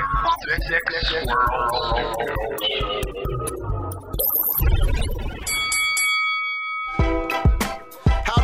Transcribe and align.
How 0.00 0.06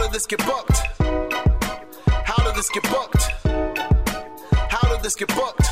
did 0.00 0.10
this 0.10 0.26
get 0.26 0.44
booked? 0.44 0.78
How 2.24 2.44
did 2.44 2.54
this 2.56 2.68
get 2.70 2.82
booked? 2.90 3.30
How 4.68 4.88
did 4.88 5.02
this 5.02 5.14
get 5.14 5.28
booked? 5.28 5.66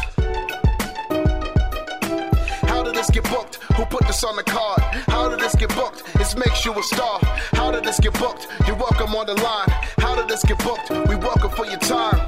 How 2.63 2.83
did 2.85 2.95
this 2.95 3.11
get 3.11 3.25
booked? 3.25 3.57
Who 3.75 3.85
put 3.87 4.07
this 4.07 4.23
on 4.23 4.37
the 4.37 4.45
card? 4.45 4.81
How 5.09 5.29
did 5.29 5.41
this 5.41 5.57
get 5.57 5.75
booked? 5.75 6.05
This 6.15 6.37
makes 6.37 6.65
you 6.65 6.79
a 6.79 6.83
star. 6.85 7.19
How 7.55 7.73
did 7.73 7.83
this 7.83 7.99
get 7.99 8.13
booked? 8.21 8.47
You're 8.69 8.77
welcome 8.77 9.17
on 9.17 9.27
the 9.27 9.35
line. 9.35 9.69
How 9.99 10.15
did 10.15 10.29
this 10.29 10.45
get 10.45 10.59
booked? 10.59 10.91
We 11.09 11.17
welcome 11.17 11.51
for 11.51 11.67
your 11.67 11.81
time. 11.81 12.21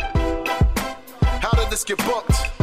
How 1.40 1.52
did 1.52 1.70
this 1.70 1.84
get 1.84 1.98
booked? 1.98 2.53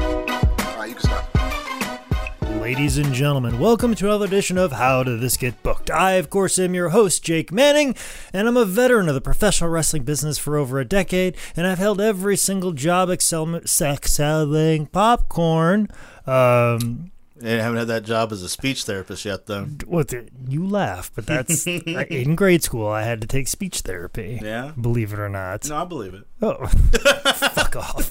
All 0.82 0.88
right, 0.88 0.96
you 0.96 1.00
can 1.00 1.04
stop. 1.04 2.60
Ladies 2.60 2.98
and 2.98 3.14
gentlemen, 3.14 3.60
welcome 3.60 3.94
to 3.94 4.08
another 4.08 4.26
edition 4.26 4.58
of 4.58 4.72
How 4.72 5.04
Did 5.04 5.22
This 5.22 5.38
Get 5.38 5.62
Booked? 5.62 5.92
I, 5.92 6.14
of 6.14 6.32
course, 6.32 6.58
am 6.58 6.74
your 6.74 6.90
host, 6.90 7.24
Jake 7.24 7.52
Manning, 7.52 7.94
and 8.34 8.48
I'm 8.48 8.58
a 8.58 8.66
veteran 8.66 9.08
of 9.08 9.14
the 9.14 9.22
professional 9.22 9.70
wrestling 9.70 10.06
business 10.06 10.40
for 10.40 10.58
over 10.58 10.80
a 10.80 10.84
decade, 10.84 11.38
and 11.56 11.68
I've 11.68 11.78
held 11.78 12.02
every 12.02 12.36
single 12.36 12.72
job 12.72 13.12
excel- 13.12 13.58
excelling 13.58 14.88
popcorn. 14.88 15.88
Um, 16.26 17.12
I 17.44 17.50
haven't 17.50 17.78
had 17.78 17.88
that 17.90 18.04
job 18.04 18.32
as 18.32 18.42
a 18.42 18.50
speech 18.50 18.86
therapist 18.86 19.24
yet, 19.24 19.46
though. 19.46 19.66
what 19.86 20.08
the, 20.08 20.30
you 20.48 20.66
laugh, 20.66 21.12
but 21.14 21.28
that's 21.28 21.68
in 21.68 22.34
grade 22.34 22.64
school. 22.64 22.88
I 22.88 23.04
had 23.04 23.22
to 23.22 23.28
take 23.28 23.48
speech 23.48 23.82
therapy. 23.82 24.40
Yeah? 24.42 24.72
believe 24.82 25.14
it 25.14 25.20
or 25.20 25.30
not. 25.30 25.70
No, 25.70 25.76
I 25.76 25.86
believe 25.86 26.16
it. 26.16 26.24
Oh, 26.42 26.66
fuck 26.66 27.76
off. 27.76 28.10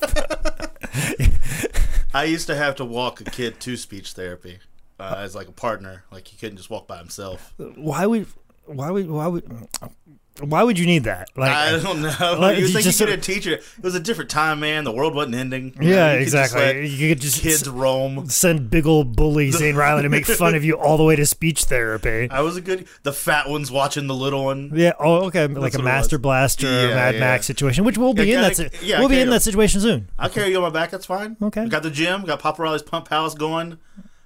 I 2.13 2.25
used 2.25 2.47
to 2.49 2.57
have 2.57 2.77
to 2.77 2.85
walk 2.85 3.21
a 3.21 3.25
kid 3.25 3.61
to 3.61 3.77
speech 3.77 4.13
therapy 4.13 4.59
uh, 4.99 5.17
as 5.19 5.35
like 5.35 5.49
a 5.49 5.53
partner. 5.53 6.05
Like 6.11 6.29
he 6.29 6.37
couldn't 6.37 6.57
just 6.57 6.71
walk 6.71 6.87
by 6.87 6.99
himself. 6.99 7.55
Why 7.59 8.07
would? 8.07 8.27
Why 8.67 8.91
would? 8.91 9.11
Why 9.11 9.27
would? 9.27 9.69
Why 10.43 10.63
would 10.63 10.79
you 10.79 10.87
need 10.87 11.05
that? 11.05 11.31
Like, 11.37 11.51
I 11.51 11.79
don't 11.79 12.03
know. 12.03 12.37
Like, 12.41 12.59
you 12.59 12.69
think 12.69 12.85
just 12.85 12.99
you 13.01 13.07
could 13.07 13.19
a 13.19 13.21
teacher? 13.21 13.53
It 13.55 13.65
was 13.83 13.95
a 13.95 14.01
different 14.01 14.31
time, 14.31 14.61
man. 14.61 14.85
The 14.85 14.93
world 14.93 15.15
wasn't 15.15 15.35
ending. 15.37 15.75
You 15.81 15.91
know, 15.91 15.97
yeah, 15.97 16.15
you 16.15 16.21
exactly. 16.21 16.61
let 16.61 16.77
You 16.85 17.09
could 17.11 17.21
just 17.21 17.41
kids 17.43 17.69
roam. 17.69 18.29
send 18.29 18.71
big 18.71 18.87
old 18.87 19.17
bully 19.17 19.51
Zane 19.51 19.75
Riley 19.77 20.03
to 20.03 20.09
make 20.09 20.27
fun 20.27 20.55
of 20.55 20.65
you 20.65 20.75
all 20.79 20.97
the 20.97 21.05
way 21.05 21.17
to 21.17 21.27
speech 21.27 21.65
therapy. 21.65 22.29
I 22.31 22.41
was 22.41 22.57
a 22.57 22.61
good. 22.61 22.87
The 23.03 23.13
fat 23.13 23.49
one's 23.49 23.71
watching 23.71 24.07
the 24.07 24.15
little 24.15 24.45
one. 24.45 24.71
Yeah. 24.75 24.93
Oh, 24.99 25.27
okay. 25.27 25.47
Like 25.47 25.75
a 25.75 25.83
Master. 25.83 26.19
Blaster, 26.19 26.67
Yeah, 26.67 26.95
Mad 26.95 27.15
yeah. 27.15 27.21
Max 27.21 27.47
situation, 27.47 27.85
which 27.85 27.97
we'll 27.99 28.15
be 28.15 28.25
Yeah, 28.27 28.37
in 28.37 28.43
that. 28.43 28.57
si- 28.57 28.87
yeah, 28.87 29.01
we'll 29.01 29.09
be 29.09 29.21
in 29.21 29.31
that 29.31 29.43
situation 29.43 29.81
soon. 29.81 30.09
I'll 30.19 30.29
carry 30.31 30.51
you 30.51 30.57
on 30.57 30.63
my 30.63 30.71
back. 30.71 30.91
That's 30.91 31.07
fine. 31.07 31.37
Okay. 31.41 31.67
Got 31.69 31.83
the 31.83 31.91
gym. 31.91 32.25
Got 32.25 32.41
Papa 32.41 32.63
Riley's 32.63 32.83
Pump 32.83 33.09
House 33.09 33.35
going. 33.35 33.79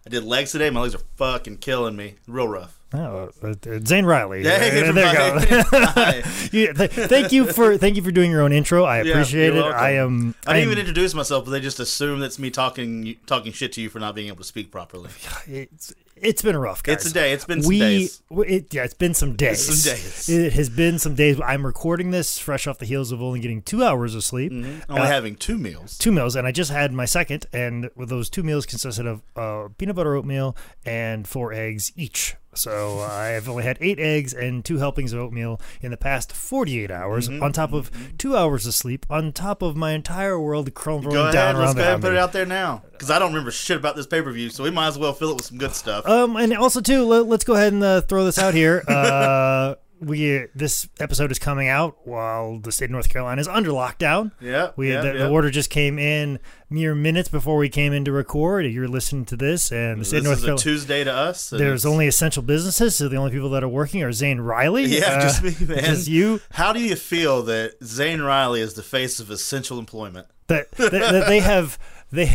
I 0.07 0.11
did 0.11 0.25
legs 0.25 0.53
today. 0.53 0.69
My 0.71 0.81
legs 0.81 0.95
are 0.95 1.01
fucking 1.17 1.59
killing 1.59 1.97
me. 1.97 2.17
Real 2.27 2.47
rough. 2.49 2.79
Oh, 2.95 3.31
uh, 3.43 3.55
Zane 3.85 4.05
Riley. 4.05 4.43
Yeah, 4.45 4.59
hey, 4.59 4.89
Uh, 4.89 4.93
there 4.93 5.07
you 5.09 5.63
go. 5.63 6.23
Yeah, 6.53 6.73
th- 6.73 6.91
thank 6.93 7.33
you 7.33 7.53
for 7.53 7.77
thank 7.77 7.97
you 7.97 8.03
for 8.03 8.13
doing 8.13 8.31
your 8.31 8.43
own 8.43 8.53
intro. 8.53 8.85
I 8.85 8.99
appreciate 8.99 9.47
you're 9.47 9.57
it. 9.57 9.61
welcome. 9.61 9.81
I 9.81 9.91
am. 9.97 10.35
I 10.47 10.53
didn't 10.55 10.63
am- 10.63 10.69
even 10.73 10.79
introduce 10.79 11.15
myself, 11.15 11.45
but 11.45 11.51
they 11.51 11.61
just 11.61 11.81
assume 11.81 12.21
that's 12.21 12.39
me 12.39 12.51
talking 12.51 13.17
talking 13.27 13.53
shit 13.53 13.73
to 13.73 13.81
you 13.81 13.89
for 13.89 13.99
not 13.99 14.15
being 14.15 14.29
able 14.29 14.39
to 14.39 14.45
speak 14.45 14.71
properly. 14.71 15.11
It's, 15.47 15.93
it's 16.17 16.43
been 16.43 16.55
a 16.55 16.61
rough, 16.61 16.83
guys. 16.83 16.95
It's 16.97 17.07
a 17.07 17.13
day. 17.13 17.33
It's 17.33 17.45
been 17.45 17.61
some 17.63 17.69
we, 17.69 17.79
days. 17.81 18.23
It, 18.31 18.73
yeah, 18.73 18.85
it's 18.85 18.95
been 18.95 19.13
some 19.15 19.35
days. 19.35 19.67
some 19.67 19.93
days. 19.93 20.29
It 20.29 20.53
has 20.55 20.71
been 20.71 20.99
some 21.01 21.15
days. 21.17 21.41
I'm 21.41 21.67
recording 21.67 22.13
this 22.13 22.39
fresh 22.39 22.67
off 22.69 22.79
the 22.79 22.87
heels 22.87 23.11
of 23.13 23.21
only 23.21 23.41
getting 23.41 23.61
two 23.63 23.83
hours 23.85 24.15
of 24.15 24.23
sleep. 24.25 24.53
Only 24.53 24.81
Uh, 24.89 25.07
having 25.07 25.35
two 25.35 25.59
meals. 25.59 25.99
two 25.99 26.13
meals, 26.13 26.37
and 26.37 26.47
I 26.47 26.53
just 26.53 26.71
had 26.71 26.93
my 26.93 27.05
second, 27.05 27.47
and 27.53 27.91
those 27.97 28.31
two 28.31 28.43
meals 28.45 28.65
consisted 28.65 29.07
of 29.07 29.23
uh, 29.37 29.69
peanut 29.77 29.97
butter 29.97 30.15
oatmeal 30.15 30.57
and 30.87 31.27
four 31.27 31.53
eggs 31.53 31.93
each. 31.97 32.37
So 32.55 33.01
uh, 33.01 33.07
I 33.11 33.27
have 33.29 33.49
only 33.49 33.65
had 33.65 33.79
eight 33.81 33.99
eggs 33.99 34.33
and 34.33 34.65
two 34.65 34.79
helpings 34.79 35.13
of 35.13 35.21
oatmeal 35.21 35.61
in 35.81 35.91
the 35.91 35.97
past 35.97 36.33
48 36.33 36.91
hours, 36.91 37.29
Mm-hmm. 37.29 37.43
on 37.43 37.53
top 37.53 37.73
of 37.73 37.91
two 38.19 38.37
hours 38.37 38.67
of 38.67 38.75
sleep, 38.75 39.07
on 39.11 39.33
top 39.33 39.63
of 39.63 39.77
my 39.77 39.93
entire 39.93 40.39
world 40.39 40.73
crumbling 40.75 41.15
Go 41.15 41.23
ahead. 41.23 41.33
down 41.35 41.57
Let's 41.57 41.67
around 41.69 41.77
go 41.77 41.81
ahead 41.83 41.95
and 41.95 42.03
put 42.03 42.13
it 42.13 42.19
out 42.19 42.33
there 42.33 42.47
now, 42.47 42.83
because 42.93 43.11
I 43.11 43.19
don't 43.19 43.31
remember 43.31 43.51
shit 43.51 43.77
about 43.77 43.97
this 43.97 44.07
pay 44.07 44.23
per 44.23 44.31
view, 44.33 44.51
so 44.51 44.63
we 44.65 44.71
might 44.71 44.89
as 44.89 44.99
well 44.99 45.13
fill 45.13 45.31
it 45.31 45.37
with 45.37 45.45
some 45.47 45.59
good 45.59 45.75
stuff. 45.75 46.07
Um, 46.07 46.37
and 46.37 46.53
also 46.55 46.81
too, 46.81 47.05
let, 47.05 47.27
us 47.31 47.45
go 47.45 47.55
ahead 47.55 47.73
and 47.73 47.83
uh, 47.83 48.01
throw 48.03 48.25
this 48.25 48.39
out 48.39 48.55
here. 48.55 48.83
Uh, 48.95 49.75
we 50.05 50.47
this 50.55 50.89
episode 51.01 51.31
is 51.31 51.39
coming 51.39 51.69
out 51.69 52.07
while 52.07 52.59
the 52.59 52.73
state 52.73 52.87
of 52.87 52.91
North 52.93 53.09
Carolina 53.09 53.41
is 53.41 53.49
under 53.49 53.71
lockdown. 53.71 54.33
yeah, 54.41 54.71
We 54.77 54.93
yeah, 54.93 55.01
the, 55.01 55.07
yeah. 55.09 55.13
the 55.15 55.29
order 55.31 55.51
just 55.51 55.71
came 55.71 55.99
in 55.99 56.39
mere 56.71 56.95
minutes 56.95 57.29
before 57.29 57.57
we 57.57 57.69
came 57.69 57.93
in 57.93 58.05
to 58.05 58.13
record. 58.13 58.67
You're 58.67 58.89
listening 58.89 59.25
to 59.27 59.37
this, 59.37 59.73
and 59.73 60.01
the 60.01 60.05
state 60.05 60.19
This 60.19 60.21
of 60.21 60.25
North 60.25 60.39
is 60.39 60.43
a 60.43 60.47
Carolina. 60.47 60.63
Tuesday 60.63 61.05
to 61.05 61.13
us. 61.13 61.51
There's 61.51 61.87
only 61.87 62.07
essential 62.07 62.43
businesses, 62.43 62.97
so 62.97 63.09
the 63.09 63.17
only 63.17 63.31
people 63.31 63.51
that 63.51 63.65
are 63.65 63.69
working 63.69 64.03
are 64.03 64.13
Zane 64.13 64.41
Riley. 64.41 64.85
yeah, 64.85 65.07
uh, 65.07 65.21
just 65.21 65.43
me, 65.43 65.67
man. 65.67 65.85
Just 65.85 66.09
you. 66.09 66.41
How 66.53 66.73
do 66.73 66.81
you 66.81 66.97
feel 66.97 67.43
that 67.45 67.77
Zane 67.83 68.21
Riley 68.21 68.61
is 68.61 68.75
the 68.75 68.83
face 68.83 69.21
of 69.21 69.31
essential 69.31 69.79
employment? 69.79 70.27
That, 70.49 70.71
that, 70.73 70.93
that 70.93 71.27
they 71.27 71.41
have 71.41 71.79
they 72.13 72.35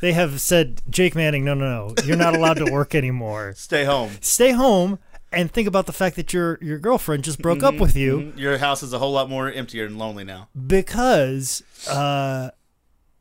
they 0.00 0.12
have 0.12 0.40
said, 0.40 0.82
Jake 0.88 1.14
Manning, 1.14 1.44
no, 1.44 1.54
no, 1.54 1.88
no, 1.88 2.02
you're 2.04 2.16
not 2.16 2.34
allowed 2.34 2.58
to 2.58 2.70
work 2.70 2.94
anymore. 2.94 3.52
Stay 3.56 3.84
home. 3.84 4.12
Stay 4.20 4.52
home 4.52 4.98
and 5.32 5.50
think 5.50 5.68
about 5.68 5.86
the 5.86 5.92
fact 5.92 6.16
that 6.16 6.32
your 6.32 6.58
your 6.60 6.78
girlfriend 6.78 7.24
just 7.24 7.40
broke 7.40 7.62
up 7.62 7.76
with 7.76 7.96
you. 7.96 8.32
Mhm. 8.34 8.38
Your 8.38 8.58
house 8.58 8.82
is 8.82 8.92
a 8.92 8.98
whole 8.98 9.12
lot 9.12 9.28
more 9.30 9.50
emptier 9.50 9.86
and 9.86 9.98
lonely 9.98 10.24
now. 10.24 10.48
because 10.66 11.62
uh 11.88 12.50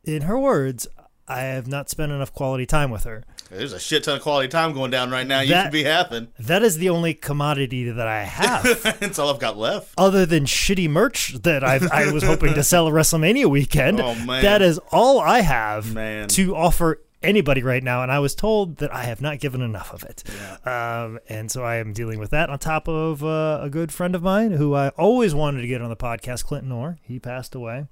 in 0.03 0.21
her 0.23 0.39
words 0.39 0.87
i 1.27 1.41
have 1.41 1.67
not 1.67 1.89
spent 1.89 2.11
enough 2.11 2.33
quality 2.33 2.65
time 2.65 2.89
with 2.89 3.03
her 3.03 3.23
There's 3.51 3.73
a 3.73 3.79
shit 3.79 4.03
ton 4.05 4.15
of 4.15 4.21
quality 4.23 4.47
time 4.47 4.73
going 4.73 4.89
down 4.91 5.11
right 5.11 5.27
now. 5.27 5.41
You 5.41 5.49
That- 5.49 5.63
should 5.65 5.71
be 5.73 5.83
happy. 5.83 6.27
that 6.39 6.63
is 6.63 6.77
the 6.77 6.89
only 6.89 7.13
commodity 7.13 7.89
that 7.91 8.07
i 8.07 8.23
have 8.23 8.63
That's 8.99 9.19
all 9.19 9.29
I've 9.31 9.39
got 9.39 9.57
left. 9.57 9.93
other 9.97 10.25
than 10.25 10.45
shitty 10.45 10.89
merch 10.89 11.33
that 11.43 11.63
i 11.63 11.79
i 11.91 12.11
was 12.11 12.23
hoping 12.23 12.53
to 12.55 12.63
sell 12.63 12.87
at 12.87 12.93
wrestlemania 12.93 13.45
weekend 13.45 13.99
Oh, 14.03 14.15
man. 14.15 14.41
that 14.43 14.61
is 14.63 14.79
all 14.91 15.19
i 15.19 15.41
have 15.41 15.93
Man. 15.93 16.27
to 16.29 16.55
offer 16.55 17.01
anybody 17.21 17.61
right 17.61 17.83
now 17.83 18.01
and 18.01 18.11
i 18.11 18.19
was 18.19 18.33
told 18.33 18.77
that 18.77 18.93
i 18.93 19.03
have 19.03 19.21
not 19.21 19.39
given 19.39 19.61
enough 19.61 19.93
of 19.93 20.03
it. 20.03 20.23
Um, 20.65 21.19
and 21.27 21.51
so 21.51 21.63
i 21.63 21.75
am 21.75 21.91
dealing 21.93 22.17
with 22.19 22.29
that 22.31 22.49
on 22.49 22.59
top 22.59 22.87
of 22.87 23.23
uh, 23.23 23.59
a 23.61 23.69
good 23.69 23.91
friend 23.91 24.15
of 24.15 24.23
mine 24.23 24.51
who 24.51 24.73
i 24.73 24.89
always 24.89 25.35
wanted 25.35 25.61
to 25.61 25.67
get 25.67 25.81
on 25.81 25.89
the 25.89 25.97
podcast 25.97 26.45
clinton 26.45 26.71
orr. 26.71 26.97
He 27.01 27.19
passed 27.19 27.55
away 27.55 27.87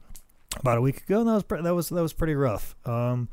about 0.59 0.77
a 0.77 0.81
week 0.81 1.03
ago. 1.03 1.19
And 1.19 1.27
that 1.29 1.33
was 1.33 1.43
pre- 1.43 1.61
that 1.61 1.75
was 1.75 1.89
that 1.89 2.01
was 2.01 2.13
pretty 2.13 2.35
rough. 2.35 2.75
Um, 2.85 3.27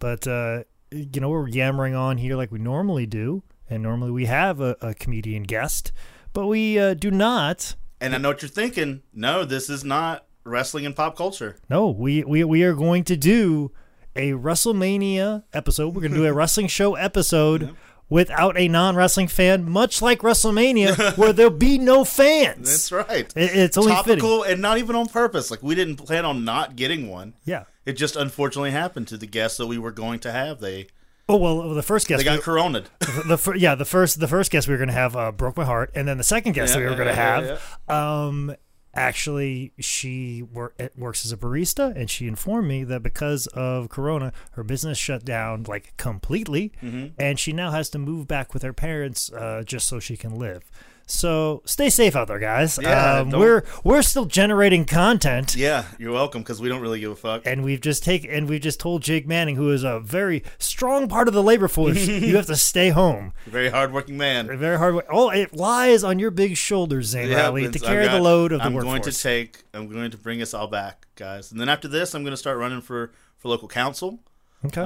but 0.00 0.26
uh, 0.26 0.64
you 0.90 1.20
know 1.20 1.28
we're 1.28 1.48
yammering 1.48 1.94
on 1.94 2.18
here 2.18 2.34
like 2.36 2.50
we 2.50 2.58
normally 2.58 3.06
do 3.06 3.42
and 3.70 3.82
normally 3.82 4.10
we 4.10 4.26
have 4.26 4.60
a, 4.60 4.76
a 4.80 4.94
comedian 4.94 5.42
guest 5.44 5.92
but 6.32 6.46
we 6.46 6.78
uh, 6.78 6.94
do 6.94 7.10
not 7.10 7.74
And 8.00 8.14
I 8.14 8.18
know 8.18 8.30
what 8.30 8.42
you're 8.42 8.48
thinking. 8.48 9.02
No, 9.14 9.44
this 9.44 9.70
is 9.70 9.84
not 9.84 10.26
wrestling 10.44 10.86
and 10.86 10.96
pop 10.96 11.16
culture. 11.16 11.56
No, 11.68 11.90
we, 11.90 12.24
we 12.24 12.42
we 12.44 12.62
are 12.64 12.74
going 12.74 13.04
to 13.04 13.16
do 13.16 13.70
a 14.18 14.32
WrestleMania 14.32 15.44
episode. 15.52 15.94
We're 15.94 16.02
going 16.02 16.12
to 16.12 16.18
do 16.18 16.26
a 16.26 16.32
wrestling 16.32 16.66
show 16.66 16.94
episode 16.96 17.74
without 18.10 18.56
a 18.58 18.68
non-wrestling 18.68 19.28
fan, 19.28 19.68
much 19.68 20.00
like 20.02 20.20
WrestleMania, 20.20 21.16
where 21.18 21.32
there'll 21.32 21.50
be 21.52 21.78
no 21.78 22.04
fans. 22.04 22.68
That's 22.68 22.92
right. 22.92 23.32
It- 23.36 23.56
it's 23.56 23.78
only 23.78 23.92
fitting. 23.96 24.16
Topical 24.18 24.42
and 24.42 24.60
not 24.60 24.78
even 24.78 24.96
on 24.96 25.06
purpose. 25.08 25.50
Like 25.50 25.62
we 25.62 25.74
didn't 25.74 25.96
plan 25.96 26.24
on 26.24 26.44
not 26.44 26.74
getting 26.76 27.08
one. 27.08 27.34
Yeah. 27.44 27.64
It 27.86 27.92
just 27.94 28.16
unfortunately 28.16 28.72
happened 28.72 29.08
to 29.08 29.16
the 29.16 29.26
guests 29.26 29.56
that 29.58 29.66
we 29.66 29.78
were 29.78 29.92
going 29.92 30.18
to 30.20 30.32
have. 30.32 30.60
They 30.60 30.88
Oh 31.30 31.36
well, 31.36 31.74
the 31.74 31.82
first 31.82 32.08
guest. 32.08 32.18
they 32.18 32.24
got 32.24 32.38
we- 32.38 32.42
coroned. 32.42 32.88
the 33.26 33.36
fir- 33.36 33.54
yeah 33.56 33.74
the 33.74 33.84
first 33.84 34.18
the 34.18 34.28
first 34.28 34.50
guest 34.50 34.66
we 34.66 34.72
were 34.72 34.78
going 34.78 34.88
to 34.88 34.94
have 34.94 35.14
uh, 35.14 35.30
broke 35.30 35.56
my 35.58 35.64
heart, 35.64 35.90
and 35.94 36.08
then 36.08 36.16
the 36.16 36.24
second 36.24 36.52
guest 36.52 36.72
that 36.72 36.78
we 36.80 36.86
were 36.86 36.94
going 36.94 37.08
to 37.08 37.12
yeah, 37.14 37.40
have, 37.40 37.78
yeah, 37.88 38.24
um, 38.26 38.54
actually 38.98 39.72
she 39.78 40.42
wor- 40.42 40.74
works 40.96 41.24
as 41.24 41.32
a 41.32 41.36
barista, 41.36 41.94
and 41.96 42.10
she 42.10 42.26
informed 42.26 42.68
me 42.68 42.84
that 42.84 43.02
because 43.02 43.46
of 43.48 43.88
Corona, 43.88 44.32
her 44.52 44.62
business 44.64 44.98
shut 44.98 45.24
down 45.24 45.62
like 45.64 45.96
completely, 45.96 46.72
Mm-hmm. 46.82 47.06
and 47.18 47.38
she 47.38 47.52
now 47.52 47.70
has 47.70 47.88
to 47.90 47.98
move 47.98 48.26
back 48.26 48.52
with 48.54 48.62
her 48.62 48.72
parents 48.72 49.32
uh, 49.32 49.62
just 49.64 49.86
so 49.88 49.98
she 50.00 50.16
can 50.16 50.38
live. 50.38 50.70
So 51.10 51.62
stay 51.64 51.88
safe 51.88 52.14
out 52.14 52.28
there, 52.28 52.38
guys. 52.38 52.78
Yeah, 52.80 53.20
um, 53.20 53.30
we're 53.30 53.64
we're 53.82 54.02
still 54.02 54.26
generating 54.26 54.84
content. 54.84 55.56
yeah, 55.56 55.86
you're 55.98 56.12
welcome 56.12 56.42
because 56.42 56.60
we 56.60 56.68
don't 56.68 56.82
really 56.82 57.00
give 57.00 57.10
a 57.12 57.16
fuck. 57.16 57.42
And 57.46 57.64
we've 57.64 57.80
just 57.80 58.04
taken, 58.04 58.30
and 58.30 58.46
we've 58.48 58.60
just 58.60 58.78
told 58.78 59.02
Jake 59.02 59.26
Manning, 59.26 59.56
who 59.56 59.70
is 59.72 59.84
a 59.84 60.00
very 60.00 60.42
strong 60.58 61.08
part 61.08 61.26
of 61.26 61.32
the 61.32 61.42
labor 61.42 61.66
force, 61.66 62.06
you 62.06 62.36
have 62.36 62.44
to 62.46 62.56
stay 62.56 62.90
home. 62.90 63.32
Very 63.46 63.70
hardworking 63.70 64.18
man. 64.18 64.46
Very 64.58 64.76
hard. 64.76 65.02
Oh, 65.10 65.30
it 65.30 65.54
lies 65.54 66.04
on 66.04 66.18
your 66.18 66.30
big 66.30 66.56
shoulders, 66.58 67.06
Zane 67.06 67.30
Yeah, 67.30 67.44
Riley, 67.44 67.70
to 67.70 67.78
carry 67.78 68.04
I've 68.04 68.12
the 68.12 68.18
got- 68.18 68.22
load 68.24 68.52
of 68.52 68.58
the 68.60 68.66
I'm 68.66 68.74
workforce. 68.74 68.92
going 69.04 69.12
to 69.12 69.18
take. 69.18 69.62
I'm 69.72 69.88
going 69.88 70.10
to 70.10 70.18
bring 70.18 70.42
us 70.42 70.52
all 70.52 70.66
back, 70.66 71.06
guys. 71.16 71.50
And 71.50 71.58
then 71.58 71.70
after 71.70 71.88
this, 71.88 72.14
I'm 72.14 72.22
going 72.22 72.32
to 72.32 72.36
start 72.36 72.58
running 72.58 72.82
for 72.82 73.12
for 73.38 73.48
local 73.48 73.66
council. 73.68 74.20
okay. 74.64 74.82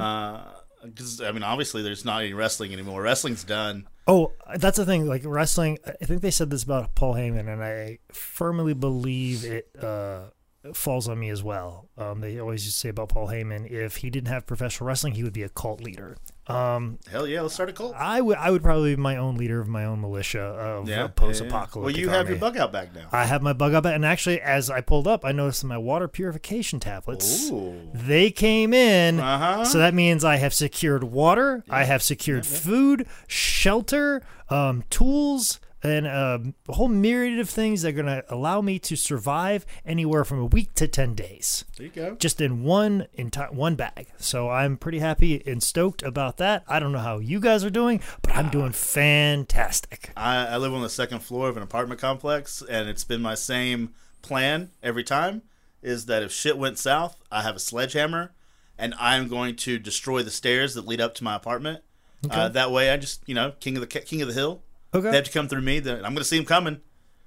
Because 0.83 1.21
I 1.21 1.31
mean, 1.31 1.43
obviously, 1.43 1.81
there's 1.81 2.05
not 2.05 2.21
any 2.21 2.33
wrestling 2.33 2.73
anymore. 2.73 3.01
Wrestling's 3.01 3.43
done. 3.43 3.87
oh, 4.07 4.33
that's 4.55 4.77
the 4.77 4.85
thing. 4.85 5.07
Like 5.07 5.21
wrestling, 5.25 5.79
I 5.85 6.05
think 6.05 6.21
they 6.21 6.31
said 6.31 6.49
this 6.49 6.63
about 6.63 6.93
Paul 6.95 7.15
Heyman, 7.15 7.51
and 7.51 7.63
I 7.63 7.99
firmly 8.11 8.73
believe 8.73 9.45
it. 9.45 9.69
Uh, 9.81 10.25
falls 10.73 11.09
on 11.09 11.19
me 11.19 11.29
as 11.29 11.43
well. 11.43 11.89
Um, 11.97 12.21
they 12.21 12.39
always 12.39 12.63
used 12.63 12.77
to 12.77 12.79
say 12.79 12.89
about 12.89 13.09
Paul 13.09 13.27
Heyman, 13.27 13.69
if 13.69 13.97
he 13.97 14.09
didn't 14.09 14.29
have 14.29 14.45
professional 14.45 14.87
wrestling, 14.87 15.13
he 15.15 15.23
would 15.23 15.33
be 15.33 15.43
a 15.43 15.49
cult 15.49 15.81
leader. 15.81 16.15
Um, 16.47 16.99
Hell 17.09 17.25
yeah, 17.27 17.41
let's 17.41 17.53
start 17.53 17.69
a 17.69 17.73
cult. 17.73 17.93
I 17.95 18.19
would 18.19 18.37
I 18.37 18.51
would 18.51 18.61
probably 18.63 18.95
be 18.95 19.01
my 19.01 19.15
own 19.15 19.35
leader 19.35 19.61
of 19.61 19.67
my 19.69 19.85
own 19.85 20.01
militia 20.01 20.41
of 20.41 20.89
Yeah, 20.89 21.07
post-apocalyptic. 21.07 21.81
Well, 21.81 21.91
you 21.91 22.09
have 22.09 22.27
your 22.29 22.37
bug 22.37 22.57
out 22.57 22.71
bag 22.73 22.89
now. 22.93 23.07
I 23.13 23.23
have 23.25 23.41
my 23.41 23.53
bug 23.53 23.73
out 23.73 23.83
bag, 23.83 23.95
and 23.95 24.05
actually, 24.05 24.41
as 24.41 24.69
I 24.69 24.81
pulled 24.81 25.07
up, 25.07 25.23
I 25.23 25.31
noticed 25.31 25.63
my 25.63 25.77
water 25.77 26.07
purification 26.09 26.79
tablets. 26.81 27.49
Ooh. 27.49 27.89
They 27.93 28.29
came 28.29 28.73
in, 28.73 29.19
Uh-huh. 29.21 29.63
so 29.65 29.77
that 29.77 29.93
means 29.93 30.25
I 30.25 30.35
have 30.35 30.53
secured 30.53 31.05
water, 31.05 31.63
I 31.69 31.85
have 31.85 32.03
secured 32.03 32.45
food, 32.45 33.07
shelter, 33.27 34.21
um, 34.49 34.83
tools, 34.89 35.59
and 35.83 36.07
um, 36.07 36.55
a 36.69 36.73
whole 36.73 36.87
myriad 36.87 37.39
of 37.39 37.49
things 37.49 37.81
that 37.81 37.89
are 37.89 37.91
going 37.91 38.05
to 38.05 38.23
allow 38.33 38.61
me 38.61 38.79
to 38.79 38.95
survive 38.95 39.65
anywhere 39.85 40.23
from 40.23 40.39
a 40.39 40.45
week 40.45 40.73
to 40.75 40.87
ten 40.87 41.13
days, 41.13 41.65
There 41.77 41.85
you 41.87 41.91
go. 41.91 42.15
just 42.15 42.39
in 42.41 42.63
one 42.63 43.07
entire 43.13 43.51
one 43.51 43.75
bag. 43.75 44.07
So 44.17 44.49
I'm 44.49 44.77
pretty 44.77 44.99
happy 44.99 45.43
and 45.45 45.61
stoked 45.61 46.01
about 46.03 46.37
that. 46.37 46.63
I 46.67 46.79
don't 46.79 46.91
know 46.93 46.99
how 46.99 47.19
you 47.19 47.39
guys 47.39 47.63
are 47.65 47.69
doing, 47.69 48.01
but 48.21 48.35
I'm 48.35 48.49
doing 48.49 48.71
fantastic. 48.71 50.11
I, 50.15 50.45
I 50.47 50.57
live 50.57 50.73
on 50.73 50.81
the 50.81 50.89
second 50.89 51.19
floor 51.19 51.49
of 51.49 51.57
an 51.57 51.63
apartment 51.63 51.99
complex, 51.99 52.61
and 52.69 52.87
it's 52.89 53.03
been 53.03 53.21
my 53.21 53.35
same 53.35 53.93
plan 54.21 54.71
every 54.81 55.03
time. 55.03 55.41
Is 55.81 56.05
that 56.05 56.23
if 56.23 56.31
shit 56.31 56.57
went 56.57 56.79
south, 56.79 57.17
I 57.29 57.41
have 57.41 57.57
a 57.57 57.59
sledgehammer, 57.59 58.31
and 58.77 58.93
I'm 58.97 59.27
going 59.27 59.57
to 59.57 59.77
destroy 59.77 60.23
the 60.23 60.31
stairs 60.31 60.75
that 60.75 60.87
lead 60.87 61.01
up 61.01 61.13
to 61.15 61.23
my 61.25 61.35
apartment. 61.35 61.83
Uh, 62.29 62.47
that 62.47 62.71
way, 62.71 62.89
I 62.89 62.95
just 62.95 63.21
you 63.27 63.35
know 63.35 63.51
king 63.59 63.75
of 63.75 63.81
the 63.81 63.87
king 63.87 64.21
of 64.21 64.29
the 64.29 64.33
hill. 64.33 64.63
Okay. 64.93 65.09
They 65.09 65.15
have 65.15 65.25
to 65.25 65.31
come 65.31 65.47
through 65.47 65.61
me. 65.61 65.79
Then 65.79 65.97
I'm 65.97 66.13
going 66.13 66.17
to 66.17 66.23
see 66.23 66.37
them 66.37 66.45
coming. 66.45 66.81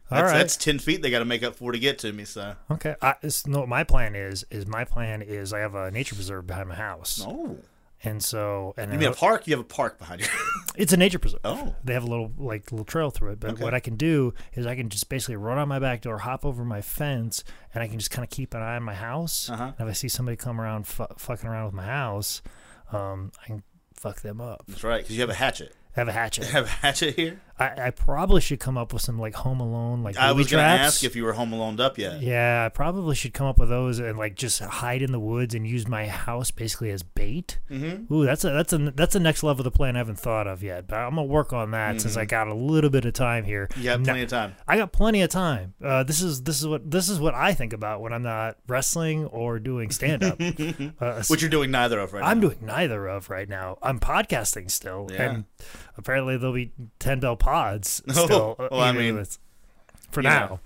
All 0.09 0.19
That's, 0.19 0.31
right. 0.33 0.39
that's 0.39 0.57
ten 0.57 0.79
feet 0.79 1.03
they 1.03 1.11
got 1.11 1.19
to 1.19 1.25
make 1.25 1.43
up 1.43 1.57
for 1.57 1.73
to 1.73 1.79
get 1.81 1.99
to 1.99 2.13
me. 2.13 2.25
So 2.25 2.55
Okay. 2.71 2.95
I, 3.03 3.15
it's, 3.23 3.45
no, 3.47 3.67
my 3.67 3.83
plan 3.83 4.15
is 4.15 4.45
is 4.53 4.65
my 4.67 4.85
plan 4.85 5.21
is 5.21 5.53
I 5.53 5.59
have 5.59 5.75
a 5.75 5.91
nature 5.91 6.15
preserve 6.15 6.47
behind 6.47 6.69
my 6.69 6.77
house, 6.77 7.21
oh, 7.27 7.57
and 8.05 8.23
so 8.23 8.73
and 8.77 8.93
you 8.93 9.01
mean 9.01 9.09
a 9.09 9.13
park? 9.13 9.49
You 9.49 9.55
have 9.57 9.65
a 9.65 9.69
park 9.69 9.99
behind 9.99 10.21
you. 10.21 10.29
it's 10.77 10.93
a 10.93 10.97
nature 10.97 11.19
preserve. 11.19 11.41
Oh. 11.45 11.75
they 11.83 11.93
have 11.93 12.05
a 12.05 12.07
little 12.07 12.33
like 12.39 12.71
little 12.71 12.85
trail 12.85 13.11
through 13.11 13.33
it. 13.33 13.41
But 13.41 13.51
Okay. 13.55 13.65
what 13.65 13.75
I 13.75 13.81
can 13.81 13.97
do 13.97 14.33
is 14.55 14.65
I 14.65 14.77
can 14.77 14.91
just 14.91 15.09
basically 15.09 15.35
run 15.35 15.59
on 15.59 15.67
my 15.67 15.81
back 15.81 16.03
door, 16.03 16.19
hop 16.19 16.45
over 16.47 16.65
my 16.65 16.83
fence, 16.83 17.43
and 17.75 17.83
I 17.83 17.89
can 17.89 17.99
just 17.99 18.13
kind 18.13 18.23
of 18.23 18.31
keep 18.31 18.55
an 18.55 18.63
eye 18.63 18.77
on 18.77 18.85
my 18.85 18.95
house. 18.95 19.51
Uh-huh. 19.51 19.73
And 19.77 19.89
if 19.89 19.91
I 19.91 19.93
see 19.93 20.07
somebody 20.09 20.37
come 20.37 20.61
around 20.61 20.87
fu- 20.87 21.07
fucking 21.19 21.49
around 21.51 21.65
with 21.65 21.75
my 21.75 21.85
house, 21.87 22.43
um, 22.93 23.33
I 23.43 23.47
can 23.47 23.63
fuck 23.93 24.21
them 24.21 24.41
up. 24.41 24.63
That's 24.69 24.85
right, 24.85 25.03
because 25.03 25.17
you 25.17 25.23
have 25.23 25.31
a 25.31 25.35
hatchet. 25.35 25.75
I 25.97 26.01
have 26.01 26.09
a 26.09 26.13
hatchet. 26.13 26.45
You 26.47 26.53
have 26.53 26.67
a 26.67 26.69
hatchet 26.69 27.17
here. 27.17 27.41
I, 27.59 27.87
I 27.87 27.91
probably 27.91 28.41
should 28.43 28.61
come 28.61 28.77
up 28.77 28.93
with 28.93 29.01
some 29.03 29.19
like 29.19 29.35
Home 29.37 29.61
Alone 29.61 30.03
like 30.03 30.17
I 30.19 30.33
was 30.33 30.51
going 30.51 30.63
to 30.63 30.69
ask 30.69 31.03
if 31.05 31.17
you 31.17 31.25
were 31.25 31.33
home 31.33 31.53
alone 31.53 31.81
up 31.81 31.97
yet. 31.99 32.21
Yeah, 32.21 32.65
I 32.67 32.69
probably 32.69 33.15
should 33.17 33.33
come 33.33 33.47
up 33.47 33.59
with 33.59 33.69
those 33.71 33.99
and 33.99 34.19
like 34.19 34.35
just 34.35 34.61
hide 34.61 35.01
in 35.03 35.11
the 35.13 35.19
woods 35.21 35.55
and 35.55 35.67
use 35.67 35.89
my 35.89 36.07
house 36.07 36.51
basically 36.51 36.91
as 36.91 37.03
bait. 37.03 37.59
Mm-hmm. 37.71 38.13
Ooh, 38.13 38.25
that's 38.27 38.45
a 38.45 38.51
that's 38.51 38.73
a 38.73 38.79
that's 38.79 39.15
a 39.15 39.21
next 39.21 39.43
level 39.43 39.61
of 39.61 39.65
the 39.65 39.71
plan 39.77 39.97
I 39.97 40.01
haven't 40.01 40.19
thought 40.19 40.47
of 40.47 40.63
yet. 40.63 40.87
But 40.87 40.97
I'm 40.97 41.11
gonna 41.15 41.25
work 41.25 41.53
on 41.53 41.71
that 41.71 42.01
since 42.01 42.17
I 42.17 42.25
got 42.27 42.49
a 42.49 42.55
little 42.55 42.91
bit 42.91 43.05
of 43.07 43.15
time 43.15 43.45
here. 43.45 43.69
You 43.77 43.89
have 43.91 44.05
plenty 44.05 44.23
of 44.23 44.29
time. 44.29 44.55
I 44.69 44.77
got 44.77 44.93
plenty 44.93 45.23
of 45.23 45.31
time. 45.31 45.75
Uh, 45.83 46.03
this 46.03 46.21
is 46.21 46.43
this 46.43 46.61
is 46.61 46.67
what 46.67 46.91
this 46.91 47.09
is 47.09 47.19
what 47.19 47.35
I 47.35 47.55
think 47.55 47.73
about 47.73 48.01
when 48.03 48.13
I'm 48.13 48.23
not 48.23 48.59
wrestling 48.69 49.25
or 49.27 49.59
doing 49.59 49.91
stand 49.91 50.23
up. 50.23 50.39
uh, 51.01 51.23
Which 51.29 51.41
you're 51.41 51.51
doing 51.51 51.71
neither 51.71 51.99
of 52.01 52.13
right 52.13 52.23
I'm 52.23 52.39
now. 52.41 52.49
doing 52.49 52.59
neither 52.67 53.07
of 53.09 53.31
right 53.31 53.49
now. 53.49 53.79
I'm 53.83 53.99
podcasting 53.99 54.71
still, 54.71 55.09
Yeah. 55.11 55.23
and 55.31 55.45
apparently 55.97 56.37
there'll 56.37 56.55
be 56.55 56.73
ten 56.99 57.21
bell 57.21 57.37
pods 57.47 58.03
still. 58.11 58.57
uh, 58.59 58.69
well, 58.71 58.81
I 58.81 58.93
mean, 58.93 59.15
with- 59.17 59.39
for 60.11 60.23
now, 60.23 60.47
know. 60.47 60.61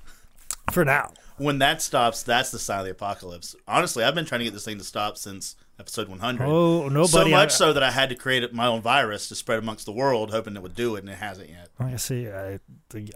for 0.73 0.85
now. 0.85 1.13
when 1.39 1.59
that 1.59 1.81
stops, 1.83 2.23
that's 2.23 2.51
the 2.51 2.59
sign 2.59 2.81
of 2.81 2.85
the 2.87 2.91
apocalypse. 2.93 3.55
Honestly, 3.69 4.05
I've 4.05 4.15
been 4.15 4.25
trying 4.27 4.41
to 4.41 4.45
get 4.45 4.53
this 4.55 4.65
thing 4.65 4.79
to 4.79 4.85
stop 4.85 5.17
since 5.17 5.57
episode 5.79 6.09
100. 6.09 6.45
Oh, 6.47 6.89
nobody. 6.89 7.09
so 7.09 7.29
much 7.29 7.49
I- 7.53 7.55
so 7.55 7.73
that 7.73 7.83
I 7.83 7.91
had 7.91 8.11
to 8.11 8.15
create 8.15 8.53
my 8.53 8.67
own 8.67 8.83
virus 8.83 9.29
to 9.29 9.35
spread 9.35 9.59
amongst 9.59 9.87
the 9.87 9.93
world, 9.93 10.31
hoping 10.31 10.55
it 10.57 10.63
would 10.63 10.75
do 10.75 10.95
it, 10.97 11.01
and 11.01 11.09
it 11.09 11.17
hasn't 11.17 11.49
yet. 11.49 11.69
I 11.79 11.97
see. 11.97 12.29
I, 12.29 12.61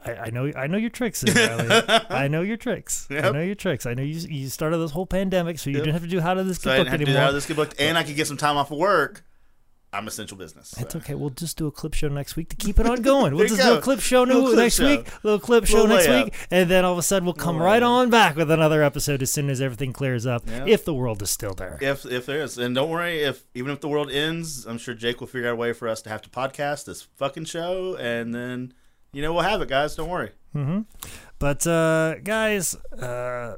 I, 0.04 0.30
know. 0.30 0.50
I 0.56 0.66
know 0.66 0.78
your 0.78 0.88
tricks. 0.90 1.22
I 1.28 2.26
know 2.28 2.40
your 2.40 2.56
tricks. 2.56 3.06
I 3.10 3.30
know 3.30 3.42
your 3.42 3.54
tricks. 3.54 3.84
I 3.86 3.92
know 3.94 4.02
you. 4.02 4.14
You 4.14 4.48
started 4.48 4.78
this 4.78 4.90
whole 4.92 5.06
pandemic, 5.06 5.58
so 5.58 5.68
you 5.70 5.76
Yep. 5.76 5.84
didn't 5.84 5.92
have 5.94 6.02
to 6.02 6.08
do 6.08 6.20
how 6.20 6.32
did 6.34 6.46
this 6.46 6.56
So 6.58 6.70
didn't 6.70 6.84
booked 6.86 6.90
have 6.90 7.00
to 7.00 7.06
anymore. 7.12 7.32
This 7.32 7.46
get 7.46 7.56
booked, 7.56 7.78
and 7.78 7.98
I 7.98 8.02
could 8.02 8.16
get 8.16 8.26
some 8.26 8.38
time 8.38 8.56
off 8.56 8.70
of 8.70 8.78
work. 8.78 9.22
I'm 9.94 10.06
essential 10.08 10.36
business. 10.36 10.68
so. 10.70 10.80
It's 10.82 10.96
okay. 10.96 11.14
We'll 11.14 11.30
just 11.30 11.56
do 11.56 11.66
a 11.66 11.70
clip 11.70 11.94
show 11.94 12.08
next 12.08 12.36
week 12.36 12.48
to 12.50 12.56
keep 12.56 12.78
it 12.80 12.86
on 12.86 13.00
going. 13.10 13.34
We'll 13.34 13.46
just 13.46 13.60
do 13.62 13.74
a 13.74 13.80
clip 13.80 14.00
show 14.00 14.24
new 14.24 14.42
clip 14.46 14.56
next 14.56 14.74
show. 14.76 14.86
week. 14.86 15.08
Little 15.24 15.38
clip 15.38 15.64
show 15.66 15.82
Little 15.82 15.96
next 15.96 16.08
layout. 16.08 16.24
week, 16.26 16.34
and 16.50 16.68
then 16.70 16.84
all 16.84 16.92
of 16.92 16.98
a 16.98 17.02
sudden 17.02 17.24
we'll 17.24 17.34
come 17.34 17.56
right 17.62 17.82
on 17.82 18.10
back 18.10 18.36
with 18.36 18.50
another 18.50 18.82
episode 18.82 19.22
as 19.22 19.30
soon 19.32 19.48
as 19.50 19.60
everything 19.60 19.92
clears 19.92 20.26
up, 20.26 20.42
Yeah. 20.46 20.64
if 20.66 20.84
the 20.84 20.92
world 20.94 21.22
is 21.22 21.30
still 21.30 21.54
there. 21.54 21.78
If 21.80 22.04
if 22.06 22.26
there 22.26 22.42
is, 22.42 22.58
and 22.58 22.74
don't 22.74 22.90
worry, 22.90 23.20
if 23.22 23.44
even 23.54 23.70
if 23.72 23.80
the 23.80 23.88
world 23.88 24.10
ends, 24.10 24.66
I'm 24.66 24.78
sure 24.78 24.94
Jake 24.94 25.20
will 25.20 25.28
figure 25.28 25.48
out 25.48 25.52
a 25.52 25.56
way 25.56 25.72
for 25.72 25.88
us 25.88 26.02
to 26.02 26.10
have 26.10 26.22
to 26.22 26.28
podcast 26.30 26.84
this 26.84 27.02
fucking 27.02 27.44
show, 27.44 27.96
and 27.96 28.34
then 28.34 28.72
you 29.12 29.22
know 29.22 29.32
we'll 29.32 29.42
have 29.44 29.62
it, 29.62 29.68
guys. 29.68 29.94
Don't 29.94 30.08
worry. 30.08 30.30
But 31.38 31.66
uh, 31.66 32.16
guys, 32.22 32.74
uh, 32.76 33.56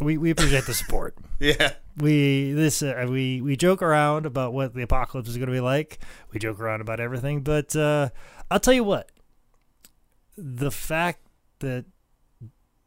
we 0.00 0.16
we 0.18 0.30
appreciate 0.30 0.66
the 0.66 0.74
support. 0.74 1.14
Yeah. 1.40 1.72
We 1.96 2.52
this 2.52 2.82
uh, 2.82 3.06
we 3.08 3.40
we 3.40 3.56
joke 3.56 3.82
around 3.82 4.26
about 4.26 4.52
what 4.52 4.74
the 4.74 4.82
apocalypse 4.82 5.28
is 5.28 5.36
going 5.36 5.48
to 5.48 5.52
be 5.52 5.60
like. 5.60 5.98
We 6.32 6.38
joke 6.38 6.60
around 6.60 6.80
about 6.80 7.00
everything, 7.00 7.40
but 7.40 7.74
uh, 7.76 8.10
I'll 8.50 8.60
tell 8.60 8.74
you 8.74 8.84
what: 8.84 9.10
the 10.36 10.70
fact 10.70 11.20
that 11.58 11.84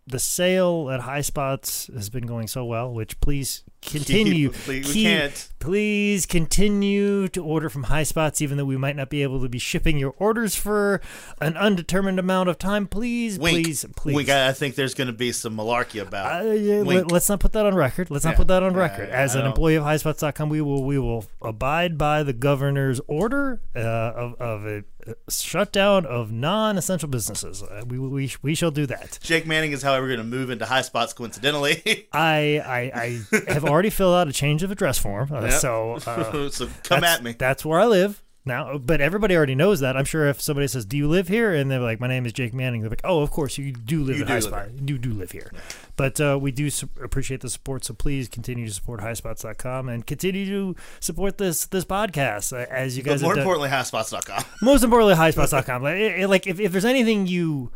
the 0.08 0.20
sale 0.20 0.90
at 0.90 1.02
High 1.02 1.22
Spots 1.22 1.88
has 1.94 2.10
been 2.10 2.26
going 2.26 2.48
so 2.48 2.64
well, 2.66 2.94
which 2.94 3.20
please 3.20 3.64
continue. 3.86 4.50
Please- 4.52 4.88
we 4.88 4.94
keep- 4.94 5.04
can't. 5.08 5.50
Please 5.60 6.28
continue 6.28 7.28
to 7.30 7.44
order 7.44 7.70
from 7.70 7.84
High 7.84 8.04
Spots, 8.04 8.40
even 8.40 8.58
though 8.58 8.66
we 8.66 8.78
might 8.78 8.96
not 8.96 9.10
be 9.10 9.24
able 9.24 9.42
to 9.42 9.50
be 9.50 9.58
shipping 9.58 9.98
your 9.98 10.14
orders 10.20 10.54
for 10.54 11.02
an 11.42 11.58
undetermined 11.58 12.20
amount 12.20 12.50
of 12.50 12.60
time. 12.60 12.86
Please, 12.86 13.40
Wink. 13.40 13.66
please, 13.66 13.86
please. 13.96 14.16
Wink. 14.16 14.30
I 14.30 14.50
I 14.50 14.52
think 14.54 14.76
there's 14.76 14.94
going 14.94 15.08
to 15.08 15.14
be 15.14 15.32
some 15.32 15.58
malarkey 15.58 16.00
about. 16.02 16.46
Uh, 16.46 16.52
yeah, 16.52 16.82
let, 16.82 17.12
us 17.12 17.30
not 17.30 17.40
put 17.40 17.54
that 17.54 17.66
on 17.66 17.74
record. 17.74 18.12
Let's 18.12 18.26
not 18.26 18.36
put 18.36 18.48
that 18.50 18.62
on 18.62 18.74
Yeah, 18.76 18.80
record. 18.80 19.10
As 19.10 19.36
I 19.36 19.40
an 19.40 19.46
don't- 19.46 19.54
employee 19.54 19.76
of 19.76 19.84
highspots.com, 19.84 20.50
we 20.50 20.62
will 20.62 20.84
we 20.84 21.00
will 21.00 21.26
abide 21.42 21.98
by 21.98 22.22
the 22.22 22.34
governor's 22.34 23.02
order 23.08 23.60
uh, 23.76 23.80
of, 23.80 24.34
of 24.40 24.66
a 24.68 24.84
shutdown 25.30 26.06
of 26.06 26.32
non-essential 26.32 27.10
businesses. 27.10 27.62
Uh, 27.64 27.84
we, 27.88 28.00
we 28.00 28.32
we 28.42 28.56
shall 28.56 28.72
do 28.72 28.86
that. 28.88 29.20
Jake 29.22 29.46
Manning 29.46 29.72
is, 29.72 29.82
however, 29.84 30.08
going 30.08 30.18
to 30.20 30.24
move 30.24 30.50
into 30.50 30.66
high 30.66 30.82
spots 30.82 31.14
coincidentally. 31.14 32.08
I 32.14 32.62
I, 32.66 33.20
I 33.48 33.52
have 33.54 33.66
already 33.66 33.90
filled 33.90 34.16
out 34.16 34.28
a 34.28 34.34
change 34.34 34.64
of 34.64 34.72
address 34.72 34.98
form, 34.98 35.32
uh, 35.32 35.42
Yep. 35.42 35.52
so 35.54 35.94
uh, 36.06 36.50
so 36.50 36.70
come 36.84 37.04
at 37.04 37.24
me. 37.24 37.34
That's 37.38 37.64
where 37.66 37.80
I 37.80 37.86
live 37.86 38.22
now. 38.46 38.78
But 38.78 39.02
everybody 39.02 39.36
already 39.36 39.56
knows 39.56 39.80
that. 39.80 39.96
I'm 39.98 40.06
sure 40.06 40.28
if 40.28 40.42
somebody 40.42 40.68
says, 40.68 40.86
"Do 40.86 40.98
you 40.98 41.08
live 41.08 41.28
here?" 41.28 41.54
and 41.54 41.70
they're 41.70 41.80
like, 41.80 42.00
"My 42.00 42.08
name 42.08 42.26
is 42.26 42.34
Jake 42.34 42.54
Manning," 42.54 42.82
they're 42.82 42.90
like, 42.90 43.02
"Oh, 43.04 43.22
of 43.22 43.32
course 43.32 43.58
you 43.58 43.72
do 43.72 44.04
live 44.04 44.18
You 44.18 44.24
at 44.24 44.30
High 44.30 44.40
Spot. 44.40 44.70
You 44.88 44.98
do 44.98 45.14
live 45.14 45.32
here." 45.32 45.52
But 45.96 46.20
uh, 46.20 46.38
we 46.42 46.52
do 46.52 46.70
su- 46.70 46.90
appreciate 47.02 47.42
the 47.42 47.50
support, 47.50 47.86
so 47.86 47.94
please 47.94 48.28
continue 48.28 48.66
to 48.68 48.74
support 48.74 49.00
highspots.com 49.02 49.90
and 49.90 50.06
continue 50.06 50.46
to 50.48 50.76
support 51.00 51.38
this 51.38 51.66
this 51.66 51.86
podcast 51.86 52.54
uh, 52.54 52.66
as 52.70 52.98
you 52.98 53.04
But 53.04 53.22
more 53.22 53.38
importantly, 53.38 53.70
highspots.com. 53.70 54.44
most 54.62 54.84
importantly, 54.84 55.16
highspots.com. 55.16 55.84
like, 55.84 55.96
it- 55.96 56.20
it- 56.22 56.28
like 56.30 56.48
if, 56.48 56.60
if 56.60 56.72
there's 56.72 56.86
anything 56.86 57.28
you 57.28 57.72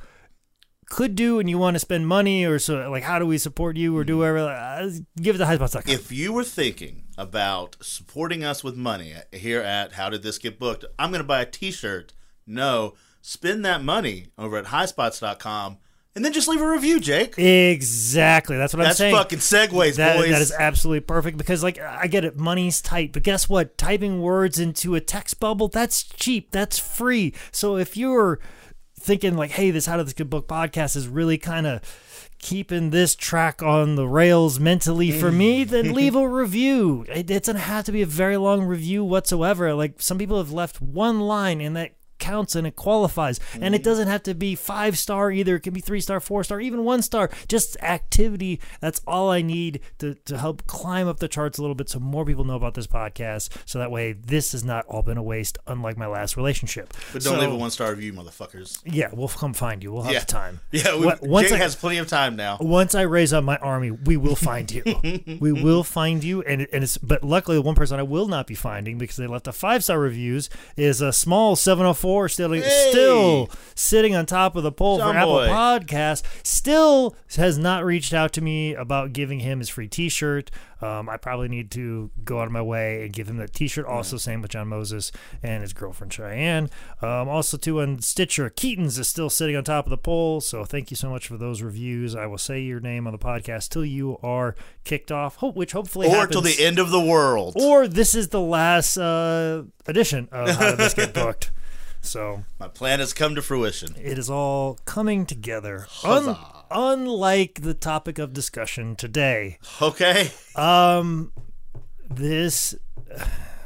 could 0.89 1.15
do 1.15 1.39
and 1.39 1.49
you 1.49 1.57
want 1.57 1.75
to 1.75 1.79
spend 1.79 2.07
money 2.07 2.45
or 2.45 2.59
so, 2.59 2.89
like 2.89 3.03
how 3.03 3.19
do 3.19 3.25
we 3.25 3.37
support 3.37 3.77
you 3.77 3.95
or 3.95 4.03
do 4.03 4.17
whatever, 4.17 4.39
uh, 4.39 4.89
give 5.21 5.35
it 5.35 5.39
to 5.39 5.45
highspots.com. 5.45 5.83
If 5.93 6.11
you 6.11 6.33
were 6.33 6.43
thinking 6.43 7.03
about 7.17 7.77
supporting 7.81 8.43
us 8.43 8.63
with 8.63 8.75
money 8.75 9.13
here 9.31 9.61
at 9.61 9.93
How 9.93 10.09
Did 10.09 10.23
This 10.23 10.37
Get 10.37 10.59
Booked, 10.59 10.85
I'm 10.97 11.11
going 11.11 11.21
to 11.21 11.27
buy 11.27 11.41
a 11.41 11.45
t 11.45 11.71
shirt. 11.71 12.13
No, 12.47 12.95
spend 13.21 13.63
that 13.65 13.83
money 13.83 14.27
over 14.37 14.57
at 14.57 14.65
highspots.com 14.65 15.77
and 16.15 16.25
then 16.25 16.33
just 16.33 16.47
leave 16.47 16.59
a 16.61 16.67
review, 16.67 16.99
Jake. 16.99 17.37
exactly. 17.37 18.57
That's 18.57 18.73
what 18.73 18.85
I'm 18.85 18.93
saying. 18.93 19.13
That's 19.13 19.23
fucking 19.23 19.39
segues, 19.39 19.95
That, 19.97 20.17
boys. 20.17 20.31
that 20.31 20.41
is 20.41 20.51
absolutely 20.51 21.01
perfect 21.01 21.37
because, 21.37 21.61
like, 21.61 21.79
I 21.79 22.07
get 22.07 22.25
it, 22.25 22.35
money's 22.35 22.81
tight, 22.81 23.13
but 23.13 23.23
guess 23.23 23.47
what? 23.47 23.77
Typing 23.77 24.21
words 24.21 24.59
into 24.59 24.95
a 24.95 25.01
text 25.01 25.39
bubble, 25.39 25.67
that's 25.67 26.03
cheap, 26.03 26.51
that's 26.51 26.79
free. 26.79 27.33
So 27.51 27.77
if 27.77 27.95
you're 27.95 28.39
thinking, 28.99 29.35
like, 29.35 29.51
hey, 29.51 29.71
this 29.71 29.85
How 29.85 29.97
Did 29.97 30.07
This 30.07 30.13
Get 30.13 30.29
Booked 30.29 30.49
podcast 30.49 30.95
is 30.95 31.07
really 31.07 31.37
kind 31.37 31.67
of 31.67 31.81
keeping 32.39 32.89
this 32.89 33.15
track 33.15 33.61
on 33.61 33.95
the 33.95 34.07
rails 34.07 34.59
mentally 34.59 35.11
for 35.11 35.31
me, 35.31 35.63
then 35.65 35.93
leave 35.93 36.15
a 36.15 36.27
review. 36.27 37.05
It, 37.09 37.29
it 37.29 37.43
doesn't 37.43 37.57
have 37.57 37.85
to 37.85 37.91
be 37.91 38.01
a 38.01 38.07
very 38.07 38.37
long 38.37 38.63
review 38.63 39.03
whatsoever. 39.03 39.73
Like, 39.73 40.01
some 40.01 40.17
people 40.17 40.37
have 40.37 40.51
left 40.51 40.81
one 40.81 41.19
line 41.19 41.61
and 41.61 41.75
that 41.75 41.91
counts 42.19 42.55
and 42.55 42.67
it 42.67 42.75
qualifies. 42.75 43.39
And 43.59 43.73
it 43.73 43.81
mm. 43.81 43.85
doesn't 43.85 44.07
have 44.07 44.23
to 44.23 44.33
be 44.33 44.55
five 44.55 44.97
star 44.97 45.31
either. 45.31 45.55
It 45.55 45.61
can 45.61 45.73
be 45.73 45.81
three 45.81 46.01
star, 46.01 46.19
four 46.19 46.43
star, 46.43 46.61
even 46.61 46.83
one 46.83 47.01
star. 47.01 47.29
Just 47.47 47.77
activity. 47.81 48.59
That's 48.81 49.01
all 49.07 49.29
I 49.31 49.41
need 49.41 49.79
to, 49.99 50.15
to 50.25 50.37
help 50.37 50.67
climb 50.67 51.07
up 51.07 51.19
the 51.19 51.27
charts 51.27 51.57
a 51.57 51.61
little 51.61 51.75
bit 51.75 51.89
so 51.89 51.99
more 51.99 52.25
people 52.25 52.43
know 52.43 52.55
about 52.55 52.73
this 52.73 52.87
podcast. 52.87 53.49
So 53.65 53.79
that 53.79 53.91
way 53.91 54.13
this 54.13 54.51
has 54.51 54.63
not 54.63 54.85
all 54.87 55.01
been 55.01 55.17
a 55.17 55.23
waste, 55.23 55.57
unlike 55.67 55.97
my 55.97 56.07
last 56.07 56.37
relationship. 56.37 56.93
But 57.13 57.23
don't 57.23 57.35
So- 57.35 57.39
leave 57.39 57.51
a 57.51 57.55
one 57.55 57.71
star 57.71 57.91
review, 57.91 58.13
motherfuckers. 58.13 58.79
Yeah, 58.85 59.09
we'll 59.13 59.27
come 59.27 59.53
find 59.53 59.83
you. 59.83 59.91
We'll 59.91 60.03
have 60.03 60.13
Yeah. 60.13 60.19
time. 60.19 60.59
Yeah, 60.71 60.95
we, 60.95 61.11
once 61.27 61.49
Jake 61.49 61.59
I- 61.59 61.63
has 61.63 61.75
plenty 61.75 61.97
of 61.97 62.07
time 62.07 62.35
now. 62.35 62.57
once 62.61 62.95
I 62.95 63.01
raise 63.01 63.33
up 63.33 63.43
my 63.43 63.57
army, 63.57 63.91
we 63.91 64.17
will 64.17 64.35
find 64.35 64.71
you. 64.71 64.83
we 65.39 65.51
will 65.51 65.83
find 65.83 66.23
you, 66.23 66.41
and 66.43 66.67
and 66.71 66.83
it's 66.83 66.97
but 66.97 67.23
luckily 67.23 67.57
the 67.57 67.61
one 67.61 67.75
person 67.75 67.99
I 67.99 68.03
will 68.03 68.27
not 68.27 68.47
be 68.47 68.55
finding 68.55 68.97
because 68.97 69.17
they 69.17 69.27
left 69.27 69.47
a 69.47 69.51
five 69.51 69.83
star 69.83 69.99
reviews 69.99 70.49
is 70.77 71.01
a 71.01 71.11
small 71.11 71.55
seven 71.55 71.85
oh 71.85 71.89
hundred 71.89 71.99
four 72.09 72.27
still 72.29 72.51
Hey! 72.53 72.89
still 72.91 73.49
sitting 73.75 74.15
on 74.15 74.25
top 74.25 74.55
of 74.55 74.63
the 74.63 74.71
poll 74.71 74.97
John 74.97 75.13
for 75.13 75.17
Apple. 75.19 75.37
Podcast. 75.39 76.23
Still 76.43 77.15
has 77.37 77.57
not 77.59 77.85
reached 77.85 78.13
out 78.13 78.33
to 78.33 78.41
me 78.41 78.73
about 78.73 79.13
giving 79.13 79.41
him 79.41 79.59
his 79.59 79.69
free 79.69 79.87
T 79.87 80.09
shirt. 80.09 80.49
Um, 80.81 81.09
I 81.09 81.17
probably 81.17 81.49
need 81.49 81.71
to 81.71 82.09
go 82.23 82.39
out 82.39 82.45
of 82.45 82.53
my 82.53 82.61
way 82.61 83.03
and 83.03 83.11
give 83.11 83.29
him 83.29 83.35
that 83.35 83.53
T-shirt. 83.53 83.85
Also, 83.85 84.15
same 84.15 84.41
with 84.41 84.51
John 84.51 84.69
Moses 84.69 85.11
and 85.43 85.61
his 85.61 85.73
girlfriend 85.73 86.13
Cheyenne. 86.13 86.69
Um, 87.01 87.27
also, 87.27 87.57
too 87.57 87.81
on 87.81 87.99
Stitcher, 87.99 88.49
Keaton's 88.49 88.97
is 88.97 89.05
still 89.09 89.29
sitting 89.29 89.57
on 89.57 89.65
top 89.65 89.85
of 89.85 89.89
the 89.89 89.97
poll. 89.97 90.39
So 90.39 90.63
thank 90.63 90.89
you 90.89 90.95
so 90.95 91.09
much 91.09 91.27
for 91.27 91.35
those 91.35 91.61
reviews. 91.61 92.15
I 92.15 92.27
will 92.27 92.37
say 92.37 92.61
your 92.61 92.79
name 92.79 93.07
on 93.07 93.11
the 93.11 93.19
podcast 93.19 93.67
till 93.71 93.83
you 93.83 94.19
are 94.23 94.55
kicked 94.85 95.11
off, 95.11 95.41
which 95.41 95.73
hopefully 95.73 96.07
Or 96.07 96.11
happens. 96.15 96.31
till 96.31 96.41
the 96.43 96.63
end 96.63 96.79
of 96.79 96.91
the 96.91 97.01
world. 97.01 97.55
Or 97.59 97.85
this 97.85 98.15
is 98.15 98.29
the 98.29 98.39
last 98.39 98.95
uh, 98.97 99.63
edition 99.85 100.29
of 100.31 100.47
How 100.55 100.69
Did 100.69 100.77
This 100.79 100.93
Get 100.93 101.13
Booked. 101.13 101.51
So 102.01 102.43
My 102.59 102.67
plan 102.67 102.99
has 102.99 103.13
come 103.13 103.35
to 103.35 103.41
fruition. 103.41 103.93
it 104.01 104.17
is 104.17 104.29
all 104.29 104.79
coming 104.85 105.25
together. 105.25 105.87
Un- 106.03 106.37
unlike 106.71 107.61
the 107.61 107.73
topic 107.73 108.19
of 108.19 108.33
discussion 108.33 108.95
today. 108.95 109.57
Okay. 109.81 110.31
Um, 110.55 111.31
this 112.09 112.75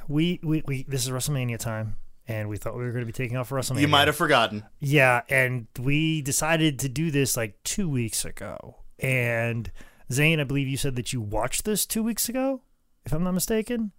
we 0.08 0.40
we, 0.44 0.64
we 0.66 0.84
this 0.84 1.04
is 1.06 1.10
WrestleMania 1.12 1.58
time, 1.60 1.96
and 2.28 2.50
we 2.50 2.58
thought 2.58 2.76
we 2.76 2.84
were 2.84 2.92
going 2.92 3.04
to 3.04 3.06
be 3.06 3.12
taking 3.14 3.38
off 3.38 3.48
for 3.50 3.58
WrestleMania. 3.60 3.82
You 3.82 3.88
might 3.88 4.08
have 4.08 4.16
forgotten. 4.18 4.64
yeah, 4.80 5.22
and 5.30 5.68
we 5.80 6.22
decided 6.22 6.80
to 6.80 6.90
do 6.90 7.12
this 7.12 7.38
like 7.38 7.62
two 7.64 7.88
weeks 7.90 8.26
ago. 8.26 8.78
And 9.00 9.72
Zane, 10.12 10.40
I 10.40 10.44
believe 10.44 10.68
you 10.68 10.78
said 10.78 10.96
that 10.96 11.14
you 11.14 11.22
watched 11.22 11.66
this 11.66 11.86
two 11.86 12.04
weeks 12.04 12.28
ago, 12.30 12.62
if 13.06 13.14
I'm 13.14 13.24
not 13.24 13.34
mistaken. 13.34 13.92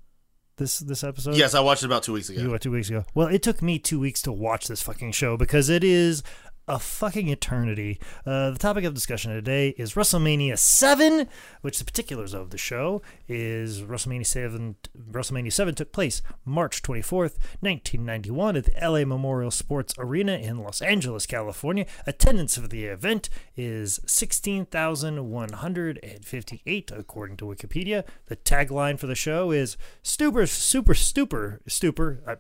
This 0.57 0.79
this 0.79 1.03
episode. 1.03 1.35
Yes, 1.35 1.55
I 1.55 1.61
watched 1.61 1.83
it 1.83 1.87
about 1.87 2.05
two 2.05 2.13
weeks 2.13 2.29
ago. 2.29 2.41
You 2.41 2.51
what, 2.51 2.61
two 2.63 2.71
weeks 2.71 2.89
ago? 2.89 3.05
Well, 3.13 3.27
it 3.27 3.43
took 3.43 3.61
me 3.61 3.81
two 3.81 3.99
weeks 3.99 4.23
to 4.23 4.33
watch 4.33 4.69
this 4.69 4.83
fucking 4.83 5.11
show 5.13 5.37
because 5.37 5.69
it 5.69 5.83
is 5.83 6.23
a 6.67 6.79
fucking 6.79 7.29
eternity. 7.29 8.01
Uh, 8.25 8.51
the 8.51 8.59
topic 8.59 8.85
of 8.85 8.95
discussion 8.95 9.31
today 9.33 9.75
is 9.77 9.93
WrestleMania 9.95 10.59
7, 10.59 11.29
which 11.61 11.79
the 11.79 11.85
particulars 11.85 12.33
of 12.33 12.49
the 12.51 12.59
show 12.59 13.03
is 13.29 13.83
WrestleMania 13.83 14.27
7. 14.27 14.77
WrestleMania 15.11 15.53
7 15.53 15.75
took 15.75 15.91
place 15.93 16.23
March 16.45 16.83
24th, 16.83 17.37
1991 17.61 18.57
at 18.57 18.65
the 18.65 18.73
LA 18.81 19.05
Memorial 19.05 19.51
Sports 19.51 19.93
Arena 19.99 20.37
in 20.37 20.59
Los 20.59 20.81
Angeles, 20.81 21.27
California. 21.27 21.85
Attendance 22.07 22.57
for 22.57 22.69
the 22.69 22.85
event 22.85 23.29
is 23.57 24.01
16,158 24.07 26.91
according 26.91 27.37
to 27.37 27.45
Wikipedia. 27.45 28.05
The 28.27 28.37
tagline 28.37 28.99
for 28.99 29.07
the 29.07 29.15
show 29.15 29.51
is 29.51 29.77
Stupor, 30.03 30.47
Super, 30.47 30.95
Stupor, 30.95 31.61
Stupor. 31.67 32.23
Uh, 32.27 32.37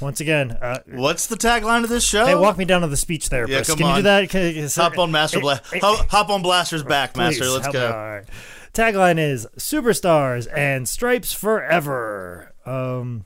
once 0.00 0.20
again, 0.20 0.52
uh, 0.52 0.78
What's 0.86 1.26
the 1.26 1.36
tagline 1.36 1.84
of 1.84 1.88
this 1.88 2.04
show? 2.04 2.26
Hey, 2.26 2.34
walk 2.34 2.58
me 2.58 2.64
down 2.64 2.80
to 2.82 2.86
the 2.88 2.96
speech 2.96 3.28
therapist. 3.28 3.70
come 3.70 3.78
Can 3.78 3.88
you 3.88 3.96
do 3.96 4.02
that? 4.02 4.28
Can- 4.30 4.68
Hop 4.74 4.98
on 4.98 5.10
Master 5.12 5.40
Bla- 5.40 5.60
eh, 5.72 5.78
hop, 5.80 6.08
hop 6.10 6.30
on 6.30 6.42
Blaster's 6.42 6.82
back, 6.82 7.16
Master. 7.16 7.48
Let's 7.48 7.68
go. 7.68 7.90
Right. 7.90 8.24
Tagline 8.72 9.18
is 9.18 9.46
"Superstars 9.56 10.48
and 10.54 10.88
Stripes 10.88 11.32
Forever." 11.32 12.52
Um, 12.66 13.24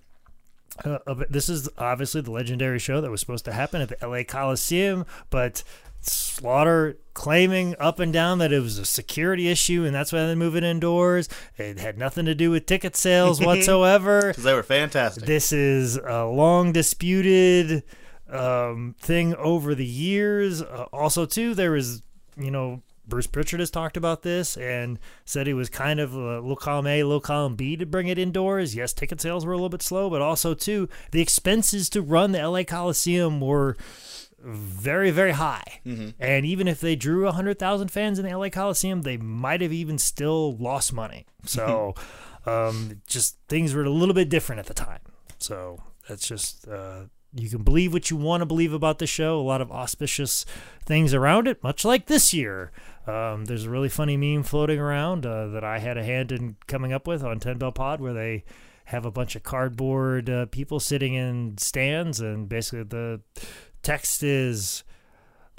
uh, 0.84 0.98
uh, 1.06 1.14
this 1.30 1.48
is 1.48 1.68
obviously 1.78 2.20
the 2.20 2.30
legendary 2.30 2.78
show 2.78 3.00
that 3.00 3.10
was 3.10 3.20
supposed 3.20 3.44
to 3.46 3.52
happen 3.52 3.80
at 3.80 3.88
the 3.88 3.96
LA 4.06 4.22
Coliseum, 4.24 5.06
but 5.30 5.62
Slaughter 6.08 6.98
claiming 7.14 7.74
up 7.80 7.98
and 7.98 8.12
down 8.12 8.38
that 8.38 8.52
it 8.52 8.60
was 8.60 8.78
a 8.78 8.84
security 8.84 9.48
issue 9.48 9.84
and 9.84 9.94
that's 9.94 10.12
why 10.12 10.24
they 10.26 10.34
move 10.34 10.54
it 10.56 10.64
indoors. 10.64 11.28
It 11.56 11.78
had 11.78 11.98
nothing 11.98 12.26
to 12.26 12.34
do 12.34 12.50
with 12.50 12.66
ticket 12.66 12.96
sales 12.96 13.40
whatsoever. 13.44 14.28
Because 14.28 14.44
they 14.44 14.54
were 14.54 14.62
fantastic. 14.62 15.24
This 15.24 15.52
is 15.52 15.96
a 15.96 16.24
long 16.24 16.72
disputed 16.72 17.82
um, 18.30 18.94
thing 19.00 19.34
over 19.36 19.74
the 19.74 19.86
years. 19.86 20.62
Uh, 20.62 20.86
also, 20.92 21.26
too, 21.26 21.54
there 21.54 21.72
was, 21.72 22.02
you 22.36 22.50
know, 22.50 22.82
Bruce 23.06 23.26
Pritchard 23.26 23.60
has 23.60 23.70
talked 23.70 23.96
about 23.96 24.22
this 24.22 24.56
and 24.56 24.98
said 25.24 25.46
he 25.46 25.54
was 25.54 25.70
kind 25.70 25.98
of 25.98 26.14
a 26.14 26.40
low 26.40 26.56
column 26.56 26.86
A, 26.86 27.02
low 27.04 27.20
column 27.20 27.56
B 27.56 27.74
to 27.76 27.86
bring 27.86 28.08
it 28.08 28.18
indoors. 28.18 28.74
Yes, 28.74 28.92
ticket 28.92 29.20
sales 29.20 29.46
were 29.46 29.52
a 29.52 29.56
little 29.56 29.70
bit 29.70 29.82
slow, 29.82 30.10
but 30.10 30.20
also, 30.20 30.52
too, 30.54 30.88
the 31.10 31.22
expenses 31.22 31.88
to 31.90 32.02
run 32.02 32.32
the 32.32 32.46
LA 32.46 32.64
Coliseum 32.64 33.40
were 33.40 33.76
very, 34.40 35.10
very 35.10 35.32
high. 35.32 35.80
And 36.18 36.46
even 36.46 36.68
if 36.68 36.80
they 36.80 36.96
drew 36.96 37.24
100,000 37.24 37.88
fans 37.88 38.18
in 38.18 38.26
the 38.26 38.36
LA 38.36 38.48
Coliseum, 38.48 39.02
they 39.02 39.16
might 39.16 39.60
have 39.60 39.72
even 39.72 39.98
still 39.98 40.56
lost 40.56 40.92
money. 40.92 41.26
So, 41.44 41.94
um, 42.46 43.00
just 43.06 43.38
things 43.48 43.72
were 43.72 43.84
a 43.84 43.90
little 43.90 44.14
bit 44.14 44.28
different 44.28 44.58
at 44.58 44.66
the 44.66 44.74
time. 44.74 45.00
So, 45.38 45.82
that's 46.08 46.28
just, 46.28 46.68
uh, 46.68 47.04
you 47.34 47.48
can 47.48 47.62
believe 47.62 47.92
what 47.92 48.10
you 48.10 48.16
want 48.16 48.42
to 48.42 48.46
believe 48.46 48.72
about 48.72 48.98
the 48.98 49.06
show. 49.06 49.40
A 49.40 49.42
lot 49.42 49.60
of 49.60 49.70
auspicious 49.70 50.44
things 50.84 51.14
around 51.14 51.48
it, 51.48 51.62
much 51.62 51.84
like 51.84 52.06
this 52.06 52.34
year. 52.34 52.70
Um, 53.06 53.46
there's 53.46 53.64
a 53.64 53.70
really 53.70 53.88
funny 53.88 54.16
meme 54.16 54.42
floating 54.42 54.78
around 54.78 55.24
uh, 55.24 55.48
that 55.48 55.64
I 55.64 55.78
had 55.78 55.96
a 55.96 56.04
hand 56.04 56.32
in 56.32 56.56
coming 56.66 56.92
up 56.92 57.06
with 57.06 57.24
on 57.24 57.40
10 57.40 57.56
Bell 57.58 57.72
Pod 57.72 58.00
where 58.00 58.12
they 58.12 58.44
have 58.86 59.04
a 59.04 59.10
bunch 59.10 59.36
of 59.36 59.42
cardboard 59.42 60.30
uh, 60.30 60.46
people 60.46 60.80
sitting 60.80 61.14
in 61.14 61.56
stands, 61.58 62.20
and 62.20 62.48
basically 62.48 62.84
the 62.84 63.20
text 63.82 64.22
is. 64.22 64.84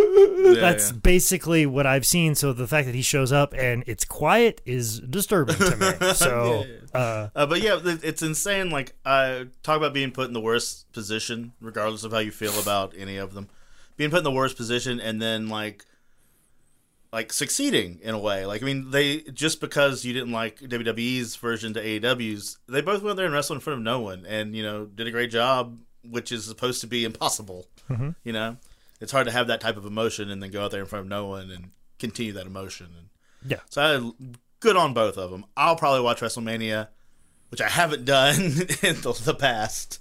That's 0.43 0.91
yeah. 0.91 0.97
basically 0.97 1.65
what 1.65 1.85
I've 1.85 2.05
seen. 2.05 2.35
So 2.35 2.53
the 2.53 2.67
fact 2.67 2.87
that 2.87 2.95
he 2.95 3.01
shows 3.01 3.31
up 3.31 3.53
and 3.53 3.83
it's 3.87 4.05
quiet 4.05 4.61
is 4.65 4.99
disturbing 4.99 5.55
to 5.55 5.77
me. 5.77 6.13
So, 6.13 6.65
uh, 6.93 7.29
Uh, 7.35 7.45
but 7.45 7.61
yeah, 7.61 7.79
it's 7.83 8.21
insane. 8.21 8.69
Like, 8.69 8.95
uh, 9.05 9.45
talk 9.63 9.77
about 9.77 9.93
being 9.93 10.11
put 10.11 10.27
in 10.27 10.33
the 10.33 10.41
worst 10.41 10.91
position, 10.91 11.53
regardless 11.61 12.03
of 12.03 12.11
how 12.11 12.19
you 12.19 12.31
feel 12.31 12.59
about 12.59 12.93
any 12.97 13.17
of 13.17 13.33
them. 13.33 13.49
Being 13.97 14.09
put 14.09 14.19
in 14.19 14.23
the 14.23 14.31
worst 14.31 14.57
position, 14.57 14.99
and 14.99 15.21
then 15.21 15.47
like, 15.47 15.85
like 17.13 17.33
succeeding 17.33 17.99
in 18.01 18.13
a 18.13 18.19
way. 18.19 18.45
Like, 18.45 18.61
I 18.61 18.65
mean, 18.65 18.91
they 18.91 19.19
just 19.19 19.61
because 19.61 20.05
you 20.05 20.13
didn't 20.13 20.31
like 20.31 20.59
WWE's 20.59 21.35
version 21.35 21.73
to 21.73 21.83
AEW's, 21.83 22.57
they 22.67 22.81
both 22.81 23.03
went 23.03 23.17
there 23.17 23.25
and 23.25 23.33
wrestled 23.33 23.57
in 23.57 23.61
front 23.61 23.79
of 23.79 23.83
no 23.83 23.99
one, 23.99 24.25
and 24.25 24.55
you 24.55 24.63
know, 24.63 24.85
did 24.85 25.07
a 25.07 25.11
great 25.11 25.31
job, 25.31 25.77
which 26.03 26.31
is 26.31 26.45
supposed 26.45 26.81
to 26.81 26.87
be 26.87 27.05
impossible. 27.05 27.67
You 28.23 28.33
know, 28.33 28.57
it's 28.99 29.11
hard 29.11 29.27
to 29.27 29.31
have 29.31 29.47
that 29.47 29.61
type 29.61 29.77
of 29.77 29.85
emotion 29.85 30.29
and 30.29 30.41
then 30.41 30.51
go 30.51 30.63
out 30.63 30.71
there 30.71 30.81
in 30.81 30.85
front 30.85 31.05
of 31.05 31.09
no 31.09 31.27
one 31.27 31.51
and 31.51 31.71
continue 31.99 32.33
that 32.33 32.45
emotion. 32.45 32.87
And 32.97 33.51
yeah. 33.51 33.59
so 33.69 33.81
I, 33.81 34.11
good 34.59 34.77
on 34.77 34.93
both 34.93 35.17
of 35.17 35.31
them. 35.31 35.45
I'll 35.57 35.75
probably 35.75 36.01
watch 36.01 36.21
WrestleMania, 36.21 36.87
which 37.49 37.61
I 37.61 37.69
haven't 37.69 38.05
done 38.05 38.35
in 38.35 38.51
the, 39.01 39.21
the 39.23 39.35
past. 39.35 39.99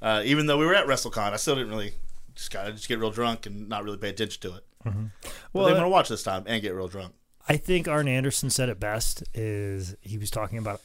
Uh, 0.00 0.22
even 0.24 0.46
though 0.46 0.58
we 0.58 0.66
were 0.66 0.74
at 0.74 0.86
WrestleCon, 0.86 1.32
I 1.32 1.36
still 1.36 1.56
didn't 1.56 1.70
really 1.70 1.92
just 2.34 2.52
gotta 2.52 2.72
just 2.72 2.88
get 2.88 2.98
real 2.98 3.10
drunk 3.10 3.46
and 3.46 3.68
not 3.68 3.84
really 3.84 3.98
pay 3.98 4.10
attention 4.10 4.40
to 4.42 4.56
it. 4.56 4.64
Well, 4.84 5.10
Well, 5.52 5.66
I'm 5.66 5.74
gonna 5.74 5.88
watch 5.88 6.08
this 6.08 6.22
time 6.22 6.44
and 6.46 6.62
get 6.62 6.74
real 6.74 6.88
drunk. 6.88 7.14
I 7.48 7.56
think 7.56 7.88
Arn 7.88 8.08
Anderson 8.08 8.48
said 8.50 8.68
it 8.68 8.78
best. 8.78 9.24
Is 9.34 9.96
he 10.02 10.18
was 10.18 10.30
talking 10.30 10.58
about 10.58 10.80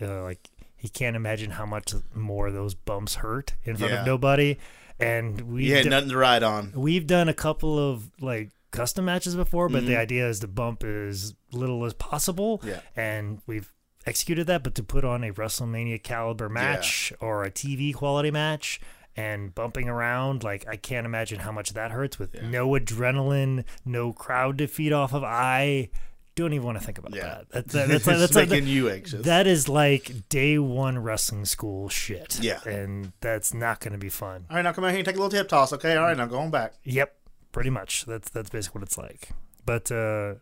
uh, 0.00 0.22
like 0.22 0.48
he 0.84 0.90
can't 0.90 1.16
imagine 1.16 1.52
how 1.52 1.64
much 1.64 1.94
more 2.14 2.50
those 2.50 2.74
bumps 2.74 3.14
hurt 3.14 3.54
in 3.64 3.74
front 3.78 3.94
Yeah. 3.94 4.00
of 4.00 4.06
nobody, 4.06 4.58
and 5.00 5.40
we 5.40 5.70
had 5.70 5.86
nothing 5.86 6.10
to 6.10 6.16
ride 6.18 6.42
on. 6.42 6.72
we've 6.76 7.06
done 7.06 7.26
a 7.30 7.32
couple 7.34 7.78
of 7.78 8.10
like 8.20 8.50
custom 8.70 9.06
matches 9.06 9.34
before, 9.34 9.70
but 9.70 9.78
Mm-hmm. 9.78 9.86
the 9.92 9.96
idea 9.96 10.28
is 10.28 10.40
to 10.40 10.46
bump 10.46 10.84
as 10.84 11.34
little 11.52 11.86
as 11.86 11.94
possible. 11.94 12.60
Yeah. 12.62 12.80
And 12.94 13.40
we've 13.46 13.72
executed 14.04 14.46
that, 14.48 14.62
but 14.62 14.74
to 14.74 14.82
put 14.82 15.06
on 15.06 15.24
a 15.24 15.32
WrestleMania 15.32 16.02
caliber 16.02 16.50
match 16.50 17.10
or 17.18 17.44
a 17.44 17.50
TV 17.50 17.94
quality 17.94 18.30
match 18.30 18.78
and 19.16 19.54
bumping 19.54 19.88
around, 19.88 20.44
like 20.44 20.66
I 20.68 20.76
can't 20.76 21.06
imagine 21.06 21.38
how 21.40 21.52
much 21.52 21.72
that 21.72 21.92
hurts 21.92 22.18
with 22.18 22.34
no 22.42 22.68
adrenaline, 22.72 23.64
no 23.86 24.12
crowd 24.12 24.58
to 24.58 24.66
feed 24.66 24.92
off 24.92 25.14
of. 25.14 25.24
I 25.24 25.88
don't 26.36 26.52
even 26.52 26.64
want 26.66 26.78
to 26.78 26.84
think 26.84 26.98
about 26.98 27.14
Yeah. 27.14 27.22
that. 27.22 27.48
That's 27.50 27.72
that's 27.72 28.04
that's, 28.04 28.04
that's, 28.34 28.34
making 28.50 28.66
you 28.66 28.90
anxious. 28.90 29.24
that 29.24 29.46
is 29.46 29.68
like 29.68 30.28
day 30.28 30.58
one 30.58 30.98
wrestling 30.98 31.44
school 31.44 31.88
shit. 31.88 32.38
Yeah. 32.42 32.60
And 32.66 33.12
that's 33.20 33.54
not 33.54 33.80
going 33.80 33.92
to 33.92 33.98
be 33.98 34.08
fun. 34.08 34.46
All 34.50 34.56
right, 34.56 34.62
now 34.62 34.72
come 34.72 34.84
out 34.84 34.88
here 34.90 34.98
and 34.98 35.06
take 35.06 35.14
a 35.16 35.18
little 35.18 35.30
tip 35.30 35.48
toss. 35.48 35.72
Okay, 35.72 35.96
all 35.96 36.04
right, 36.04 36.16
now 36.16 36.26
going 36.26 36.50
back. 36.50 36.74
Yep, 36.84 37.14
pretty 37.52 37.70
much. 37.70 38.04
That's 38.06 38.30
that's 38.30 38.50
basically 38.50 38.80
what 38.80 38.86
it's 38.88 38.98
like. 38.98 39.28
But 39.64 39.90
uh 39.92 40.34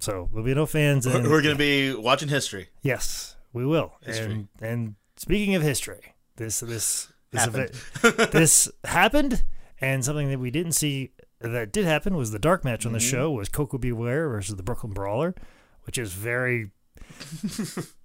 so 0.00 0.28
there'll 0.30 0.44
be 0.46 0.54
no 0.54 0.66
fans. 0.66 1.06
We're, 1.06 1.16
And, 1.16 1.28
we're 1.28 1.42
gonna 1.42 1.54
be 1.56 1.94
watching 1.94 2.28
history. 2.28 2.68
yes, 2.82 3.36
we 3.52 3.66
will. 3.66 3.94
History. 4.04 4.32
And 4.32 4.48
and 4.60 4.94
speaking 5.16 5.54
of 5.54 5.62
history, 5.62 6.14
this 6.36 6.60
this 6.60 7.08
this 7.32 7.44
Happened. 7.44 7.70
event- 8.02 8.32
this 8.32 8.70
happened, 8.84 9.44
and 9.80 10.04
something 10.04 10.30
that 10.30 10.38
we 10.38 10.50
didn't 10.50 10.72
see 10.72 11.12
that 11.40 11.72
did 11.72 11.84
happen 11.84 12.16
was 12.16 12.30
the 12.30 12.38
dark 12.38 12.64
match 12.64 12.84
on 12.86 12.92
the 12.92 12.98
Mm-hmm. 12.98 13.08
show 13.10 13.30
was 13.30 13.48
Koko 13.48 13.78
B. 13.78 13.92
Ware 13.92 14.28
versus 14.28 14.56
the 14.56 14.62
Brooklyn 14.62 14.92
Brawler, 14.92 15.34
which 15.84 15.98
is 15.98 16.12
very. 16.12 16.70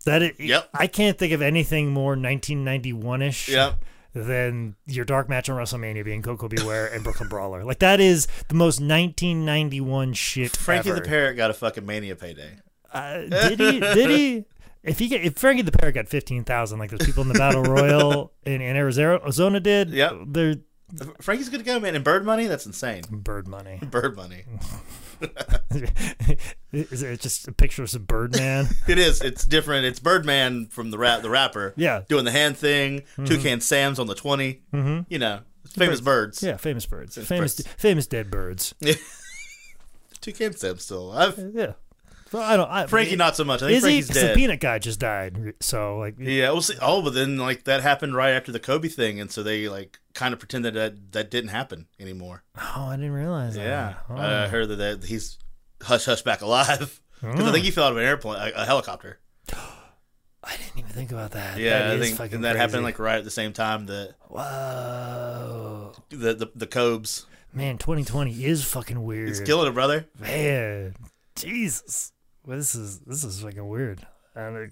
that 0.05 0.21
it, 0.21 0.35
Yep. 0.39 0.69
I 0.73 0.87
can't 0.87 1.17
think 1.17 1.33
of 1.33 1.41
anything 1.41 1.91
more 1.91 2.11
1991 2.11 3.21
ish 3.21 3.49
Yep. 3.49 3.83
than 4.13 4.75
your 4.85 5.05
dark 5.05 5.29
match 5.29 5.49
on 5.49 5.57
WrestleMania 5.57 6.05
being 6.05 6.21
Koko 6.21 6.47
B. 6.47 6.57
Ware 6.63 6.87
and 6.87 7.03
Brooklyn 7.03 7.29
Brawler. 7.29 7.63
Like 7.63 7.79
that 7.79 7.99
is 7.99 8.27
the 8.49 8.55
most 8.55 8.79
1991 8.79 10.13
shit. 10.13 10.55
Frankie 10.55 10.89
ever. 10.89 10.99
the 10.99 11.05
Parrot 11.07 11.35
got 11.35 11.49
a 11.49 11.53
fucking 11.53 11.85
mania 11.85 12.15
payday. 12.15 12.57
Uh, 12.91 13.21
did 13.21 13.59
he? 13.59 13.79
Did 13.79 14.09
he? 14.09 14.45
If 14.83 14.99
he 14.99 15.07
get, 15.07 15.23
if 15.23 15.35
Frankie 15.37 15.61
the 15.63 15.71
Parrot 15.71 15.95
got 15.95 16.07
fifteen 16.09 16.43
thousand, 16.43 16.77
like 16.77 16.91
those 16.91 17.05
people 17.05 17.21
in 17.23 17.29
the 17.29 17.33
Battle 17.39 17.63
Royal 17.63 18.33
in, 18.45 18.61
in 18.61 18.75
Arizona, 18.75 19.13
Arizona 19.23 19.59
did, 19.61 19.89
Yep. 19.91 20.13
they're 20.27 20.55
Frankie's 21.21 21.49
good 21.49 21.59
to 21.59 21.63
go, 21.65 21.79
man. 21.79 21.95
And 21.95 22.03
bird 22.03 22.25
money, 22.25 22.45
that's 22.47 22.65
insane. 22.65 23.03
bird 23.09 23.47
money. 23.47 23.79
Bird 23.91 24.15
money. 24.15 24.43
is 26.71 27.01
it 27.03 27.19
just 27.21 27.47
a 27.47 27.51
picture 27.51 27.83
of 27.83 27.89
some 27.89 28.03
Birdman? 28.03 28.67
It 28.87 28.97
is. 28.97 29.21
It's 29.21 29.45
different. 29.45 29.85
It's 29.85 29.99
Birdman 29.99 30.67
from 30.67 30.91
the 30.91 30.97
rap, 30.97 31.21
the 31.21 31.29
rapper. 31.29 31.73
Yeah. 31.77 32.01
doing 32.09 32.25
the 32.25 32.31
hand 32.31 32.57
thing. 32.57 33.03
Toucan 33.25 33.61
Sam's 33.61 33.99
on 33.99 34.07
the 34.07 34.15
20 34.15 34.61
Mm-hmm. 34.73 34.99
You 35.09 35.19
know, 35.19 35.39
famous 35.69 36.01
birds. 36.01 36.43
yeah, 36.43 36.57
famous 36.57 36.85
birds, 36.85 37.15
Famous 37.15 37.27
famous 37.27 37.55
birds. 37.55 37.67
famous 37.77 38.07
dead 38.07 38.29
birds. 38.29 38.73
Toucan 40.21 40.53
Sam's 40.55 40.83
still 40.83 41.07
alive. 41.11 41.39
Yeah. 41.53 41.73
I 42.39 42.55
don't. 42.57 42.69
I, 42.69 42.87
Frankie, 42.87 43.15
not 43.15 43.35
so 43.35 43.43
much. 43.43 43.61
I 43.61 43.67
think 43.67 43.77
Is 43.77 43.83
he? 43.83 43.89
Frankie's 43.89 44.07
'Cause 44.07 44.15
the 44.15 44.21
dead. 44.27 44.35
peanut 44.35 44.59
guy 44.59 44.79
just 44.79 44.99
died. 44.99 45.53
So 45.61 45.97
like, 45.99 46.15
Yeah, 46.19 46.51
we'll 46.51 46.61
see. 46.61 46.75
Oh, 46.81 47.01
but 47.01 47.13
then 47.13 47.37
like 47.37 47.63
that 47.65 47.81
happened 47.81 48.15
right 48.15 48.31
after 48.31 48.51
the 48.51 48.59
Kobe 48.59 48.87
thing, 48.87 49.19
and 49.19 49.31
so 49.31 49.43
they 49.43 49.67
like 49.69 49.99
kind 50.13 50.33
of 50.33 50.39
pretended 50.39 50.73
that 50.75 51.11
that 51.13 51.29
didn't 51.31 51.49
happen 51.49 51.87
anymore. 51.99 52.43
oh, 52.57 52.87
I 52.89 52.95
didn't 52.95 53.11
realize. 53.11 53.55
Yeah, 53.57 53.63
that. 53.63 54.05
Oh. 54.09 54.15
I 54.17 54.47
heard 54.47 54.69
that, 54.69 54.75
that 54.77 55.03
he's 55.05 55.37
hush 55.81 56.05
hush 56.05 56.21
back 56.21 56.41
alive 56.41 56.99
because 57.21 57.45
I 57.45 57.51
think 57.51 57.65
he 57.65 57.71
fell 57.71 57.85
out 57.85 57.91
of 57.91 57.97
an 57.97 58.03
airplane, 58.05 58.37
a, 58.39 58.51
a 58.61 58.65
helicopter. 58.65 59.19
I 60.45 60.57
didn't 60.57 60.77
even 60.79 60.91
think 60.91 61.11
about 61.11 61.31
that. 61.31 61.57
Yeah, 61.57 61.79
that 61.79 61.91
I 61.91 61.93
is 61.95 62.01
think 62.05 62.17
fucking 62.17 62.35
and 62.35 62.43
that 62.43 62.51
crazy. 62.51 62.59
happened 62.61 62.83
like 62.83 62.99
right 62.99 63.17
at 63.17 63.23
the 63.23 63.31
same 63.31 63.53
time 63.53 63.85
that 63.87 64.15
Whoa, 64.27 65.93
the 66.09 66.33
the, 66.33 66.51
the 66.55 66.67
Cobes. 66.67 67.25
man, 67.53 67.77
2020 67.77 68.43
is 68.45 68.63
fucking 68.63 69.01
weird. 69.03 69.29
It's 69.29 69.39
killing 69.41 69.67
it, 69.67 69.73
brother. 69.73 70.05
Man, 70.19 70.95
Jesus, 71.35 72.11
well, 72.45 72.57
this 72.57 72.75
is 72.75 72.99
this 72.99 73.23
is 73.23 73.41
fucking 73.41 73.67
weird. 73.67 74.05
And 74.35 74.71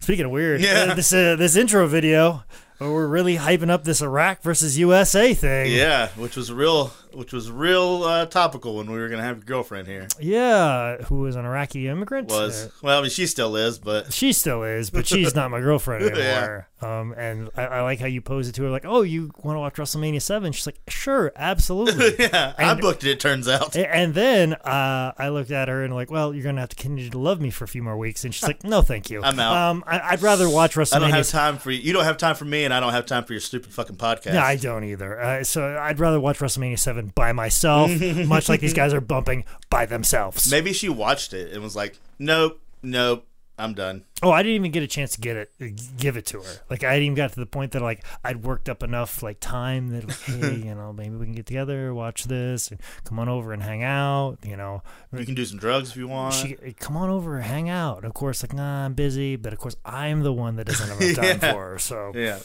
speaking 0.00 0.24
of 0.26 0.30
weird, 0.30 0.60
Yeah. 0.60 0.88
uh, 0.90 0.94
this 0.94 1.12
uh, 1.12 1.36
this 1.36 1.56
intro 1.56 1.86
video, 1.86 2.42
where 2.78 2.90
we're 2.90 3.06
really 3.06 3.36
hyping 3.36 3.70
up 3.70 3.84
this 3.84 4.00
Iraq 4.00 4.42
versus 4.42 4.78
USA 4.78 5.34
thing. 5.34 5.72
Yeah, 5.72 6.08
which 6.16 6.36
was 6.36 6.52
real, 6.52 6.92
which 7.14 7.32
was 7.32 7.50
real 7.50 8.02
uh, 8.04 8.26
topical 8.26 8.76
when 8.76 8.90
we 8.90 8.98
were 8.98 9.08
gonna 9.08 9.22
have 9.22 9.38
your 9.38 9.44
girlfriend 9.44 9.86
here. 9.88 10.08
yeah, 10.20 10.98
who 11.04 11.20
was 11.20 11.36
an 11.36 11.44
Iraqi 11.44 11.88
immigrant? 11.88 12.28
Was 12.28 12.66
Uh, 12.66 12.70
well, 12.82 12.98
I 12.98 13.02
mean, 13.02 13.10
she 13.10 13.26
still 13.26 13.56
is, 13.56 13.78
but 13.78 14.12
she 14.12 14.32
still 14.32 14.62
is, 14.62 14.90
but 14.90 15.06
she's 15.06 15.34
not 15.34 15.50
my 15.50 15.60
girlfriend 15.60 16.04
Yeah. 16.16 16.22
anymore. 16.22 16.66
Um, 16.82 17.12
and 17.12 17.50
I, 17.58 17.64
I 17.66 17.82
like 17.82 18.00
how 18.00 18.06
you 18.06 18.22
pose 18.22 18.48
it 18.48 18.54
to 18.54 18.62
her, 18.62 18.70
like, 18.70 18.86
"Oh, 18.86 19.02
you 19.02 19.30
want 19.42 19.56
to 19.56 19.60
watch 19.60 19.74
WrestleMania 19.74 20.22
7? 20.22 20.50
She's 20.52 20.64
like, 20.64 20.80
"Sure, 20.88 21.30
absolutely." 21.36 22.14
yeah, 22.18 22.54
I 22.56 22.72
booked 22.74 23.04
it. 23.04 23.10
It 23.10 23.20
turns 23.20 23.48
out. 23.48 23.76
And 23.76 24.14
then 24.14 24.54
uh, 24.54 25.12
I 25.18 25.28
looked 25.28 25.50
at 25.50 25.68
her 25.68 25.84
and 25.84 25.94
like, 25.94 26.10
well, 26.10 26.32
you're 26.32 26.42
gonna 26.44 26.60
have 26.60 26.70
to 26.70 26.76
continue 26.76 27.10
to 27.10 27.18
love 27.18 27.38
me 27.38 27.50
for 27.50 27.64
a 27.64 27.68
few 27.68 27.82
more 27.82 27.98
weeks. 27.98 28.24
And 28.24 28.34
she's 28.34 28.44
like, 28.44 28.64
no, 28.64 28.80
thank 28.80 29.10
you. 29.10 29.22
I'm 29.22 29.38
out. 29.38 29.54
Um, 29.56 29.84
I, 29.86 30.00
I'd 30.00 30.22
rather 30.22 30.48
watch 30.48 30.74
WrestleMania. 30.74 30.96
I 30.96 30.98
don't 31.00 31.10
have 31.10 31.28
time 31.28 31.58
for 31.58 31.70
you. 31.70 31.80
You 31.80 31.92
don't 31.92 32.04
have 32.04 32.16
time 32.16 32.34
for 32.34 32.46
me, 32.46 32.64
and 32.64 32.72
I 32.72 32.80
don't 32.80 32.92
have 32.92 33.04
time 33.04 33.24
for 33.24 33.34
your 33.34 33.40
stupid 33.40 33.74
fucking 33.74 33.96
podcast. 33.96 34.32
No, 34.32 34.40
I 34.40 34.56
don't 34.56 34.84
either. 34.84 35.20
Uh, 35.20 35.44
so 35.44 35.76
I'd 35.78 36.00
rather 36.00 36.18
watch 36.18 36.38
WrestleMania 36.38 36.78
seven 37.00 37.12
by 37.14 37.32
myself, 37.32 37.90
much 38.26 38.48
like 38.48 38.60
these 38.60 38.74
guys 38.74 38.92
are 38.94 39.00
bumping 39.00 39.44
by 39.68 39.86
themselves. 39.86 40.50
Maybe 40.50 40.72
she 40.72 40.88
watched 40.88 41.32
it 41.32 41.52
and 41.52 41.62
was 41.62 41.76
like, 41.76 41.98
"Nope, 42.18 42.60
nope, 42.82 43.26
I'm 43.58 43.74
done." 43.74 44.04
Oh, 44.22 44.30
I 44.30 44.42
didn't 44.42 44.56
even 44.56 44.70
get 44.70 44.82
a 44.82 44.86
chance 44.86 45.12
to 45.12 45.20
get 45.20 45.36
it, 45.36 45.50
uh, 45.62 45.66
give 45.96 46.18
it 46.18 46.26
to 46.26 46.42
her. 46.42 46.60
Like 46.68 46.84
I 46.84 46.88
hadn't 46.92 47.04
even 47.04 47.14
got 47.14 47.32
to 47.32 47.40
the 47.40 47.46
point 47.46 47.72
that 47.72 47.80
like 47.82 48.04
I'd 48.22 48.44
worked 48.44 48.68
up 48.68 48.82
enough 48.82 49.22
like 49.22 49.40
time 49.40 49.88
that 49.88 50.06
like, 50.08 50.20
hey, 50.22 50.54
you 50.66 50.74
know, 50.74 50.92
maybe 50.92 51.16
we 51.16 51.24
can 51.24 51.34
get 51.34 51.46
together, 51.46 51.94
watch 51.94 52.24
this, 52.24 52.70
and 52.70 52.80
come 53.04 53.18
on 53.18 53.28
over 53.30 53.52
and 53.54 53.62
hang 53.62 53.82
out. 53.82 54.38
You 54.44 54.56
know, 54.58 54.82
You 55.16 55.24
can 55.24 55.34
do 55.34 55.44
some 55.46 55.58
drugs 55.58 55.90
if 55.90 55.96
you 55.96 56.06
want. 56.08 56.34
she 56.34 56.56
uh, 56.56 56.70
come 56.78 56.96
on 56.98 57.08
over 57.08 57.36
and 57.36 57.44
hang 57.46 57.70
out. 57.70 57.98
And 57.98 58.04
of 58.06 58.12
course, 58.14 58.42
like 58.42 58.52
nah, 58.52 58.84
I'm 58.84 58.92
busy, 58.94 59.36
but 59.36 59.52
of 59.54 59.58
course 59.58 59.76
I'm 59.86 60.20
the 60.22 60.32
one 60.34 60.56
that 60.56 60.66
doesn't 60.66 60.88
have 60.88 61.00
enough 61.00 61.16
time 61.16 61.38
Yeah. 61.42 61.52
for 61.52 61.70
her. 61.72 61.78
So 61.78 62.12
yeah, 62.14 62.40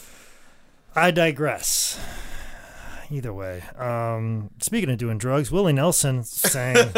I 0.94 1.10
digress. 1.10 2.00
Either 3.10 3.32
way, 3.32 3.62
um, 3.78 4.50
speaking 4.60 4.90
of 4.90 4.98
doing 4.98 5.18
drugs, 5.18 5.50
Willie 5.50 5.72
Nelson 5.72 6.24
sang 6.24 6.74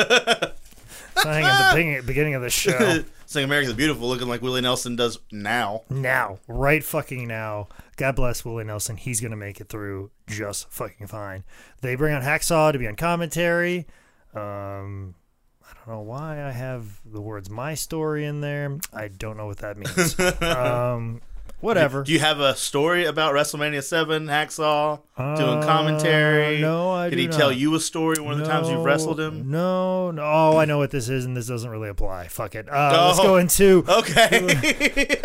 sang 1.22 1.44
at 1.44 1.74
the 1.74 2.02
beginning, 2.06 2.34
of 2.34 2.42
the 2.42 2.50
show. 2.50 3.04
Sing 3.26 3.44
America 3.44 3.68
the 3.68 3.74
Beautiful, 3.74 4.08
looking 4.08 4.26
like 4.26 4.40
Willie 4.40 4.62
Nelson 4.62 4.96
does 4.96 5.18
now. 5.30 5.82
now, 5.90 6.38
right 6.48 6.82
fucking 6.82 7.28
now. 7.28 7.68
God 7.96 8.16
bless 8.16 8.42
Willie 8.42 8.64
Nelson. 8.64 8.96
He's 8.96 9.20
gonna 9.20 9.36
make 9.36 9.60
it 9.60 9.68
through 9.68 10.10
just 10.26 10.70
fucking 10.70 11.08
fine. 11.08 11.44
They 11.82 11.94
bring 11.94 12.14
on 12.14 12.22
Hacksaw 12.22 12.72
to 12.72 12.78
be 12.78 12.88
on 12.88 12.96
commentary. 12.96 13.86
Um, 14.34 15.14
I 15.62 15.74
don't 15.74 15.94
know 15.94 16.00
why 16.02 16.42
I 16.42 16.52
have 16.52 17.00
the 17.04 17.20
words 17.20 17.50
"my 17.50 17.74
story" 17.74 18.24
in 18.24 18.40
there. 18.40 18.78
I 18.94 19.08
don't 19.08 19.36
know 19.36 19.46
what 19.46 19.58
that 19.58 19.76
means. 19.76 20.18
um, 20.42 21.20
whatever. 21.60 22.02
Do 22.04 22.12
you 22.12 22.20
have 22.20 22.40
a 22.40 22.54
story 22.56 23.04
about 23.04 23.34
WrestleMania 23.34 23.82
Seven, 23.82 24.26
Hacksaw 24.26 25.00
doing 25.36 25.58
Uh, 25.58 25.62
commentary? 25.66 26.60
no, 26.60 26.90
I 26.90 27.08
Did 27.10 27.18
he 27.18 27.28
tell 27.28 27.50
you 27.52 27.74
a 27.74 27.80
story 27.80 28.20
one 28.22 28.32
of 28.34 28.38
the 28.40 28.46
times 28.46 28.68
you've 28.68 28.84
wrestled 28.84 29.18
him? 29.20 29.50
No, 29.50 30.10
no. 30.10 30.22
Oh, 30.22 30.56
I 30.56 30.64
know 30.64 30.78
what 30.78 30.90
this 30.90 31.08
is, 31.08 31.24
and 31.24 31.36
this 31.36 31.46
doesn't 31.46 31.70
really 31.70 31.88
apply. 31.88 32.28
Fuck 32.28 32.54
it. 32.54 32.68
Uh, 32.68 33.06
Let's 33.08 33.18
Oh. 33.20 33.22
go 33.22 33.36
into 33.36 33.84
Okay. 33.88 35.20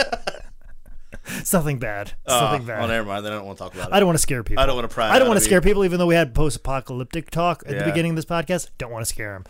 something 1.44 1.80
bad. 1.80 2.14
Oh, 2.28 2.40
Something 2.52 2.64
oh, 2.64 2.68
bad. 2.68 2.88
never 2.90 3.08
mind. 3.08 3.26
Then 3.26 3.34
I 3.34 3.36
don't 3.38 3.46
want 3.46 3.58
to 3.58 3.64
talk 3.64 3.74
about 3.74 3.90
it. 3.90 3.94
I 3.94 4.00
don't 4.00 4.08
want 4.08 4.18
to 4.18 4.22
scare 4.22 4.44
people. 4.44 4.62
I 4.62 4.66
don't 4.66 4.76
want 4.76 4.90
to 4.90 4.94
pry. 4.94 5.10
I 5.10 5.20
don't 5.20 5.28
want 5.28 5.40
to 5.40 5.44
scare 5.46 5.58
you. 5.60 5.62
people, 5.62 5.86
even 5.86 6.00
though 6.00 6.06
we 6.08 6.16
had 6.16 6.34
post-apocalyptic 6.34 7.32
talk 7.32 7.64
at 7.66 7.78
the 7.80 7.86
beginning 7.86 8.12
of 8.12 8.16
this 8.18 8.26
podcast. 8.26 8.70
Don't 8.78 8.92
want 8.92 9.06
to 9.06 9.10
scare 9.10 9.42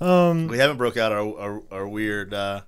them. 0.00 0.48
We 0.48 0.58
haven't 0.58 0.78
broke 0.78 0.96
out 0.96 1.12
our 1.12 1.38
our, 1.38 1.62
our 1.70 1.88
weird 1.88 2.32
uh, 2.32 2.62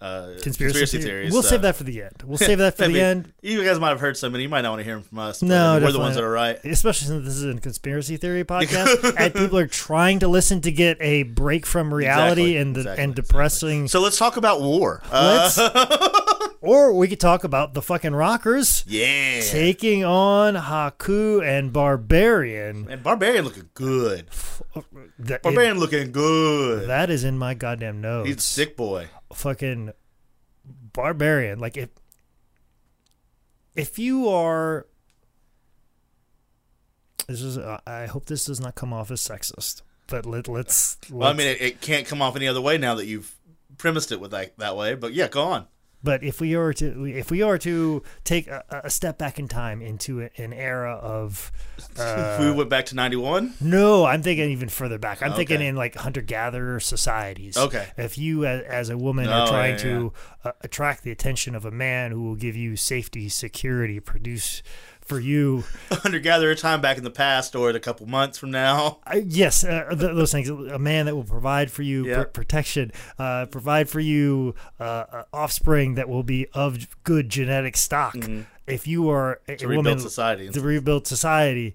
uh, 0.00 0.34
Conspiracy, 0.42 0.86
theory- 0.86 1.02
theories. 1.02 1.32
We'll 1.32 1.42
so- 1.42 1.48
save 1.50 1.62
that 1.62 1.76
for 1.76 1.84
the 1.84 2.02
end. 2.02 2.22
We'll 2.24 2.38
save 2.38 2.58
that 2.58 2.76
for 2.76 2.86
the 2.86 3.00
end. 3.00 3.32
You 3.42 3.64
guys 3.64 3.80
might 3.80 3.90
have 3.90 4.00
heard 4.00 4.16
some, 4.16 4.34
and 4.34 4.42
you 4.42 4.48
might 4.48 4.60
not 4.62 4.70
want 4.70 4.80
to 4.80 4.84
hear 4.84 4.94
them 4.94 5.02
from 5.02 5.18
us. 5.18 5.42
No, 5.42 5.80
we're 5.82 5.92
the 5.92 5.98
ones 5.98 6.14
that 6.14 6.24
are 6.24 6.30
right. 6.30 6.58
Especially 6.64 7.08
since 7.08 7.24
this 7.24 7.36
is 7.36 7.44
a 7.44 7.60
conspiracy 7.60 8.16
theory 8.16 8.44
podcast, 8.44 9.14
and 9.18 9.34
people 9.34 9.58
are 9.58 9.66
trying 9.66 10.20
to 10.20 10.28
listen 10.28 10.60
to 10.62 10.70
get 10.72 10.98
a 11.00 11.24
break 11.24 11.66
from 11.66 11.92
reality 11.92 12.54
Exactly, 12.54 12.56
and 12.58 12.76
the, 12.76 12.80
exactly, 12.80 13.04
and 13.04 13.14
depressing. 13.14 13.88
So 13.88 14.00
let's 14.00 14.18
talk 14.18 14.36
about 14.36 14.60
war. 14.60 15.02
Uh, 15.10 16.48
or 16.60 16.92
we 16.92 17.08
could 17.08 17.20
talk 17.20 17.44
about 17.44 17.74
the 17.74 17.82
fucking 17.82 18.14
rockers 18.14 18.84
yeah. 18.86 19.40
taking 19.42 20.04
on 20.04 20.54
Haku 20.54 21.42
and 21.44 21.72
Barbarian. 21.72 22.86
and 22.90 23.02
Barbarian 23.02 23.44
looking 23.44 23.68
good. 23.74 24.26
That, 25.18 25.42
Barbarian 25.42 25.78
looking 25.78 26.12
good. 26.12 26.88
that 26.88 27.10
is 27.10 27.24
in 27.24 27.38
my 27.38 27.54
goddamn 27.54 28.00
nose. 28.00 28.26
He's 28.26 28.36
a 28.36 28.40
sick 28.40 28.76
boy. 28.76 29.08
Fucking 29.32 29.92
barbarian. 30.64 31.58
Like 31.58 31.76
if 31.76 31.90
if 33.74 33.98
you 33.98 34.28
are 34.28 34.86
this 37.26 37.42
is 37.42 37.58
uh, 37.58 37.78
I 37.86 38.06
hope 38.06 38.26
this 38.26 38.46
does 38.46 38.60
not 38.60 38.74
come 38.74 38.92
off 38.92 39.10
as 39.10 39.20
sexist. 39.20 39.82
But 40.08 40.24
let, 40.24 40.48
let's, 40.48 40.96
Well, 41.10 41.28
I 41.28 41.34
mean, 41.34 41.46
it, 41.46 41.60
it 41.60 41.80
can't 41.82 42.06
come 42.06 42.22
off 42.22 42.34
any 42.34 42.48
other 42.48 42.62
way 42.62 42.78
now 42.78 42.94
that 42.94 43.04
you've 43.04 43.36
premised 43.76 44.10
it 44.10 44.18
with 44.20 44.30
that, 44.30 44.56
that 44.58 44.74
way. 44.74 44.94
But 44.94 45.12
yeah, 45.12 45.28
go 45.28 45.42
on. 45.44 45.66
But 46.08 46.24
if 46.24 46.40
we 46.40 46.54
are 46.54 46.72
to 46.72 47.04
if 47.04 47.30
we 47.30 47.42
are 47.42 47.58
to 47.58 48.02
take 48.24 48.46
a, 48.46 48.64
a 48.84 48.88
step 48.88 49.18
back 49.18 49.38
in 49.38 49.46
time 49.46 49.82
into 49.82 50.30
an 50.38 50.54
era 50.54 50.94
of 50.94 51.52
If 51.98 52.40
we 52.40 52.50
went 52.50 52.70
back 52.70 52.86
to 52.86 52.94
91. 52.94 53.52
No, 53.60 54.06
I'm 54.06 54.22
thinking 54.22 54.48
even 54.50 54.70
further 54.70 54.98
back. 54.98 55.22
I'm 55.22 55.34
thinking 55.34 55.60
in 55.60 55.76
like 55.76 55.96
hunter 55.96 56.22
gatherer 56.22 56.80
societies. 56.80 57.58
Okay. 57.58 57.88
If 57.98 58.16
you, 58.16 58.46
as, 58.46 58.62
as 58.62 58.88
a 58.88 58.96
woman, 58.96 59.28
Oh, 59.28 59.32
are 59.32 59.46
trying 59.48 59.72
yeah, 59.72 59.78
to 59.78 60.12
uh, 60.44 60.52
attract 60.62 61.02
the 61.02 61.10
attention 61.10 61.54
of 61.54 61.66
a 61.66 61.70
man 61.70 62.10
who 62.10 62.22
will 62.22 62.36
give 62.36 62.56
you 62.56 62.74
safety, 62.76 63.28
security, 63.28 64.00
produce 64.00 64.62
for 65.08 65.18
you. 65.18 65.64
Hunter 65.90 66.18
gatherer 66.20 66.54
time 66.54 66.80
back 66.80 66.98
in 66.98 67.04
the 67.04 67.10
past 67.10 67.56
or 67.56 67.70
in 67.70 67.76
a 67.76 67.80
couple 67.80 68.06
months 68.06 68.38
from 68.38 68.50
now. 68.50 68.98
I, 69.06 69.24
yes, 69.26 69.64
uh, 69.64 69.86
th- 69.88 69.98
those 70.00 70.30
things. 70.30 70.48
A 70.48 70.78
man 70.78 71.06
that 71.06 71.16
will 71.16 71.24
provide 71.24 71.70
for 71.70 71.82
you 71.82 72.06
Yeah. 72.06 72.24
pr- 72.24 72.28
protection, 72.28 72.92
uh, 73.18 73.46
provide 73.46 73.88
for 73.88 74.00
you 74.00 74.54
uh, 74.78 74.82
uh, 74.82 75.22
offspring 75.32 75.94
that 75.94 76.08
will 76.08 76.22
be 76.22 76.46
of 76.52 76.86
good 77.04 77.28
genetic 77.28 77.76
stock. 77.76 78.16
If 78.66 78.86
you 78.86 79.08
are 79.08 79.40
a, 79.48 79.56
To 79.56 79.70
a 79.72 79.76
woman 79.76 79.98
society. 79.98 80.50
to 80.50 80.60
rebuild 80.60 81.06
society. 81.06 81.74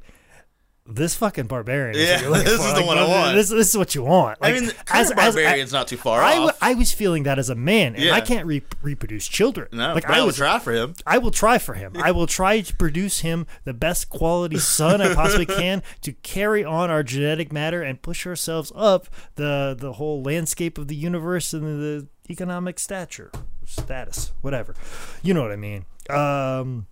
This 0.86 1.16
fucking 1.16 1.46
barbarian. 1.48 1.96
Yeah, 1.98 2.18
this 2.30 2.44
for. 2.44 2.68
is 2.68 2.74
the 2.74 2.80
Like, 2.82 2.86
one 2.86 2.98
I 2.98 3.08
want. 3.08 3.36
This, 3.38 3.48
this 3.48 3.70
is 3.70 3.78
what 3.78 3.96
you 3.96 4.04
want. 4.04 4.38
I 4.42 4.52
mean, 4.52 4.66
as- 4.66 4.76
as, 4.92 5.12
as- 5.12 5.16
Barbarian's 5.16 5.72
not 5.72 5.88
too 5.88 5.96
far 5.96 6.22
I, 6.22 6.38
off. 6.40 6.58
I 6.62 6.74
was 6.74 6.92
feeling 6.92 7.24
that 7.24 7.40
as 7.40 7.50
a 7.50 7.56
man, 7.56 7.96
and 7.96 8.10
I 8.12 8.20
can't 8.20 8.46
re- 8.46 8.64
reproduce 8.82 9.26
children. 9.26 9.70
no, 9.72 9.94
like 9.94 10.10
I, 10.10 10.18
I 10.18 10.20
would 10.20 10.26
was, 10.28 10.36
try 10.36 10.60
for 10.60 10.74
him. 10.74 10.94
I 11.08 11.20
will 11.20 11.32
try 11.32 11.58
for 11.58 11.74
him. 11.76 11.94
I 11.96 12.12
will 12.12 12.28
try 12.28 12.60
to 12.60 12.76
produce 12.76 13.22
him 13.22 13.48
the 13.64 13.74
best 13.74 14.10
quality 14.10 14.58
son 14.60 15.02
I 15.02 15.14
possibly 15.16 15.46
can 15.62 15.84
to 16.02 16.12
carry 16.12 16.66
on 16.66 16.90
our 16.92 17.02
genetic 17.02 17.54
matter 17.54 17.82
and 17.82 18.02
push 18.02 18.28
ourselves 18.28 18.70
up 18.76 19.08
the 19.36 19.78
the 19.80 19.94
whole 19.94 20.22
landscape 20.22 20.78
of 20.78 20.90
the 20.90 20.96
universe 20.96 21.54
and 21.54 21.64
the 21.82 22.08
economic 22.30 22.78
stature, 22.78 23.32
status, 23.66 24.34
whatever. 24.42 24.76
You 25.22 25.34
know 25.34 25.44
what 25.44 25.54
I 25.54 25.56
mean? 25.56 25.86
Um, 26.10 26.88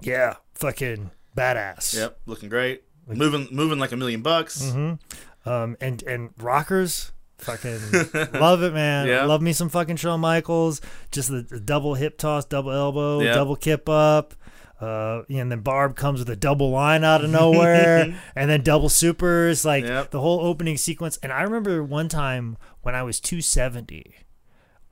yeah, 0.00 0.36
fucking 0.54 1.10
badass. 1.36 1.96
Yep, 1.96 2.20
looking 2.26 2.48
great. 2.48 2.84
Moving, 3.18 3.48
moving 3.50 3.78
like 3.78 3.92
a 3.92 3.96
million 3.96 4.22
bucks. 4.22 4.62
Mm-hmm. 4.62 5.48
Um, 5.48 5.76
and 5.80 6.02
and 6.02 6.30
rockers, 6.38 7.12
fucking 7.38 7.78
love 8.34 8.62
it, 8.62 8.74
man. 8.74 9.06
Yeah. 9.06 9.24
Love 9.24 9.40
me 9.42 9.52
some 9.52 9.68
fucking 9.68 9.96
Shawn 9.96 10.20
Michaels. 10.20 10.80
Just 11.10 11.30
the, 11.30 11.42
the 11.42 11.60
double 11.60 11.94
hip 11.94 12.18
toss, 12.18 12.44
double 12.44 12.72
elbow, 12.72 13.20
Yeah. 13.20 13.34
double 13.34 13.56
kip 13.56 13.88
up. 13.88 14.34
Uh, 14.80 15.24
and 15.28 15.52
then 15.52 15.60
Barb 15.60 15.94
comes 15.94 16.20
with 16.20 16.30
a 16.30 16.36
double 16.36 16.70
line 16.70 17.04
out 17.04 17.22
of 17.22 17.28
nowhere, 17.30 18.18
and 18.34 18.50
then 18.50 18.62
double 18.62 18.88
supers, 18.88 19.62
like 19.62 19.84
Yep. 19.84 20.10
the 20.10 20.20
whole 20.20 20.40
opening 20.40 20.78
sequence. 20.78 21.18
And 21.22 21.30
I 21.32 21.42
remember 21.42 21.84
one 21.84 22.08
time 22.08 22.56
when 22.80 22.94
I 22.94 23.02
was 23.02 23.20
270, 23.20 24.14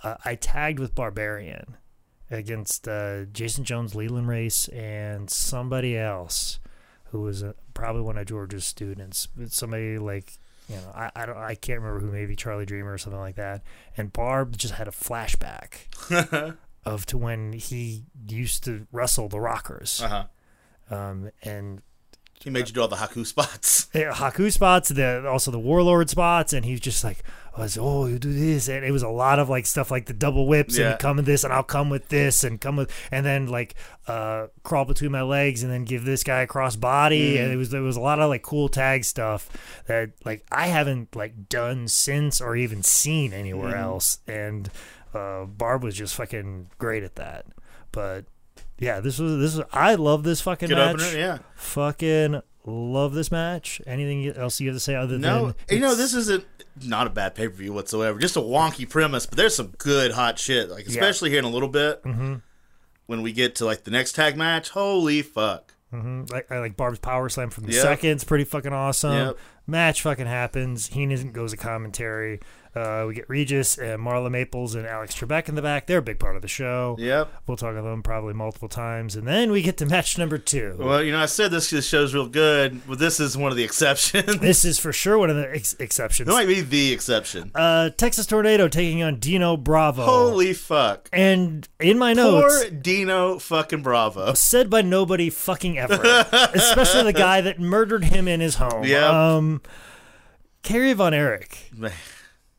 uh, 0.03 0.17
I 0.27 0.35
tagged 0.35 0.79
with 0.79 0.95
Barbarian 0.95 1.79
against 2.31 2.87
uh, 2.87 3.25
Jason 3.33 3.65
Jones, 3.65 3.95
Leland 3.95 4.29
Race, 4.29 4.69
and 4.69 5.31
somebody 5.31 5.97
else 5.97 6.61
who 7.11 7.23
was 7.23 7.43
uh 7.43 7.53
probably 7.75 8.03
one 8.03 8.19
of 8.19 8.27
George's 8.27 8.65
students. 8.67 9.29
Somebody 9.49 9.99
like 9.99 10.33
you 10.69 10.77
know, 10.77 10.93
I, 10.95 11.11
I 11.17 11.27
don't 11.27 11.37
I 11.39 11.55
can't 11.55 11.81
remember 11.81 12.01
who, 12.05 12.13
maybe 12.13 12.37
Charlie 12.37 12.67
Dreamer 12.67 12.93
or 12.93 12.99
something 12.99 13.21
like 13.21 13.37
that. 13.37 13.63
And 13.97 14.13
Barb 14.13 14.57
just 14.59 14.75
had 14.75 14.87
a 14.89 14.91
flashback 14.91 16.57
of 16.85 17.07
to 17.07 17.17
when 17.19 17.53
he 17.55 18.05
used 18.27 18.65
to 18.65 18.87
wrestle 18.93 19.29
the 19.29 19.41
Rockers, 19.41 20.03
Uh 20.03 20.27
huh. 20.89 20.95
um, 20.95 21.31
and 21.43 21.81
He 22.45 22.51
made 22.51 22.69
you 22.69 22.75
do 22.75 22.81
all 22.83 22.89
the 22.89 22.97
Haku 22.97 23.27
spots. 23.27 23.89
uh, 23.95 23.99
Haku 24.15 24.51
spots, 24.53 24.89
the 24.91 25.27
also 25.29 25.51
the 25.51 25.59
Warlord 25.59 26.09
spots, 26.09 26.53
and 26.53 26.65
he's 26.65 26.81
just 26.81 27.03
like, 27.03 27.23
I 27.57 27.63
was, 27.63 27.77
oh, 27.77 28.07
you 28.07 28.21
do 28.21 28.33
this, 28.33 28.69
and 28.69 28.85
it 28.85 28.93
was 28.93 29.03
a 29.03 29.09
lot 29.09 29.41
of 29.41 29.49
like 29.49 29.67
stuff 29.67 29.91
like 29.91 30.07
the 30.07 30.13
double 30.13 30.47
whips 30.47 30.77
and 30.77 30.85
Yeah. 30.85 30.91
you 30.93 30.97
come 30.99 31.17
with 31.17 31.27
this, 31.27 31.43
and 31.43 31.53
I'll 31.53 31.65
come 31.65 31.91
with 31.91 32.09
this, 32.09 32.45
and 32.45 32.61
come 32.61 32.77
with, 32.77 32.93
and 33.11 33.27
then 33.27 33.49
like 33.49 33.75
uh, 34.07 34.47
crawl 34.63 34.85
between 34.85 35.11
my 35.11 35.23
legs, 35.23 35.65
and 35.65 35.73
then 35.73 35.85
give 35.85 36.05
this 36.05 36.23
guy 36.23 36.43
a 36.43 36.47
cross 36.47 36.77
body, 36.77 37.35
Mm. 37.37 37.43
and 37.45 37.53
it 37.53 37.57
was 37.57 37.71
there 37.71 37.83
was 37.83 37.97
a 37.97 38.01
lot 38.01 38.21
of 38.21 38.29
like 38.29 38.43
cool 38.43 38.69
tag 38.69 39.05
stuff 39.05 39.51
that 39.87 40.11
like 40.25 40.45
I 40.53 40.69
haven't 40.69 41.17
like 41.17 41.49
done 41.49 41.89
since 41.89 42.41
or 42.41 42.55
even 42.55 42.85
seen 42.85 43.33
anywhere 43.33 43.75
Mm. 43.75 43.81
else, 43.83 44.19
and 44.29 44.71
uh, 45.13 45.45
Barb 45.47 45.83
was 45.83 45.97
just 45.97 46.15
fucking 46.15 46.69
great 46.79 47.03
at 47.03 47.17
that, 47.17 47.47
but. 47.91 48.27
Yeah, 48.79 49.01
this 49.01 49.19
was 49.19 49.39
this 49.39 49.57
was. 49.57 49.67
I 49.73 49.95
love 49.97 50.23
this 50.23 50.41
fucking 50.41 50.69
Good 50.69 50.77
match. 50.79 50.95
opener, 50.95 51.19
yeah. 51.19 51.39
Fucking 51.57 52.43
love 52.65 53.15
this 53.15 53.31
match. 53.33 53.81
Anything 53.87 54.27
else 54.37 54.61
you 54.61 54.69
have 54.69 54.77
to 54.77 54.81
say 54.81 54.95
other 54.95 55.13
than 55.15 55.23
that. 55.23 55.29
No, 55.29 55.47
than 55.47 55.55
you 55.71 55.81
know 55.81 55.95
this 55.95 56.15
isn't 56.15 56.45
not 56.85 57.07
a 57.07 57.11
bad 57.11 57.35
pay 57.35 57.49
per 57.49 57.55
view 57.55 57.73
whatsoever. 57.73 58.19
Just 58.19 58.37
a 58.37 58.41
wonky 58.41 58.89
premise, 58.89 59.27
but 59.27 59.37
there's 59.37 59.55
some 59.57 59.73
good 59.79 60.13
hot 60.13 60.39
shit. 60.39 60.69
Like 60.71 60.87
especially 60.87 61.31
here 61.31 61.39
in 61.41 61.45
a 61.45 61.51
little 61.51 61.69
bit 61.69 62.03
Mm-hmm. 62.05 62.35
when 63.07 63.23
we 63.23 63.33
get 63.33 63.55
to 63.57 63.65
like 63.65 63.85
the 63.85 63.91
next 63.91 64.13
tag 64.13 64.37
match. 64.37 64.71
Holy 64.71 65.23
fuck! 65.23 65.75
Mhm. 65.93 66.31
like 66.31 66.51
I 66.53 66.59
like 66.59 66.77
Barb's 66.77 66.99
power 66.99 67.29
slam 67.29 67.51
from 67.51 67.65
the 67.65 67.73
Yep. 67.73 67.83
seconds, 67.83 68.23
pretty 68.25 68.45
fucking 68.45 68.73
awesome. 68.73 69.13
Yep. 69.13 69.39
Match 69.67 70.03
fucking 70.03 70.27
happens. 70.27 70.89
Heenan 70.89 71.33
goes 71.33 71.51
to 71.53 71.57
commentary. 71.57 72.41
Uh, 72.75 73.05
we 73.09 73.15
get 73.15 73.29
Regis 73.29 73.79
and 73.79 74.01
Marla 74.01 74.31
Maples 74.31 74.75
and 74.75 74.87
Alex 74.87 75.15
Trebek 75.15 75.49
in 75.49 75.55
the 75.55 75.63
back. 75.63 75.87
They're 75.87 75.99
a 75.99 76.03
big 76.03 76.19
part 76.19 76.37
of 76.37 76.43
the 76.43 76.49
show. 76.49 76.97
Yep. 76.99 77.33
We'll 77.47 77.57
talk 77.57 77.73
about 77.73 77.85
them 77.85 78.03
probably 78.03 78.35
multiple 78.35 78.69
times, 78.69 79.17
and 79.17 79.27
then 79.27 79.51
we 79.51 79.63
get 79.63 79.77
to 79.79 79.87
match 79.87 80.19
number 80.19 80.39
two. 80.39 80.77
Well, 80.79 81.03
you 81.03 81.13
know 81.13 81.21
I 81.21 81.27
said 81.27 81.51
this 81.51 81.71
this 81.71 81.87
show's 81.89 82.15
real 82.15 82.29
good, 82.29 82.81
but 82.87 82.99
this 82.99 83.21
is 83.21 83.37
one 83.37 83.51
of 83.51 83.57
the 83.57 83.65
exceptions. 83.65 84.39
this 84.41 84.65
is 84.65 84.79
for 84.79 84.93
sure 84.93 85.19
one 85.19 85.31
of 85.31 85.37
the 85.37 85.51
ex- 85.55 85.75
exceptions. 85.79 86.29
It 86.29 86.33
might 86.33 86.47
be 86.47 86.61
the 86.61 86.93
exception. 86.93 87.51
Uh, 87.55 87.91
Texas 87.91 88.27
Tornado 88.27 88.69
taking 88.69 89.03
on 89.03 89.19
Dino 89.19 89.57
Bravo. 89.57 90.05
Holy 90.05 90.53
fuck! 90.53 91.09
And 91.13 91.69
in 91.81 91.99
my 91.99 92.13
notes, 92.13 92.65
Poor 92.65 92.71
Dino 92.71 93.39
fucking 93.39 93.83
Bravo. 93.83 94.35
said 94.35 94.69
by 94.71 94.83
nobody 94.83 95.31
fucking 95.31 95.79
ever, 95.79 96.01
especially 96.55 97.05
the 97.05 97.13
guy 97.19 97.41
that 97.41 97.59
murdered 97.59 98.05
him 98.05 98.29
in 98.29 98.41
his 98.41 98.57
home. 98.57 98.85
Yeah. 98.85 99.37
Um, 99.37 99.63
Kerry 100.63 100.93
Von 100.93 101.15
Erich. 101.15 101.71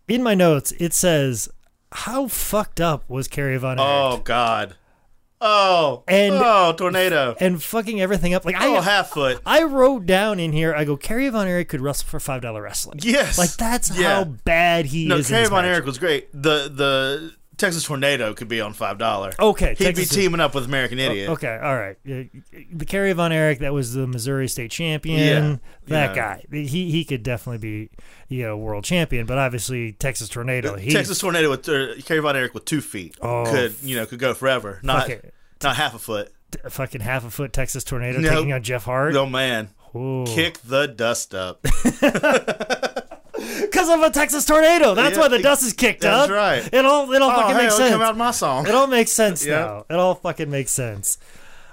In 0.09 0.23
my 0.23 0.33
notes, 0.33 0.73
it 0.79 0.93
says, 0.93 1.49
"How 1.91 2.27
fucked 2.27 2.81
up 2.81 3.03
was 3.09 3.27
Kerry 3.27 3.57
Von 3.57 3.79
Erich?" 3.79 3.89
Oh 3.89 4.21
God. 4.23 4.75
Oh. 5.41 6.03
And- 6.07 6.35
oh 6.35 6.73
tornado. 6.77 7.33
And 7.39 7.63
fucking 7.63 8.01
everything 8.01 8.33
up. 8.33 8.43
Like 8.43 8.55
I, 8.57 8.67
Oh 8.67 8.81
half 8.81 9.11
foot. 9.11 9.39
I 9.45 9.63
wrote 9.63 10.05
down 10.05 10.37
in 10.39 10.51
here. 10.51 10.75
I 10.75 10.83
go, 10.83 10.97
Kerry 10.97 11.29
Von 11.29 11.47
Erich 11.47 11.69
could 11.69 11.79
wrestle 11.79 12.07
for 12.09 12.19
five 12.19 12.41
dollar 12.41 12.61
wrestling. 12.61 12.99
Yes. 13.01 13.37
Like 13.37 13.51
that's 13.51 13.97
Yeah. 13.97 14.15
how 14.15 14.23
bad 14.25 14.87
he 14.87 15.07
No, 15.07 15.15
is. 15.17 15.29
in 15.29 15.35
Kerry 15.37 15.47
Von. 15.47 15.63
Erich 15.63 15.85
was 15.85 15.97
great. 15.97 16.29
The 16.33 16.69
the 16.73 17.35
Texas 17.59 17.83
Tornado 17.83 18.33
could 18.33 18.47
be 18.47 18.61
on 18.61 18.73
five 18.73 18.97
dollar. 18.97 19.33
Okay, 19.39 19.75
He'd 19.77 19.83
Texas- 19.83 20.09
be 20.09 20.15
teaming 20.21 20.39
up 20.39 20.55
with 20.55 20.65
American 20.65 20.97
Idiot. 20.97 21.29
Okay, 21.29 21.59
all 21.61 21.75
right. 21.77 21.97
The 22.03 22.85
Kerry 22.87 23.13
Von 23.13 23.31
Erich, 23.31 23.59
that 23.59 23.73
was 23.73 23.93
the 23.93 24.07
Missouri 24.07 24.47
State 24.47 24.71
champion. 24.71 25.19
Yeah, 25.19 25.57
that 25.87 26.15
yeah. 26.15 26.37
guy, 26.37 26.45
he 26.51 26.89
he 26.89 27.05
could 27.05 27.21
definitely 27.23 27.57
be, 27.59 27.89
you 28.29 28.43
know, 28.43 28.57
world 28.57 28.83
champion. 28.83 29.25
But 29.25 29.37
obviously, 29.37 29.91
Texas 29.93 30.29
Tornado, 30.29 30.75
he 30.77 30.91
Texas 30.91 31.19
Tornado 31.19 31.49
with 31.49 31.67
uh, 31.69 31.95
Kerry 32.05 32.19
Von 32.21 32.35
Erich 32.35 32.53
with 32.53 32.65
two 32.65 32.81
feet 32.81 33.15
Oh. 33.21 33.43
could 33.45 33.75
you 33.83 33.95
know 33.95 34.05
could 34.05 34.19
go 34.19 34.33
forever. 34.33 34.79
Not 34.81 35.03
Okay. 35.09 35.29
Not 35.61 35.75
half 35.75 35.93
a 35.93 35.99
foot. 35.99 36.31
a 36.63 36.69
fucking 36.69 37.01
half 37.01 37.25
a 37.25 37.29
foot 37.29 37.51
Texas 37.53 37.83
tornado 37.83 38.19
Nope. 38.19 38.31
taking 38.33 38.53
on 38.53 38.63
Jeff 38.63 38.85
Hart. 38.85 39.13
Oh 39.15 39.25
man, 39.25 39.69
Ooh. 39.95 40.23
kick 40.25 40.59
the 40.63 40.87
dust 40.87 41.35
up. 41.35 41.63
Because 43.61 43.89
of 43.89 44.01
a 44.01 44.09
Texas 44.09 44.45
tornado. 44.45 44.95
That's 44.95 45.15
Yeah, 45.15 45.21
why 45.23 45.27
the 45.29 45.39
dust 45.39 45.63
is 45.63 45.73
kicked 45.73 46.01
that's 46.01 46.29
up. 46.29 46.29
That's 46.29 46.63
right. 46.63 46.73
It 46.73 46.85
all 46.85 47.11
it 47.11 47.21
all 47.21 47.31
oh, 47.31 47.35
fucking 47.35 47.55
hey, 47.55 47.63
makes 47.63 47.75
sense. 47.77 47.91
come 47.91 48.01
out 48.01 48.17
my 48.17 48.31
song. 48.31 48.67
It 48.67 48.75
all 48.75 48.87
makes 48.87 49.11
sense 49.11 49.45
Yeah. 49.45 49.59
now. 49.59 49.85
It 49.89 49.95
all 49.95 50.15
fucking 50.15 50.49
makes 50.49 50.71
sense. 50.71 51.17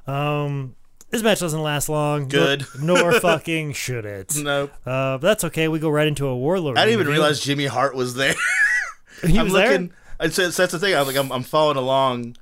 Um, 0.06 0.74
this 1.10 1.22
match 1.22 1.40
doesn't 1.40 1.62
last 1.62 1.88
long. 1.88 2.28
Good. 2.28 2.66
Nor, 2.80 2.98
nor 2.98 3.12
fucking 3.20 3.72
should 3.72 4.04
it. 4.04 4.34
Nope. 4.36 4.72
Uh, 4.84 5.18
but 5.18 5.22
that's 5.22 5.44
okay. 5.44 5.68
We 5.68 5.78
go 5.78 5.88
right 5.90 6.06
into 6.06 6.26
a 6.26 6.36
warlord. 6.36 6.78
I 6.78 6.84
didn't 6.84 7.00
even 7.00 7.12
realize 7.12 7.40
Jimmy 7.40 7.66
Hart 7.66 7.94
was 7.94 8.14
there. 8.14 8.34
he 9.26 9.38
I'm 9.38 9.44
was 9.44 9.52
there. 9.54 9.70
looking. 9.70 9.92
It's, 10.20 10.38
it's, 10.38 10.56
that's 10.56 10.72
the 10.72 10.78
thing. 10.78 10.94
I'm 10.94 11.06
like, 11.06 11.16
I'm, 11.16 11.30
I'm 11.30 11.42
following 11.42 11.76
along 11.76 12.36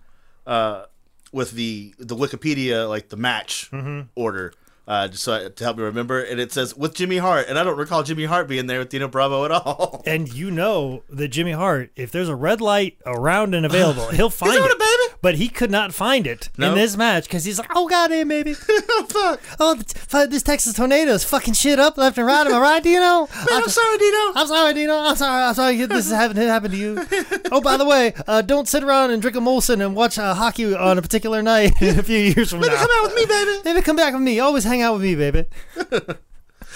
uh, 0.47 0.85
with 1.33 1.53
the 1.53 1.95
the 1.99 2.15
Wikipedia 2.17 2.89
like 2.89 3.09
the 3.09 3.17
match 3.17 3.69
Mm-hmm. 3.73 4.03
order. 4.15 4.53
Uh, 4.87 5.09
just 5.09 5.25
so 5.25 5.33
I, 5.47 5.49
to 5.49 5.65
help 5.65 5.79
me 5.79 5.83
remember, 5.83 6.23
and 6.23 6.39
it 6.39 6.53
says 6.53 6.77
with 6.77 6.95
Jimmy 6.95 7.17
Hart, 7.17 7.47
and 7.49 7.59
I 7.59 7.65
don't 7.65 7.79
recall 7.79 8.03
Jimmy 8.03 8.25
Hart 8.27 8.49
being 8.49 8.67
there 8.67 8.81
with 8.81 8.91
Dino 8.91 9.09
Bravo 9.09 9.45
at 9.47 9.51
all. 9.51 10.03
And 10.07 10.31
you 10.33 10.51
know 10.51 11.03
that 11.09 11.29
Jimmy 11.29 11.53
Hart, 11.53 11.91
if 11.97 12.13
there's 12.13 12.29
a 12.29 12.35
red 12.37 12.61
light 12.61 12.99
around 13.07 13.55
and 13.55 13.65
available, 13.65 14.09
he'll 14.13 14.29
find 14.31 14.53
it, 14.63 14.79
baby? 14.79 15.14
But 15.25 15.37
he 15.37 15.49
could 15.49 15.71
not 15.71 15.95
find 15.95 16.27
it 16.27 16.51
in 16.59 16.75
this 16.75 16.99
match 16.99 17.25
because 17.25 17.47
he's 17.47 17.59
like, 17.59 17.71
"Oh 17.75 17.89
goddamn, 17.89 18.29
baby! 18.29 18.55
oh 18.69 19.07
fuck! 19.09 19.41
Oh, 19.59 19.75
th- 19.75 20.29
this 20.29 20.43
Texas 20.43 20.75
tornado 20.75 21.13
is 21.13 21.25
fucking 21.25 21.55
shit 21.55 21.81
up 21.81 21.97
left 21.97 22.19
and 22.19 22.27
right. 22.27 22.47
Am 22.47 22.53
I 22.53 22.59
right, 22.61 22.83
Dino? 22.83 23.01
Man, 23.01 23.29
I'm 23.51 23.69
sorry, 23.71 23.97
Dino. 23.97 24.19
I'm 24.35 24.47
sorry, 24.47 24.75
Dino. 24.75 24.99
I'm 24.99 25.17
sorry. 25.17 25.45
I'm 25.45 25.55
sorry 25.55 25.77
this 25.87 26.05
is 26.09 26.13
happened. 26.13 26.41
It 26.41 26.49
happened 26.49 26.75
to 26.75 26.79
you. 26.79 27.07
Oh, 27.51 27.61
by 27.63 27.77
the 27.79 27.87
way, 27.87 28.13
uh, 28.27 28.43
don't 28.43 28.69
sit 28.69 28.83
around 28.83 29.13
and 29.13 29.23
drink 29.23 29.37
a 29.37 29.41
Molson 29.41 29.85
and 29.85 29.95
watch 29.95 30.19
uh, 30.19 30.35
hockey 30.35 30.75
on 30.75 30.99
a 30.99 31.03
particular 31.03 31.41
night 31.41 31.81
in 31.81 31.99
a 32.01 32.03
few 32.03 32.19
years 32.19 32.51
from 32.51 32.61
Baby, 32.61 32.75
now. 32.75 32.81
Maybe 32.81 32.87
come 32.87 32.91
out 32.99 33.03
with 33.05 33.15
me, 33.15 33.27
baby. 33.27 33.61
Maybe 33.65 33.81
come 33.83 33.97
back 33.97 34.13
with 34.13 34.23
me. 34.23 34.41
Always 34.41 34.65
hang 34.65 34.83
out 34.83 34.95
with 34.95 35.03
me, 35.03 35.15
baby. 35.15 35.47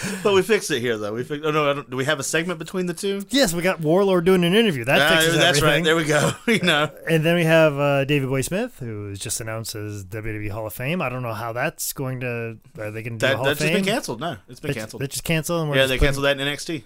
But 0.22 0.32
we 0.34 0.42
fixed 0.42 0.70
it 0.70 0.80
here, 0.80 0.96
though. 0.96 1.12
We 1.12 1.24
fixed. 1.24 1.44
Oh 1.44 1.50
no, 1.50 1.70
I 1.70 1.74
don't, 1.74 1.90
do 1.90 1.96
we 1.96 2.04
have 2.04 2.20
a 2.20 2.22
segment 2.22 2.58
between 2.58 2.86
the 2.86 2.94
two? 2.94 3.24
Yes, 3.30 3.52
we 3.52 3.62
got 3.62 3.80
Warlord 3.80 4.24
doing 4.24 4.44
an 4.44 4.54
interview. 4.54 4.84
That 4.84 5.00
Ah, 5.00 5.16
fixes 5.16 5.36
that's 5.36 5.58
everything. 5.58 5.68
right. 5.68 5.84
There 5.84 5.96
we 5.96 6.04
go. 6.04 6.32
you 6.46 6.60
know, 6.60 6.90
And 7.10 7.24
then 7.24 7.34
we 7.34 7.44
have 7.44 7.76
uh, 7.78 8.04
Davey 8.04 8.26
Boy 8.26 8.42
Smith, 8.42 8.78
who 8.78 9.08
was 9.08 9.18
just 9.18 9.40
announced 9.40 9.74
as 9.74 10.04
WWE 10.04 10.50
Hall 10.50 10.66
of 10.66 10.72
Fame. 10.72 11.02
I 11.02 11.08
don't 11.08 11.22
know 11.22 11.32
how 11.34 11.52
that's 11.52 11.92
going 11.92 12.20
to. 12.20 12.58
Are 12.78 12.90
they 12.90 13.02
going 13.02 13.04
to 13.04 13.10
do 13.10 13.18
that, 13.26 13.36
Hall 13.36 13.44
that's 13.44 13.60
of 13.60 13.66
just 13.66 13.72
Fame? 13.74 13.84
been 13.84 13.92
canceled. 13.92 14.20
No, 14.20 14.36
it's 14.48 14.60
been 14.60 14.74
canceled. 14.74 15.02
They 15.02 15.08
just 15.08 15.24
canceled. 15.24 15.62
And 15.62 15.70
we're 15.70 15.76
Yeah, 15.76 15.86
they 15.86 15.96
putting- 15.96 16.06
canceled 16.06 16.24
that 16.26 16.40
in 16.40 16.46
NXT, 16.46 16.84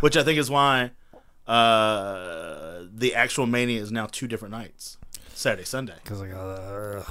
which 0.00 0.16
I 0.16 0.22
think 0.24 0.38
is 0.38 0.50
why 0.50 0.90
uh, 1.46 2.82
the 2.92 3.14
actual 3.14 3.46
Mania 3.46 3.80
is 3.80 3.92
now 3.92 4.06
two 4.10 4.26
different 4.26 4.52
nights, 4.52 4.96
Saturday, 5.34 5.64
Sunday. 5.64 5.94
Cause 6.04 6.20
like, 6.20 6.32
uh, 6.34 7.02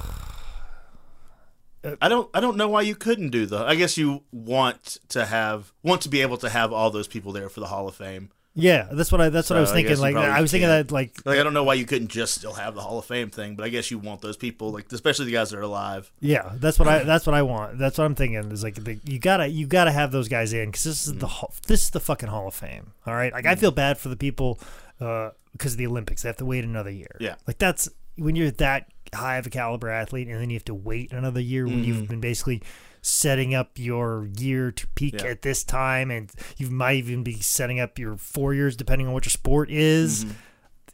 I 2.01 2.09
don't, 2.09 2.29
I 2.33 2.39
don't 2.39 2.57
know 2.57 2.67
why 2.67 2.81
you 2.81 2.95
couldn't 2.95 3.29
do 3.29 3.45
the. 3.45 3.57
I 3.57 3.75
guess 3.75 3.97
you 3.97 4.23
want 4.31 4.99
to 5.09 5.25
have, 5.25 5.73
want 5.83 6.01
to 6.01 6.09
be 6.09 6.21
able 6.21 6.37
to 6.37 6.49
have 6.49 6.71
all 6.71 6.91
those 6.91 7.07
people 7.07 7.31
there 7.31 7.49
for 7.49 7.59
the 7.59 7.67
Hall 7.67 7.87
of 7.87 7.95
Fame. 7.95 8.29
yeah, 8.53 8.87
that's 8.91 9.11
what 9.11 9.21
I. 9.21 9.29
That's 9.29 9.49
what 9.49 9.57
I 9.57 9.61
was 9.61 9.71
thinking. 9.71 9.95
you 9.95 10.01
Like, 10.01 10.15
I 10.15 10.41
was 10.41 10.51
thinking 10.51 10.67
that 10.67 10.91
like 10.91 11.13
Like 11.25 11.39
I 11.39 11.43
don't 11.43 11.53
know 11.53 11.63
why 11.63 11.75
you 11.75 11.85
couldn't 11.85 12.09
just 12.09 12.35
still 12.35 12.53
have 12.53 12.75
the 12.75 12.81
Hall 12.81 12.99
of 12.99 13.05
Fame 13.05 13.29
thing, 13.29 13.55
but 13.55 13.63
I 13.63 13.69
guess 13.69 13.89
you 13.89 13.97
want 13.97 14.21
those 14.21 14.35
people, 14.35 14.71
like 14.71 14.91
especially 14.91 15.25
the 15.25 15.31
guys 15.31 15.51
that 15.51 15.57
are 15.57 15.63
alive. 15.63 16.11
Yeah, 16.19 16.51
that's 16.55 16.77
what 16.77 16.87
I 16.87 17.03
that's 17.03 17.25
what 17.25 17.33
I 17.33 17.43
want. 17.43 17.79
That's 17.79 17.97
what 17.97 18.05
I'm 18.05 18.15
thinking. 18.15 18.51
Is 18.51 18.63
like 18.63 18.75
the, 18.75 18.99
you 19.05 19.19
gotta 19.19 19.47
you 19.47 19.67
gotta 19.67 19.91
have 19.91 20.11
those 20.11 20.27
guys 20.27 20.51
in 20.53 20.69
because 20.69 20.83
this 20.83 21.07
is 21.07 21.13
the 21.13 21.25
mm. 21.25 21.29
hall- 21.29 21.53
this 21.67 21.83
is 21.83 21.89
the 21.91 22.01
fucking 22.01 22.29
Hall 22.29 22.47
of 22.47 22.53
Fame. 22.53 22.91
All 23.07 23.13
right, 23.13 23.31
like 23.31 23.45
I 23.45 23.55
mm. 23.55 23.59
feel 23.59 23.71
bad 23.71 23.97
for 23.97 24.09
the 24.09 24.17
people 24.17 24.59
uh, 24.99 25.29
because 25.53 25.73
of 25.73 25.77
the 25.77 25.87
Olympics. 25.87 26.23
They 26.23 26.29
have 26.29 26.37
to 26.37 26.45
wait 26.45 26.65
another 26.65 26.91
year. 26.91 27.15
Yeah. 27.19 27.35
like 27.47 27.57
that's 27.57 27.89
when 28.17 28.35
you're 28.35 28.51
that 28.51 28.87
high 29.13 29.37
of 29.37 29.45
a 29.45 29.49
caliber 29.49 29.89
athlete, 29.89 30.27
and 30.27 30.39
then 30.41 30.49
you 30.49 30.55
have 30.55 30.65
to 30.65 30.73
wait 30.73 31.11
another 31.11 31.39
year 31.41 31.65
when 31.65 31.83
you've 31.83 32.07
been 32.07 32.21
basically 32.21 32.61
setting 33.01 33.53
up 33.55 33.71
your 33.79 34.27
year 34.37 34.71
to 34.71 34.87
peak 34.89 35.15
Yeah. 35.21 35.29
at 35.29 35.41
this 35.41 35.63
time, 35.63 36.11
and 36.11 36.31
you 36.57 36.69
might 36.69 36.97
even 36.97 37.23
be 37.23 37.39
setting 37.41 37.79
up 37.79 37.97
your 37.97 38.15
four 38.17 38.53
years 38.53 38.75
depending 38.75 39.07
on 39.07 39.13
what 39.13 39.25
your 39.25 39.31
sport 39.31 39.69
is. 39.71 40.25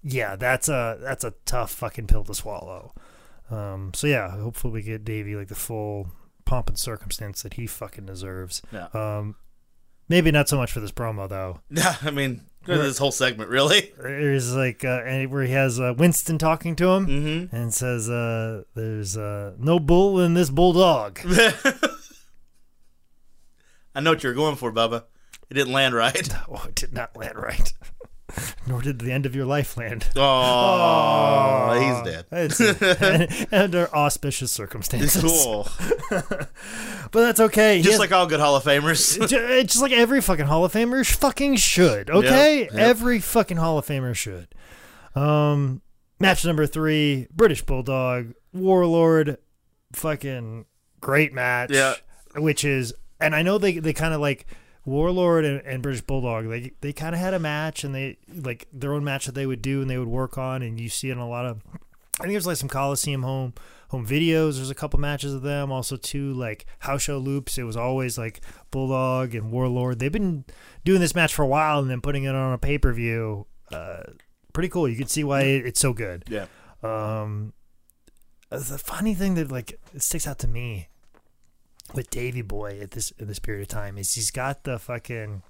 Yeah, 0.03 0.35
that's 0.35 0.69
a 0.69 0.97
that's 1.01 1.23
a 1.23 1.33
tough 1.45 1.71
fucking 1.71 2.07
pill 2.07 2.23
to 2.25 2.33
swallow. 2.33 2.93
Um, 3.49 3.91
so 3.93 4.07
yeah, 4.07 4.29
hopefully 4.31 4.73
we 4.73 4.81
get 4.83 5.03
Davey 5.05 5.35
like 5.35 5.47
the 5.49 5.55
full 5.55 6.07
pomp 6.45 6.69
and 6.69 6.77
circumstance 6.79 7.41
that 7.43 7.55
he 7.55 7.67
fucking 7.67 8.05
deserves. 8.05 8.61
Yeah. 8.71 8.87
Um, 8.93 9.35
maybe 10.07 10.31
not 10.31 10.47
so 10.47 10.55
much 10.57 10.71
for 10.71 10.79
this 10.79 10.91
promo 10.91 11.27
though. 11.27 11.59
Yeah, 11.69 11.95
I 12.01 12.11
mean 12.11 12.41
this 12.67 12.97
whole 12.97 13.11
segment 13.11 13.49
really. 13.49 13.93
There's 14.01 14.55
like 14.55 14.83
uh, 14.85 15.01
where 15.27 15.43
he 15.43 15.53
has 15.53 15.79
uh, 15.79 15.93
Winston 15.97 16.37
talking 16.37 16.75
to 16.77 16.87
him 16.89 17.07
Mm-hmm. 17.07 17.55
and 17.55 17.73
says, 17.73 18.09
uh, 18.09 18.63
"There's 18.75 19.15
uh, 19.17 19.53
no 19.57 19.79
bull 19.79 20.19
in 20.19 20.33
this 20.33 20.49
bulldog." 20.49 21.19
I 23.95 23.99
know 24.01 24.11
what 24.11 24.23
you're 24.23 24.33
going 24.33 24.55
for, 24.57 24.71
Bubba. 24.71 25.05
It 25.49 25.53
didn't 25.55 25.73
land 25.73 25.95
right. 25.95 26.29
oh, 26.49 26.65
it 26.67 26.75
did 26.75 26.93
not 26.93 27.15
land 27.15 27.37
right. 27.37 27.73
Nor 28.67 28.81
did 28.81 28.99
the 28.99 29.11
end 29.11 29.25
of 29.25 29.35
your 29.35 29.45
life 29.45 29.77
land. 29.77 30.07
Oh, 30.15 31.73
he's 31.79 32.13
dead. 32.13 33.47
Under 33.53 33.87
auspicious 33.95 34.51
circumstances. 34.51 35.21
Cool. 35.21 35.67
But 36.09 37.21
that's 37.21 37.39
okay. 37.39 37.77
Just 37.81 37.91
has- 37.93 37.99
like 37.99 38.11
all 38.11 38.27
good 38.27 38.39
Hall 38.39 38.55
of 38.55 38.63
Famers. 38.63 39.17
Just 39.29 39.81
like 39.81 39.91
every 39.91 40.21
fucking 40.21 40.45
Hall 40.45 40.65
of 40.65 40.73
Famer 40.73 41.05
fucking 41.05 41.55
should. 41.57 42.09
Okay, 42.09 42.61
Yep, 42.63 42.71
yep. 42.73 42.79
every 42.81 43.19
fucking 43.19 43.57
Hall 43.57 43.77
of 43.77 43.85
Famer 43.85 44.13
should. 44.15 44.47
Um, 45.15 45.81
match 46.19 46.45
number 46.45 46.65
three: 46.67 47.27
British 47.33 47.61
Bulldog 47.63 48.33
Warlord. 48.53 49.37
Fucking 49.93 50.65
great 50.99 51.33
match. 51.33 51.71
Yeah. 51.71 51.93
which 52.35 52.63
is, 52.65 52.93
and 53.21 53.33
I 53.35 53.41
know 53.41 53.57
they 53.57 53.79
they 53.79 53.93
kind 53.93 54.13
of 54.13 54.19
like. 54.21 54.45
Warlord 54.87 55.43
and, 55.43 55.61
and 55.65 55.83
British 55.83 56.01
Bulldog, 56.01 56.47
they 56.49 56.71
they 56.81 56.93
kind 56.93 57.13
of 57.13 57.19
had 57.19 57.33
a 57.33 57.39
match, 57.39 57.83
and 57.83 57.93
they 57.93 58.17
like 58.33 58.67
their 58.71 58.93
own 58.93 59.03
match 59.03 59.25
that 59.25 59.35
they 59.35 59.45
would 59.45 59.61
do 59.61 59.81
and 59.81 59.89
they 59.89 59.97
would 59.97 60.07
work 60.07 60.37
on, 60.37 60.61
and 60.61 60.79
you 60.79 60.87
see 60.89 61.09
it 61.09 61.13
in 61.13 61.17
a 61.17 61.27
lot 61.27 61.45
of. 61.45 61.61
I 62.19 62.23
think 62.23 62.33
there's 62.33 62.47
like 62.47 62.57
some 62.57 62.69
Coliseum 62.69 63.21
home 63.21 63.53
home 63.89 64.07
videos. 64.07 64.55
There's 64.55 64.69
a 64.69 64.75
couple 64.75 64.99
matches 64.99 65.33
of 65.33 65.41
them. 65.41 65.71
Also, 65.71 65.97
too, 65.97 66.33
like 66.33 66.65
house 66.79 67.01
show 67.03 67.17
loops. 67.17 67.57
It 67.57 67.63
was 67.63 67.77
always 67.77 68.17
like 68.17 68.41
Bulldog 68.71 69.35
and 69.35 69.51
Warlord. 69.51 69.99
They've 69.99 70.11
been 70.11 70.45
doing 70.85 71.01
this 71.01 71.13
match 71.13 71.33
for 71.35 71.43
a 71.43 71.47
while 71.47 71.79
and 71.79 71.89
then 71.89 72.01
putting 72.01 72.23
it 72.23 72.33
on 72.33 72.53
a 72.53 72.57
pay 72.57 72.77
per 72.77 72.93
view. 72.93 73.45
Uh, 73.71 74.03
pretty 74.53 74.69
cool. 74.69 74.87
You 74.87 74.95
can 74.95 75.07
see 75.07 75.23
why 75.23 75.41
it, 75.41 75.65
it's 75.65 75.79
so 75.79 75.93
good. 75.93 76.23
yeah. 76.29 76.45
Um, 76.81 77.53
the 78.49 78.77
funny 78.77 79.13
thing 79.13 79.35
that 79.35 79.51
like 79.51 79.79
sticks 79.97 80.25
out 80.25 80.39
to 80.39 80.47
me 80.47 80.87
with 81.93 82.09
Davey 82.09 82.41
Boy 82.41 82.79
at 82.81 82.91
this 82.91 83.13
at 83.19 83.27
this 83.27 83.39
period 83.39 83.63
of 83.63 83.67
time 83.67 83.97
is 83.97 84.13
he's 84.13 84.31
got 84.31 84.63
the 84.63 84.79
fucking 84.79 85.41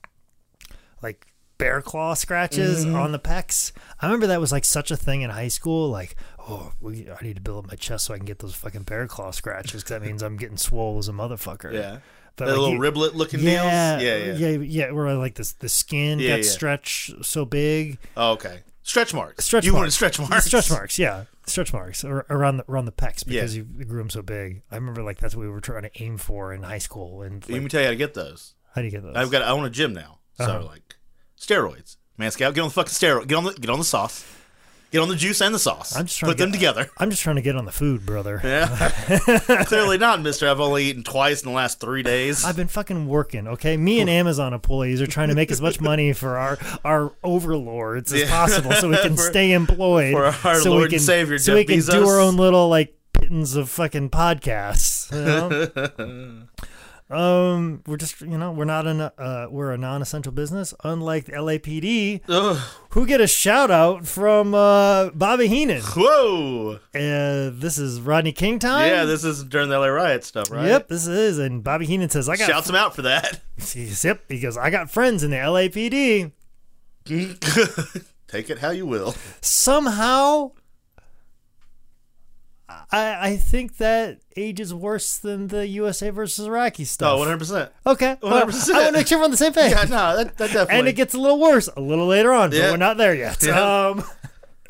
like 1.02 1.28
bear 1.58 1.82
claw 1.82 2.14
scratches 2.14 2.86
mm-hmm. 2.86 2.96
on 2.96 3.12
the 3.12 3.20
pecs. 3.20 3.72
I 4.02 4.06
remember 4.06 4.28
that 4.28 4.40
was 4.40 4.52
like 4.52 4.66
such 4.66 4.92
a 4.92 4.98
thing 4.98 5.22
in 5.22 5.30
high 5.30 5.48
school. 5.48 5.90
Like, 5.90 6.16
oh, 6.40 6.74
we, 6.80 7.10
I 7.10 7.24
need 7.24 7.36
to 7.36 7.42
build 7.42 7.66
up 7.66 7.72
my 7.72 7.76
chest 7.76 8.06
so 8.06 8.14
I 8.14 8.18
can 8.18 8.26
get 8.26 8.40
those 8.40 8.56
fucking 8.56 8.84
bear 8.84 9.08
claw 9.08 9.32
scratches 9.32 9.84
because 9.84 9.90
that 9.90 10.02
means 10.02 10.22
I'm 10.22 10.38
getting 10.38 10.58
swole 10.58 10.98
as 10.98 11.08
a 11.08 11.14
motherfucker. 11.14 11.74
Yeah. 11.74 12.00
but 12.36 12.46
the 12.46 12.52
like, 12.52 12.60
little 12.60 12.74
you- 12.74 12.80
riblet 12.80 13.16
looking 13.16 13.40
yeah, 13.40 13.98
nails. 13.98 14.04
Yeah, 14.04 14.18
yeah. 14.18 14.34
yeah, 14.34 14.58
yeah. 14.64 14.92
Where 14.92 15.14
like 15.16 15.36
this, 15.36 15.54
the 15.54 15.70
skin 15.70 16.20
Yeah, 16.20 16.30
got 16.30 16.46
yeah. 16.46 16.50
stretched 16.50 17.26
so 17.26 17.46
big. 17.46 17.98
Oh, 18.16 18.34
okay. 18.34 18.62
Stretch 18.84 19.14
marks. 19.14 19.46
Stretch 19.46 19.66
you 19.66 19.74
marks. 19.74 19.82
wanted 19.82 19.92
stretch 19.92 20.20
marks. 20.30 20.46
Stretch 20.46 20.70
marks, 20.70 20.98
yeah, 20.98 21.26
stretch 21.48 21.74
marks 21.74 22.04
around 22.04 22.58
the 22.58 22.66
around 22.70 22.86
the 22.86 22.92
pecs 22.92 23.26
because 23.26 23.56
Yeah. 23.58 23.64
you 23.78 23.86
grew 23.86 24.00
them 24.00 24.10
so 24.10 24.22
big. 24.22 24.62
I 24.72 24.76
remember 24.76 25.02
like 25.04 25.18
that's 25.20 25.36
what 25.36 25.42
we 25.42 25.50
were 25.50 25.62
trying 25.62 25.84
to 25.84 25.92
aim 26.04 26.18
for 26.18 26.54
in 26.54 26.64
high 26.64 26.78
school. 26.78 27.22
And 27.24 27.48
Let 27.50 27.62
me 27.64 27.70
tell 27.70 27.82
you 27.82 27.88
how 27.88 27.92
to 27.92 27.96
get 27.98 28.14
those. 28.14 28.54
how 28.76 28.82
do 28.82 28.86
you 28.86 28.92
get 28.92 29.04
those? 29.04 29.16
I've 29.16 29.32
got. 29.32 29.42
I 29.42 29.50
own 29.50 29.66
a 29.66 29.70
gym 29.70 29.94
now, 29.94 30.20
so 30.38 30.44
Uh-huh. 30.46 30.66
like 30.66 30.96
steroids. 31.40 31.98
Man, 32.18 32.32
Scout, 32.32 32.54
get 32.56 32.62
on 32.62 32.68
the 32.70 32.74
fucking 32.74 32.92
steroid. 32.92 33.28
Get 33.28 33.36
on 33.36 33.44
the 33.46 33.54
get 33.54 33.70
on 33.70 33.80
the 33.80 33.86
sauce. 33.86 34.26
Get 34.90 35.00
on 35.02 35.10
the 35.10 35.16
juice 35.18 35.42
and 35.42 35.54
the 35.54 35.60
sauce. 35.60 35.96
I'm 35.98 36.06
just 36.06 36.18
trying 36.18 36.32
put 36.32 36.38
to 36.38 36.44
them 36.46 36.52
get- 36.52 36.58
together. 36.60 36.90
I'm 36.98 37.10
just 37.10 37.22
trying 37.22 37.36
to 37.36 37.42
get 37.42 37.58
on 37.58 37.66
the 37.66 37.72
food, 37.74 38.06
brother. 38.06 38.40
Yeah. 38.48 38.90
Clearly 39.66 39.98
not, 39.98 40.22
Mister. 40.22 40.48
I've 40.48 40.62
only 40.62 40.86
eaten 40.86 41.04
twice 41.04 41.42
in 41.44 41.50
the 41.50 41.56
last 41.56 41.80
three 41.82 42.04
days. 42.04 42.46
I've 42.46 42.56
been 42.56 42.70
fucking 42.70 43.08
working, 43.08 43.48
okay? 43.50 43.76
Me 43.76 44.00
and 44.00 44.10
Amazon 44.10 44.54
employees 44.54 45.02
are 45.02 45.08
trying 45.08 45.28
to 45.30 45.36
make 45.36 45.52
as 45.52 45.60
much 45.60 45.82
money 45.82 46.14
for 46.14 46.38
our 46.38 46.58
our 46.86 47.14
overlords 47.24 48.14
as 48.14 48.22
Yeah. 48.22 48.30
possible 48.30 48.72
so 48.74 48.90
we 48.90 48.98
can 48.98 49.16
For- 49.18 49.22
stay 49.24 49.52
employed. 49.52 50.14
for 50.14 50.48
our 50.48 50.62
so 50.62 50.70
Lord 50.72 50.80
we 50.80 50.84
and 50.86 50.92
can, 50.92 51.00
Savior, 51.00 51.38
So 51.40 51.52
Jeff 51.52 51.68
we 51.68 51.76
can 51.76 51.86
do 51.86 52.08
our 52.08 52.20
own 52.22 52.38
little 52.38 52.70
like 52.70 52.96
pittance 53.14 53.56
of 53.56 53.70
fucking 53.70 54.10
podcasts. 54.12 55.12
You 55.12 55.98
know? 56.06 56.44
Um, 57.10 57.82
we're 57.88 57.98
just 57.98 58.22
you 58.22 58.38
know, 58.38 58.52
we're 58.52 58.66
not 58.66 58.86
an 58.88 59.02
uh 59.02 59.48
we're 59.50 59.72
a 59.72 59.78
non 59.78 60.02
essential 60.02 60.32
business, 60.32 60.74
unlike 60.84 61.26
the 61.26 61.34
LAPD, 61.34 62.22
Ugh. 62.28 62.58
who 62.92 63.06
get 63.06 63.22
a 63.22 63.28
shout 63.28 63.72
out 63.72 64.06
from 64.06 64.54
uh 64.54 65.10
Bobby 65.12 65.48
Heenan. 65.48 65.82
Whoa. 65.82 66.80
Uh 66.94 67.52
this 67.54 67.78
is 67.78 68.02
Rodney 68.02 68.32
King 68.32 68.60
time. 68.60 68.88
Yeah, 68.88 69.06
this 69.06 69.24
is 69.24 69.44
during 69.44 69.70
the 69.70 69.80
LA 69.80 69.88
riot 69.88 70.24
stuff, 70.24 70.52
right? 70.52 70.68
Yep, 70.68 70.88
this 70.90 71.08
is, 71.08 71.40
and 71.40 71.64
Bobby 71.64 71.86
Heenan 71.86 72.10
says, 72.10 72.28
"I 72.28 72.36
got 72.36 72.48
Shouts 72.48 72.70
him 72.70 72.76
out 72.76 72.96
for 72.96 73.04
that. 73.04 73.42
Yep. 73.74 74.24
He 74.30 74.40
goes, 74.40 74.58
I 74.58 74.70
got 74.70 74.90
friends 74.90 75.24
in 75.24 75.32
the 75.32 75.38
LAPD. 75.38 76.32
Take 78.28 78.50
it 78.50 78.60
how 78.60 78.72
you 78.72 78.86
will. 78.86 79.16
Somehow, 79.42 80.52
I, 82.70 83.30
I 83.32 83.38
think 83.38 83.78
that 83.78 84.20
ages 84.36 84.74
worse 84.74 85.18
than 85.18 85.48
the 85.48 85.66
USA 85.68 86.10
versus 86.10 86.46
Iraqi 86.46 86.84
stuff. 86.84 87.14
Oh, 87.14 87.20
100. 87.20 87.38
percent 87.40 87.72
Okay, 87.86 88.18
100%. 88.22 88.30
I 88.30 88.40
want 88.42 88.88
to 88.88 88.92
make 88.92 89.08
sure 89.08 89.20
we're 89.20 89.26
on 89.26 89.32
the 89.32 89.38
same 89.38 89.54
page. 89.54 89.72
Yeah, 89.72 89.84
no, 89.84 90.18
that, 90.18 90.38
that 90.38 90.48
definitely. 90.52 90.76
and 90.80 90.88
it 90.88 90.94
gets 90.94 91.14
a 91.14 91.18
little 91.20 91.40
worse 91.40 91.70
a 91.78 91.82
little 91.82 92.08
later 92.08 92.34
on, 92.34 92.50
but 92.50 92.60
we're 92.60 92.78
not 92.78 92.98
there 92.98 93.16
yet. 93.16 93.42
Yeah. 93.42 93.88
Um, 93.88 94.04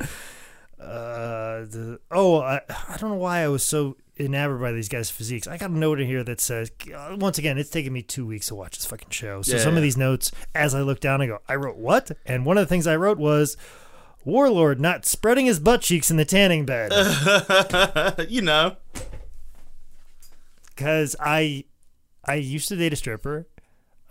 uh, 0.80 1.64
the, 1.66 1.98
oh, 2.10 2.40
I, 2.40 2.60
I 2.88 2.96
don't 2.98 3.10
know 3.10 3.16
why 3.16 3.40
I 3.40 3.48
was 3.48 3.64
so 3.64 3.96
enamored 4.18 4.60
by 4.60 4.72
these 4.72 4.88
guys' 4.88 5.10
physiques. 5.10 5.46
I 5.46 5.56
got 5.58 5.70
a 5.70 5.76
note 5.78 6.00
in 6.00 6.06
here 6.06 6.24
that 6.24 6.40
says, 6.40 6.70
once 7.16 7.38
again, 7.38 7.58
it's 7.58 7.70
taken 7.70 7.92
me 7.92 8.02
two 8.02 8.26
weeks 8.26 8.48
to 8.48 8.54
watch 8.54 8.76
this 8.76 8.86
fucking 8.86 9.10
show. 9.10 9.42
So 9.42 9.56
Yeah, 9.56 9.62
some 9.62 9.74
yeah. 9.74 9.78
of 9.78 9.82
these 9.82 9.96
notes, 9.96 10.30
as 10.54 10.74
I 10.74 10.82
look 10.82 11.00
down, 11.00 11.20
I 11.20 11.26
go, 11.26 11.38
I 11.48 11.56
wrote 11.56 11.76
what? 11.76 12.12
And 12.26 12.44
one 12.46 12.58
of 12.58 12.62
the 12.62 12.68
things 12.68 12.86
I 12.86 12.96
wrote 12.96 13.18
was. 13.18 13.56
Warlord 14.28 14.78
not 14.80 15.06
spreading 15.06 15.46
his 15.46 15.58
butt 15.58 15.80
cheeks 15.80 16.10
in 16.10 16.18
the 16.18 16.24
tanning 16.24 16.66
bed 16.66 16.92
you 18.28 18.42
know. 18.42 18.76
because 20.76 21.16
I 21.18 21.64
I 22.24 22.34
used 22.34 22.68
to 22.68 22.76
date 22.76 22.92
a 22.92 22.96
stripper, 22.96 23.48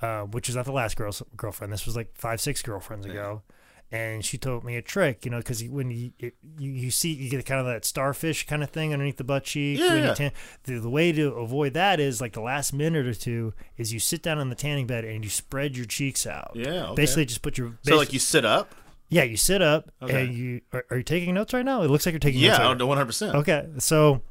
uh, 0.01 0.23
which 0.23 0.49
is 0.49 0.55
not 0.55 0.65
the 0.65 0.71
last 0.71 0.97
girl 0.97 1.11
girlfriend. 1.35 1.71
This 1.71 1.85
was 1.85 1.95
like 1.95 2.15
five 2.15 2.41
six 2.41 2.63
girlfriends 2.63 3.05
ago, 3.05 3.43
and 3.91 4.25
she 4.25 4.39
told 4.39 4.63
me 4.63 4.75
a 4.75 4.81
trick. 4.81 5.23
You 5.23 5.29
know, 5.29 5.37
because 5.37 5.63
when 5.63 5.91
you, 5.91 6.11
it, 6.17 6.35
you 6.57 6.71
you 6.71 6.89
see 6.89 7.13
you 7.13 7.29
get 7.29 7.45
kind 7.45 7.59
of 7.59 7.67
that 7.67 7.85
starfish 7.85 8.47
kind 8.47 8.63
of 8.63 8.71
thing 8.71 8.93
underneath 8.93 9.17
the 9.17 9.23
butt 9.23 9.43
cheek. 9.43 9.77
Yeah, 9.79 9.87
when 9.89 9.97
you 9.97 10.03
yeah. 10.09 10.13
tan- 10.15 10.31
the, 10.63 10.79
the 10.79 10.89
way 10.89 11.11
to 11.11 11.27
avoid 11.33 11.75
that 11.75 11.99
is 11.99 12.19
like 12.19 12.33
the 12.33 12.41
last 12.41 12.73
minute 12.73 13.05
or 13.05 13.13
two 13.13 13.53
is 13.77 13.93
you 13.93 13.99
sit 13.99 14.23
down 14.23 14.39
on 14.39 14.49
the 14.49 14.55
tanning 14.55 14.87
bed 14.87 15.05
and 15.05 15.23
you 15.23 15.29
spread 15.29 15.77
your 15.77 15.85
cheeks 15.85 16.25
out. 16.25 16.53
Yeah, 16.55 16.87
okay. 16.87 16.95
Basically, 16.95 17.25
just 17.25 17.43
put 17.43 17.59
your 17.59 17.77
So 17.83 17.97
like 17.97 18.13
you 18.13 18.19
sit 18.19 18.45
up. 18.45 18.73
Yeah 19.09 19.23
you 19.23 19.37
sit 19.37 19.61
up 19.61 19.91
Okay. 20.01 20.25
and 20.25 20.33
you 20.35 20.61
are, 20.73 20.85
are 20.91 20.97
you 20.97 21.03
taking 21.03 21.33
notes 21.33 21.53
right 21.53 21.65
now? 21.65 21.81
It 21.83 21.89
looks 21.89 22.05
like 22.05 22.13
you're 22.13 22.19
taking 22.19 22.41
notes. 22.41 22.59
Yeah, 22.59 22.73
now. 22.73 22.85
100. 22.85 23.05
percent 23.05 23.35
Okay, 23.35 23.67
so 23.79 24.21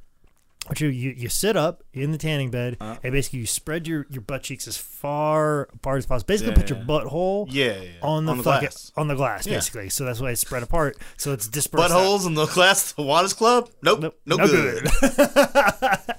what 0.67 0.81
you, 0.81 0.89
you 0.89 1.11
you 1.17 1.29
sit 1.29 1.57
up 1.57 1.85
in 1.93 2.11
the 2.11 2.19
tanning 2.19 2.51
bed 2.51 2.77
Uh-huh. 2.81 2.99
and 3.05 3.13
basically 3.13 3.39
you 3.39 3.47
spread 3.47 3.87
your, 3.87 4.05
your 4.11 4.21
butt 4.21 4.43
cheeks 4.43 4.67
as 4.67 4.77
far 4.77 5.69
apart 5.73 5.99
as 5.99 6.07
possible. 6.07 6.27
Basically, 6.27 6.51
Yeah, 6.53 6.57
put 6.61 6.71
your 6.71 6.79
butthole 6.81 7.47
Yeah, 7.49 7.65
yeah, 7.67 7.73
yeah. 7.83 7.89
on 8.03 8.25
the, 8.27 8.33
On 8.33 8.39
the 8.39 8.45
fucking- 8.45 8.69
glass. 8.71 8.93
on 8.97 9.07
the 9.07 9.15
glass, 9.15 9.47
Yeah. 9.47 9.55
basically. 9.59 9.91
So 9.91 10.05
that's 10.05 10.21
why 10.21 10.33
it's 10.33 10.41
spread 10.41 10.65
apart. 10.65 10.99
So 11.19 11.33
it's 11.33 11.47
dispersed. 11.47 11.85
out. 11.85 11.91
Buttholes 11.93 12.27
in 12.27 12.35
the 12.35 12.47
glass 12.47 12.91
The 12.93 13.03
Waters 13.03 13.33
Club? 13.33 13.71
Nope. 13.81 14.01
Nope, 14.03 14.19
no, 14.27 14.37
no 14.37 14.47
good. 14.49 14.89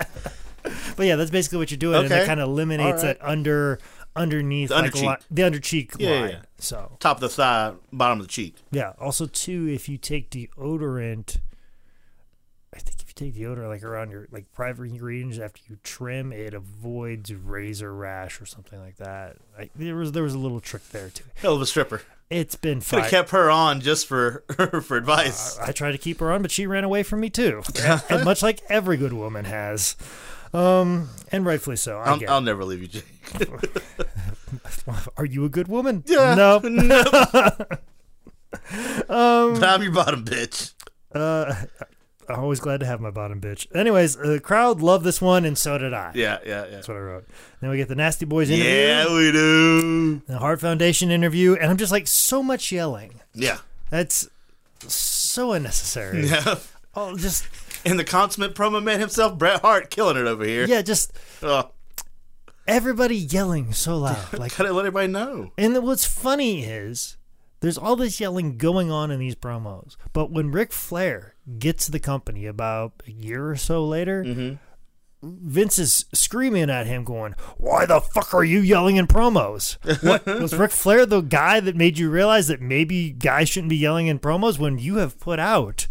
But 0.98 1.06
yeah, 1.06 1.15
that's 1.15 1.30
basically 1.32 1.60
what 1.60 1.70
you're 1.72 1.78
doing, 1.78 1.96
and 1.98 2.06
Okay. 2.12 2.24
it 2.24 2.26
kind 2.26 2.39
of 2.39 2.50
eliminates 2.50 3.04
right. 3.04 3.17
that 3.20 3.26
under 3.26 3.78
underneath 4.18 4.70
The 4.70 4.76
like 4.76 4.92
undercheek. 4.94 5.08
li- 5.20 5.26
the 5.32 5.44
under 5.44 5.60
cheek 5.60 5.92
Yeah, 5.98 6.10
line. 6.10 6.30
yeah. 6.30 6.42
So 6.58 6.98
Top 7.00 7.18
of 7.18 7.22
the 7.22 7.30
thigh, 7.30 7.74
bottom 7.94 8.20
of 8.20 8.28
the 8.28 8.32
cheek. 8.32 8.56
yeah. 8.72 8.94
Also, 9.00 9.26
too, 9.28 9.68
if 9.70 9.88
you 9.88 9.98
take 9.98 10.30
deodorant, 10.32 11.38
I 12.76 12.80
think 12.80 13.02
if 13.02 13.08
you 13.08 13.14
take 13.16 13.36
deodorant 13.36 13.70
like 13.70 13.84
around 13.84 14.12
your 14.12 14.28
like 14.32 14.52
private 14.54 14.84
ingredients 14.84 15.40
after 15.40 15.62
you 15.70 15.78
trim, 15.84 16.32
it 16.32 16.54
avoids 16.54 17.34
razor 17.34 17.94
rash 17.94 18.42
or 18.42 18.46
something 18.46 18.80
like 18.80 18.98
that. 18.98 19.38
Like 19.58 19.72
there 19.76 19.96
was 19.96 20.12
there 20.12 20.24
was 20.24 20.34
a 20.34 20.40
little 20.40 20.60
trick 20.60 20.88
there 20.90 21.10
too. 21.10 21.24
Hell 21.36 21.56
of 21.56 21.62
a 21.62 21.66
stripper. 21.66 22.02
It's 22.30 22.56
been 22.56 22.82
Could 22.82 23.00
have 23.00 23.10
kept 23.10 23.30
her 23.30 23.50
on 23.50 23.80
just 23.80 24.06
for 24.06 24.44
for 24.84 24.98
advice. 24.98 25.58
I 25.60 25.72
tried 25.72 25.94
to 25.94 25.98
keep 25.98 26.20
her 26.20 26.30
on, 26.32 26.42
but 26.42 26.52
she 26.52 26.68
ran 26.68 26.84
away 26.84 27.04
from 27.04 27.22
me 27.22 27.30
too, 27.30 27.64
and 28.10 28.26
much 28.26 28.44
like 28.44 28.62
every 28.68 28.98
good 28.98 29.14
woman 29.14 29.46
has, 29.46 29.96
um, 30.54 31.10
and 31.32 31.46
rightfully 31.46 31.76
so. 31.76 31.98
I 31.98 32.12
I'll. 32.12 32.30
I'll 32.30 32.42
never 32.42 32.64
leave 32.66 32.82
you, 32.82 32.88
Jake. 32.88 33.50
Are 35.18 35.26
you 35.26 35.46
a 35.46 35.50
good 35.50 35.68
woman? 35.68 36.04
Yeah. 36.08 36.36
No. 36.36 36.60
no. 36.64 37.04
Um, 39.10 39.64
I'm 39.64 39.84
your 39.84 39.92
bottom 39.92 40.24
bitch. 40.26 40.74
Uh, 41.14 41.54
I'm 42.30 42.40
always 42.40 42.60
glad 42.60 42.80
to 42.82 42.86
have 42.86 43.00
my 43.00 43.12
bottom 43.12 43.40
bitch. 43.40 43.74
Anyways, 43.76 44.16
the 44.18 44.40
crowd 44.40 44.82
loved 44.82 45.06
this 45.06 45.22
one, 45.22 45.46
and 45.46 45.58
so 45.58 45.78
did 45.78 45.94
I. 45.94 46.12
Yeah, 46.16 46.40
yeah, 46.46 46.66
yeah. 46.66 46.72
That's 46.72 46.88
what 46.88 46.98
I 46.98 47.02
wrote. 47.02 47.26
Then 47.62 47.70
we 47.70 47.78
get 47.78 47.88
the 47.88 47.96
Nasty 47.96 48.26
Boys 48.26 48.50
interview, 48.50 48.72
Yeah, 48.72 49.14
we 49.14 49.32
do. 49.32 50.22
the 50.28 50.38
Heart 50.40 50.60
Foundation 50.62 51.12
interview, 51.12 51.56
and 51.56 51.70
I'm 51.70 51.78
just 51.78 51.92
like 51.92 52.08
so 52.08 52.44
much 52.44 52.72
yelling. 52.72 53.22
Yeah. 53.34 53.60
That's 53.90 54.28
so 54.88 55.54
unnecessary. 55.54 56.28
Yeah. 56.28 56.56
Oh, 56.96 57.16
just 57.18 57.46
And 57.86 58.00
the 58.00 58.04
consummate 58.04 58.56
promo 58.56 58.84
man 58.84 59.00
himself, 59.00 59.38
Bret 59.38 59.62
Hart, 59.62 59.90
killing 59.90 60.18
it 60.18 60.28
over 60.28 60.44
here. 60.46 60.66
yeah, 60.66 60.82
just 60.82 61.12
everybody 62.68 63.16
yelling 63.18 63.74
so 63.74 63.98
loud. 63.98 64.18
Like, 64.38 64.56
gotta 64.58 64.72
let 64.74 64.86
everybody 64.86 65.08
know. 65.08 65.52
and 65.58 65.82
what's 65.84 66.06
funny 66.06 66.63
is 66.63 67.18
there's 67.62 67.78
all 67.78 67.96
this 67.96 68.20
yelling 68.20 68.58
going 68.58 68.92
on 68.92 69.10
in 69.12 69.20
these 69.20 69.36
promos, 69.36 69.96
but 70.13 70.32
when 70.32 70.52
Ric 70.52 70.72
Flair 70.72 71.36
gets 71.60 71.88
the 71.88 72.00
company 72.00 72.46
about 72.46 72.94
a 73.08 73.12
year 73.12 73.50
or 73.50 73.56
so 73.56 73.86
later. 73.86 74.24
Mm-hmm. 74.24 74.56
Vince 75.24 75.80
is 75.80 76.06
screaming 76.13 76.70
at 76.70 76.86
him, 76.86 77.04
going, 77.04 77.34
"Why 77.58 77.88
the 77.88 78.00
fuck 78.00 78.36
are 78.36 78.44
you 78.44 78.60
yelling 78.60 78.98
in 78.98 79.08
promos? 79.08 79.78
What 80.04 80.24
was 80.28 80.54
Ric 80.54 80.70
Flair 80.70 81.08
the 81.08 81.22
guy 81.22 81.60
that 81.60 81.76
made 81.76 81.98
you 81.98 82.12
realize 82.12 82.48
that 82.50 82.62
maybe 82.62 83.10
guys 83.10 83.50
shouldn't 83.50 83.72
be 83.72 83.78
yelling 83.78 84.06
in 84.06 84.20
promos 84.20 84.60
when 84.60 84.78
you 84.78 84.98
have 84.98 85.20
put 85.20 85.40
out 85.40 85.88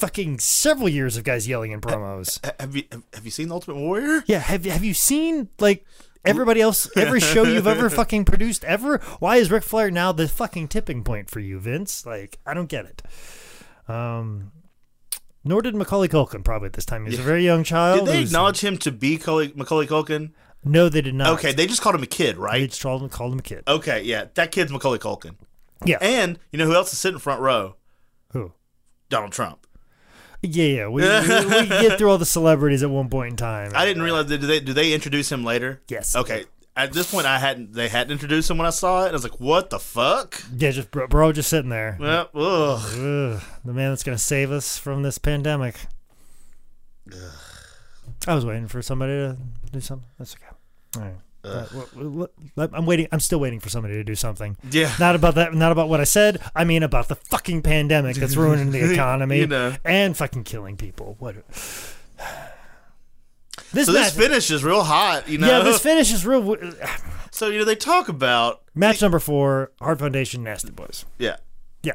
fucking 0.00 0.38
several 0.40 0.88
years 0.88 1.16
of 1.16 1.24
guys 1.24 1.46
yelling 1.46 1.72
in 1.72 1.80
promos? 1.80 2.44
Ha- 2.44 2.52
Have 2.60 2.74
you 2.74 2.84
have 3.12 3.24
you 3.24 3.30
seen 3.30 3.52
Ultimate 3.52 3.76
Warrior? 3.78 4.24
Yeah, 4.26 4.38
have 4.40 4.64
have 4.64 4.82
you 4.84 4.94
seen 4.94 5.48
like 5.60 5.84
everybody 6.24 6.60
else, 6.60 6.90
every 6.96 7.20
show 7.20 7.44
you've 7.44 7.66
ever 7.66 7.88
fucking 8.00 8.24
produced 8.24 8.64
ever? 8.64 8.98
Why 9.20 9.36
is 9.36 9.50
Ric 9.50 9.62
Flair 9.62 9.90
now 9.90 10.12
the 10.12 10.26
fucking 10.28 10.68
tipping 10.68 11.04
point 11.04 11.30
for 11.30 11.40
you, 11.40 11.58
Vince? 11.58 12.04
Like, 12.04 12.38
I 12.44 12.54
don't 12.54 12.68
get 12.68 12.84
it. 12.86 13.02
Um, 13.88 14.52
nor 15.44 15.62
did 15.62 15.74
Macaulay 15.74 16.08
Culkin 16.08 16.44
probably 16.44 16.66
at 16.66 16.74
this 16.74 16.84
time. 16.84 17.04
He 17.04 17.10
was 17.10 17.18
a 17.18 17.22
very 17.22 17.44
young 17.44 17.64
child. 17.64 18.00
Did 18.06 18.08
they 18.14 18.22
acknowledge 18.22 18.60
him 18.60 18.76
to 18.78 18.92
be 18.92 19.16
Macaulay, 19.16 19.52
Macaulay 19.54 19.86
Culkin? 19.86 20.32
No, 20.64 20.88
they 20.90 21.00
did 21.00 21.14
not. 21.14 21.30
Okay, 21.38 21.52
they 21.52 21.66
just 21.66 21.80
called 21.80 21.94
him 21.94 22.02
a 22.02 22.06
kid, 22.06 22.36
They 22.36 22.40
right? 22.40 22.68
just 22.68 22.82
called 22.82 23.02
him, 23.02 23.08
called 23.08 23.32
him 23.32 23.38
a 23.38 23.42
kid. 23.42 23.64
Okay, 23.66 24.02
yeah, 24.02 24.26
that 24.34 24.52
kid's 24.52 24.70
Macaulay 24.70 24.98
Culkin. 24.98 25.36
Yeah. 25.86 25.96
And 26.02 26.38
you 26.52 26.58
know 26.58 26.66
who 26.66 26.74
else 26.74 26.92
is 26.92 26.98
sitting 26.98 27.18
front 27.18 27.40
row? 27.40 27.76
Who? 28.32 28.52
Donald 29.08 29.32
Trump. 29.32 29.66
Yeah, 30.42 30.64
yeah. 30.64 30.88
We, 30.88 31.02
we, 31.02 31.60
we 31.60 31.68
get 31.68 31.98
through 31.98 32.10
all 32.10 32.18
the 32.18 32.24
celebrities 32.26 32.82
at 32.82 32.90
one 32.90 33.08
point 33.10 33.32
in 33.32 33.36
time. 33.36 33.72
I 33.74 33.84
didn't 33.84 34.02
realize. 34.02 34.26
Did 34.26 34.40
they? 34.40 34.60
Do 34.60 34.72
they 34.72 34.92
introduce 34.92 35.30
him 35.30 35.44
later? 35.44 35.82
Yes. 35.88 36.16
Okay. 36.16 36.44
At 36.76 36.92
this 36.92 37.10
point, 37.10 37.26
I 37.26 37.38
hadn't. 37.38 37.72
They 37.74 37.88
hadn't 37.88 38.12
introduced 38.12 38.50
him 38.50 38.56
when 38.56 38.66
I 38.66 38.70
saw 38.70 39.04
it. 39.04 39.08
I 39.08 39.12
was 39.12 39.22
like, 39.22 39.38
"What 39.40 39.70
the 39.70 39.78
fuck?" 39.78 40.42
Yeah, 40.56 40.70
just 40.70 40.90
bro, 40.90 41.08
bro 41.08 41.32
just 41.32 41.50
sitting 41.50 41.68
there. 41.68 41.96
Well, 42.00 42.30
ugh. 42.34 42.80
Ugh, 42.94 43.42
the 43.64 43.72
man 43.72 43.90
that's 43.90 44.02
going 44.02 44.16
to 44.16 44.22
save 44.22 44.50
us 44.50 44.78
from 44.78 45.02
this 45.02 45.18
pandemic. 45.18 45.74
Ugh. 47.12 47.18
I 48.26 48.34
was 48.34 48.46
waiting 48.46 48.68
for 48.68 48.82
somebody 48.82 49.12
to 49.12 49.36
do 49.72 49.80
something. 49.80 50.08
That's 50.18 50.36
okay. 50.36 50.56
All 50.96 51.02
right. 51.02 51.20
Uh, 51.42 52.26
I'm 52.56 52.84
waiting. 52.86 53.08
I'm 53.12 53.20
still 53.20 53.40
waiting 53.40 53.60
for 53.60 53.68
somebody 53.70 53.94
to 53.94 54.04
do 54.04 54.14
something. 54.14 54.56
Yeah. 54.70 54.92
Not 55.00 55.14
about 55.16 55.34
that. 55.36 55.54
Not 55.54 55.72
about 55.72 55.88
what 55.88 56.00
I 56.00 56.04
said. 56.04 56.40
I 56.54 56.64
mean 56.64 56.82
about 56.82 57.08
the 57.08 57.14
fucking 57.16 57.62
pandemic 57.62 58.16
that's 58.16 58.36
ruining 58.36 58.70
the 58.72 58.92
economy 58.92 59.38
You 59.40 59.46
know. 59.46 59.74
and 59.84 60.16
fucking 60.16 60.44
killing 60.44 60.76
people. 60.76 61.16
What? 61.18 61.36
This 63.72 63.86
So 63.86 63.92
this 63.92 64.14
match, 64.16 64.26
finish 64.26 64.50
is 64.50 64.64
real 64.64 64.82
hot, 64.82 65.28
you 65.28 65.38
know. 65.38 65.46
yeah, 65.46 65.60
this 65.62 65.80
finish 65.80 66.12
is 66.12 66.26
real. 66.26 66.56
so 67.30 67.48
you 67.48 67.58
know 67.60 67.64
they 67.64 67.76
talk 67.76 68.08
about 68.08 68.62
Match 68.74 69.00
number 69.00 69.18
four: 69.18 69.70
Hart 69.80 69.98
Foundation, 70.00 70.42
Nasty 70.42 70.70
Boys. 70.72 71.04
yeah. 71.18 71.36
Yeah. 71.82 71.92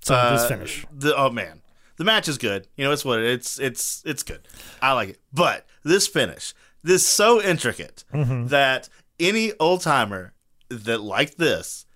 So 0.00 0.14
Uh, 0.14 0.32
this 0.36 0.46
finish. 0.46 0.86
The 0.92 1.16
oh 1.16 1.30
man, 1.30 1.62
the 1.96 2.04
match 2.04 2.28
is 2.28 2.36
good. 2.38 2.68
You 2.76 2.84
know, 2.84 2.92
it's 2.92 3.04
what 3.04 3.20
it's 3.20 3.58
it's 3.58 4.02
it's 4.04 4.22
good. 4.22 4.46
I 4.82 4.92
like 4.92 5.08
it. 5.10 5.18
But 5.32 5.66
this 5.84 6.06
finish, 6.06 6.52
this 6.82 7.06
so 7.06 7.40
intricate 7.42 8.04
Mm-hmm. 8.12 8.46
that 8.48 8.88
any 9.18 9.52
old 9.58 9.80
timer 9.82 10.32
that 10.68 11.00
like 11.00 11.36
this 11.36 11.86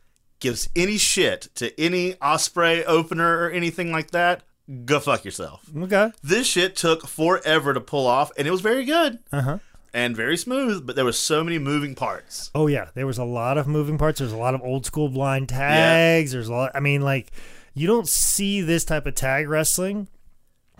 gives 0.40 0.68
any 0.74 0.96
shit 0.96 1.48
to 1.56 1.78
any 1.80 2.14
Ospreay 2.14 2.82
opener 2.86 3.44
or 3.44 3.50
anything 3.50 3.92
like 3.92 4.10
that. 4.12 4.42
Go 4.84 5.00
fuck 5.00 5.24
yourself. 5.24 5.64
Okay. 5.76 6.12
This 6.22 6.46
shit 6.46 6.76
took 6.76 7.06
forever 7.06 7.74
to 7.74 7.80
pull 7.80 8.06
off, 8.06 8.30
and 8.38 8.46
it 8.46 8.50
was 8.52 8.60
very 8.60 8.84
good 8.84 9.18
Uh 9.32 9.42
huh. 9.42 9.58
and 9.92 10.16
very 10.16 10.36
smooth. 10.36 10.86
But 10.86 10.94
there 10.96 11.04
were 11.04 11.12
so 11.12 11.42
many 11.42 11.58
moving 11.58 11.94
parts. 11.96 12.50
Oh 12.54 12.68
yeah, 12.68 12.88
there 12.94 13.06
was 13.06 13.18
a 13.18 13.24
lot 13.24 13.58
of 13.58 13.66
moving 13.66 13.98
parts. 13.98 14.20
There's 14.20 14.32
a 14.32 14.36
lot 14.36 14.54
of 14.54 14.62
old 14.62 14.86
school 14.86 15.08
blind 15.08 15.48
tags. 15.48 16.30
There's 16.32 16.48
a 16.48 16.52
lot. 16.54 16.70
I 16.74 16.80
mean, 16.80 17.02
like 17.02 17.32
you 17.74 17.86
don't 17.88 18.08
see 18.08 18.60
this 18.62 18.84
type 18.84 19.06
of 19.06 19.14
tag 19.16 19.48
wrestling. 19.48 20.06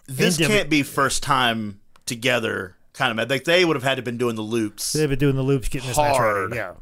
This 0.07 0.39
can't 0.39 0.71
be 0.71 0.83
first 0.85 1.23
time 1.23 1.81
together 2.07 2.77
kind 2.92 3.11
of 3.11 3.16
mad. 3.16 3.31
Like 3.31 3.44
they 3.44 3.64
would 3.64 3.76
have 3.76 3.83
had 3.83 3.96
to 3.96 4.03
been 4.03 4.18
doing 4.18 4.37
the 4.37 4.42
loops. 4.42 4.92
They've 4.92 5.09
been 5.09 5.18
doing 5.18 5.37
the 5.37 5.42
loops, 5.42 5.68
getting 5.68 5.88
this 5.88 5.96
match 5.96 6.16
Hard. 6.16 6.50
ready. 6.50 6.57
Yeah. 6.57 6.74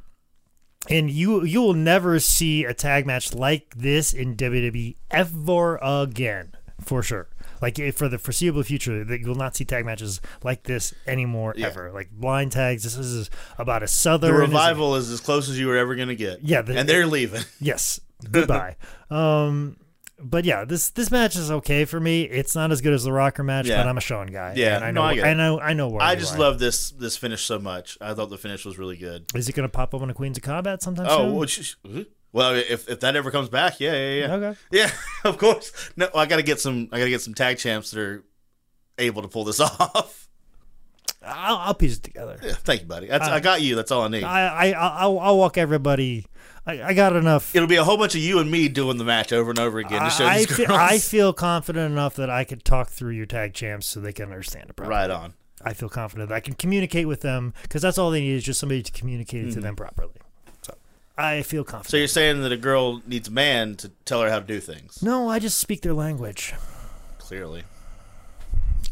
And 0.89 1.11
you 1.11 1.45
you 1.45 1.61
will 1.61 1.75
never 1.75 2.21
see 2.21 2.65
a 2.65 2.73
tag 2.73 3.07
match 3.07 3.35
like 3.35 3.75
this 3.77 4.13
in 4.15 4.37
WWE 4.37 4.97
ever 5.11 5.77
again, 5.83 6.53
for 6.81 7.03
sure. 7.03 7.29
Like 7.61 7.77
for 7.95 8.09
the 8.09 8.19
foreseeable 8.19 8.63
future, 8.63 9.05
that 9.05 9.19
you 9.21 9.27
will 9.27 9.35
not 9.35 9.57
see 9.57 9.65
tag 9.65 9.85
matches 9.85 10.21
like 10.45 10.63
this 10.63 10.95
anymore 11.09 11.55
Yeah. 11.57 11.67
ever. 11.67 11.91
Like 11.93 12.11
blind 12.13 12.53
tags. 12.53 12.85
This 12.85 12.97
is 12.97 13.29
about 13.59 13.83
a 13.83 13.87
The 13.87 13.89
southern 13.89 14.35
revival 14.37 14.95
is 14.95 15.11
as 15.11 15.21
close 15.21 15.49
as 15.51 15.59
you 15.59 15.67
were 15.67 15.77
ever 15.77 15.97
going 15.97 16.09
to 16.09 16.15
get. 16.17 16.43
Yeah, 16.45 16.63
the- 16.63 16.79
and 16.79 16.89
they're 16.89 17.07
leaving. 17.07 17.43
Yes. 17.61 17.99
Goodbye. 18.31 18.77
um, 19.11 19.77
but 20.21 20.45
yeah, 20.45 20.65
this 20.65 20.91
this 20.91 21.11
match 21.11 21.37
is 21.37 21.51
okay 21.51 21.85
for 21.85 22.01
me. 22.01 22.23
It's 22.23 22.55
not 22.55 22.73
as 22.73 22.81
good 22.81 22.93
as 22.93 23.05
the 23.05 23.13
Rocker 23.13 23.43
match, 23.43 23.67
Yeah. 23.67 23.83
but 23.83 23.89
I'm 23.89 23.97
a 23.99 24.01
Shawn 24.01 24.27
guy. 24.29 24.55
Yeah, 24.57 24.77
and 24.77 24.85
I 24.85 24.91
no, 24.91 25.03
know, 25.13 25.23
I 25.25 25.31
I 25.31 25.35
know, 25.35 25.61
I 25.61 25.73
know 25.75 25.89
where 25.89 26.03
I 26.03 26.15
just 26.17 26.39
love 26.39 26.59
this 26.59 26.91
this 26.91 27.17
finish 27.17 27.43
so 27.45 27.59
much. 27.59 27.97
I 28.01 28.15
thought 28.15 28.31
the 28.31 28.39
finish 28.39 28.65
was 28.65 28.79
really 28.79 28.97
good. 28.97 29.27
Is 29.35 29.49
it 29.49 29.55
going 29.55 29.69
to 29.69 29.73
pop 29.73 29.95
up 29.95 30.03
on 30.03 30.11
a 30.11 30.15
Queens 30.15 30.37
of 30.37 30.43
Combat 30.43 30.83
sometime 30.83 31.07
Oh, 31.09 31.45
soon? 31.47 32.07
well, 32.33 32.55
if 32.55 32.89
if 32.89 33.01
that 33.01 33.17
ever 33.17 33.31
comes 33.31 33.49
back, 33.49 33.81
yeah, 33.81 33.93
yeah, 33.93 34.27
yeah. 34.27 34.35
Okay. 34.35 34.59
Yeah, 34.73 34.91
of 35.25 35.39
course. 35.39 35.73
No, 35.97 36.09
I 36.15 36.27
gotta 36.27 36.43
get 36.43 36.61
some. 36.61 36.89
I 36.93 36.99
gotta 36.99 37.11
get 37.11 37.21
some 37.23 37.35
tag 37.35 37.59
champs 37.59 37.91
that 37.93 38.01
are 38.01 38.25
able 38.99 39.23
to 39.23 39.29
pull 39.29 39.45
this 39.45 39.61
off. 39.61 40.29
I'll, 41.23 41.57
I'll 41.57 41.75
piece 41.75 41.97
it 41.97 42.03
together. 42.05 42.39
Yeah, 42.43 42.53
thank 42.53 42.83
you, 42.83 42.87
buddy. 42.87 43.07
That's, 43.09 43.27
Uh, 43.29 43.33
I 43.33 43.41
got 43.41 43.61
you. 43.61 43.75
That's 43.75 43.91
all 43.91 44.03
I 44.03 44.09
need. 44.09 44.23
I, 44.25 44.71
I, 44.71 44.71
I'll, 44.73 45.19
I'll 45.19 45.37
walk 45.37 45.59
everybody. 45.59 46.27
I, 46.69 46.89
I 46.89 46.93
got 46.95 47.17
enough. 47.17 47.57
It'll 47.57 47.67
be 47.67 47.77
a 47.77 47.85
whole 47.85 47.97
bunch 47.97 48.15
of 48.15 48.21
you 48.21 48.39
and 48.41 48.51
me 48.51 48.69
doing 48.69 48.99
the 48.99 49.05
match 49.05 49.33
over 49.33 49.49
and 49.51 49.59
over 49.59 49.79
again 49.79 50.03
to 50.03 50.11
show 50.11 50.27
I, 50.27 50.39
these 50.39 50.55
fe- 50.55 50.67
girls. 50.67 50.79
I 50.79 50.99
feel 50.99 51.33
confident 51.33 51.91
enough 51.91 52.17
that 52.17 52.29
I 52.29 52.45
could 52.45 52.63
talk 52.63 52.91
through 52.91 53.13
your 53.13 53.25
tag 53.25 53.55
champs 53.55 53.87
so 53.89 54.01
they 54.01 54.13
can 54.13 54.27
understand 54.27 54.69
it 54.69 54.77
properly. 54.77 54.95
right 54.97 55.11
on. 55.11 55.33
I 55.63 55.73
feel 55.73 55.89
confident 55.89 56.29
that 56.29 56.35
I 56.35 56.41
can 56.41 56.53
communicate 56.55 57.09
with 57.09 57.23
them 57.23 57.55
because 57.63 57.81
that's 57.81 57.97
all 57.97 58.11
they 58.11 58.21
need 58.21 58.35
is 58.35 58.45
just 58.45 58.61
somebody 58.61 58.83
to 58.83 58.93
communicate 58.93 59.47
it 59.47 59.53
to 59.55 59.61
them 59.61 59.77
properly. 59.77 60.13
So 60.61 60.75
I 61.17 61.41
feel 61.43 61.65
confident. 61.65 61.87
Mm-hmm. 61.87 61.91
So 61.91 61.97
you're 61.97 62.07
saying 62.07 62.43
that 62.43 62.53
a 62.53 62.57
girl 62.59 63.03
needs 63.07 63.29
a 63.29 63.33
man 63.33 63.75
to 63.77 63.89
tell 64.05 64.21
her 64.21 64.29
how 64.31 64.39
to 64.39 64.47
do 64.47 64.61
things? 64.61 65.03
no, 65.03 65.29
I 65.29 65.39
just 65.39 65.59
speak 65.59 65.81
their 65.81 65.95
language 65.95 66.55
Clearly. 67.19 67.65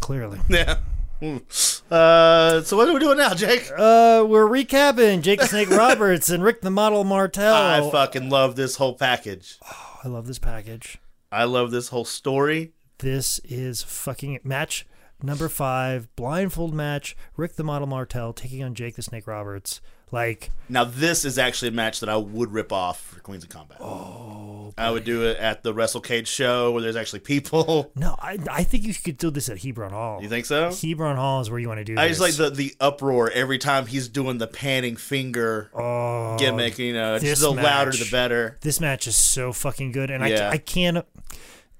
clearly. 0.01 0.41
Yeah. 0.49 0.79
Uh, 1.23 2.61
so 2.63 2.77
what 2.77 2.89
are 2.89 2.93
we 2.93 3.01
doing 3.01 3.17
now, 3.19 3.33
Jake? 3.35 3.71
Uh, 3.71 4.25
we're 4.29 4.47
recapping 4.47 5.23
Jake 5.23 5.41
Snake 5.43 5.71
Roberts 5.77 6.29
and 6.31 6.43
Rick 6.43 6.61
the 6.61 6.71
Model 6.71 7.05
Martel. 7.05 7.55
I 7.55 7.91
fucking 7.91 8.29
love 8.29 8.57
this 8.57 8.77
whole 8.77 8.95
package. 8.95 9.59
I 10.05 10.09
love 10.09 10.27
this 10.27 10.39
package. 10.39 10.99
I 11.33 11.45
love 11.45 11.71
this 11.71 11.89
whole 11.89 12.05
story. 12.05 12.73
This 12.99 13.41
is 13.45 13.83
fucking 13.83 14.41
match 14.45 14.87
number 15.23 15.49
five, 15.49 16.15
blindfold 16.17 16.75
match. 16.75 17.17
Rick 17.37 17.57
the 17.57 17.65
Model 17.65 17.89
Martel 17.89 18.33
taking 18.33 18.63
on 18.63 18.75
Jake 18.75 18.97
the 18.97 19.03
Snake 19.03 19.27
Roberts. 19.27 19.81
Like, 20.13 20.51
Now 20.69 20.85
this 20.85 21.25
is 21.25 21.37
actually 21.37 21.69
a 21.69 21.73
match 21.73 21.99
that 22.01 22.09
I 22.09 22.17
would 22.17 22.53
rip 22.53 22.73
off 22.73 23.01
for 23.01 23.21
Queens 23.21 23.43
of 23.43 23.51
Combat. 23.51 23.79
Oh, 23.81 24.73
I 24.79 24.91
would 24.91 25.05
do 25.05 25.25
it 25.27 25.37
at 25.39 25.65
the 25.65 25.75
WrestleCade 25.75 26.29
show 26.29 26.71
where 26.71 26.81
there's 26.81 26.95
actually 26.95 27.21
people. 27.21 27.91
no, 27.97 28.15
I, 28.21 28.39
I 28.49 28.63
think 28.63 28.85
you 28.85 28.95
could 28.95 29.19
do 29.19 29.31
this 29.31 29.49
at 29.49 29.63
Hebron 29.63 29.91
Hall. 29.91 30.23
You 30.23 30.29
think 30.29 30.47
so? 30.47 30.71
Hebron 30.71 31.17
Hall 31.17 31.41
is 31.41 31.51
where 31.51 31.59
you 31.59 31.67
want 31.67 31.79
to 31.79 31.85
do 31.85 31.99
I 31.99 32.07
this. 32.07 32.19
just 32.19 32.39
like 32.39 32.51
the 32.51 32.55
the 32.55 32.75
uproar 32.79 33.31
every 33.31 33.59
time 33.59 33.87
he's 33.87 34.09
doing 34.09 34.39
the 34.39 34.47
panning 34.47 34.95
finger 34.97 35.71
oh, 35.75 36.37
gimmick. 36.39 36.79
You 36.79 36.93
know, 36.93 37.19
just 37.19 37.43
the 37.43 37.51
louder 37.51 37.91
the 37.91 38.09
better. 38.11 38.59
This 38.61 38.81
match 38.81 39.09
is 39.09 39.17
so 39.17 39.53
fucking 39.53 39.91
good, 39.91 40.11
and 40.11 40.27
Yeah. 40.29 40.51
I, 40.51 40.53
I 40.53 40.59
can't. 40.59 41.05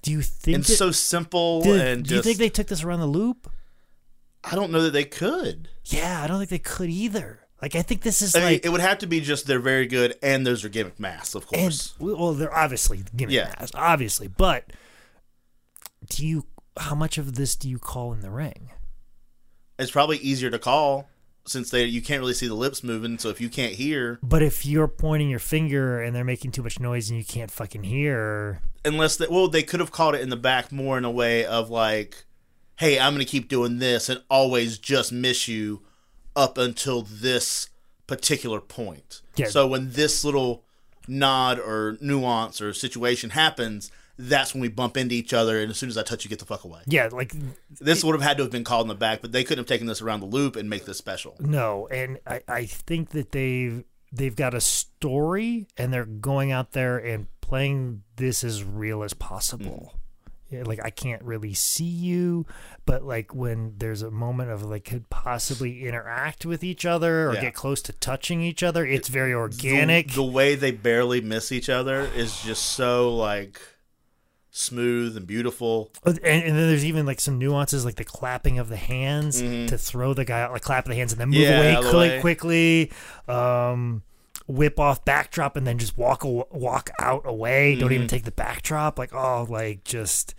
Do 0.01 0.11
you 0.11 0.21
think? 0.21 0.55
And 0.55 0.63
that- 0.65 0.75
so 0.75 0.91
simple 0.91 1.61
did- 1.61 1.79
and 1.81 2.05
do 2.05 2.15
you 2.15 2.21
think 2.21 2.39
they 2.39 2.49
took 2.49 2.67
this 2.67 2.83
around 2.83 2.99
the 2.99 3.07
loop? 3.07 3.49
I 4.43 4.55
don't 4.55 4.71
know 4.71 4.81
that 4.81 4.91
they 4.93 5.05
could. 5.05 5.69
Yeah, 5.85 6.21
I 6.21 6.27
don't 6.27 6.37
think 6.39 6.49
they 6.49 6.59
could 6.59 6.89
either. 6.89 7.46
Like, 7.61 7.75
I 7.75 7.81
think 7.81 8.01
this 8.01 8.21
is 8.21 8.35
I 8.35 8.39
mean, 8.39 8.47
like, 8.53 8.65
it 8.65 8.69
would 8.69 8.81
have 8.81 8.99
to 8.99 9.07
be 9.07 9.19
just 9.19 9.47
they're 9.47 9.59
very 9.59 9.87
good 9.87 10.15
and 10.21 10.45
those 10.45 10.63
are 10.63 10.69
gimmick 10.69 10.99
masks, 10.99 11.33
of 11.35 11.43
and 11.51 11.61
course. 11.63 11.95
well, 11.99 12.33
they're 12.33 12.53
obviously 12.55 13.03
gimmick 13.15 13.33
Yeah. 13.33 13.53
masks, 13.59 13.71
obviously, 13.75 14.27
but 14.27 14.71
do 16.09 16.25
you? 16.25 16.45
How 16.79 16.93
much 16.93 17.17
of 17.17 17.35
this 17.35 17.55
do 17.55 17.67
you 17.69 17.79
call 17.79 18.13
in 18.13 18.21
the 18.21 18.29
ring? 18.29 18.69
it's 19.79 19.91
probably 19.91 20.17
easier 20.17 20.49
to 20.49 20.57
call 20.57 21.07
since 21.45 21.69
they 21.69 21.85
you 21.85 22.01
can't 22.01 22.19
really 22.19 22.33
see 22.33 22.47
the 22.47 22.53
lips 22.55 22.83
moving. 22.83 23.17
So 23.19 23.29
if 23.29 23.39
you 23.39 23.47
can't 23.49 23.73
hear, 23.73 24.17
But 24.23 24.41
if 24.41 24.65
you're 24.65 24.87
pointing 24.87 25.29
your 25.29 25.39
finger 25.39 26.01
and 26.01 26.15
they're 26.15 26.23
making 26.23 26.51
too 26.51 26.63
much 26.63 26.79
noise 26.79 27.09
and 27.09 27.17
you 27.19 27.23
can't 27.25 27.51
fucking 27.51 27.83
hear, 27.83 28.61
unless 28.85 29.17
they, 29.17 29.27
well, 29.27 29.47
they 29.47 29.61
could 29.63 29.79
have 29.79 29.91
called 29.91 30.15
it 30.15 30.21
in 30.21 30.29
the 30.29 30.35
back 30.35 30.71
more 30.71 30.97
in 30.97 31.05
a 31.05 31.11
way 31.11 31.45
of 31.45 31.69
like, 31.69 32.25
hey, 32.77 32.99
I'm 32.99 33.13
going 33.13 33.25
to 33.25 33.31
keep 33.31 33.49
doing 33.49 33.77
this 33.79 34.09
and 34.09 34.21
always 34.29 34.77
just 34.79 35.11
miss 35.11 35.47
you 35.47 35.81
up 36.37 36.57
until 36.57 37.01
this 37.01 37.69
particular 38.05 38.61
point. 38.61 39.21
Yeah. 39.35 39.47
So 39.47 39.67
when 39.67 39.91
this 39.91 40.23
little 40.23 40.63
nod 41.07 41.59
or 41.59 41.97
nuance 41.99 42.61
or 42.61 42.73
situation 42.73 43.31
happens, 43.31 43.91
that's 44.17 44.53
when 44.53 44.61
we 44.61 44.67
bump 44.67 44.97
into 44.97 45.13
each 45.13 45.33
other, 45.33 45.61
and 45.61 45.69
as 45.69 45.77
soon 45.77 45.89
as 45.89 45.97
I 45.97 46.03
touch 46.03 46.23
you, 46.23 46.29
get 46.29 46.39
the 46.39 46.45
fuck 46.45 46.63
away. 46.63 46.79
yeah, 46.87 47.07
like 47.11 47.33
This 47.79 48.03
would 48.03 48.13
have 48.13 48.21
had 48.21 48.37
to 48.37 48.43
have 48.43 48.51
been 48.51 48.63
called 48.63 48.85
in 48.85 48.87
the 48.87 48.95
back, 48.95 49.21
but 49.21 49.31
they 49.31 49.43
couldn't 49.43 49.59
have 49.59 49.67
taken 49.67 49.85
this 49.85 50.01
around 50.01 50.21
the 50.21 50.25
loop 50.25 50.55
and 50.55 50.69
make 50.69 50.85
this 50.85 50.97
special. 50.97 51.35
No, 51.39 51.87
and 51.91 52.19
I, 52.25 52.41
I 52.47 52.65
think 52.65 53.09
that 53.09 53.31
they've 53.31 53.83
they've 54.11 54.35
got 54.35 54.53
a 54.53 54.61
story 54.61 55.67
and 55.77 55.93
they're 55.93 56.05
going 56.05 56.51
out 56.51 56.71
there 56.71 56.97
and 56.97 57.27
playing 57.41 58.03
this 58.15 58.43
as 58.43 58.63
real 58.63 59.03
as 59.03 59.13
possible. 59.13 59.91
Yeah, 59.93 59.99
like 60.51 60.79
I 60.83 60.89
can't 60.89 61.21
really 61.23 61.53
see 61.53 61.83
you, 61.83 62.45
but 62.85 63.03
like 63.03 63.35
when 63.35 63.73
there's 63.77 64.01
a 64.01 64.09
moment 64.11 64.49
of 64.51 64.63
like 64.63 64.85
could 64.85 65.09
possibly 65.09 65.85
interact 65.85 66.45
with 66.45 66.63
each 66.63 66.85
other 66.85 67.29
or 67.29 67.33
Yeah. 67.35 67.41
get 67.41 67.53
close 67.53 67.81
to 67.83 67.93
touching 67.93 68.41
each 68.41 68.63
other, 68.63 68.85
it's 68.85 69.09
very 69.09 69.33
organic. 69.33 70.11
The, 70.13 70.23
way 70.23 70.55
they 70.55 70.71
barely 70.71 71.19
miss 71.21 71.51
each 71.51 71.69
other 71.69 72.01
is 72.15 72.41
just 72.43 72.63
so 72.63 73.13
like 73.15 73.59
smooth 74.49 75.15
and 75.17 75.27
beautiful. 75.27 75.91
and, 76.03 76.17
and 76.23 76.57
then 76.57 76.67
there's 76.67 76.85
even 76.85 77.05
like 77.05 77.19
some 77.19 77.37
nuances 77.37 77.85
like 77.85 77.95
the 77.95 78.03
clapping 78.05 78.57
of 78.57 78.69
the 78.69 78.75
hands 78.77 79.39
to 79.41 79.77
throw 79.77 80.13
the 80.13 80.25
guy 80.25 80.41
out, 80.41 80.51
like 80.51 80.61
clap 80.63 80.85
the 80.85 80.95
hands 80.95 81.11
and 81.11 81.21
then 81.21 81.29
move 81.29 81.37
Mm-hmm. 81.39 81.43
Yeah, 81.51 81.59
away 81.59 81.71
out 81.73 81.79
of 81.79 81.85
the 81.85 81.91
quick, 81.91 82.11
way. 82.11 82.21
quickly. 82.21 82.91
Um, 83.27 84.01
whip 84.47 84.79
off 84.79 85.03
backdrop 85.05 85.55
and 85.57 85.67
then 85.67 85.77
just 85.77 85.97
walk 85.97 86.23
walk 86.23 86.89
out 86.99 87.23
away. 87.25 87.75
Don't 87.75 87.85
Mm-hmm. 87.89 87.93
even 87.95 88.07
take 88.07 88.23
the 88.23 88.31
backdrop. 88.31 88.97
Like 88.97 89.13
oh, 89.13 89.45
like 89.49 89.83
just 89.83 90.33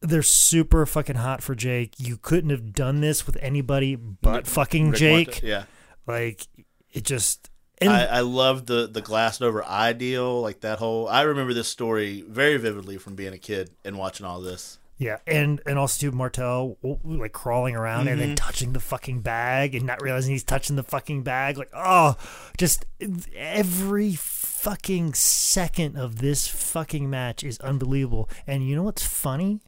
they're 0.00 0.22
super 0.22 0.84
fucking 0.86 1.16
hot 1.16 1.42
for 1.42 1.54
Jake. 1.54 1.94
You 1.98 2.16
couldn't 2.18 2.50
have 2.50 2.72
done 2.72 3.00
this 3.00 3.26
with 3.26 3.36
anybody 3.40 3.94
but 3.96 4.46
fucking 4.46 4.90
Rick 4.90 4.98
Jake. 4.98 5.26
Martin- 5.28 5.48
yeah. 5.48 5.64
Like 6.06 6.46
it 6.92 7.04
just. 7.04 7.50
And 7.78 7.90
I, 7.90 8.04
I 8.04 8.20
love 8.20 8.66
the 8.66 8.86
the 8.86 9.00
glassed 9.00 9.42
over 9.42 9.64
eye 9.66 9.92
deal, 9.94 10.40
like 10.40 10.60
that 10.60 10.78
whole. 10.78 11.08
I 11.08 11.22
remember 11.22 11.52
this 11.52 11.68
story 11.68 12.22
very 12.28 12.56
vividly 12.56 12.98
from 12.98 13.16
being 13.16 13.32
a 13.34 13.38
kid 13.38 13.70
and 13.84 13.98
watching 13.98 14.24
all 14.24 14.40
this. 14.40 14.78
Yeah, 14.96 15.18
and 15.26 15.60
and 15.66 15.78
also 15.78 16.00
too 16.00 16.12
Martel 16.16 16.78
like 17.04 17.32
crawling 17.32 17.74
around 17.74 18.06
and 18.08 18.18
Mm-hmm. 18.20 18.28
then 18.28 18.36
touching 18.36 18.72
the 18.74 18.80
fucking 18.80 19.22
bag 19.22 19.74
and 19.74 19.84
not 19.84 20.00
realizing 20.00 20.32
he's 20.32 20.44
touching 20.44 20.76
the 20.76 20.84
fucking 20.84 21.22
bag. 21.24 21.58
Like, 21.58 21.70
oh, 21.74 22.16
just 22.56 22.86
every 23.34 24.12
fucking 24.14 25.14
second 25.14 25.96
of 25.96 26.18
this 26.18 26.46
fucking 26.46 27.10
match 27.10 27.42
is 27.42 27.58
unbelievable. 27.58 28.30
And 28.46 28.66
you 28.68 28.76
know 28.76 28.84
what's 28.84 29.04
funny 29.04 29.60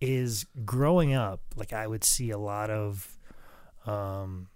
is 0.00 0.44
growing 0.64 1.14
up, 1.14 1.40
like 1.56 1.72
I 1.72 1.86
would 1.86 2.04
see 2.04 2.30
a 2.30 2.38
lot 2.38 2.68
of 2.70 3.16
um 3.86 4.48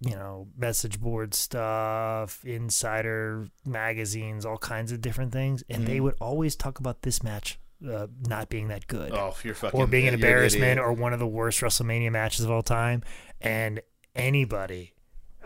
you 0.00 0.14
know, 0.14 0.46
message 0.58 1.00
board 1.00 1.32
stuff, 1.34 2.44
insider 2.44 3.48
magazines, 3.64 4.44
all 4.44 4.58
kinds 4.58 4.92
of 4.92 5.00
different 5.00 5.32
things, 5.32 5.64
and 5.70 5.78
Mm-hmm. 5.84 5.86
they 5.92 6.00
would 6.00 6.14
always 6.20 6.54
talk 6.54 6.78
about 6.78 7.00
this 7.02 7.22
match 7.22 7.58
uh, 7.90 8.06
not 8.28 8.48
being 8.48 8.68
that 8.68 8.86
good 8.86 9.12
Oh, 9.12 9.34
you're 9.42 9.54
fucking 9.54 9.78
or 9.80 9.86
being 9.86 10.08
an 10.08 10.14
embarrassment 10.14 10.62
idiot. 10.72 10.78
or 10.78 10.92
one 10.92 11.12
of 11.12 11.18
the 11.18 11.26
worst 11.26 11.60
WrestleMania 11.60 12.10
matches 12.12 12.44
of 12.44 12.50
all 12.50 12.62
time. 12.62 13.02
And 13.40 13.80
anybody 14.14 14.94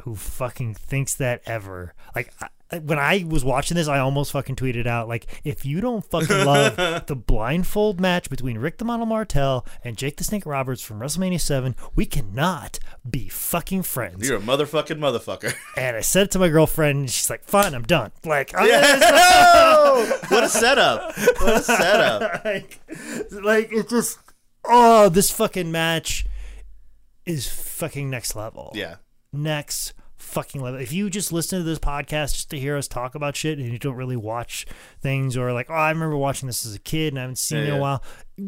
who 0.05 0.15
fucking 0.17 0.75
thinks 0.75 1.15
that 1.15 1.43
ever, 1.47 1.95
like 2.15 2.33
I, 2.41 2.49
when 2.79 2.99
I 2.99 3.25
was 3.27 3.45
watching 3.45 3.77
this, 3.77 3.89
I 3.89 3.99
almost 3.99 4.33
fucking 4.33 4.57
tweeted 4.57 4.87
out 4.87 5.09
like, 5.09 5.27
if 5.45 5.65
you 5.65 5.81
don't 5.81 6.05
fucking 6.05 6.45
love 6.45 6.77
the 7.07 7.17
blindfold 7.17 8.01
match 8.01 8.31
between 8.31 8.59
Rick 8.59 8.79
the 8.79 8.85
Model 8.85 9.07
Martel 9.07 9.67
and 9.83 9.97
Jake 9.97 10.17
the 10.17 10.25
Snake 10.25 10.47
Roberts 10.47 10.83
from 10.83 11.01
WrestleMania 11.01 11.41
Seven, 11.41 11.75
we 11.97 12.07
cannot 12.07 12.79
be 13.09 13.29
fucking 13.29 13.83
friends. 13.83 14.29
You're 14.29 14.39
a 14.39 14.41
motherfucking 14.41 14.99
motherfucker. 14.99 15.55
and 15.77 15.97
I 15.97 16.01
said 16.01 16.25
it 16.25 16.31
to 16.33 16.39
my 16.39 16.49
girlfriend, 16.49 16.99
and 17.01 17.11
she's 17.11 17.29
like, 17.29 17.45
"Fine, 17.45 17.75
I'm 17.75 17.83
done." 17.83 18.13
Like, 18.25 18.53
I'm 18.57 18.69
what 20.29 20.45
a 20.45 20.49
setup! 20.49 21.17
What 21.17 21.57
a 21.57 21.63
setup! 21.63 22.45
like, 22.45 22.81
like 23.33 23.73
it 23.73 23.89
just 23.89 24.19
oh 24.65 25.09
this 25.09 25.31
fucking 25.31 25.73
match 25.73 26.25
is 27.27 27.49
fucking 27.49 28.11
next 28.11 28.37
level 28.37 28.73
Yeah, 28.75 28.97
next 29.33 29.95
fucking 30.31 30.61
level 30.61 30.81
if 30.81 30.93
you 30.93 31.11
just 31.11 31.33
listen 31.33 31.59
to 31.59 31.65
this 31.65 31.79
podcast 31.79 32.33
just 32.35 32.51
to 32.51 32.59
hear 32.59 32.77
us 32.77 32.87
talk 32.89 33.15
about 33.15 33.37
shit 33.37 33.59
and 33.59 33.71
you 33.71 33.79
don't 33.79 33.97
really 33.97 34.17
watch 34.17 34.67
things 35.01 35.37
or 35.37 35.53
like 35.53 35.69
oh 35.71 35.75
i 35.75 35.91
remember 35.91 36.17
watching 36.17 36.47
this 36.47 36.65
as 36.65 36.75
a 36.75 36.79
kid 36.79 37.13
and 37.13 37.19
i 37.19 37.23
haven't 37.23 37.37
seen 37.37 37.59
Yeah, 37.59 37.65
it 37.65 37.67
in 37.69 37.73
yeah. 37.75 37.79
a 37.79 37.81
while 37.81 38.03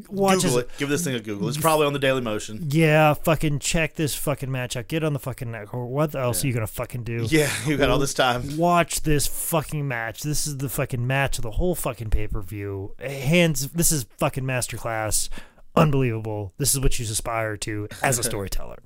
watch 0.08 0.36
Google 0.36 0.56
this 0.56 0.64
it. 0.64 0.70
Give 0.78 0.88
this 0.88 1.04
thing 1.04 1.14
a 1.14 1.20
Google. 1.20 1.48
It's 1.48 1.58
probably 1.58 1.86
on 1.86 1.92
the 1.92 1.98
Daily 1.98 2.22
Motion. 2.22 2.66
yeah 2.70 3.12
fucking 3.12 3.58
check 3.58 3.94
this 3.94 4.14
fucking 4.14 4.50
match 4.50 4.74
out 4.76 4.88
get 4.88 5.04
on 5.04 5.12
the 5.12 5.18
fucking 5.18 5.50
network 5.50 5.88
what 5.90 6.14
else 6.14 6.42
are 6.42 6.46
you 6.46 6.52
gonna 6.54 6.66
fucking 6.66 7.02
do 7.02 7.26
Yeah, 7.28 7.50
you 7.66 7.76
got 7.76 7.90
all 7.90 7.98
this 7.98 8.14
time. 8.14 8.56
watch 8.56 9.02
this 9.02 9.26
fucking 9.26 9.86
match. 9.86 10.22
This 10.22 10.46
is 10.46 10.56
the 10.58 10.68
fucking 10.70 11.06
match 11.06 11.36
of 11.38 11.42
the 11.42 11.50
whole 11.50 11.74
fucking 11.74 12.08
pay 12.10 12.26
per 12.26 12.40
view. 12.40 12.94
Hands. 13.00 13.68
This 13.72 13.92
is 13.92 14.06
fucking 14.18 14.44
masterclass. 14.44 15.28
Unbelievable. 15.76 16.52
This 16.58 16.72
is 16.74 16.80
what 16.80 16.98
you 16.98 17.04
aspire 17.04 17.56
to 17.58 17.88
as 18.02 18.18
a 18.18 18.22
storyteller. 18.30 18.78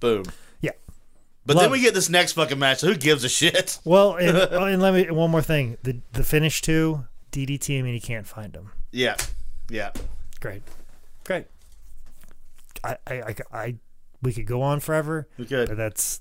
Boom. 0.00 0.24
But 1.48 1.56
Love 1.56 1.62
then 1.62 1.70
we 1.70 1.80
get 1.80 1.94
this 1.94 2.10
next 2.10 2.32
fucking 2.32 2.58
match. 2.58 2.80
So 2.80 2.88
who 2.88 2.94
gives 2.94 3.24
a 3.24 3.28
shit? 3.28 3.78
Well, 3.86 4.16
and, 4.16 4.36
oh, 4.52 4.64
and 4.64 4.82
let 4.82 4.92
me 4.92 5.10
one 5.10 5.30
more 5.30 5.40
thing. 5.40 5.78
The 5.82 6.02
the 6.12 6.22
finish 6.22 6.60
too. 6.60 7.06
DDT 7.32 7.68
him 7.68 7.86
and 7.86 7.94
he 7.94 8.00
can't 8.00 8.26
find 8.26 8.54
him. 8.54 8.70
Yeah, 8.92 9.16
yeah. 9.70 9.92
Great, 10.40 10.62
great. 11.24 11.46
I, 12.84 12.98
I, 13.06 13.14
I, 13.14 13.34
I 13.50 13.74
we 14.20 14.34
could 14.34 14.46
go 14.46 14.60
on 14.60 14.80
forever. 14.80 15.26
We 15.38 15.46
could. 15.46 15.68
But 15.68 15.78
that's 15.78 16.20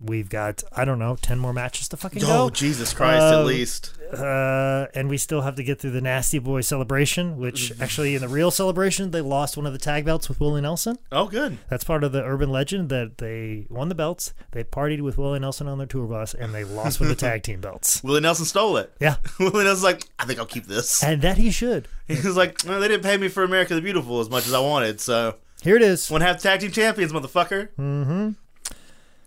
we've 0.00 0.28
got 0.28 0.62
I 0.76 0.84
don't 0.84 0.98
know 0.98 1.16
ten 1.20 1.38
more 1.38 1.52
matches 1.52 1.88
to 1.88 1.96
fucking 1.96 2.22
Oh 2.24 2.48
go. 2.48 2.50
Jesus 2.50 2.92
Christ! 2.92 3.22
at 3.22 3.34
Um, 3.34 3.46
least 3.46 3.92
Uh, 4.12 4.86
and 4.94 5.08
we 5.08 5.16
still 5.16 5.40
have 5.40 5.54
to 5.56 5.64
get 5.64 5.80
through 5.80 5.90
the 5.92 6.00
Nasty 6.00 6.38
Boy 6.38 6.60
celebration, 6.60 7.36
which 7.36 7.70
Mm-hmm. 7.72 7.82
actually 7.82 8.14
in 8.14 8.20
the 8.20 8.28
real 8.28 8.50
celebration 8.50 9.10
they 9.10 9.20
lost 9.20 9.56
one 9.56 9.66
of 9.66 9.72
the 9.72 9.78
tag 9.78 10.04
belts 10.04 10.28
with 10.28 10.40
Willie 10.40 10.60
Nelson. 10.60 10.98
oh 11.12 11.26
good. 11.26 11.58
That's 11.68 11.84
part 11.84 12.04
of 12.04 12.12
the 12.12 12.22
urban 12.24 12.50
legend 12.50 12.88
that 12.90 13.18
they 13.18 13.66
won 13.70 13.88
the 13.88 13.94
belts. 13.94 14.34
They 14.52 14.62
partied 14.64 15.00
with 15.00 15.16
Willie 15.18 15.38
Nelson 15.40 15.66
on 15.68 15.78
their 15.78 15.86
tour 15.86 16.06
bus, 16.06 16.34
and 16.34 16.54
they 16.54 16.64
lost 16.64 17.00
with 17.00 17.08
the 17.08 17.14
tag 17.16 17.42
team 17.42 17.60
belts. 17.60 18.00
Willie 18.04 18.20
Nelson 18.20 18.44
stole 18.44 18.76
it. 18.76 18.92
Yeah, 19.00 19.16
Willie 19.40 19.64
Nelson's 19.64 19.82
like, 19.84 20.04
I 20.18 20.26
think 20.26 20.38
I'll 20.38 20.46
keep 20.46 20.66
this. 20.66 21.02
and 21.02 21.22
that 21.22 21.38
he 21.38 21.50
should. 21.50 21.88
He 22.06 22.16
was 22.16 22.36
like, 22.36 22.64
no, 22.66 22.78
they 22.80 22.88
didn't 22.88 23.02
pay 23.02 23.16
me 23.16 23.28
for 23.28 23.42
America 23.44 23.74
the 23.74 23.80
Beautiful 23.80 24.20
as 24.20 24.28
much 24.28 24.46
as 24.46 24.52
I 24.52 24.60
wanted, 24.60 25.00
so 25.00 25.36
Here 25.62 25.74
it 25.76 25.80
is. 25.82 26.10
One 26.10 26.20
half 26.20 26.42
tag 26.42 26.60
team 26.60 26.70
champions, 26.70 27.12
motherfucker. 27.14 27.70
Mm-hmm. 27.78 28.30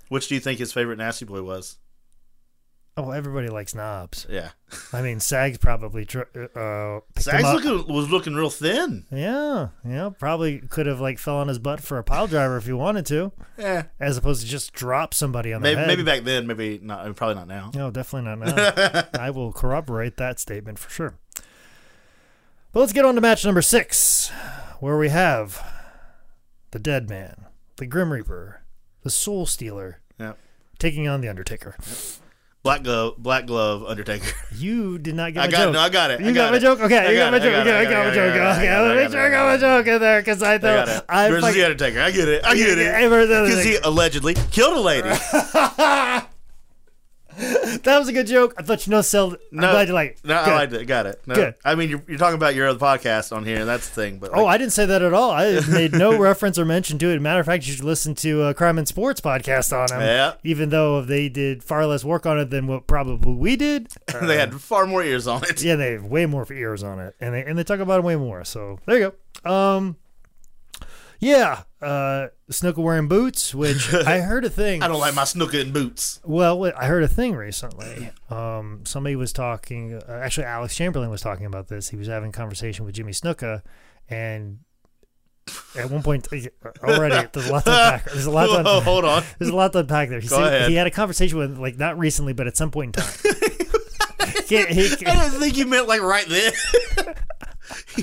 Which 0.09 0.27
do 0.27 0.35
you 0.35 0.41
think 0.41 0.59
his 0.59 0.71
favorite 0.73 0.97
Nasty 0.97 1.25
Boy 1.25 1.41
was? 1.41 1.77
Oh, 2.99 3.03
well, 3.03 3.13
everybody 3.13 3.47
likes 3.49 3.75
Knobbs. 3.75 4.25
Yeah, 4.27 4.49
I 4.91 5.03
mean, 5.03 5.19
Sags 5.19 5.59
probably 5.59 6.03
tr- 6.03 6.21
uh, 6.55 7.01
Sags 7.19 7.43
looking, 7.43 7.93
was 7.93 8.09
looking 8.09 8.33
real 8.33 8.49
thin. 8.49 9.05
Yeah, 9.11 9.67
yeah, 9.87 10.09
probably 10.17 10.57
could 10.61 10.87
have 10.87 10.99
like 10.99 11.19
fell 11.19 11.37
on 11.37 11.47
his 11.47 11.59
butt 11.59 11.79
for 11.79 11.99
a 11.99 12.03
pile 12.03 12.25
driver 12.25 12.57
if 12.57 12.65
he 12.65 12.73
wanted 12.73 13.05
to, 13.07 13.33
Yeah, 13.55 13.83
as 13.99 14.17
opposed 14.17 14.41
to 14.41 14.47
just 14.47 14.73
drop 14.73 15.13
somebody 15.13 15.53
on 15.53 15.61
the 15.61 15.67
maybe, 15.67 15.77
head. 15.77 15.87
maybe 15.87 16.01
back 16.03 16.23
then, 16.23 16.47
maybe 16.47 16.79
not. 16.81 17.15
Probably 17.15 17.35
not 17.35 17.47
now. 17.47 17.69
No, 17.75 17.91
definitely 17.91 18.35
not 18.35 18.55
now. 18.55 19.03
I 19.21 19.29
will 19.29 19.53
corroborate 19.53 20.17
that 20.17 20.39
statement 20.39 20.79
for 20.79 20.89
sure. 20.89 21.19
But 22.71 22.79
let's 22.79 22.93
get 22.93 23.05
on 23.05 23.13
to 23.13 23.21
match 23.21 23.45
number 23.45 23.61
six, 23.61 24.29
where 24.79 24.97
we 24.97 25.09
have 25.09 25.63
the 26.71 26.79
Dead 26.79 27.07
Man, 27.09 27.45
the 27.75 27.85
Grim 27.85 28.11
Reaper, 28.11 28.61
the 29.07 29.11
Soul 29.11 29.45
Stealer, 29.45 29.99
Yeah, 30.19 30.33
taking 30.79 31.07
on 31.07 31.21
the 31.21 31.29
Undertaker. 31.29 31.75
Black 32.63 32.83
glove, 32.83 33.15
black 33.17 33.45
glove, 33.45 33.85
Undertaker. 33.85 34.27
You 34.57 34.97
did 34.97 35.15
not 35.15 35.33
get 35.33 35.43
I 35.43 35.47
got, 35.47 35.57
joke. 35.65 35.73
no, 35.73 35.79
I 35.79 35.89
got 35.89 36.11
it. 36.11 36.19
You 36.19 36.27
I 36.29 36.31
got, 36.33 36.51
my 36.51 36.57
it. 36.57 36.59
joke? 36.59 36.79
Okay, 36.81 36.97
I 36.97 37.11
you 37.11 37.17
got, 37.17 37.31
my 37.31 37.39
joke. 37.39 37.53
I 37.53 37.61
Okay, 37.61 37.77
I 37.77 37.83
got 37.85 38.05
my 38.07 38.13
joke. 38.13 38.35
Got 38.35 38.57
Okay, 38.57 38.81
let 38.81 39.05
me 39.05 39.11
sure 39.11 39.21
I 39.25 39.29
got 39.29 39.45
my 39.45 39.57
joke 39.57 39.87
in 39.87 40.01
there 40.01 40.19
because 40.19 40.43
I 40.43 40.57
thought. 40.57 41.05
I 41.07 41.29
Versus 41.29 41.53
the 41.55 41.63
Undertaker. 41.63 42.01
I 42.01 42.11
get 42.11 42.27
it. 42.27 42.43
I 42.43 42.55
get 42.55 42.77
it. 42.77 43.45
Because 43.47 43.63
he 43.69 43.77
allegedly 43.77 44.33
killed 44.51 44.75
a 44.75 44.81
lady. 44.81 45.07
That 47.83 47.99
was 47.99 48.07
a 48.07 48.13
good 48.13 48.27
joke. 48.27 48.53
I 48.57 48.63
thought 48.63 48.85
you 48.85 48.91
know 48.91 49.01
sell. 49.01 49.31
I'm 49.51 49.57
glad 49.59 49.87
you 49.87 49.93
like 49.93 50.11
it. 50.11 50.19
No, 50.23 50.43
Good. 50.43 50.53
I 50.53 50.55
liked 50.55 50.73
it. 50.73 50.85
Got 50.85 51.05
it. 51.05 51.21
No, 51.25 51.35
Good. 51.35 51.55
I 51.63 51.75
mean, 51.75 51.89
you're, 51.89 52.03
you're 52.07 52.17
talking 52.17 52.35
about 52.35 52.55
your 52.55 52.67
other 52.67 52.79
podcast 52.79 53.35
on 53.35 53.45
here, 53.45 53.59
and 53.59 53.67
that's 53.69 53.87
the 53.89 53.95
thing. 53.95 54.19
But 54.19 54.31
Oh, 54.33 54.45
I 54.45 54.57
didn't 54.57 54.73
say 54.73 54.85
that 54.85 55.01
at 55.01 55.13
all. 55.13 55.31
I 55.31 55.59
made 55.69 55.93
no 55.93 56.17
reference 56.17 56.57
or 56.59 56.65
mention 56.65 56.97
to 56.99 57.09
it. 57.09 57.21
Matter 57.21 57.39
of 57.39 57.45
fact, 57.45 57.65
you 57.67 57.73
should 57.73 57.85
listen 57.85 58.15
to 58.15 58.43
a 58.43 58.53
Crime 58.53 58.77
and 58.77 58.87
Sports 58.87 59.21
podcast 59.21 59.71
on 59.77 59.87
them. 59.87 60.01
Yeah. 60.01 60.33
Even 60.43 60.69
though 60.69 61.01
they 61.01 61.29
did 61.29 61.63
far 61.63 61.85
less 61.85 62.03
work 62.03 62.25
on 62.25 62.39
it 62.39 62.49
than 62.49 62.67
what 62.67 62.87
probably 62.87 63.33
we 63.33 63.55
did. 63.55 63.87
they 64.21 64.37
had 64.37 64.53
far 64.61 64.85
more 64.85 65.03
ears 65.03 65.27
on 65.27 65.43
it. 65.43 65.63
Yeah, 65.63 65.75
they 65.75 65.93
have 65.93 66.05
way 66.05 66.25
more 66.25 66.45
ears 66.51 66.83
on 66.83 66.99
it, 66.99 67.15
and 67.19 67.33
they 67.33 67.43
and 67.43 67.57
they 67.57 67.63
talk 67.63 67.79
about 67.79 67.99
it 67.99 68.03
way 68.03 68.15
more. 68.15 68.43
So 68.43 68.79
there 68.85 68.97
you 68.99 69.13
go. 69.43 69.49
Um, 69.51 69.97
yeah, 71.19 71.63
uh, 71.81 72.27
Snuka 72.51 72.77
wearing 72.77 73.07
boots, 73.07 73.53
which 73.53 73.93
I 73.93 74.19
heard 74.21 74.45
a 74.45 74.49
thing. 74.49 74.83
I 74.83 74.87
don't 74.87 74.99
like 74.99 75.15
my 75.15 75.23
Snuka 75.23 75.61
in 75.61 75.71
boots. 75.71 76.19
Well, 76.23 76.71
I 76.77 76.85
heard 76.85 77.03
a 77.03 77.07
thing 77.07 77.35
recently. 77.35 78.11
Um, 78.29 78.81
somebody 78.85 79.15
was 79.15 79.33
talking. 79.33 79.95
Uh, 79.95 80.21
actually, 80.23 80.45
Alex 80.45 80.75
Chamberlain 80.75 81.09
was 81.09 81.21
talking 81.21 81.45
about 81.45 81.67
this. 81.67 81.89
He 81.89 81.97
was 81.97 82.07
having 82.07 82.29
a 82.29 82.33
conversation 82.33 82.85
with 82.85 82.95
Jimmy 82.95 83.13
Snuka, 83.13 83.63
and 84.09 84.59
at 85.77 85.89
one 85.89 86.03
point 86.03 86.27
already 86.83 87.27
there's 87.31 87.49
a 87.49 87.53
lot 87.53 87.65
to 87.65 87.71
unpack. 87.71 88.05
There's 88.05 88.25
a 88.25 88.31
lot 88.31 88.47
to 88.47 88.57
unpack. 88.59 88.83
hold 88.83 89.05
on. 89.05 89.23
There's 89.39 89.51
a 89.51 89.55
lot 89.55 89.71
to 89.73 89.79
unpack 89.79 90.09
there. 90.09 90.19
He, 90.19 90.27
said 90.27 90.69
he 90.69 90.75
had 90.75 90.87
a 90.87 90.91
conversation 90.91 91.37
with 91.37 91.57
like 91.57 91.77
not 91.77 91.97
recently, 91.97 92.33
but 92.33 92.47
at 92.47 92.57
some 92.57 92.71
point 92.71 92.97
in 92.97 93.03
time. 93.03 93.13
he, 94.47 94.57
he, 94.65 95.05
I 95.05 95.29
didn't 95.29 95.39
think 95.39 95.57
you 95.57 95.65
meant 95.65 95.87
like 95.87 96.01
right 96.01 96.25
then. 96.27 96.51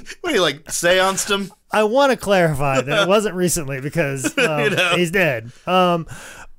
what 0.21 0.31
do 0.31 0.35
you 0.35 0.43
like? 0.43 0.71
Seanced 0.71 1.31
him? 1.31 1.53
I 1.71 1.85
want 1.85 2.11
to 2.13 2.17
clarify 2.17 2.81
that 2.81 3.03
it 3.03 3.09
wasn't 3.09 3.35
recently 3.35 3.81
because 3.81 4.27
um, 4.39 4.61
You 4.61 4.71
know. 4.71 4.93
he's 4.97 5.11
dead. 5.11 5.51
Um, 5.67 6.07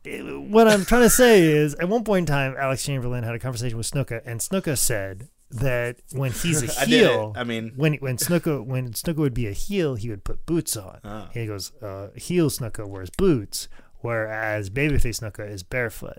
what 0.03 0.67
I'm 0.67 0.85
trying 0.85 1.01
to 1.03 1.09
say 1.09 1.41
is, 1.43 1.73
at 1.75 1.89
one 1.89 2.03
point 2.03 2.29
in 2.29 2.33
time, 2.33 2.55
Alex 2.59 2.83
Chamberlain 2.83 3.23
had 3.23 3.33
a 3.35 3.39
conversation 3.39 3.77
with 3.77 3.89
Snuka, 3.89 4.21
and 4.25 4.39
Snuka 4.39 4.77
said 4.77 5.29
that 5.51 5.97
when 6.11 6.31
he's 6.31 6.61
a 6.63 6.67
heel, 6.85 7.33
I 7.35 7.43
mean- 7.43 7.71
when 7.75 7.93
when 7.95 8.17
Snuka 8.17 8.63
when 8.65 8.91
Snuka 8.93 9.17
would 9.17 9.33
be 9.33 9.47
a 9.47 9.51
heel, 9.51 9.95
he 9.95 10.09
would 10.09 10.23
put 10.23 10.45
boots 10.45 10.75
on. 10.77 10.99
Ah. 11.03 11.29
He 11.33 11.45
goes, 11.47 11.71
uh, 11.81 12.09
heel 12.15 12.49
Snuka 12.49 12.87
wears 12.87 13.09
boots, 13.09 13.67
whereas 14.01 14.69
babyface 14.69 15.21
Snuka 15.21 15.49
is 15.49 15.63
barefoot. 15.63 16.17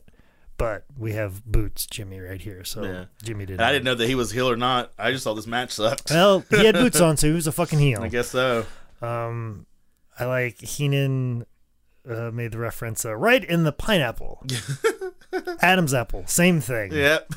But 0.58 0.84
we 0.96 1.12
have 1.12 1.44
boots, 1.44 1.86
Jimmy, 1.86 2.18
right 2.18 2.40
here. 2.40 2.64
So 2.64 2.82
Yeah. 2.82 3.04
Jimmy 3.22 3.44
did. 3.46 3.54
And 3.54 3.62
I 3.62 3.72
didn't 3.72 3.84
know 3.84 3.94
that 3.94 4.06
he 4.08 4.14
was 4.14 4.30
heel 4.30 4.48
or 4.48 4.56
not. 4.56 4.90
I 4.98 5.12
just 5.12 5.24
thought 5.24 5.34
this 5.34 5.46
match 5.46 5.72
sucked. 5.72 6.10
Well, 6.10 6.44
he 6.50 6.64
had 6.64 6.74
boots 6.74 7.00
on, 7.00 7.16
so 7.18 7.26
he 7.26 7.32
was 7.34 7.46
a 7.46 7.52
fucking 7.52 7.78
heel. 7.78 8.02
I 8.02 8.08
guess 8.08 8.28
so. 8.30 8.64
Um, 9.02 9.66
I 10.18 10.24
like 10.24 10.58
Heenan 10.60 11.44
uh, 12.08 12.30
made 12.30 12.52
the 12.52 12.58
reference 12.58 13.04
uh, 13.04 13.14
right 13.14 13.44
in 13.44 13.64
the 13.64 13.72
pineapple. 13.72 14.42
Adam's 15.60 15.92
apple, 15.92 16.24
same 16.26 16.60
thing. 16.60 16.92
Yep. 16.92 17.32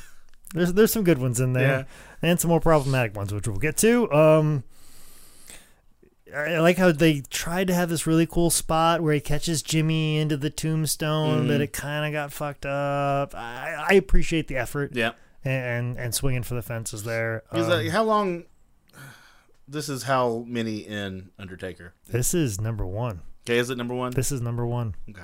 There's 0.54 0.74
there's 0.74 0.92
some 0.94 1.04
good 1.04 1.18
ones 1.20 1.40
in 1.40 1.54
there, 1.54 1.86
and 2.22 2.40
some 2.40 2.50
more 2.50 2.60
problematic 2.62 3.16
ones, 3.16 3.34
which 3.34 3.48
we'll 3.48 3.58
get 3.58 3.78
to. 3.78 4.12
Um, 4.12 4.64
I 6.36 6.60
like 6.60 6.78
how 6.78 6.92
they 6.92 7.22
tried 7.30 7.68
to 7.68 7.74
have 7.74 7.90
this 7.90 8.06
really 8.08 8.26
cool 8.26 8.50
spot 8.50 9.02
where 9.02 9.14
he 9.14 9.20
catches 9.20 9.62
Jimmy 9.62 10.18
into 10.18 10.38
the 10.38 10.50
tombstone, 10.50 11.48
but 11.48 11.62
it 11.62 11.74
kind 11.74 12.06
of 12.06 12.12
got 12.14 12.32
fucked 12.32 12.66
up. 12.66 13.34
I, 13.36 13.86
I 13.90 13.94
appreciate 13.96 14.48
the 14.48 14.58
effort 14.58 14.92
Yeah. 14.96 15.12
and 15.44 15.98
and 15.98 16.14
swinging 16.14 16.44
for 16.44 16.56
the 16.56 16.62
fences 16.62 17.04
there. 17.04 17.44
Is 17.54 17.66
Um, 17.66 17.70
that, 17.70 17.90
how 17.92 18.04
long? 18.04 18.44
This 19.68 19.88
is 19.88 20.04
how 20.04 20.44
many 20.48 20.78
in 20.80 21.30
Undertaker? 21.38 21.94
this 22.08 22.34
is 22.34 22.60
number 22.60 22.86
one. 22.88 23.22
Okay, 23.46 23.60
is 23.60 23.70
it 23.70 23.78
number 23.78 23.94
one? 23.94 24.12
This 24.14 24.32
is 24.32 24.42
number 24.42 24.66
one. 24.66 24.96
Okay. 25.10 25.22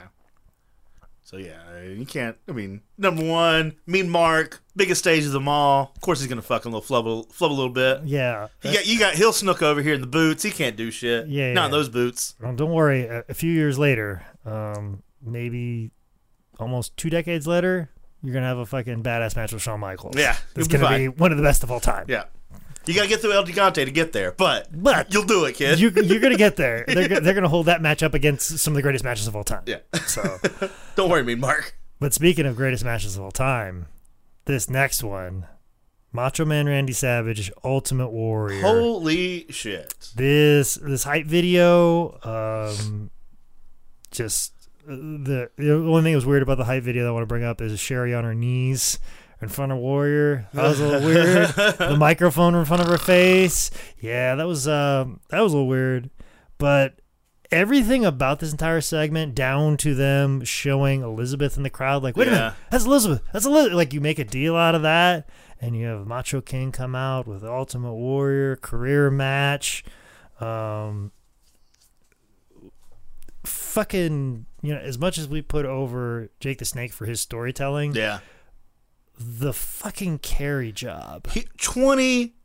So 1.26 1.38
yeah, 1.38 1.82
you 1.82 2.06
can't. 2.06 2.38
I 2.48 2.52
mean, 2.52 2.82
number 3.00 3.26
one, 3.26 3.78
Mean 3.88 4.12
Mark, 4.12 4.62
biggest 4.76 5.00
stage 5.00 5.26
of 5.26 5.32
them 5.32 5.48
all. 5.48 5.92
Of 5.96 6.02
course, 6.02 6.20
he's 6.20 6.30
gonna 6.30 6.44
fucking 6.44 6.72
little 6.72 6.84
flub, 6.84 7.08
a- 7.08 7.24
flub 7.34 7.52
a 7.52 7.54
little 7.54 7.72
bit. 7.72 8.02
Yeah, 8.06 8.50
You 8.62 8.74
got 8.74 8.86
you 8.86 9.00
got 9.00 9.16
Hill 9.16 9.34
Snook 9.34 9.64
over 9.64 9.82
here 9.82 9.96
in 9.96 10.02
the 10.02 10.08
boots. 10.08 10.44
He 10.44 10.52
can't 10.52 10.76
do 10.76 10.92
shit. 10.92 11.28
Yeah, 11.28 11.54
not 11.54 11.62
yeah. 11.62 11.66
in 11.66 11.72
those 11.72 11.90
boots. 11.90 12.36
Well, 12.40 12.54
don't 12.54 12.72
worry. 12.72 13.08
A, 13.08 13.34
few 13.34 13.52
years 13.52 13.80
later, 13.80 14.24
um, 14.46 15.02
maybe 15.20 15.90
almost 16.60 16.96
two 16.96 17.10
decades 17.10 17.48
later, 17.48 17.90
you're 18.22 18.34
gonna 18.36 18.46
have 18.46 18.60
a 18.60 18.66
fucking 18.68 19.02
badass 19.02 19.36
match 19.36 19.52
with 19.52 19.64
Shawn 19.64 19.80
Michaels. 19.80 20.16
Yeah, 20.16 20.38
it's 20.56 20.68
it'll 20.68 20.78
be 20.78 20.84
gonna 20.84 20.98
be 20.98 21.08
one 21.08 21.32
of 21.32 21.38
the 21.40 21.44
best 21.44 21.64
of 21.64 21.72
all 21.72 21.80
time. 21.80 22.06
Yeah, 22.08 22.26
you 22.88 22.94
gotta 22.96 23.08
get 23.08 23.22
through 23.22 23.34
El 23.34 23.46
Gigante 23.46 23.84
to 23.86 23.92
get 23.92 24.12
there, 24.14 24.32
but 24.32 24.68
But 24.72 25.14
you'll 25.14 25.24
do 25.26 25.46
it, 25.46 25.54
kid. 25.56 25.80
you, 25.80 25.90
you're 25.90 26.20
gonna 26.20 26.36
get 26.38 26.56
there. 26.56 26.86
They're 26.88 27.08
go- 27.08 27.20
they're 27.20 27.34
gonna 27.34 27.48
hold 27.50 27.66
that 27.68 27.82
match 27.82 28.04
up 28.04 28.14
against 28.14 28.60
some 28.60 28.74
of 28.74 28.76
the 28.76 28.82
greatest 28.82 29.04
matches 29.04 29.28
of 29.28 29.36
all 29.36 29.44
time. 29.44 29.64
yeah, 29.66 29.78
So, 30.08 30.40
don't 30.96 31.10
worry, 31.10 31.24
Mean 31.24 31.40
Mark. 31.40 31.76
but 32.00 32.14
speaking 32.14 32.46
of 32.46 32.56
greatest 32.56 32.84
matches 32.86 33.16
of 33.18 33.24
all 33.24 33.32
time, 33.32 33.88
this 34.46 34.70
next 34.70 35.04
one, 35.04 35.46
Macho 36.12 36.46
Man 36.46 36.68
Randy 36.68 36.94
Savage, 36.94 37.52
Ultimate 37.64 38.10
Warrior. 38.10 38.62
Holy 38.62 39.46
shit! 39.50 39.94
this 40.16 40.76
this 40.76 41.04
hype 41.04 41.26
video 41.26 42.18
um 42.24 43.10
just 44.12 44.54
uh, 44.88 44.92
the 44.96 45.50
the 45.58 45.74
only 45.74 46.04
thing 46.04 46.14
that 46.14 46.18
was 46.18 46.26
weird 46.26 46.44
about 46.44 46.58
the 46.58 46.64
hype 46.66 46.84
video 46.84 47.04
that 47.04 47.10
I 47.10 47.12
want 47.12 47.24
to 47.24 47.28
bring 47.28 47.44
up 47.44 47.60
is 47.62 47.78
Sherri 47.80 48.14
on 48.14 48.24
her 48.24 48.36
knees 48.36 49.00
in 49.42 49.50
front 49.50 49.72
of 49.72 49.78
Warrior. 49.80 50.48
That 50.54 50.64
was 50.64 50.80
a 50.80 50.88
little 50.88 51.08
weird. 51.08 51.50
The 51.78 51.98
microphone 51.98 52.56
in 52.56 52.66
front 52.66 52.82
of 52.82 52.88
her 52.88 52.98
face. 52.98 53.70
Yeah, 54.00 54.36
that 54.36 54.48
was 54.48 54.68
um 54.68 55.20
that 55.30 55.42
was 55.42 55.54
a 55.54 55.58
little 55.58 55.68
weird. 55.70 56.10
But 56.58 57.00
everything 57.52 58.06
about 58.06 58.40
this 58.40 58.52
entire 58.52 58.82
segment, 58.82 59.36
down 59.36 59.78
to 59.78 59.94
them 59.94 60.44
showing 60.44 61.02
Elizabeth 61.02 61.58
in 61.58 61.64
the 61.64 61.70
crowd, 61.70 62.02
like, 62.04 62.16
wait 62.18 62.28
a 62.28 62.32
minute, 62.32 62.54
that's 62.72 62.86
Elizabeth. 62.86 63.22
That's 63.34 63.46
Elizabeth. 63.46 63.76
Like 63.76 63.94
you 63.94 64.02
make 64.02 64.20
a 64.20 64.24
deal 64.24 64.56
out 64.56 64.74
of 64.76 64.82
that, 64.84 65.30
and 65.62 65.76
you 65.76 65.86
have 65.88 66.08
Macho 66.08 66.42
King 66.42 66.72
come 66.72 66.96
out 66.96 67.28
with 67.28 67.44
Ultimate 67.44 67.94
Warrior 67.94 68.56
career 68.56 69.12
match. 69.12 69.84
Um, 70.40 71.12
fucking, 73.44 74.46
you 74.62 74.74
know, 74.74 74.80
as 74.80 74.98
much 74.98 75.18
as 75.18 75.28
we 75.28 75.42
put 75.42 75.66
over 75.66 76.30
Jake 76.40 76.58
the 76.60 76.66
Snake 76.66 76.94
for 76.94 77.06
his 77.06 77.22
storytelling, 77.22 77.96
Yeah, 77.96 78.20
the 79.18 79.54
fucking 79.54 80.20
carry 80.20 80.72
job. 80.72 81.28
he, 81.32 81.48
twenty 81.58 82.36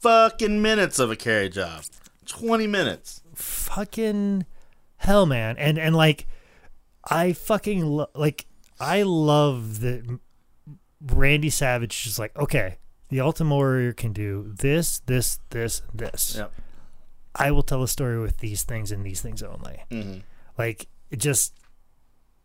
fucking 0.00 0.60
minutes 0.60 0.98
of 0.98 1.10
a 1.10 1.16
carry 1.16 1.48
job. 1.48 1.84
Twenty 2.26 2.66
minutes. 2.66 3.22
fucking 3.34 4.46
hell, 4.96 5.26
man. 5.26 5.56
And 5.58 5.78
and 5.78 5.94
like, 5.96 6.26
I 7.04 7.32
fucking 7.32 7.84
lo- 7.84 8.10
like. 8.14 8.46
I 8.80 9.02
love 9.02 9.80
that 9.80 10.18
Randy 11.00 11.50
Savage 11.50 12.04
is 12.06 12.18
like, 12.18 12.36
okay, 12.36 12.78
the 13.10 13.20
Ultimate 13.20 13.54
Warrior 13.54 13.92
can 13.92 14.12
do 14.12 14.52
this, 14.56 14.98
this, 15.06 15.38
this, 15.50 15.82
this. 15.94 16.34
Yep. 16.36 16.52
I 17.36 17.52
will 17.52 17.62
tell 17.62 17.82
a 17.84 17.88
story 17.88 18.18
with 18.20 18.38
these 18.38 18.64
things 18.64 18.90
and 18.90 19.06
these 19.06 19.20
things 19.20 19.40
only. 19.42 19.84
Mm-hmm. 19.90 20.18
Like 20.58 20.88
it 21.10 21.20
just 21.20 21.54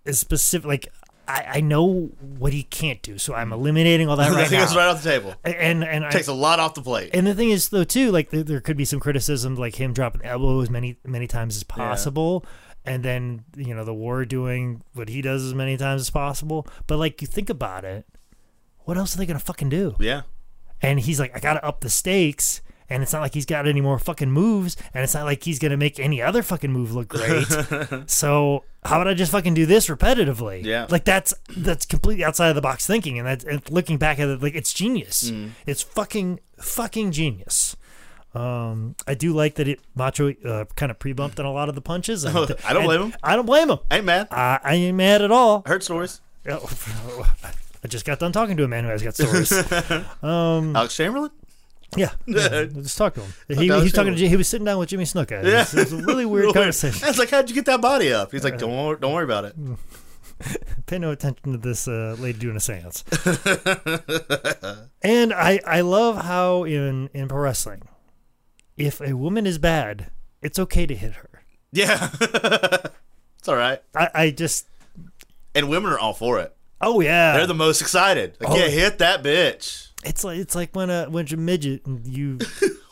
is 0.05 0.19
specific. 0.19 0.67
Like 0.67 0.87
I, 1.27 1.45
I 1.55 1.59
know 1.61 2.09
what 2.37 2.53
he 2.53 2.63
can't 2.63 3.01
do, 3.01 3.17
so 3.17 3.33
I'm 3.33 3.51
eliminating 3.51 4.07
all 4.09 4.15
that 4.15 4.31
I 4.31 4.35
right 4.35 4.47
think 4.47 4.59
now. 4.59 4.63
it's 4.63 4.75
right 4.75 4.87
off 4.87 5.03
the 5.03 5.09
table. 5.09 5.35
and 5.43 5.83
and 5.83 6.05
I, 6.05 6.09
Takes 6.11 6.27
a 6.27 6.33
lot 6.33 6.59
off 6.59 6.73
the 6.73 6.81
plate. 6.81 7.09
and 7.13 7.27
the 7.27 7.35
thing 7.35 7.49
is, 7.49 7.69
though, 7.69 7.83
too, 7.83 8.11
like 8.11 8.29
there, 8.29 8.43
there 8.43 8.61
could 8.61 8.77
be 8.77 8.85
some 8.85 8.99
criticism, 8.99 9.55
like 9.55 9.75
him 9.75 9.93
dropping 9.93 10.21
the 10.21 10.27
elbow 10.27 10.61
as 10.61 10.69
many 10.69 10.97
many 11.05 11.27
times 11.27 11.55
as 11.57 11.63
possible, 11.63 12.45
and 12.85 13.03
then 13.03 13.43
you 13.55 13.75
know 13.75 13.83
the 13.83 13.93
war 13.93 14.23
doing 14.25 14.81
what 14.93 15.09
he 15.09 15.21
does 15.21 15.43
as 15.43 15.53
many 15.53 15.75
times 15.77 16.01
as 16.01 16.09
possible. 16.09 16.65
But 16.87 16.97
like 16.97 17.21
you 17.21 17.27
think 17.27 17.49
about 17.49 17.83
it, 17.83 18.05
what 18.85 18.97
else 18.97 19.13
are 19.15 19.17
they 19.17 19.25
gonna 19.25 19.39
fucking 19.39 19.69
do? 19.69 19.95
yeah. 19.99 20.21
And 20.81 20.99
he's 20.99 21.19
like, 21.19 21.35
I 21.35 21.39
gotta 21.39 21.65
up 21.65 21.81
the 21.81 21.89
stakes. 21.89 22.61
And 22.89 23.03
it's 23.03 23.11
not 23.11 23.21
like 23.21 23.33
he's 23.33 23.45
got 23.45 23.67
any 23.67 23.81
more 23.81 23.99
fucking 23.99 24.31
moves, 24.31 24.77
and 24.93 25.03
it's 25.03 25.13
not 25.13 25.25
like 25.25 25.43
he's 25.43 25.59
gonna 25.59 25.77
make 25.77 25.99
any 25.99 26.21
other 26.21 26.41
fucking 26.41 26.71
move 26.71 26.93
look 26.93 27.09
great. 27.09 27.45
so 28.09 28.63
how 28.83 28.99
would 28.99 29.07
I 29.07 29.13
just 29.13 29.31
fucking 29.31 29.53
do 29.53 29.65
this 29.65 29.87
repetitively? 29.87 30.63
Yeah. 30.63 30.87
like 30.89 31.03
that's 31.03 31.33
that's 31.55 31.85
completely 31.85 32.23
outside 32.23 32.49
of 32.49 32.55
the 32.55 32.61
box 32.61 32.87
thinking, 32.87 33.19
and 33.19 33.27
that's 33.27 33.43
and 33.43 33.69
looking 33.69 33.97
back 33.97 34.19
at 34.19 34.29
it, 34.29 34.41
like 34.41 34.55
it's 34.55 34.73
genius. 34.73 35.29
Mm. 35.29 35.51
It's 35.65 35.81
fucking 35.81 36.39
fucking 36.57 37.11
genius. 37.11 37.75
Um, 38.33 38.95
I 39.07 39.15
do 39.15 39.33
like 39.33 39.55
that 39.55 39.67
it 39.67 39.79
Macho 39.95 40.31
uh, 40.45 40.65
kind 40.75 40.91
of 40.91 40.99
pre 40.99 41.11
bumped 41.13 41.39
on 41.39 41.45
a 41.45 41.51
lot 41.51 41.69
of 41.69 41.75
the 41.75 41.81
punches. 41.81 42.23
And, 42.27 42.55
I 42.65 42.73
don't 42.73 42.85
blame 42.85 43.01
him. 43.01 43.13
I 43.23 43.35
don't 43.35 43.45
blame 43.45 43.69
him. 43.69 43.79
Ain't 43.89 44.05
mad. 44.05 44.27
I, 44.31 44.59
I 44.63 44.75
ain't 44.75 44.97
mad 44.97 45.21
at 45.21 45.31
all. 45.31 45.63
I 45.65 45.69
heard 45.69 45.83
stories. 45.83 46.21
I 46.45 47.87
just 47.87 48.05
got 48.05 48.19
done 48.19 48.31
talking 48.31 48.57
to 48.57 48.63
a 48.63 48.67
man 48.67 48.83
who 48.83 48.89
has 48.89 49.03
got 49.03 49.15
stories. 49.15 49.51
Alex 50.75 50.95
Chamberlain? 50.95 51.31
Yeah, 51.95 52.11
yeah 52.25 52.65
just 52.65 52.97
talk 52.97 53.13
to 53.15 53.21
him. 53.21 53.33
He, 53.47 53.53
that 53.55 53.61
he 53.63 53.71
was 53.71 53.83
was 53.83 53.91
talking 53.93 54.11
to. 54.13 54.17
Jim- 54.17 54.29
he 54.29 54.35
was 54.35 54.47
sitting 54.47 54.65
down 54.65 54.77
with 54.79 54.89
Jimmy 54.89 55.05
Snuka. 55.05 55.43
It 55.43 55.45
Yeah. 55.47 55.59
was, 55.59 55.73
it 55.73 55.79
was 55.79 55.93
a 55.93 55.97
really 56.05 56.25
weird 56.25 56.53
conversation. 56.53 57.03
I 57.03 57.07
was 57.07 57.17
like, 57.19 57.29
how'd 57.29 57.49
you 57.49 57.55
get 57.55 57.65
that 57.65 57.81
body 57.81 58.11
up? 58.11 58.31
He's 58.31 58.43
like, 58.43 58.57
don't, 58.59 58.71
wor- 58.71 58.95
don't 58.97 59.13
worry 59.13 59.23
about 59.23 59.45
it. 59.45 59.55
Pay 60.85 60.99
no 60.99 61.11
attention 61.11 61.53
to 61.53 61.57
this 61.57 61.87
uh, 61.87 62.15
lady 62.19 62.37
doing 62.37 62.55
a 62.55 62.59
seance. 62.59 63.03
and 65.01 65.33
I 65.33 65.59
I 65.65 65.81
love 65.81 66.17
how 66.23 66.63
in 66.63 67.09
in 67.13 67.27
pro 67.27 67.39
wrestling, 67.39 67.83
if 68.75 69.01
a 69.01 69.13
woman 69.15 69.47
is 69.47 69.57
bad, 69.57 70.11
it's 70.41 70.59
okay 70.59 70.85
to 70.85 70.95
hit 70.95 71.13
her. 71.13 71.43
Yeah. 71.71 72.09
it's 72.21 73.47
all 73.47 73.55
right. 73.55 73.81
I, 73.95 74.09
I 74.13 74.29
just 74.31 74.67
And 75.55 75.69
women 75.69 75.91
are 75.91 75.99
all 75.99 76.13
for 76.13 76.39
it. 76.39 76.55
oh 76.81 76.99
yeah, 77.01 77.37
They're 77.37 77.47
the 77.47 77.53
most 77.55 77.81
excited. 77.81 78.37
Like, 78.39 78.49
Oh. 78.51 78.55
yeah, 78.57 78.67
hit 78.67 78.99
that 78.99 79.23
bitch. 79.23 79.86
It's 80.05 80.23
like 80.23 80.37
it's 80.39 80.55
like 80.55 80.75
when 80.75 80.89
a 80.89 81.05
when 81.09 81.27
you're 81.27 81.39
midget 81.39 81.85
and 81.85 82.05
you 82.07 82.39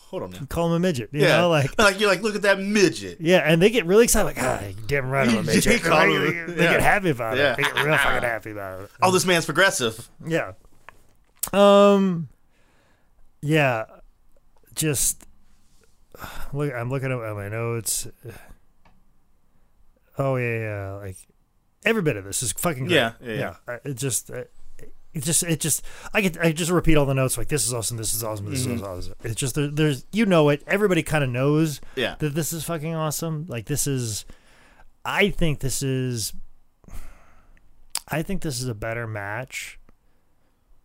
Hold 0.10 0.24
on 0.24 0.32
now. 0.32 0.40
call 0.48 0.68
him 0.68 0.74
a 0.74 0.80
midget. 0.80 1.10
You 1.12 1.22
Yeah. 1.24 1.38
know, 1.38 1.50
like 1.50 1.76
like 1.80 2.00
you're 2.00 2.10
like, 2.10 2.22
look 2.22 2.36
at 2.36 2.44
that 2.44 2.60
midget. 2.60 3.18
Yeah, 3.20 3.40
and 3.40 3.62
they 3.62 3.70
get 3.70 3.86
really 3.86 4.04
excited, 4.06 4.26
like, 4.26 4.38
ah, 4.40 4.64
you 4.66 4.76
damn 4.88 5.10
right 5.10 5.28
I'm 5.28 5.38
a 5.38 5.44
midget. 5.44 5.66
You 5.74 5.80
call 5.80 6.00
them- 6.02 6.56
they 6.56 6.64
yeah. 6.64 6.72
get 6.74 6.82
happy 6.82 7.10
about 7.10 7.38
Yeah. 7.38 7.54
it. 7.54 7.58
They 7.58 7.64
get 7.64 7.76
real 7.84 7.98
fucking 7.98 8.22
happy 8.22 8.52
about 8.52 8.84
it. 8.84 8.90
Oh, 9.02 9.12
this 9.12 9.26
man's 9.26 9.46
progressive. 9.46 10.10
Yeah. 10.26 10.54
Um. 11.54 12.30
Yeah. 13.42 13.86
Just 14.76 15.26
look. 16.54 16.74
I'm 16.74 16.90
looking 16.90 17.12
at 17.12 17.18
my 17.36 17.50
notes. 17.50 18.08
Oh 20.18 20.36
yeah, 20.38 20.60
yeah. 20.60 20.92
Like 20.94 21.18
every 21.84 22.02
bit 22.02 22.16
of 22.16 22.24
this 22.26 22.42
is 22.44 22.52
fucking 22.54 22.86
great. 22.86 22.96
Yeah, 22.96 23.12
yeah, 23.22 23.34
yeah. 23.34 23.56
Uh, 23.68 23.78
It 23.84 23.96
just. 23.96 24.30
It 25.16 25.24
just, 25.24 25.44
it 25.44 25.60
just, 25.62 25.82
I 26.14 26.20
get, 26.22 26.38
I 26.40 26.52
just 26.52 26.70
repeat 26.70 26.98
all 26.98 27.06
the 27.06 27.14
notes 27.14 27.38
like 27.38 27.48
this 27.48 27.66
is 27.66 27.74
awesome, 27.74 27.96
this 27.98 28.14
is 28.14 28.22
awesome, 28.24 28.50
this 28.52 28.64
Mm-hmm. 28.66 28.76
is 28.76 28.82
awesome. 28.84 29.14
It's 29.24 29.36
just 29.36 29.56
there, 29.56 29.68
there's, 29.70 30.06
you 30.12 30.26
know 30.26 30.50
it. 30.50 30.62
Everybody 30.68 31.02
kind 31.04 31.24
of 31.24 31.30
knows 31.30 31.80
Yeah. 31.96 32.16
that 32.20 32.36
this 32.36 32.52
is 32.52 32.66
fucking 32.66 32.94
awesome. 32.94 33.46
Like 33.48 33.66
this 33.66 33.88
is, 33.88 34.26
I 35.06 35.30
think 35.30 35.62
this 35.62 35.82
is, 35.82 36.34
I 38.10 38.22
think 38.22 38.42
this 38.42 38.62
is 38.62 38.68
a 38.68 38.76
better 38.76 39.08
match 39.08 39.80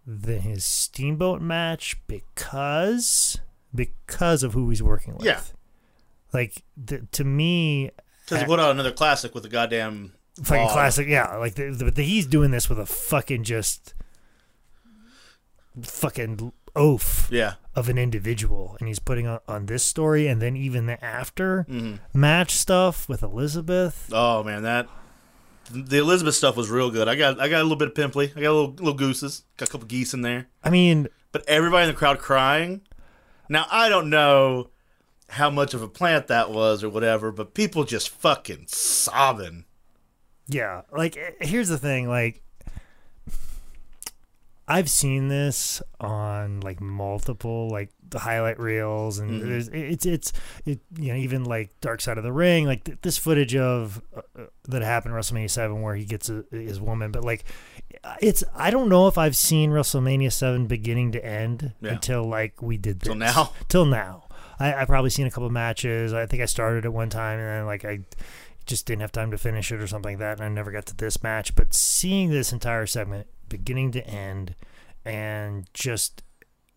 than 0.07 0.41
his 0.41 0.65
Steamboat 0.65 1.43
match 1.43 1.97
because 2.07 3.41
because 3.75 4.43
of 4.43 4.55
who 4.55 4.69
he's 4.71 4.83
working 4.83 5.15
with. 5.17 5.27
Yeah. 5.27 5.41
like 6.33 6.63
th- 6.87 7.03
to 7.13 7.25
me, 7.25 7.91
Because 8.25 8.41
he 8.41 8.47
put 8.47 8.59
out 8.61 8.71
another 8.71 8.93
classic 8.93 9.35
with 9.35 9.45
a 9.45 9.49
goddamn 9.49 10.13
fucking 10.43 10.65
log. 10.65 10.73
classic. 10.73 11.09
Yeah, 11.09 11.37
like 11.37 11.55
the, 11.57 11.71
the, 11.71 11.91
the, 11.91 12.03
he's 12.03 12.27
doing 12.27 12.51
this 12.53 12.69
with 12.69 12.79
a 12.79 12.87
fucking 12.87 13.45
just 13.45 13.95
fucking 15.83 16.53
oaf 16.77 17.29
Yeah. 17.31 17.55
of 17.75 17.89
an 17.89 17.99
individual 17.99 18.77
and 18.79 18.87
he's 18.89 18.99
putting 19.01 19.27
on, 19.27 19.41
on 19.49 19.67
this 19.67 19.83
story 19.83 20.27
and 20.29 20.41
then 20.41 20.57
even 20.57 20.87
the 20.87 21.03
after 21.05 21.67
Mm-hmm. 21.69 22.19
match 22.19 22.53
stuff 22.53 23.09
with 23.09 23.23
Elizabeth. 23.23 24.09
Oh 24.13 24.43
man, 24.43 24.63
that 24.63 24.89
the 25.73 25.99
Elizabeth 25.99 26.35
stuff 26.35 26.57
was 26.57 26.69
real 26.71 26.91
good. 26.91 27.09
I 27.09 27.15
got 27.17 27.41
I 27.41 27.49
got 27.49 27.61
a 27.61 27.63
little 27.65 27.77
bit 27.79 27.89
of 27.89 27.95
pimply. 27.95 28.33
I 28.37 28.41
got 28.41 28.51
a 28.51 28.55
little 28.55 28.71
little 28.75 28.95
gooses. 28.95 29.45
Got 29.57 29.69
a 29.69 29.73
couple 29.73 29.87
geese 29.87 30.13
in 30.15 30.23
there. 30.23 30.47
I 30.65 30.71
mean, 30.71 31.09
But 31.33 31.49
everybody 31.49 31.89
in 31.89 31.95
the 31.95 31.99
crowd 31.99 32.19
crying. 32.19 32.81
Now 33.49 33.67
I 33.71 33.89
don't 33.89 34.11
know 34.11 34.71
how 35.29 35.49
much 35.51 35.75
of 35.75 35.83
a 35.83 35.89
plant 35.89 36.27
that 36.27 36.51
was 36.51 36.83
or 36.83 36.89
whatever, 36.91 37.31
but 37.31 37.55
people 37.55 37.85
just 37.85 38.09
fucking 38.09 38.65
sobbing. 38.69 39.65
yeah, 40.49 40.83
like 40.93 41.17
here's 41.41 41.69
the 41.69 41.79
thing, 41.79 42.09
like 42.09 42.43
I've 44.73 44.89
seen 44.89 45.27
this 45.27 45.83
on 46.01 46.61
like 46.61 46.81
multiple 46.81 47.69
like 47.71 47.91
the 48.09 48.21
highlight 48.21 48.59
reels 48.61 49.19
and 49.19 49.43
there's 49.43 49.67
it's 49.69 50.07
it's 50.07 50.33
it 50.65 50.79
you 50.97 51.13
know 51.13 51.19
even 51.19 51.43
like 51.45 51.71
Dark 51.81 52.01
Side 52.01 52.19
of 52.19 52.25
the 52.25 52.33
Ring 52.33 52.67
like 52.67 52.85
th- 52.85 52.99
this 53.03 53.19
footage 53.19 53.57
of 53.57 54.01
uh, 54.17 54.21
uh, 54.39 54.45
that 54.69 54.83
happened 54.83 55.15
WrestleMania 55.15 55.51
7 55.51 55.83
where 55.83 55.97
he 55.97 56.05
gets 56.05 56.29
a, 56.31 56.45
his 56.53 56.81
woman 56.81 57.11
but 57.11 57.25
like 57.25 57.45
it's 58.23 58.45
I 58.55 58.71
don't 58.71 58.89
know 58.89 59.09
if 59.09 59.19
I've 59.19 59.35
seen 59.37 59.71
WrestleMania 59.71 60.33
7 60.33 60.67
beginning 60.67 61.11
to 61.13 61.25
end 61.25 61.73
Yeah. 61.81 61.93
until 61.95 62.23
like 62.25 62.63
we 62.63 62.77
did 62.77 63.01
this 63.01 63.07
Till 63.09 63.17
now? 63.17 63.53
till 63.69 63.87
now 63.87 64.29
I 64.61 64.73
I 64.75 64.85
probably 64.85 65.11
seen 65.11 65.27
a 65.27 65.31
couple 65.33 65.51
matches 65.51 66.13
I 66.13 66.27
think 66.27 66.43
I 66.43 66.47
started 66.47 66.85
at 66.85 66.93
one 66.93 67.11
time 67.11 67.41
and 67.41 67.49
then 67.49 67.67
like 67.67 67.85
I 67.85 68.01
just 68.67 68.87
didn't 68.87 69.01
have 69.03 69.11
time 69.13 69.33
to 69.33 69.39
finish 69.39 69.73
it 69.73 69.81
or 69.81 69.87
something 69.89 70.13
like 70.13 70.21
that 70.21 70.39
and 70.39 70.45
I 70.45 70.49
never 70.49 70.71
got 70.71 70.87
to 70.87 70.97
this 70.97 71.23
match 71.25 71.55
but 71.57 71.75
seeing 71.75 72.31
this 72.31 72.53
entire 72.53 72.87
segment 72.87 73.27
beginning 73.51 73.93
to 73.93 74.07
end 74.07 74.55
and 75.05 75.67
just 75.75 76.23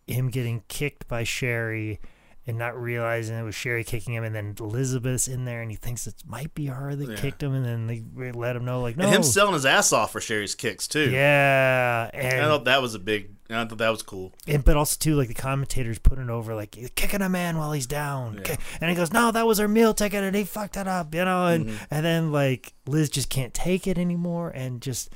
him 0.08 0.30
getting 0.30 0.64
kicked 0.68 1.08
by 1.08 1.24
Sherri 1.24 2.00
and 2.46 2.58
not 2.58 2.78
realizing 2.78 3.38
it 3.38 3.44
was 3.44 3.56
Sherri 3.56 3.86
kicking 3.86 4.14
him 4.14 4.26
and 4.26 4.36
then 4.36 4.54
Elizabeth's 4.60 5.30
in 5.30 5.46
there 5.46 5.62
and 5.62 5.72
he 5.72 5.78
thinks 5.78 6.06
it 6.08 6.16
might 6.26 6.54
be 6.54 6.66
her 6.66 6.94
that 6.94 7.10
Yeah. 7.10 7.16
kicked 7.16 7.42
him 7.42 7.54
and 7.54 7.64
then 7.66 7.88
they 7.88 8.32
let 8.34 8.58
him 8.58 8.66
know 8.66 8.82
like 8.82 8.98
no 8.98 9.06
And 9.06 9.16
him 9.16 9.24
selling 9.24 9.54
his 9.54 9.66
ass 9.66 9.94
off 9.94 10.12
for 10.12 10.20
Sherri's 10.20 10.54
kicks 10.54 10.86
too. 10.86 11.10
yeah 11.10 12.10
and 12.14 12.42
I 12.42 12.46
thought 12.46 12.66
that 12.66 12.82
was 12.82 12.96
a 12.96 13.00
big. 13.00 13.30
I 13.50 13.64
thought 13.66 13.78
that 13.78 13.90
was 13.92 14.02
cool. 14.04 14.34
and 14.48 14.66
but 14.66 14.76
also 14.76 14.98
too 15.00 15.16
like 15.16 15.28
the 15.30 15.34
commentators 15.34 16.00
putting 16.00 16.30
over 16.30 16.54
like 16.56 16.72
kicking 16.96 17.22
a 17.22 17.30
man 17.30 17.58
while 17.58 17.72
he's 17.72 17.86
down 17.88 18.42
Yeah. 18.46 18.56
and 18.82 18.90
he 18.90 18.96
goes 18.96 19.14
no 19.14 19.32
that 19.32 19.48
was 19.48 19.60
our 19.62 19.68
meal 19.70 19.94
ticket 19.94 20.22
and 20.24 20.36
he 20.36 20.44
fucked 20.44 20.76
it 20.76 20.88
up 20.88 21.14
you 21.16 21.24
know 21.24 21.46
and 21.48 21.68
Mm-hmm. 21.68 21.84
and 21.92 22.06
then 22.06 22.32
like 22.34 22.74
Liz 22.88 23.10
just 23.10 23.30
can't 23.30 23.54
take 23.54 23.88
it 23.88 23.98
anymore 23.98 24.50
and 24.50 24.82
just 24.82 25.14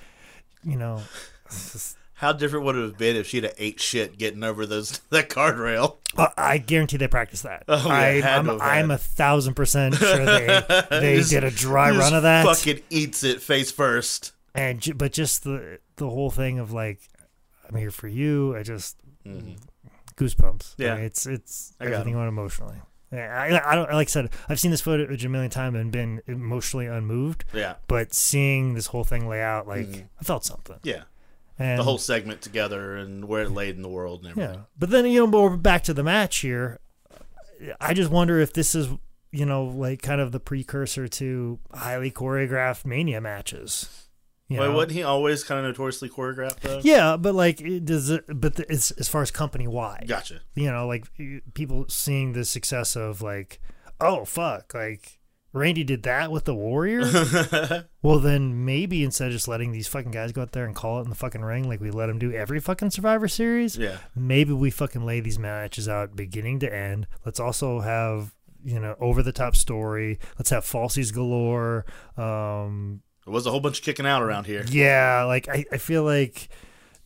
you 0.63 0.77
know 0.77 1.01
How 2.17 2.33
different 2.33 2.65
would 2.65 2.75
it 2.75 2.81
have 2.81 2.97
been 2.97 3.15
if 3.15 3.27
she'd 3.27 3.43
have 3.43 3.53
ate 3.59 3.79
shit 3.79 4.17
getting 4.17 4.43
over 4.43 4.65
those 4.65 4.97
that 5.11 5.29
guardrail? 5.29 5.97
Uh, 6.17 6.29
I 6.35 6.57
guarantee 6.57 6.97
they 6.97 7.07
practiced 7.07 7.43
that. 7.43 7.63
Oh, 7.67 7.87
I, 7.89 8.21
I'm, 8.23 8.49
I'm 8.59 8.89
a 8.89 8.97
thousand 8.97 9.53
percent 9.53 9.93
sure 9.99 10.25
they 10.25 10.63
they 10.89 11.17
Just- 11.17 11.29
did 11.29 11.43
a 11.43 11.51
dry 11.51 11.91
run 11.91 12.13
of 12.15 12.23
that. 12.23 12.43
Fucking 12.45 12.81
eats 12.89 13.23
it 13.23 13.39
face 13.41 13.71
first. 13.71 14.31
And 14.55 14.97
but 14.97 15.11
just 15.13 15.43
the 15.43 15.77
the 15.97 16.09
whole 16.09 16.31
thing 16.31 16.57
of 16.57 16.71
like, 16.73 16.99
I'm 17.69 17.75
here 17.75 17.91
for 17.91 18.07
you. 18.07 18.55
I 18.57 18.63
just 18.63 18.97
goosebumps. 20.15 20.75
I 20.79 20.83
Yeah. 20.83 20.95
mean, 20.95 21.03
it's 21.05 21.25
it's 21.25 21.73
I 21.79 21.85
everything 21.85 22.15
on 22.15 22.27
emotionally. 22.27 22.77
Yeah, 23.11 23.39
I, 23.63 23.71
I 23.71 23.75
don't 23.75 23.89
like 23.91 24.07
I 24.07 24.11
said. 24.11 24.29
I've 24.49 24.59
seen 24.59 24.71
this 24.71 24.81
footage 24.81 25.23
a 25.23 25.29
million 25.29 25.49
times 25.51 25.77
and 25.77 25.91
been 25.91 26.21
emotionally 26.27 26.87
unmoved. 26.87 27.45
Yeah. 27.53 27.75
But 27.87 28.13
seeing 28.13 28.73
this 28.73 28.87
whole 28.87 29.03
thing 29.05 29.27
lay 29.29 29.41
out, 29.41 29.67
like 29.67 30.07
I 30.19 30.23
felt 30.23 30.43
something. 30.43 30.77
Yeah. 30.83 31.03
And 31.59 31.79
The 31.79 31.83
whole 31.83 31.97
segment 31.97 32.41
together 32.41 32.95
and 32.95 33.25
where 33.25 33.43
it 33.43 33.51
laid 33.51 33.75
in 33.75 33.81
the 33.81 33.89
world 33.89 34.21
and 34.21 34.31
everything. 34.31 34.55
Yeah, 34.55 34.61
but 34.77 34.89
then 34.89 35.05
you 35.05 35.21
know, 35.21 35.27
but 35.27 35.41
we're 35.41 35.57
back 35.57 35.83
to 35.85 35.93
the 35.93 36.03
match 36.03 36.37
here. 36.37 36.79
I 37.81 37.93
just 37.93 38.11
wonder 38.11 38.39
if 38.39 38.53
this 38.53 38.75
is 38.75 38.89
you 39.31 39.45
know 39.45 39.65
like 39.65 40.01
kind 40.01 40.21
of 40.21 40.31
the 40.31 40.39
precursor 40.39 41.07
to 41.07 41.59
highly 41.73 42.11
choreographed 42.11 42.85
mania 42.85 43.19
matches. 43.21 44.07
You 44.49 44.59
Wait, 44.61 44.67
know? 44.67 44.75
wasn't 44.75 44.91
he 44.93 45.03
always 45.03 45.43
kind 45.43 45.59
of 45.59 45.65
notoriously 45.65 46.09
choreographed 46.09 46.61
though? 46.61 46.79
Yeah, 46.81 47.17
but 47.17 47.35
like, 47.35 47.59
it 47.59 47.83
does 47.83 48.09
it? 48.09 48.23
But 48.27 48.55
the, 48.55 48.71
as 48.71 48.91
as 48.91 49.09
far 49.09 49.21
as 49.21 49.29
company 49.31 49.67
wide, 49.67 50.05
Gotcha. 50.07 50.39
you 50.55 50.71
know, 50.71 50.87
like 50.87 51.05
people 51.53 51.85
seeing 51.89 52.31
the 52.31 52.45
success 52.45 52.95
of 52.95 53.21
like, 53.21 53.59
oh 53.99 54.23
fuck, 54.23 54.73
like 54.73 55.16
Randy 55.57 55.83
did 55.83 56.03
that 56.03 56.31
with 56.31 56.45
the 56.45 56.55
Warrior, 56.55 57.01
well 58.01 58.19
then 58.19 58.65
maybe 58.65 59.03
instead 59.03 59.27
of 59.27 59.33
just 59.33 59.47
letting 59.47 59.71
these 59.71 59.87
fucking 59.87 60.11
guys 60.11 60.31
go 60.31 60.41
out 60.43 60.51
there 60.53 60.65
and 60.65 60.75
call 60.75 60.99
it 60.99 61.03
in 61.03 61.09
the 61.09 61.15
fucking 61.15 61.41
ring 61.41 61.67
like 61.67 61.79
we 61.81 61.91
let 61.91 62.07
them 62.07 62.19
do 62.19 62.31
every 62.31 62.59
fucking 62.59 62.91
Survivor 62.91 63.27
Series, 63.27 63.77
Yeah. 63.77 63.97
maybe 64.15 64.53
we 64.53 64.69
fucking 64.71 65.05
lay 65.05 65.19
these 65.19 65.39
matches 65.39 65.89
out 65.89 66.15
beginning 66.15 66.59
to 66.59 66.73
end. 66.73 67.07
Let's 67.25 67.39
also 67.39 67.79
have 67.81 68.33
you 68.63 68.79
know 68.79 68.95
over 68.99 69.21
the 69.23 69.31
top 69.31 69.55
story. 69.55 70.19
Let's 70.37 70.49
have 70.49 70.63
falsies 70.65 71.13
galore. 71.13 71.85
Um, 72.17 73.01
There 73.25 73.33
was 73.33 73.45
a 73.45 73.51
whole 73.51 73.59
bunch 73.59 73.79
of 73.79 73.85
kicking 73.85 74.05
out 74.05 74.21
around 74.21 74.45
here. 74.45 74.63
yeah, 74.69 75.23
like 75.23 75.47
I, 75.47 75.65
I 75.71 75.77
feel 75.77 76.03
like 76.03 76.49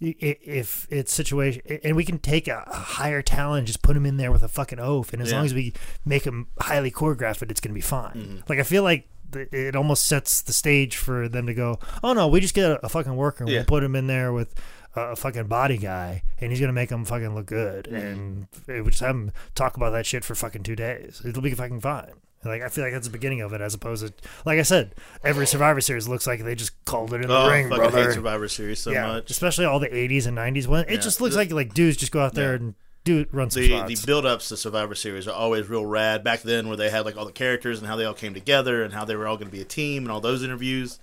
if 0.02 0.88
it's 0.89 1.14
situation 1.14 1.62
and 1.84 1.95
we 1.95 2.04
can 2.04 2.18
take 2.20 2.47
a, 2.47 2.64
a 2.68 2.76
higher 2.76 3.22
talent 3.22 3.60
and 3.60 3.68
just 3.68 3.82
put 3.84 3.95
him 3.95 4.06
in 4.06 4.18
there 4.18 4.32
with 4.32 4.41
a 4.43 4.47
fucking 4.47 4.80
oath 4.80 5.14
and 5.14 5.22
as 5.22 5.30
Yeah. 5.30 5.38
long 5.38 5.45
as 5.45 5.54
we 5.54 5.74
make 6.06 6.24
him 6.26 6.47
highly 6.60 6.89
choreographed 6.91 7.41
it, 7.43 7.52
it's 7.52 7.62
gonna 7.62 7.74
be 7.76 7.82
fine 7.82 8.12
Mm-hmm. 8.16 8.38
like 8.49 8.60
i 8.60 8.64
feel 8.64 8.84
like 8.84 9.08
it 9.34 9.76
almost 9.76 10.06
sets 10.06 10.41
the 10.41 10.52
stage 10.54 10.97
for 10.97 11.30
them 11.30 11.45
to 11.47 11.54
go 11.54 11.80
oh 12.04 12.14
no 12.14 12.28
we 12.28 12.39
just 12.41 12.54
get 12.56 12.70
a, 12.70 12.86
a 12.86 12.89
fucking 12.89 13.16
worker 13.16 13.43
and 13.43 13.52
Yeah. 13.52 13.60
we'll 13.60 13.66
put 13.66 13.84
him 13.84 13.95
in 13.95 14.08
there 14.08 14.34
with 14.34 14.54
a, 14.95 15.16
fucking 15.16 15.47
body 15.47 15.78
guy 15.78 16.24
and 16.39 16.52
he's 16.52 16.60
gonna 16.60 16.74
make 16.74 16.89
him 16.89 17.06
fucking 17.06 17.34
look 17.36 17.45
good 17.45 17.86
Mm-hmm. 17.86 18.72
and 18.72 18.84
we 18.84 18.89
just 18.89 19.02
have 19.02 19.16
him 19.16 19.32
talk 19.56 19.78
about 19.78 19.91
that 19.91 20.06
shit 20.06 20.24
for 20.26 20.34
fucking 20.36 20.64
two 20.64 20.76
days 20.76 21.22
it'll 21.24 21.41
be 21.43 21.52
fucking 21.54 21.80
fine 21.80 22.12
like 22.44 22.62
I 22.62 22.70
feel 22.70 22.84
like 22.84 22.94
that's 22.94 23.08
the 23.08 23.12
beginning 23.12 23.42
of 23.42 23.54
it, 23.54 23.62
as 23.62 23.74
opposed 23.74 24.06
to, 24.08 24.14
like 24.46 24.60
I 24.60 24.64
said, 24.64 24.96
every 25.24 25.46
Survivor 25.48 25.82
Series 25.82 26.08
looks 26.08 26.26
like 26.26 26.44
they 26.44 26.56
just 26.56 26.84
called 26.86 27.14
it 27.14 27.22
in 27.22 27.28
the 27.28 27.38
Oh, 27.38 27.50
ring, 27.50 27.70
fucking 27.70 27.78
brother 27.89 28.04
hate 28.08 28.14
Survivor 28.14 28.48
Series 28.48 28.80
so 28.80 28.92
yeah, 28.92 29.08
much. 29.08 29.30
especially 29.32 29.66
all 29.66 29.80
the 29.80 29.89
'80s 29.89 30.26
and 30.28 30.38
'90s 30.38 30.68
when 30.68 30.86
it 30.86 30.92
Yeah. 30.92 30.98
just 30.98 31.22
looks 31.22 31.36
like 31.36 31.52
like 31.52 31.74
dudes 31.74 31.98
just 31.98 32.12
go 32.12 32.22
out 32.22 32.34
there 32.34 32.52
Yeah. 32.52 32.60
and 32.60 32.76
do 33.04 33.26
run 33.32 33.50
some 33.50 33.62
the 33.64 33.68
spots. 33.70 34.02
the 34.02 34.06
build 34.08 34.26
ups 34.26 34.50
to 34.50 34.58
Survivor 34.58 34.94
Series 34.96 35.28
are 35.28 35.34
always 35.34 35.68
real 35.68 35.86
rad. 35.86 36.24
Back 36.24 36.42
then, 36.44 36.68
where 36.68 36.78
they 36.78 36.89
had 36.89 37.06
like 37.06 37.18
all 37.18 37.26
the 37.26 37.32
characters 37.32 37.80
and 37.80 37.88
how 37.88 37.96
they 37.96 38.06
all 38.06 38.14
came 38.14 38.34
together 38.34 38.84
and 38.84 38.94
how 38.94 39.06
they 39.06 39.16
were 39.16 39.28
all 39.28 39.38
going 39.38 39.48
to 39.50 39.56
be 39.56 39.62
a 39.62 39.66
team 39.66 40.04
and 40.04 40.12
all 40.12 40.22
those 40.22 40.44
interviews. 40.44 41.00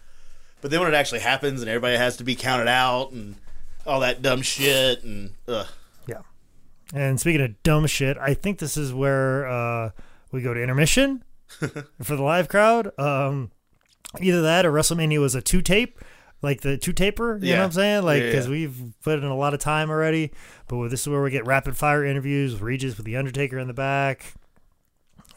But 0.60 0.70
then 0.70 0.80
when 0.80 0.88
it 0.88 0.94
actually 0.96 1.20
happens 1.20 1.60
and 1.60 1.68
everybody 1.68 1.96
has 1.96 2.16
to 2.16 2.24
be 2.24 2.34
counted 2.34 2.68
out 2.68 3.12
and 3.12 3.36
all 3.86 4.00
that 4.00 4.22
dumb 4.22 4.42
shit 4.42 5.02
and 5.04 5.30
ugh. 5.46 5.66
yeah. 6.06 6.22
And 6.94 7.18
speaking 7.20 7.40
of 7.40 7.60
dumb 7.62 7.86
shit, 7.86 8.16
I 8.18 8.34
think 8.34 8.58
this 8.58 8.76
is 8.76 8.92
where 8.92 9.46
uh, 9.48 9.90
we 10.32 10.42
go 10.42 10.52
to 10.54 10.60
intermission 10.62 11.22
for 12.02 12.16
the 12.16 12.22
live 12.22 12.48
crowd. 12.48 12.90
Um, 12.98 13.50
either 14.20 14.42
that 14.42 14.66
or 14.66 14.72
WrestleMania 14.72 15.20
was 15.20 15.34
a 15.34 15.42
two 15.42 15.62
tape. 15.62 15.98
Like 16.40 16.60
the 16.60 16.78
two 16.78 16.92
taper, 16.92 17.36
you 17.42 17.52
know 17.52 17.58
what 17.58 17.64
I'm 17.64 17.72
saying? 17.72 18.04
Like, 18.04 18.22
because 18.22 18.46
yeah. 18.46 18.52
we've 18.52 18.80
put 19.02 19.18
in 19.18 19.24
a 19.24 19.36
lot 19.36 19.54
of 19.54 19.60
time 19.60 19.90
already. 19.90 20.30
But 20.68 20.88
this 20.88 21.00
is 21.00 21.08
where 21.08 21.20
we 21.20 21.32
get 21.32 21.44
rapid 21.44 21.76
fire 21.76 22.04
interviews 22.04 22.52
with 22.52 22.62
Regis 22.62 22.96
with 22.96 23.06
the 23.06 23.16
Undertaker 23.16 23.58
in 23.58 23.66
the 23.66 23.74
back. 23.74 24.34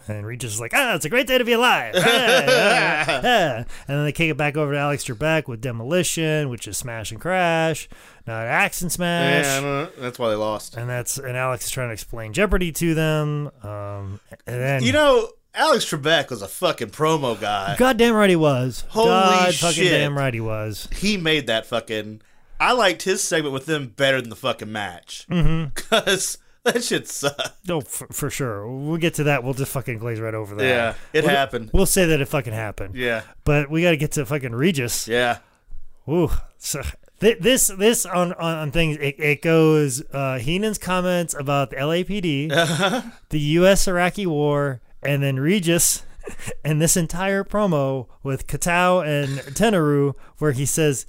And 0.07 0.25
Regis 0.25 0.53
is 0.53 0.59
like, 0.59 0.73
ah, 0.75 0.95
it's 0.95 1.05
a 1.05 1.09
great 1.09 1.27
day 1.27 1.37
to 1.37 1.45
be 1.45 1.53
alive. 1.53 1.95
Ah, 1.97 2.01
ah, 2.03 3.21
ah. 3.23 3.55
And 3.57 3.65
then 3.87 4.03
they 4.03 4.11
kick 4.11 4.29
it 4.29 4.37
back 4.37 4.57
over 4.57 4.73
to 4.73 4.77
Alex 4.77 5.05
Trebek 5.05 5.47
with 5.47 5.61
Demolition, 5.61 6.49
which 6.49 6.67
is 6.67 6.77
Smash 6.77 7.11
and 7.11 7.19
Crash, 7.19 7.87
not 8.27 8.45
Axe 8.45 8.81
and 8.81 8.91
Smash. 8.91 9.45
Yeah, 9.45 9.57
I 9.57 9.61
don't 9.61 9.63
know. 9.63 10.01
that's 10.01 10.19
why 10.19 10.29
they 10.29 10.35
lost. 10.35 10.75
and 10.75 10.89
that's 10.89 11.17
and 11.17 11.37
Alex 11.37 11.65
is 11.65 11.71
trying 11.71 11.89
to 11.89 11.93
explain 11.93 12.33
Jeopardy 12.33 12.71
to 12.73 12.93
them. 12.93 13.51
Um, 13.63 14.19
and 14.45 14.61
then 14.61 14.83
You 14.83 14.91
know, 14.91 15.29
Alex 15.53 15.85
Trebek 15.85 16.29
was 16.29 16.41
a 16.41 16.47
fucking 16.47 16.89
promo 16.89 17.39
guy. 17.39 17.75
goddamn 17.77 18.15
right 18.15 18.29
he 18.29 18.35
was. 18.35 18.85
Holy 18.89 19.07
God 19.09 19.53
fucking 19.55 19.83
shit. 19.83 19.91
damn 19.91 20.17
right 20.17 20.33
he 20.33 20.39
was. 20.39 20.87
He 20.95 21.17
made 21.17 21.47
that 21.47 21.65
fucking. 21.65 22.21
I 22.59 22.71
liked 22.73 23.01
his 23.03 23.21
segment 23.23 23.53
with 23.53 23.65
them 23.65 23.87
better 23.95 24.21
than 24.21 24.29
the 24.29 24.35
fucking 24.35 24.71
match. 24.71 25.25
Because 25.27 26.37
that 26.63 26.83
shit 26.83 27.07
sucked. 27.07 27.67
No, 27.67 27.81
for, 27.81 28.07
for 28.07 28.29
sure. 28.29 28.65
We'll 28.69 28.97
get 28.97 29.15
to 29.15 29.23
that. 29.25 29.43
We'll 29.43 29.53
just 29.55 29.71
fucking 29.71 29.97
glaze 29.97 30.19
right 30.19 30.33
over 30.33 30.55
that. 30.55 30.63
Yeah, 30.63 30.93
it 31.11 31.25
We'll- 31.25 31.33
happened. 31.35 31.71
We'll 31.73 31.85
say 31.85 32.05
that 32.05 32.21
it 32.21 32.27
fucking 32.27 32.53
happened. 32.53 32.95
Yeah, 32.95 33.23
But 33.43 33.69
we 33.69 33.81
got 33.81 33.91
to 33.91 33.97
get 33.97 34.11
to 34.13 34.25
fucking 34.25 34.53
Regis. 34.53 35.07
yeah. 35.07 35.39
Ooh, 36.09 36.31
so 36.57 36.81
th- 37.19 37.37
this 37.39 37.67
this 37.67 38.07
on 38.07 38.33
on, 38.33 38.57
on 38.57 38.71
things 38.71 38.97
it, 38.97 39.15
it 39.19 39.41
goes 39.43 40.01
uh, 40.11 40.39
Heenan's 40.39 40.79
comments 40.79 41.35
about 41.37 41.69
the 41.69 41.75
LAPD, 41.75 42.49
the 43.29 43.39
U.S. 43.39 43.87
Iraqi 43.87 44.25
War, 44.25 44.81
and 45.03 45.21
then 45.23 45.39
Regis, 45.39 46.03
and 46.65 46.81
this 46.81 46.95
entire 46.97 47.43
promo 47.43 48.07
with 48.23 48.47
Kitao 48.47 49.05
and 49.05 49.39
Tenryu, 49.55 50.13
where 50.37 50.51
he 50.51 50.65
says, 50.65 51.05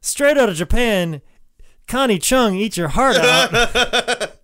"Straight 0.00 0.38
out 0.38 0.48
of 0.48 0.56
Japan, 0.56 1.20
Connie 1.88 2.18
Chung, 2.18 2.54
eat 2.54 2.76
your 2.76 2.88
heart 2.88 3.16
out." 3.16 4.32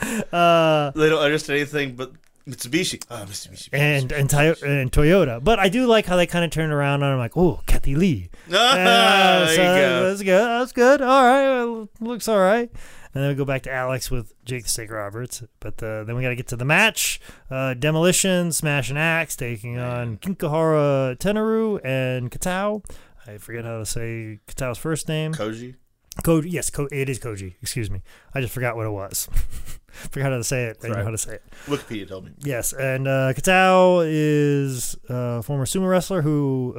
They 0.00 1.08
don't 1.08 1.22
understand 1.22 1.58
anything 1.60 1.94
but 1.96 2.12
Mitsubishi. 2.48 3.02
Oh, 3.10 3.24
Mitsubishi. 3.26 3.68
and 3.72 4.12
and, 4.12 4.28
Toyo- 4.28 4.56
and 4.62 4.90
Toyota, 4.92 5.42
but 5.42 5.58
I 5.58 5.68
do 5.68 5.86
like 5.86 6.04
how 6.04 6.16
they 6.16 6.26
kind 6.26 6.44
of 6.44 6.50
turn 6.50 6.70
around 6.70 7.02
on 7.02 7.12
him, 7.12 7.18
like, 7.18 7.36
"Oh, 7.36 7.60
Kathie 7.66 7.94
Lee." 7.94 8.28
Ah, 8.52 8.74
Yeah, 8.76 9.44
there 9.46 9.50
you 9.50 9.80
go. 9.82 10.08
That's 10.08 10.22
good. 10.22 10.46
That's 10.60 10.72
good. 10.72 11.00
All 11.00 11.22
right. 11.24 11.88
Looks 12.00 12.28
all 12.28 12.38
right. 12.40 12.70
And 13.14 13.22
then 13.22 13.28
we 13.28 13.34
go 13.36 13.44
back 13.44 13.62
to 13.62 13.72
Alex 13.72 14.10
with 14.10 14.32
Jake 14.44 14.64
the 14.64 14.68
Snake 14.70 14.90
Roberts. 14.90 15.42
But 15.60 15.80
uh, 15.82 16.02
then 16.04 16.16
we 16.16 16.22
got 16.22 16.30
to 16.30 16.36
get 16.36 16.48
to 16.48 16.56
the 16.56 16.64
match. 16.64 17.20
Uh, 17.50 17.74
Demolition, 17.74 18.50
Smash 18.50 18.90
and 18.90 18.98
Axe 18.98 19.36
taking 19.36 19.78
on 19.78 20.16
Kinkahara 20.18 21.16
Tenryu 21.16 21.80
and 21.84 22.30
Kitao. 22.30 22.84
I 23.26 23.38
forget 23.38 23.64
how 23.64 23.78
to 23.78 23.86
say 23.86 24.40
Kitao's 24.48 24.78
first 24.78 25.08
name. 25.08 25.32
Koji. 25.32 25.76
Koji. 26.24 26.50
Yes, 26.50 26.70
Ko- 26.70 26.88
it 26.90 27.08
is 27.08 27.18
Koji. 27.20 27.54
Excuse 27.62 27.90
me. 27.90 28.02
I 28.34 28.40
just 28.40 28.52
forgot 28.52 28.76
what 28.76 28.86
it 28.86 28.90
was. 28.90 29.28
forgot 30.10 30.30
how 30.32 30.36
to 30.38 30.44
say 30.44 30.64
it. 30.66 30.78
I 30.84 30.88
know 30.88 31.04
how 31.04 31.10
to 31.10 31.18
say 31.18 31.34
it. 31.34 31.42
Wikipedia 31.66 32.08
told 32.08 32.24
me. 32.26 32.32
Yes, 32.40 32.72
and 32.72 33.06
uh, 33.08 33.32
Kitao 33.34 34.04
is 34.08 34.96
a 35.08 35.42
former 35.42 35.64
sumo 35.64 35.88
wrestler 35.88 36.22
who 36.22 36.74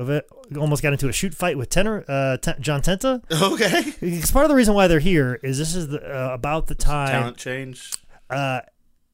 almost 0.59 0.83
got 0.83 0.93
into 0.93 1.07
a 1.09 1.13
shoot 1.13 1.33
fight 1.33 1.57
with 1.57 1.69
Tenor, 1.69 2.03
uh, 2.07 2.37
T- 2.37 2.51
John 2.59 2.81
Tenta. 2.81 3.21
Okay. 3.55 3.93
It's 4.01 4.31
part 4.31 4.45
of 4.45 4.49
the 4.49 4.55
reason 4.55 4.73
why 4.73 4.87
they're 4.87 4.99
here 4.99 5.39
is 5.43 5.57
this 5.57 5.75
is 5.75 5.87
the, 5.89 5.99
uh, 6.01 6.33
about 6.33 6.67
the 6.67 6.75
time 6.75 7.09
Talent 7.09 7.37
change. 7.37 7.91
uh, 8.29 8.61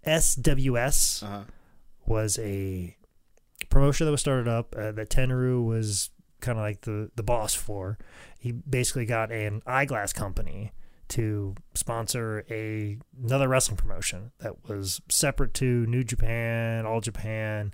SWS 0.06 1.24
Uh-huh. 1.24 1.44
was 2.06 2.40
a 2.40 2.96
promotion 3.70 4.06
that 4.06 4.12
was 4.12 4.22
started 4.22 4.48
up 4.48 4.76
uh, 4.78 4.92
that 4.94 5.10
Tenryu 5.10 5.64
was 5.66 6.10
kind 6.40 6.58
of 6.58 6.64
like 6.64 6.82
the, 6.82 7.12
the 7.16 7.24
boss 7.24 7.54
for. 7.54 7.98
He 8.40 8.52
basically 8.52 9.06
got 9.06 9.32
an 9.32 9.62
eyeglass 9.68 10.12
company 10.14 10.72
to 11.12 11.56
sponsor 11.74 12.46
a 12.50 12.98
another 13.24 13.48
wrestling 13.48 13.78
promotion 13.78 14.32
that 14.40 14.68
was 14.68 15.02
separate 15.10 15.54
to 15.56 15.86
New 15.86 16.04
Japan, 16.04 16.86
All 16.86 17.02
Japan, 17.02 17.74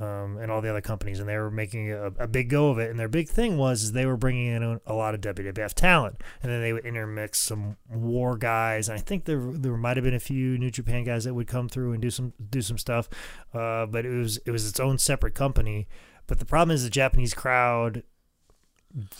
um, 0.00 0.38
and 0.38 0.50
all 0.50 0.60
the 0.60 0.68
other 0.68 0.80
companies, 0.80 1.20
and 1.20 1.28
they 1.28 1.36
were 1.36 1.50
making 1.50 1.92
a, 1.92 2.06
a 2.18 2.26
big 2.26 2.50
go 2.50 2.68
of 2.68 2.78
it. 2.78 2.90
And 2.90 2.98
their 2.98 3.08
big 3.08 3.28
thing 3.28 3.56
was 3.56 3.92
they 3.92 4.06
were 4.06 4.16
bringing 4.16 4.46
in 4.46 4.62
a, 4.62 4.80
a 4.86 4.94
lot 4.94 5.14
of 5.14 5.20
WWF 5.20 5.72
talent, 5.74 6.20
and 6.42 6.50
then 6.50 6.60
they 6.60 6.72
would 6.72 6.84
intermix 6.84 7.38
some 7.38 7.76
war 7.88 8.36
guys. 8.36 8.88
And 8.88 8.98
I 8.98 9.00
think 9.00 9.24
there 9.24 9.40
there 9.40 9.76
might 9.76 9.96
have 9.96 10.04
been 10.04 10.14
a 10.14 10.20
few 10.20 10.58
New 10.58 10.70
Japan 10.70 11.04
guys 11.04 11.24
that 11.24 11.34
would 11.34 11.46
come 11.46 11.68
through 11.68 11.92
and 11.92 12.02
do 12.02 12.10
some 12.10 12.32
do 12.50 12.60
some 12.60 12.78
stuff, 12.78 13.08
uh, 13.52 13.86
but 13.86 14.04
it 14.04 14.10
was 14.10 14.38
it 14.38 14.50
was 14.50 14.68
its 14.68 14.80
own 14.80 14.98
separate 14.98 15.34
company. 15.34 15.86
But 16.26 16.38
the 16.38 16.46
problem 16.46 16.74
is 16.74 16.84
the 16.84 16.90
Japanese 16.90 17.34
crowd 17.34 18.02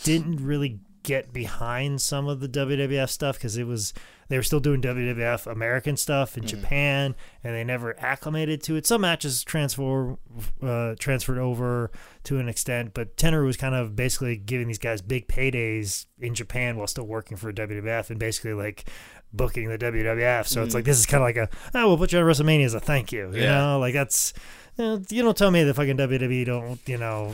didn't 0.03 0.43
really 0.43 0.79
get 1.05 1.31
behind 1.31 2.01
some 2.01 2.27
of 2.27 2.39
the 2.39 2.49
WWF 2.49 3.09
stuff 3.09 3.37
because 3.37 3.57
it 3.57 3.65
was 3.65 3.93
they 4.27 4.37
were 4.37 4.43
still 4.43 4.59
doing 4.59 4.81
WWF 4.81 5.45
American 5.49 5.95
stuff 5.97 6.35
in 6.35 6.45
Japan 6.47 7.15
and 7.43 7.53
they 7.55 7.63
never 7.63 7.97
acclimated 7.99 8.63
to 8.63 8.75
it. 8.75 8.87
Some 8.87 9.01
matches 9.01 9.43
transfer 9.43 10.17
uh, 10.63 10.95
transferred 10.99 11.37
over 11.37 11.91
to 12.23 12.39
an 12.39 12.49
extent, 12.49 12.93
but 12.95 13.15
Tenryu 13.17 13.45
was 13.45 13.55
kind 13.57 13.75
of 13.75 13.95
basically 13.95 14.35
giving 14.35 14.67
these 14.67 14.79
guys 14.79 15.01
big 15.01 15.27
paydays 15.27 16.07
in 16.19 16.33
Japan 16.33 16.75
while 16.75 16.87
still 16.87 17.05
working 17.05 17.37
for 17.37 17.53
WWF 17.53 18.09
and 18.09 18.19
basically 18.19 18.53
like 18.53 18.85
booking 19.31 19.69
the 19.69 19.77
WWF. 19.77 20.47
So 20.47 20.63
it's 20.63 20.73
like 20.73 20.85
this 20.85 20.97
is 20.97 21.05
kind 21.05 21.21
of 21.21 21.27
like 21.27 21.37
a 21.37 21.47
oh 21.75 21.87
we'll 21.89 21.97
put 21.97 22.11
you 22.11 22.19
on 22.19 22.25
WrestleMania 22.25 22.65
as 22.65 22.73
a 22.73 22.79
thank 22.79 23.11
you, 23.11 23.31
you 23.31 23.41
Yeah. 23.43 23.59
know, 23.59 23.79
like 23.79 23.93
that's. 23.93 24.33
You, 24.77 24.83
know, 24.83 25.01
you 25.09 25.21
don't 25.21 25.37
tell 25.37 25.51
me 25.51 25.63
the 25.63 25.73
fucking 25.73 25.95
WWE 25.95 26.45
don't, 26.45 26.81
you 26.85 26.97
know, 26.97 27.31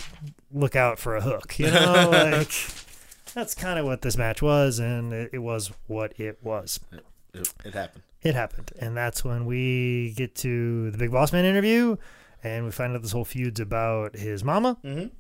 look 0.54 0.76
out 0.76 1.00
for 1.00 1.16
a 1.16 1.22
hook. 1.22 1.58
You 1.58 1.66
know, 1.72 2.10
like 2.12 2.52
that's 3.34 3.54
kind 3.56 3.80
of 3.80 3.86
what 3.86 4.02
this 4.02 4.18
match 4.18 4.42
was, 4.42 4.80
and 4.80 5.14
it, 5.14 5.30
it 5.34 5.40
was 5.40 5.72
what 5.88 6.20
it 6.20 6.40
was. 6.42 6.80
It, 7.34 7.54
it 7.66 7.74
happened. 7.74 8.04
It 8.22 8.36
happened, 8.36 8.72
and 8.80 8.96
that's 8.96 9.24
when 9.26 9.46
we 9.46 10.14
get 10.16 10.36
to 10.36 10.92
the 10.92 10.98
Big 10.98 11.12
Boss 11.12 11.34
Man 11.34 11.44
interview, 11.46 11.98
and 12.44 12.66
we 12.66 12.72
find 12.72 12.96
out 12.96 13.02
this 13.02 13.12
whole 13.14 13.26
feud's 13.26 13.60
about 13.60 14.16
his 14.16 14.44
mama, 14.44 14.78
Mhm. 14.84 15.12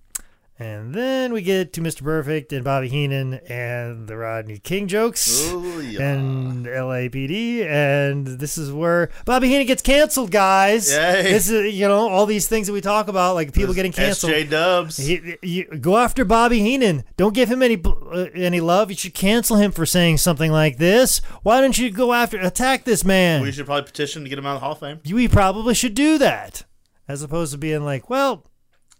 And 0.61 0.93
then 0.93 1.33
we 1.33 1.41
get 1.41 1.73
to 1.73 1.81
Mr. 1.81 2.03
Perfect 2.03 2.53
and 2.53 2.63
Bobby 2.63 2.87
Heenan 2.87 3.33
and 3.49 4.07
the 4.07 4.15
Rodney 4.15 4.59
King 4.59 4.87
jokes. 4.87 5.49
Oh, 5.49 5.79
yeah. 5.79 6.11
And 6.11 6.67
LAPD, 6.67 7.65
and 7.65 8.27
this 8.27 8.59
is 8.59 8.71
where 8.71 9.09
Bobby 9.25 9.49
Heenan 9.49 9.65
gets 9.65 9.81
canceled, 9.81 10.29
guys. 10.29 10.93
Yay. 10.93 11.23
This 11.23 11.49
is, 11.49 11.73
you 11.73 11.87
know, 11.87 12.07
all 12.07 12.27
these 12.27 12.47
things 12.47 12.67
that 12.67 12.73
we 12.73 12.81
talk 12.81 13.07
about, 13.07 13.33
like 13.33 13.53
people 13.53 13.73
getting 13.73 13.91
canceled. 13.91 14.33
SJ 14.33 14.49
Dubs. 14.51 14.97
He, 14.97 15.35
you, 15.41 15.65
go 15.65 15.97
after 15.97 16.23
Bobby 16.23 16.59
Heenan. 16.59 17.05
Don't 17.17 17.33
give 17.33 17.49
him 17.49 17.63
any 17.63 17.81
uh, 17.83 18.27
any 18.35 18.61
love. 18.61 18.91
You 18.91 18.97
should 18.97 19.15
cancel 19.15 19.57
him 19.57 19.71
for 19.71 19.87
saying 19.87 20.19
something 20.19 20.51
like 20.51 20.77
this. 20.77 21.21
Why 21.41 21.59
don't 21.59 21.75
you 21.75 21.89
go 21.89 22.13
after 22.13 22.37
attack 22.37 22.83
this 22.83 23.03
man? 23.03 23.41
we 23.41 23.51
should 23.51 23.65
probably 23.65 23.85
petition 23.85 24.21
to 24.25 24.29
get 24.29 24.37
him 24.37 24.45
out 24.45 24.57
of 24.57 24.61
the 24.61 24.65
Hall 24.65 24.73
of 24.73 24.79
Fame. 24.79 24.99
We 25.11 25.27
probably 25.27 25.73
should 25.73 25.95
do 25.95 26.19
that, 26.19 26.65
as 27.07 27.23
opposed 27.23 27.51
to 27.53 27.57
being 27.57 27.83
like, 27.83 28.11
well, 28.11 28.45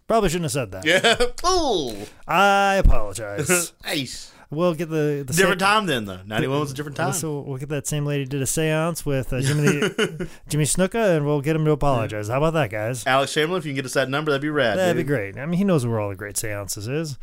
Probably 0.06 0.28
shouldn't 0.28 0.44
have 0.44 0.52
said 0.52 0.72
that. 0.72 0.84
Yeah. 0.84 1.16
Cool. 1.42 1.96
I 2.28 2.74
apologize. 2.76 3.72
nice. 3.84 4.32
we'll 4.50 4.74
get 4.74 4.90
the, 4.90 5.24
the 5.26 5.32
Different 5.32 5.60
sa- 5.60 5.66
time 5.74 5.86
then, 5.86 6.04
though. 6.04 6.20
91 6.26 6.60
was 6.60 6.70
a 6.70 6.74
different 6.74 6.96
time. 6.96 7.12
So 7.12 7.40
we'll 7.40 7.58
get 7.58 7.68
that 7.70 7.86
same 7.86 8.04
lady 8.06 8.24
did 8.24 8.42
a 8.42 8.46
seance 8.46 9.04
with 9.06 9.32
uh, 9.32 9.40
Jimmy 9.40 9.80
Jimmy 10.48 10.64
Snuka, 10.64 11.16
and 11.16 11.24
we'll 11.26 11.40
get 11.40 11.56
him 11.56 11.64
to 11.64 11.70
apologize. 11.72 12.28
How 12.28 12.38
about 12.38 12.52
that, 12.54 12.70
guys? 12.70 13.06
Alex 13.06 13.32
Chamberlain, 13.32 13.58
if 13.60 13.64
you 13.66 13.70
can 13.70 13.76
get 13.76 13.84
us 13.86 13.94
that 13.94 14.08
number, 14.08 14.30
that'd 14.30 14.42
be 14.42 14.50
rad. 14.50 14.78
That'd 14.78 14.96
be 14.96 15.02
great. 15.04 15.36
I 15.38 15.46
mean, 15.46 15.58
he 15.58 15.64
knows 15.64 15.86
where 15.86 15.98
all 16.00 16.10
the 16.10 16.16
great 16.16 16.36
seances 16.36 16.86
is. 16.88 17.18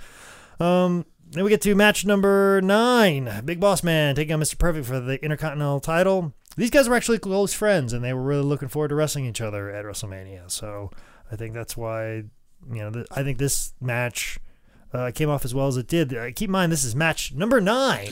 Um, 0.59 1.05
then 1.32 1.43
we 1.43 1.49
get 1.51 1.61
to 1.61 1.75
match 1.75 2.05
number 2.05 2.59
nine. 2.61 3.30
Big 3.45 3.59
Boss 3.59 3.84
Man 3.84 4.15
taking 4.15 4.34
on 4.34 4.41
Mr. 4.41 4.57
Perfect 4.57 4.86
for 4.88 4.99
the 4.99 5.23
Intercontinental 5.23 5.80
title. 5.80 6.34
These 6.57 6.71
guys 6.71 6.89
were 6.89 6.95
actually 6.95 7.19
close 7.19 7.53
friends, 7.53 7.93
and 7.93 8.03
they 8.03 8.13
were 8.13 8.23
really 8.23 8.43
looking 8.43 8.67
forward 8.67 8.89
to 8.89 8.95
wrestling 8.95 9.25
each 9.25 9.39
other 9.39 9.69
at 9.69 9.86
WrestleMania. 9.86 10.49
So 10.51 10.89
I 11.32 11.36
think 11.36 11.53
that's 11.53 11.77
why, 11.77 12.23
you 12.68 12.82
know, 12.82 12.91
th- 12.91 13.07
I 13.12 13.24
think 13.24 13.38
this 13.38 13.74
match 13.82 14.39
uh, 14.93 15.12
came 15.14 15.30
off 15.30 15.45
as 15.45 15.53
well 15.53 15.68
as 15.68 15.78
it 15.78 15.88
did. 15.88 16.14
Uh, 16.16 16.32
keep 16.36 16.47
in 16.49 16.51
mind, 16.51 16.72
this 16.72 16.84
is 16.84 16.95
match 16.95 17.34
number 17.34 17.62
nine. 17.62 18.07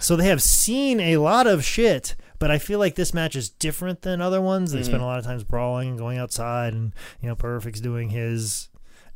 So 0.00 0.16
they 0.16 0.26
have 0.28 0.42
seen 0.42 1.00
a 1.00 1.18
lot 1.18 1.46
of 1.46 1.64
shit, 1.64 2.16
but 2.38 2.50
I 2.50 2.58
feel 2.58 2.78
like 2.78 2.94
this 2.94 3.12
match 3.14 3.36
is 3.36 3.48
different 3.50 4.02
than 4.02 4.20
other 4.20 4.40
ones. 4.40 4.72
They 4.72 4.82
spend 4.82 5.02
a 5.02 5.06
lot 5.06 5.18
of 5.18 5.24
times 5.24 5.44
brawling 5.44 5.90
and 5.90 5.98
going 5.98 6.18
outside, 6.18 6.72
and 6.72 6.92
you 7.20 7.28
know, 7.28 7.34
Perfect's 7.36 7.80
doing 7.80 8.08
his 8.10 8.68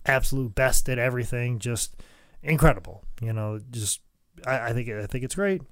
absolute 0.07 0.55
best 0.55 0.89
at 0.89 0.99
everything. 0.99 1.59
Just 1.59 1.97
incredible. 2.43 3.05
You 3.21 3.33
know, 3.33 3.59
just 3.71 4.01
I, 4.47 4.69
I 4.69 4.73
think 4.73 4.89
I 4.91 5.07
think 5.07 5.25
it's 5.25 5.35
great. 5.35 5.63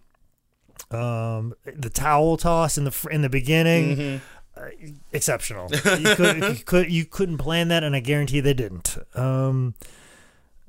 Um, 0.90 1.54
the 1.64 1.88
towel 1.88 2.36
toss 2.36 2.76
in 2.76 2.84
the 2.84 2.90
fr- 2.90 3.10
in 3.10 3.22
the 3.22 3.30
beginning, 3.30 4.16
uh, 4.16 4.18
exceptional. 5.12 5.70
you, 5.72 5.80
could, 6.14 6.36
you 6.36 6.64
could 6.64 6.92
you 6.92 7.04
couldn't 7.04 7.38
plan 7.38 7.68
that, 7.68 7.84
and 7.84 7.94
I 7.94 8.00
guarantee 8.00 8.40
they 8.40 8.54
didn't. 8.54 8.96
Um, 9.14 9.74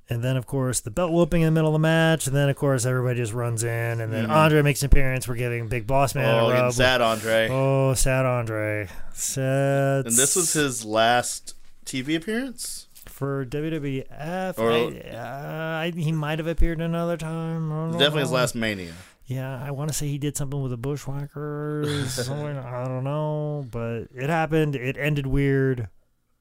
and 0.09 0.23
then, 0.23 0.37
of 0.37 0.45
course, 0.45 0.79
the 0.79 0.91
belt 0.91 1.11
whooping 1.11 1.41
in 1.41 1.47
the 1.47 1.51
middle 1.51 1.69
of 1.69 1.73
the 1.73 1.79
match. 1.79 2.27
And 2.27 2.35
then, 2.35 2.47
of 2.49 2.55
course, 2.55 2.85
everybody 2.85 3.19
just 3.19 3.33
runs 3.33 3.63
in. 3.63 3.99
And 3.99 4.11
then 4.13 4.31
Andre 4.31 4.61
makes 4.61 4.81
an 4.81 4.85
appearance. 4.85 5.27
We're 5.27 5.35
getting 5.35 5.67
Big 5.67 5.85
Boss 5.85 6.15
Man 6.15 6.33
Oh, 6.33 6.49
a 6.49 6.53
rub. 6.53 6.73
sad, 6.73 7.01
Andre. 7.01 7.49
Oh, 7.51 7.93
sad 7.93 8.25
Andre. 8.25 8.87
Sad. 9.13 10.05
and 10.05 10.15
this 10.15 10.37
was 10.37 10.53
his 10.53 10.85
last 10.85 11.55
TV 11.85 12.15
appearance? 12.15 12.87
for 13.17 13.45
WWF. 13.45 14.57
Or- 14.59 14.71
I, 14.71 15.15
uh, 15.15 15.79
I, 15.81 15.91
he 15.95 16.11
might 16.11 16.37
have 16.39 16.47
appeared 16.47 16.79
another 16.81 17.17
time. 17.17 17.71
I 17.71 17.75
don't 17.75 17.91
Definitely 17.93 18.21
his 18.21 18.31
last 18.31 18.53
Mania. 18.55 18.93
Yeah, 19.27 19.61
I 19.61 19.71
want 19.71 19.89
to 19.89 19.93
say 19.93 20.07
he 20.07 20.17
did 20.17 20.37
something 20.37 20.61
with 20.61 20.71
the 20.71 20.77
Bushwhackers. 20.77 22.13
something, 22.25 22.57
I 22.57 22.85
don't 22.85 23.03
know, 23.03 23.65
but 23.69 24.03
it 24.15 24.29
happened. 24.29 24.75
It 24.75 24.95
ended 24.97 25.27
weird. 25.27 25.89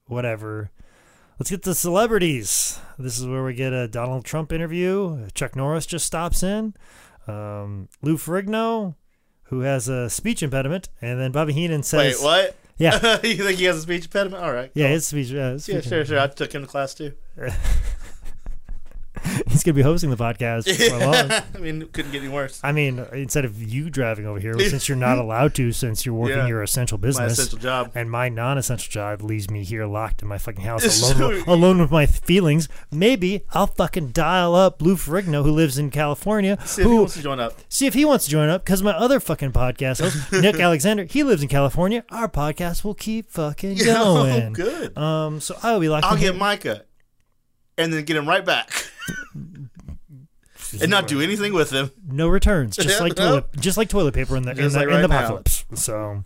Whatever. 0.05 0.71
Let's 1.37 1.51
get 1.51 1.63
to 1.63 1.75
celebrities. 1.75 2.79
This 2.97 3.19
is 3.19 3.27
where 3.27 3.43
we 3.43 3.53
get 3.53 3.73
a 3.73 3.87
Donald 3.89 4.23
Trump 4.25 4.51
interview. 4.53 5.27
Chuck 5.33 5.55
Norris 5.55 5.85
just 5.85 6.07
stops 6.07 6.41
in. 6.43 6.73
Um, 7.27 7.89
Lou 8.01 8.15
Ferrigno, 8.17 8.95
who 9.43 9.59
has 9.59 9.89
a 9.89 10.09
speech 10.09 10.41
impediment, 10.41 10.87
and 11.01 11.19
then 11.19 11.31
Bobby 11.33 11.51
Heenan 11.53 11.83
says, 11.83 12.19
Wait, 12.21 12.23
what? 12.23 12.55
Yeah, 12.77 13.19
you 13.23 13.35
think 13.43 13.59
he 13.59 13.65
has 13.65 13.75
a 13.77 13.81
speech 13.81 14.05
impediment? 14.05 14.41
All 14.43 14.53
right. 14.53 14.71
yeah, 14.75 14.87
his 14.87 15.05
speech. 15.07 15.33
Uh, 15.33 15.53
his 15.53 15.67
Yeah, 15.67 15.79
speech 15.81 15.89
sure, 15.89 16.05
sure. 16.05 16.19
I 16.19 16.27
took 16.27 16.53
him 16.55 16.61
to 16.61 16.67
class 16.67 16.93
too. 16.93 17.13
He's 19.47 19.63
gonna 19.63 19.73
be 19.73 19.81
hosting 19.81 20.09
the 20.09 20.17
podcast 20.17 20.69
for 20.89 20.97
long. 21.05 21.43
I 21.55 21.57
mean, 21.59 21.87
couldn't 21.89 22.11
get 22.11 22.21
any 22.23 22.31
worse. 22.31 22.59
I 22.63 22.71
mean, 22.71 22.99
instead 23.13 23.45
of 23.45 23.61
you 23.61 23.89
driving 23.89 24.25
over 24.25 24.39
here, 24.39 24.57
since 24.69 24.87
you're 24.87 24.97
not 24.97 25.17
allowed 25.17 25.53
to, 25.55 25.71
since 25.71 26.05
you're 26.05 26.15
working 26.15 26.37
Yeah. 26.37 26.47
your 26.47 26.63
essential 26.63 26.97
business, 26.97 27.19
My 27.37 27.43
essential 27.43 27.59
job. 27.59 27.91
and 27.95 28.09
my 28.11 28.29
non-essential 28.29 28.91
job 28.91 29.21
leaves 29.21 29.49
me 29.49 29.63
here 29.63 29.85
locked 29.85 30.21
in 30.21 30.27
my 30.27 30.37
fucking 30.37 30.63
house 30.63 30.83
alone, 31.01 31.43
so- 31.45 31.51
alone 31.53 31.79
with 31.81 31.91
my 31.91 32.05
feelings. 32.05 32.67
Maybe 32.91 33.43
I'll 33.53 33.67
fucking 33.67 34.09
dial 34.09 34.55
up 34.55 34.81
Lou 34.81 34.95
Ferrigno, 34.95 35.43
who 35.43 35.51
lives 35.51 35.77
in 35.77 35.89
California, 35.91 36.57
See 36.65 36.81
if 36.81 36.85
he 36.87 36.91
who 36.93 36.97
wants 36.99 37.13
to 37.15 37.21
join 37.21 37.39
up. 37.39 37.53
see 37.69 37.87
if 37.87 37.93
he 37.93 38.05
wants 38.05 38.25
to 38.25 38.31
join 38.31 38.49
up. 38.49 38.63
Because 38.63 38.83
my 38.83 38.91
other 38.91 39.19
fucking 39.19 39.51
podcast 39.51 40.01
host, 40.01 40.31
Nick 40.31 40.59
Alexander, 40.59 41.05
he 41.05 41.23
lives 41.23 41.41
in 41.41 41.47
California. 41.47 42.03
Our 42.09 42.27
podcast 42.29 42.83
will 42.83 42.93
keep 42.95 43.29
fucking 43.31 43.77
Oh, 43.87 44.23
going. 44.23 44.53
good. 44.53 44.97
Um, 44.97 45.39
so 45.41 45.55
I'll 45.63 45.79
be 45.79 45.89
locked. 45.89 46.05
I'll 46.05 46.15
get 46.15 46.21
here. 46.21 46.33
Micah, 46.33 46.83
and 47.77 47.93
then 47.93 48.03
get 48.05 48.15
him 48.17 48.27
right 48.27 48.43
back, 48.45 48.69
and 50.81 50.89
not 50.91 51.07
do 51.07 51.21
anything 51.21 51.53
with 51.53 51.69
them. 51.69 51.91
no 52.07 52.27
returns, 52.27 52.75
just 52.75 52.99
like 53.01 53.15
toilet, 53.15 53.45
just 53.59 53.77
like 53.77 53.89
toilet 53.89 54.13
paper 54.13 54.35
in 54.37 54.43
the 54.43 54.51
in 54.51 54.57
Just 54.57 54.73
the, 54.75 54.79
like 54.85 54.89
in 54.95 55.01
the 55.01 55.07
now. 55.07 55.17
apocalypse. 55.19 55.65
So, 55.75 56.23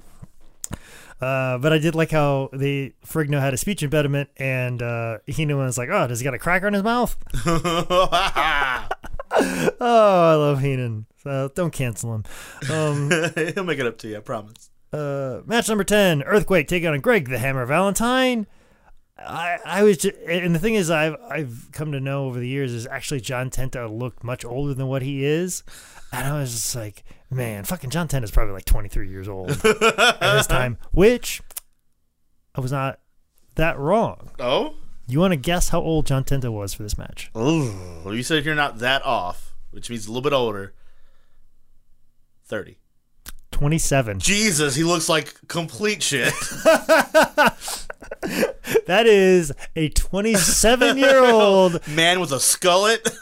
uh, 1.22 1.58
but 1.60 1.72
I 1.74 1.78
did 1.78 1.94
like 1.96 2.12
how 2.12 2.50
the 2.54 2.94
Ferrigno 3.06 3.40
had 3.40 3.54
a 3.54 3.58
speech 3.58 3.84
impediment, 3.84 4.30
and 4.38 4.82
uh, 4.82 5.20
Heenan 5.28 5.58
was 5.58 5.78
like, 5.78 5.90
"Oh, 5.92 6.08
does 6.08 6.20
he 6.20 6.24
got 6.24 6.34
a 6.34 6.40
cracker 6.40 6.68
in 6.68 6.74
his 6.74 6.84
mouth?" 6.84 7.16
Oh, 9.34 10.32
I 10.32 10.36
love 10.36 10.60
Heenan. 10.62 11.06
So 11.24 11.50
don't 11.56 11.72
cancel 11.72 12.16
him. 12.16 12.24
Um, 12.70 13.10
He'll 13.56 13.64
make 13.64 13.80
it 13.80 13.86
up 13.88 13.98
to 14.00 14.08
you, 14.10 14.18
I 14.18 14.20
promise. 14.20 14.70
uh, 14.92 15.42
match 15.46 15.70
number 15.70 15.84
ten: 15.86 16.22
Earthquake 16.24 16.68
taking 16.68 16.90
on 16.90 17.00
Greg 17.00 17.30
the 17.30 17.38
Hammer 17.38 17.66
Valentine. 17.66 18.46
I, 19.28 19.60
I 19.66 19.84
was 19.84 19.98
just, 19.98 20.16
and 20.28 20.54
the 20.56 20.60
thing 20.60 20.76
is, 20.76 20.90
I've 20.90 21.16
I've 21.30 21.70
come 21.72 21.92
to 21.94 22.00
know 22.00 22.26
over 22.26 22.40
the 22.40 22.48
years 22.48 22.74
is 22.74 22.88
actually 22.88 23.22
John 23.22 23.50
Tenta 23.50 23.88
looked 23.90 24.24
much 24.24 24.44
older 24.46 24.74
than 24.74 24.88
what 24.88 25.02
he 25.02 25.24
is, 25.26 25.64
and 26.12 26.28
I 26.28 26.40
was 26.40 26.52
just 26.54 26.76
like, 26.76 27.04
man, 27.30 27.64
fucking 27.64 27.90
John 27.90 28.08
Tenta 28.08 28.24
is 28.24 28.32
probably 28.32 28.54
like 28.54 28.66
23 28.66 29.10
years 29.10 29.28
old 29.28 29.50
at 29.66 30.20
this 30.20 30.48
time, 30.48 30.78
which 30.92 31.42
I 32.56 32.62
was 32.62 32.72
not 32.72 33.00
that 33.56 33.78
wrong. 33.78 34.30
Oh, 34.40 34.76
You 35.08 35.20
want 35.20 35.32
to 35.34 35.38
guess 35.38 35.70
how 35.70 35.82
old 35.82 36.06
John 36.06 36.24
Tenta 36.24 36.52
was 36.52 36.74
for 36.74 36.84
this 36.84 36.98
match? 36.98 37.30
oh, 37.36 38.12
you 38.12 38.24
said 38.24 38.46
you're 38.46 38.56
not 38.56 38.80
that 38.80 39.04
off, 39.06 39.54
which 39.72 39.90
means 39.90 40.06
a 40.08 40.10
little 40.10 40.22
bit 40.22 40.34
older. 40.34 40.74
Thirty. 42.46 42.78
27. 43.52 44.20
Jesus, 44.20 44.76
he 44.76 44.84
looks 44.84 45.08
like 45.08 45.36
complete 45.48 46.02
shit. 46.02 46.34
That 48.88 49.06
is 49.06 49.52
a 49.76 49.90
27 49.90 50.98
year 50.98 51.24
old 51.24 51.86
Man 51.96 52.20
with 52.20 52.32
a 52.32 52.38
skullet. 52.38 53.16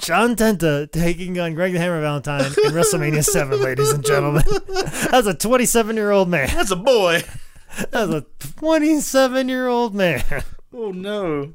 John 0.00 0.36
Tenta 0.36 0.90
taking 0.90 1.38
on 1.38 1.54
Greg 1.54 1.72
the 1.72 1.78
Hammer 1.78 2.00
Valentine 2.00 2.44
in 2.46 2.72
WrestleMania 2.72 3.24
7, 3.24 3.60
ladies 3.62 3.90
and 3.90 4.04
gentlemen. 4.04 4.44
That's 5.10 5.26
a 5.26 5.34
27 5.34 5.96
year 5.96 6.10
old 6.10 6.28
man. 6.28 6.48
That's 6.48 6.70
a 6.70 6.76
boy. 6.76 7.22
That's 7.90 8.12
a 8.12 8.24
27 8.58 9.48
year 9.48 9.68
old 9.68 9.94
man. 9.94 10.22
Oh 10.72 10.90
no. 10.92 11.54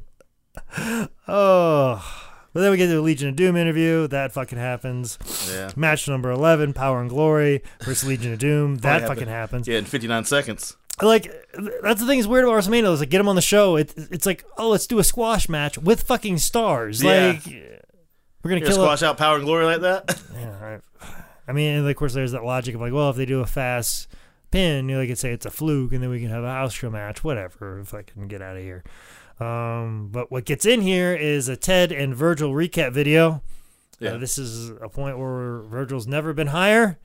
Oh. 1.28 2.28
But 2.54 2.62
then 2.62 2.72
we 2.72 2.78
get 2.78 2.88
to 2.88 2.94
the 2.96 3.02
Legion 3.02 3.30
of 3.30 3.36
Doom 3.38 3.56
interview. 3.56 4.08
That 4.08 4.34
fucking 4.34 4.58
happens. 4.58 5.18
Yeah. 5.50 5.72
Match 5.78 6.08
number 6.10 6.32
11, 6.32 6.74
Power 6.74 7.00
and 7.00 7.10
Glory 7.10 7.64
versus 7.82 8.08
Legion 8.08 8.34
of 8.34 8.40
Doom. 8.40 8.76
That 8.78 9.02
happened. 9.02 9.08
fucking 9.08 9.28
happens. 9.30 9.68
Yeah, 9.70 9.78
in 9.78 9.86
59 9.86 10.26
seconds. 10.26 10.76
Like, 11.02 11.32
that's 11.84 12.02
the 12.02 12.08
thing 12.08 12.20
is 12.20 12.28
weird 12.28 12.44
about 12.46 12.56
WrestleMania. 12.56 12.92
Is 12.94 13.00
like, 13.00 13.10
get 13.10 13.18
them 13.18 13.28
on 13.28 13.36
the 13.36 13.42
show. 13.42 13.76
It, 13.76 13.94
it's 13.96 14.26
like, 14.26 14.46
oh, 14.58 14.70
let's 14.70 14.88
do 14.88 15.00
a 15.00 15.04
squash 15.04 15.50
match 15.50 15.78
with 15.78 16.04
fucking 16.04 16.38
stars. 16.38 17.02
Yeah. 17.02 17.40
Like, 17.44 17.46
we're 18.44 18.50
going 18.50 18.62
to 18.62 18.68
You 18.68 18.74
kill 18.74 18.84
squash 18.84 19.04
out 19.04 19.18
power 19.18 19.36
and 19.36 19.46
glory 19.46 19.66
like 19.66 19.82
that. 19.82 20.20
Yeah, 20.36 20.80
I, 21.02 21.08
I 21.48 21.54
mean, 21.54 21.76
and 21.76 21.88
of 21.88 21.96
course, 21.96 22.14
there's 22.14 22.32
that 22.32 22.44
logic 22.44 22.76
of 22.76 22.82
like, 22.82 22.94
well, 22.94 23.10
if 23.10 23.16
they 23.16 23.26
do 23.26 23.42
a 23.42 23.46
fast 23.46 24.08
pin, 24.52 24.90
you 24.90 24.96
know, 24.96 25.02
they 25.02 25.08
could 25.08 25.18
say 25.18 25.32
it's 25.32 25.46
a 25.46 25.52
fluke, 25.52 25.92
and 25.94 26.02
then 26.02 26.10
we 26.10 26.20
can 26.20 26.30
have 26.30 26.44
a 26.44 26.50
house 26.50 26.74
show 26.74 26.90
match, 26.90 27.24
whatever. 27.24 27.80
If 27.80 27.94
I 27.94 28.02
can 28.04 28.28
get 28.28 28.42
out 28.42 28.58
of 28.58 28.64
here. 28.64 28.84
Um, 29.40 30.10
but 30.12 30.32
what 30.32 30.46
gets 30.46 30.66
in 30.66 30.82
here 30.82 31.16
is 31.16 31.48
a 31.50 31.56
Ted 31.56 31.92
and 31.92 32.16
Virgil 32.16 32.52
recap 32.52 32.92
video. 32.94 33.42
Yeah. 34.00 34.12
Uh, 34.12 34.18
this 34.18 34.38
is 34.38 34.70
a 34.70 34.90
point 34.90 35.18
where 35.18 35.62
Virgil's 35.62 36.08
never 36.08 36.34
been 36.34 36.48
higher. 36.48 37.00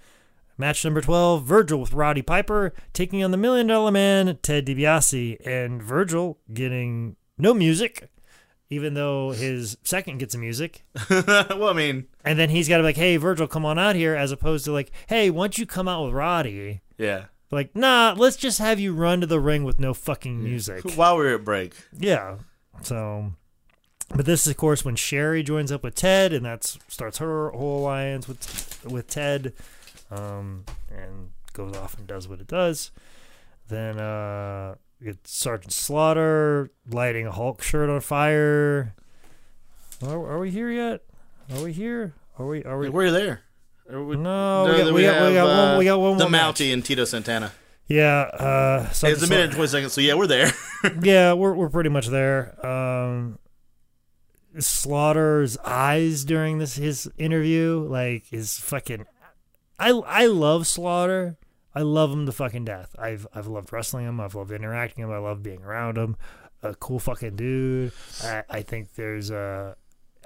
Match 0.58 0.84
number 0.84 1.00
12, 1.00 1.44
Virgil 1.44 1.80
with 1.80 1.92
Roddy 1.92 2.22
Piper 2.22 2.72
taking 2.92 3.22
on 3.22 3.30
the 3.30 3.36
Million 3.36 3.66
Dollar 3.66 3.90
Man, 3.90 4.38
Ted 4.42 4.66
DiBiase, 4.66 5.46
and 5.46 5.82
Virgil 5.82 6.38
getting 6.52 7.16
no 7.36 7.52
music, 7.52 8.08
even 8.70 8.94
though 8.94 9.32
his 9.32 9.76
second 9.84 10.18
gets 10.18 10.34
music. 10.34 10.84
well, 11.10 11.68
I 11.68 11.72
mean, 11.74 12.06
And 12.24 12.38
then 12.38 12.48
he's 12.48 12.68
got 12.68 12.78
to 12.78 12.82
be 12.82 12.86
like, 12.86 12.96
hey, 12.96 13.18
Virgil, 13.18 13.46
come 13.46 13.66
on 13.66 13.78
out 13.78 13.96
here, 13.96 14.14
as 14.14 14.32
opposed 14.32 14.64
to 14.64 14.72
like, 14.72 14.90
hey, 15.08 15.28
once 15.28 15.58
you 15.58 15.66
come 15.66 15.88
out 15.88 16.04
with 16.04 16.14
Roddy, 16.14 16.80
yeah. 16.96 17.26
like, 17.50 17.76
nah, 17.76 18.14
let's 18.16 18.36
just 18.36 18.58
have 18.58 18.80
you 18.80 18.94
run 18.94 19.20
to 19.20 19.26
the 19.26 19.40
ring 19.40 19.62
with 19.62 19.78
no 19.78 19.92
fucking 19.92 20.42
music. 20.42 20.82
While 20.96 21.18
we 21.18 21.26
are 21.26 21.34
at 21.34 21.44
break. 21.44 21.74
Yeah. 21.98 22.36
So, 22.82 23.32
but 24.14 24.24
this 24.24 24.46
is, 24.46 24.52
of 24.52 24.56
course, 24.56 24.86
when 24.86 24.96
Sherri 24.96 25.42
joins 25.42 25.70
up 25.70 25.82
with 25.82 25.94
Ted, 25.94 26.32
and 26.32 26.46
that 26.46 26.64
starts 26.64 27.18
her 27.18 27.50
whole 27.50 27.80
alliance 27.80 28.26
with 28.26 28.86
with 28.86 29.08
Ted, 29.08 29.52
um, 30.10 30.64
and 30.90 31.30
goes 31.52 31.76
off 31.76 31.96
and 31.98 32.06
does 32.06 32.28
what 32.28 32.40
it 32.40 32.46
does. 32.46 32.90
Then 33.68 33.98
uh, 33.98 34.76
get 35.02 35.26
Sergeant 35.26 35.72
Slaughter 35.72 36.70
lighting 36.90 37.26
a 37.26 37.32
Hulk 37.32 37.62
shirt 37.62 37.88
on 37.90 38.00
fire. 38.00 38.94
Are, 40.04 40.32
are 40.32 40.38
we 40.38 40.50
here 40.50 40.70
yet? 40.70 41.02
Are 41.54 41.62
we 41.62 41.72
here? 41.72 42.14
Are 42.38 42.46
we? 42.46 42.62
Are 42.64 42.78
we? 42.78 42.88
We're 42.88 43.10
there. 43.10 43.42
Are 43.90 44.02
we- 44.04 44.16
No, 44.16 44.66
No, 44.66 44.72
we 44.72 44.78
got, 44.78 44.92
we 44.94 45.02
got, 45.02 45.28
we 45.28 45.34
got 45.34 45.46
uh, 45.48 45.68
one. 45.70 45.78
We 45.78 45.84
got 45.84 45.98
one 46.00 46.18
The 46.18 46.24
more 46.24 46.30
match. 46.30 46.56
Mountie 46.60 46.72
and 46.72 46.84
Tito 46.84 47.04
Santana. 47.04 47.52
Yeah, 47.88 48.22
uh, 48.22 48.88
It's 48.90 49.02
a 49.22 49.28
minute 49.28 49.44
and 49.44 49.52
twenty 49.52 49.68
seconds, 49.68 49.92
so 49.92 50.00
yeah, 50.00 50.14
we're 50.14 50.26
there. 50.26 50.52
yeah, 51.02 51.34
we're 51.34 51.54
we're 51.54 51.68
pretty 51.70 51.88
much 51.90 52.08
there. 52.08 52.66
Um, 52.66 53.38
Slaughter's 54.58 55.58
eyes 55.58 56.24
during 56.24 56.58
this 56.58 56.76
his 56.76 57.10
interview, 57.18 57.86
like 57.88 58.32
is 58.32 58.58
fucking. 58.58 59.06
I 59.78 59.90
I 59.90 60.26
love 60.26 60.66
Slaughter. 60.66 61.36
I 61.74 61.82
love 61.82 62.10
him 62.10 62.24
to 62.24 62.32
fucking 62.32 62.64
death. 62.64 62.94
I've 62.98 63.26
I've 63.34 63.46
loved 63.46 63.72
wrestling 63.72 64.06
him. 64.06 64.20
I've 64.20 64.34
loved 64.34 64.50
interacting 64.50 65.04
him. 65.04 65.10
I 65.10 65.18
love 65.18 65.42
being 65.42 65.62
around 65.62 65.98
him. 65.98 66.16
A 66.62 66.74
cool 66.74 66.98
fucking 66.98 67.36
dude. 67.36 67.92
I 68.22 68.44
I 68.48 68.62
think 68.62 68.94
there's 68.94 69.30
a. 69.30 69.76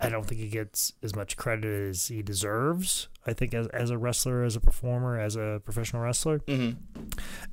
I 0.03 0.09
don't 0.09 0.25
think 0.25 0.41
he 0.41 0.49
gets 0.49 0.95
as 1.03 1.15
much 1.15 1.37
credit 1.37 1.91
as 1.91 2.07
he 2.07 2.23
deserves. 2.23 3.09
I 3.27 3.33
think 3.33 3.53
as 3.53 3.67
as 3.69 3.91
a 3.91 3.99
wrestler, 3.99 4.45
as 4.45 4.57
a 4.57 4.61
performer, 4.61 5.19
as 5.19 5.37
a 5.37 5.61
professional 5.65 6.03
wrestler 6.03 6.39
mm-hmm. 6.39 6.79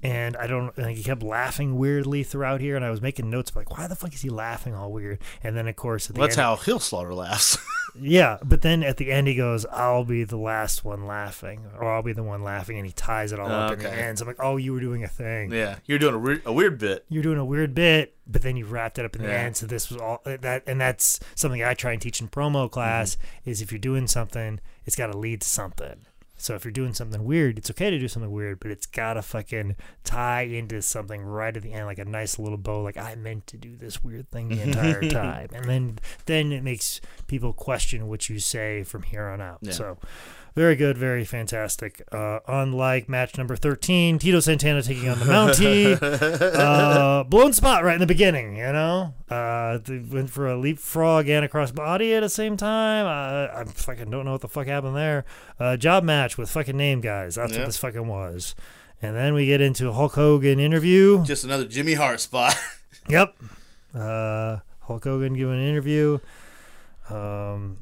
and 0.01 0.37
I 0.37 0.47
don't. 0.47 0.77
And 0.77 0.95
he 0.95 1.03
kept 1.03 1.23
laughing 1.23 1.75
weirdly 1.75 2.23
throughout 2.23 2.61
here, 2.61 2.75
and 2.75 2.85
I 2.85 2.91
was 2.91 3.01
making 3.01 3.29
notes 3.29 3.53
like, 3.55 3.75
why 3.75 3.87
the 3.87 3.95
fuck 3.95 4.13
is 4.13 4.21
he 4.21 4.29
laughing 4.29 4.75
all 4.75 4.93
weird? 4.93 5.19
And 5.43 5.57
then 5.57 5.67
of 5.67 5.75
course 5.75 6.09
at 6.09 6.15
the 6.15 6.21
That's 6.21 6.37
end, 6.37 6.45
how 6.45 6.55
Hill 6.55 6.79
Slaughter 6.79 7.13
laughs. 7.13 7.57
yeah. 8.01 8.37
But 8.43 8.61
then 8.61 8.83
at 8.83 8.97
the 8.97 9.11
end 9.11 9.27
he 9.27 9.35
goes, 9.35 9.65
"I'll 9.71 10.03
be 10.03 10.23
the 10.23 10.37
last 10.37 10.83
one 10.85 11.05
laughing, 11.05 11.65
or 11.79 11.91
I'll 11.91 12.01
be 12.03 12.13
the 12.13 12.23
one 12.23 12.43
laughing," 12.43 12.77
and 12.77 12.85
he 12.85 12.91
ties 12.93 13.31
it 13.31 13.39
all 13.39 13.49
up 13.51 13.73
in 13.73 13.79
the 13.79 13.87
Okay. 13.89 14.01
end. 14.01 14.17
So 14.19 14.23
I'm 14.23 14.27
like, 14.27 14.37
oh, 14.39 14.57
you 14.57 14.73
were 14.73 14.79
doing 14.79 15.03
a 15.03 15.07
thing. 15.07 15.51
yeah, 15.51 15.77
you're 15.85 15.99
doing 15.99 16.15
a, 16.15 16.17
re- 16.17 16.41
a 16.45 16.53
weird 16.53 16.77
bit. 16.77 17.05
You're 17.09 17.23
doing 17.23 17.37
a 17.37 17.45
weird 17.45 17.73
bit, 17.73 18.15
but 18.27 18.41
then 18.41 18.55
you 18.57 18.65
wrapped 18.65 18.97
it 18.99 19.05
up 19.05 19.15
in 19.15 19.21
the 19.23 19.27
Yeah. 19.29 19.35
end. 19.41 19.57
So 19.57 19.65
this 19.65 19.89
was 19.89 19.99
all 20.01 20.21
that, 20.25 20.63
and 20.67 20.79
that's 20.81 21.19
something 21.35 21.63
I 21.63 21.73
try 21.73 21.91
and 21.93 22.01
teach 22.01 22.21
in 22.21 22.27
promo 22.27 22.69
class. 22.69 23.15
Mm-hmm. 23.15 23.49
Is 23.49 23.61
if 23.61 23.71
you're 23.71 23.79
doing 23.79 24.07
something, 24.07 24.59
it's 24.85 24.95
got 24.95 25.07
to 25.11 25.17
lead 25.17 25.41
to 25.41 25.49
something. 25.49 26.05
So 26.37 26.55
if 26.55 26.63
you're 26.63 26.71
doing 26.71 26.93
something 26.93 27.23
weird, 27.23 27.57
it's 27.57 27.69
okay 27.71 27.89
to 27.89 27.99
do 27.99 28.07
something 28.07 28.31
weird, 28.31 28.59
but 28.59 28.71
it's 28.71 28.85
gotta 28.85 29.21
fucking 29.21 29.75
tie 30.03 30.43
into 30.43 30.81
something 30.81 31.21
right 31.21 31.55
at 31.55 31.63
the 31.63 31.73
end, 31.73 31.87
like 31.87 31.99
a 31.99 32.05
nice 32.05 32.37
little 32.37 32.57
bow. 32.57 32.81
Like 32.81 32.97
I 32.97 33.15
meant 33.15 33.47
to 33.47 33.57
do 33.57 33.75
this 33.75 34.03
weird 34.03 34.29
thing 34.29 34.49
the 34.49 34.61
entire 34.61 35.01
time, 35.09 35.49
and 35.53 35.65
then 35.65 35.99
then 36.25 36.51
it 36.51 36.63
makes 36.63 37.01
people 37.27 37.53
question 37.53 38.07
what 38.07 38.29
you 38.29 38.39
say 38.39 38.83
from 38.83 39.03
here 39.03 39.27
on 39.27 39.41
out. 39.41 39.59
Yeah. 39.61 39.71
So 39.71 39.97
very 40.57 40.75
good, 40.75 40.97
very 40.97 41.23
fantastic. 41.23 42.01
Uh, 42.11 42.39
unlike 42.47 43.07
match 43.07 43.37
number 43.37 43.55
thirteen, 43.55 44.17
Tito 44.17 44.39
Santana 44.39 44.81
taking 44.81 45.07
on 45.07 45.19
the 45.19 45.25
Mountie, 45.25 45.95
uh, 46.55 47.23
blown 47.25 47.53
spot 47.53 47.83
right 47.83 47.93
in 47.93 47.99
the 48.01 48.07
beginning. 48.07 48.57
You 48.57 48.73
know, 48.73 49.13
uh, 49.29 49.77
they 49.77 49.99
went 49.99 50.31
for 50.31 50.47
a 50.47 50.57
leapfrog 50.57 51.29
and 51.29 51.45
a 51.45 51.47
crossbody 51.47 52.17
at 52.17 52.21
the 52.21 52.29
same 52.29 52.57
time. 52.57 53.05
Uh, 53.05 53.61
I 53.61 53.63
fucking 53.65 54.09
don't 54.09 54.25
know 54.25 54.31
what 54.31 54.41
the 54.41 54.47
fuck 54.47 54.65
happened 54.65 54.95
there. 54.95 55.25
Uh, 55.59 55.77
job 55.77 56.03
match 56.03 56.39
with 56.39 56.49
fucking 56.49 56.75
name 56.75 57.01
guys. 57.01 57.35
That's 57.35 57.53
Yeah. 57.53 57.59
what 57.59 57.65
this 57.67 57.77
fucking 57.77 58.07
was. 58.07 58.55
And 58.99 59.15
then 59.15 59.35
we 59.35 59.45
get 59.45 59.61
into 59.61 59.89
a 59.89 59.93
Hulk 59.93 60.13
Hogan 60.15 60.59
interview. 60.59 61.23
Just 61.23 61.43
another 61.43 61.65
Jimmy 61.65 61.93
Hart 61.93 62.19
spot. 62.19 62.55
Yep. 63.09 63.35
Uh, 63.95 64.57
Hulk 64.81 65.03
Hogan 65.05 65.33
giving 65.33 65.53
an 65.53 65.65
interview. 65.65 66.17
Um, 67.09 67.77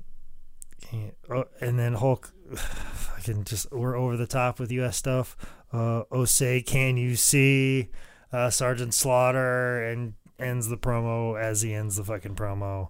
oh, 1.32 1.46
and 1.60 1.80
then 1.80 1.94
Hulk, 1.96 2.32
fucking 3.26 3.44
just 3.44 3.72
we're 3.72 3.96
over 3.96 4.18
the 4.18 4.28
top 4.28 4.60
with 4.60 4.72
U.S. 4.72 4.98
stuff. 4.98 5.36
Uh, 5.72 6.04
oh 6.12 6.26
say, 6.26 6.62
can 6.62 6.98
you 6.98 7.16
see 7.16 7.90
uh, 8.32 8.50
Sergeant 8.50 8.94
Slaughter 8.94 9.84
and 9.84 10.14
ends 10.40 10.68
the 10.68 10.78
promo 10.78 11.40
as 11.40 11.62
he 11.62 11.74
ends 11.74 11.96
the 11.96 12.04
fucking 12.04 12.36
promo, 12.36 12.90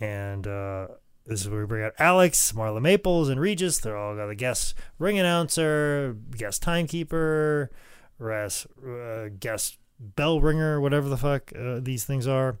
and 0.00 0.46
uh, 0.46 0.88
this 1.26 1.40
is 1.40 1.48
where 1.48 1.60
we 1.60 1.66
bring 1.66 1.84
out 1.84 1.94
Alex, 1.98 2.52
Marla 2.52 2.80
Maples, 2.80 3.28
and 3.28 3.40
Regis. 3.40 3.78
They're 3.78 3.96
all 3.96 4.14
got 4.14 4.30
a 4.30 4.34
guest 4.34 4.74
ring 4.98 5.18
announcer, 5.18 6.16
guest 6.36 6.62
timekeeper, 6.62 7.70
res, 8.18 8.66
uh, 8.86 9.28
guest 9.38 9.78
bell 9.98 10.40
ringer, 10.40 10.80
whatever 10.80 11.08
the 11.08 11.16
fuck 11.16 11.52
uh, 11.58 11.80
these 11.80 12.04
things 12.04 12.26
are. 12.26 12.58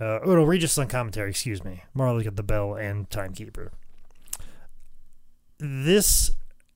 Uh, 0.00 0.20
oh 0.24 0.34
no, 0.36 0.44
Regis 0.44 0.78
on 0.78 0.86
commentary. 0.86 1.30
Excuse 1.30 1.64
me. 1.64 1.82
Marla 1.96 2.22
got 2.24 2.36
the 2.36 2.42
bell 2.42 2.74
and 2.74 3.10
timekeeper. 3.10 3.72
This 5.58 6.30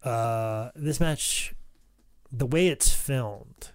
uh, 0.04 0.70
this 0.74 0.98
match, 0.98 1.54
the 2.30 2.46
way 2.46 2.68
it's 2.68 2.90
filmed, 2.92 3.70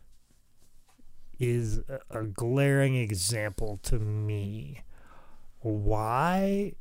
is 1.39 1.80
a, 1.88 1.99
a 2.20 2.24
glaring 2.24 2.95
example 2.95 3.80
to 3.84 3.99
me 3.99 4.84
why 5.60 6.74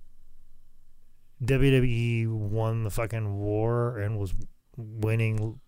WWE 1.45 2.29
won 2.29 2.83
the 2.83 2.91
fucking 2.91 3.37
war 3.39 3.99
and 3.99 4.19
was 4.19 4.35
winning 4.77 5.61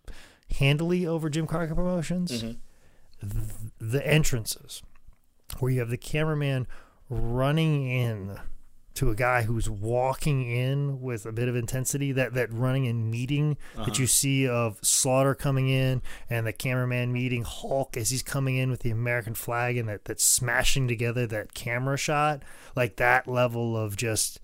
handily 0.58 1.06
over 1.06 1.28
Jim 1.28 1.46
Crockett 1.46 1.76
Promotions. 1.76 2.32
Mhm. 2.42 2.56
Th- 3.20 3.44
the 3.78 4.06
entrances, 4.06 4.82
where 5.58 5.70
you 5.72 5.80
have 5.80 5.90
the 5.90 5.96
cameraman 5.98 6.66
running 7.10 7.88
in 7.88 8.38
to 8.98 9.10
a 9.10 9.14
guy 9.14 9.42
who's 9.42 9.68
walking 9.68 10.48
in 10.50 11.00
with 11.00 11.24
a 11.26 11.32
bit 11.32 11.48
of 11.48 11.56
intensity 11.56 12.12
that 12.12 12.34
that 12.34 12.52
running 12.52 12.86
and 12.86 13.10
meeting 13.10 13.56
that 13.76 13.98
you 13.98 14.06
see 14.06 14.46
of 14.46 14.78
slaughter 14.82 15.34
coming 15.34 15.68
in 15.68 16.02
and 16.30 16.46
the 16.46 16.52
cameraman 16.52 17.12
meeting 17.12 17.42
hulk 17.44 17.96
as 17.96 18.10
he's 18.10 18.22
coming 18.22 18.56
in 18.56 18.70
with 18.70 18.80
the 18.80 18.90
american 18.90 19.34
flag 19.34 19.76
and 19.76 19.88
that 19.88 20.04
that 20.06 20.20
smashing 20.20 20.86
together 20.88 21.26
that 21.26 21.54
camera 21.54 21.96
shot 21.96 22.42
like 22.76 22.96
that 22.96 23.26
level 23.28 23.76
of 23.76 23.96
just 23.96 24.40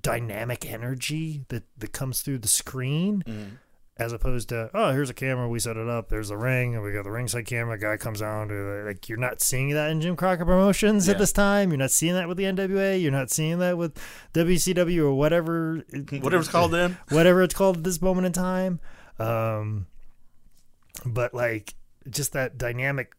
dynamic 0.00 0.70
energy 0.70 1.44
that 1.48 1.64
that 1.76 1.92
comes 1.92 2.20
through 2.22 2.38
the 2.38 2.48
screen 2.48 3.22
Mhm. 3.26 3.50
As 4.00 4.14
opposed 4.14 4.48
to 4.48 4.70
oh 4.72 4.92
here's 4.92 5.10
a 5.10 5.14
camera 5.14 5.46
we 5.46 5.58
set 5.58 5.76
it 5.76 5.86
up 5.86 6.08
there's 6.08 6.30
a 6.30 6.36
ring 6.36 6.74
and 6.74 6.82
we 6.82 6.90
got 6.90 7.04
the 7.04 7.10
ringside 7.10 7.44
camera 7.44 7.78
guy 7.78 7.98
comes 7.98 8.22
on 8.22 8.48
like 8.86 9.10
you're 9.10 9.18
not 9.18 9.42
seeing 9.42 9.68
that 9.74 9.90
in 9.90 10.00
Jim 10.00 10.16
Crockett 10.16 10.46
Promotions 10.46 11.06
at 11.06 11.18
this 11.18 11.32
time? 11.32 11.68
You're 11.68 11.76
not 11.76 11.90
seeing 11.90 12.14
that 12.14 12.26
with 12.26 12.38
the 12.38 12.44
NWA 12.44 12.98
you're 12.98 13.12
not 13.12 13.30
seeing 13.30 13.58
that 13.58 13.76
with 13.76 14.00
WCW 14.32 15.00
or 15.02 15.12
whatever 15.12 15.84
Whatever's 16.18 16.48
called 16.48 16.70
then. 16.72 16.96
whatever 17.10 17.42
it's 17.42 17.52
called 17.52 17.76
at 17.76 17.84
this 17.84 18.00
moment 18.00 18.26
in 18.26 18.32
time. 18.32 18.80
Um 19.18 19.86
but 21.04 21.34
like 21.34 21.74
just 22.08 22.32
that 22.32 22.56
dynamic 22.56 23.12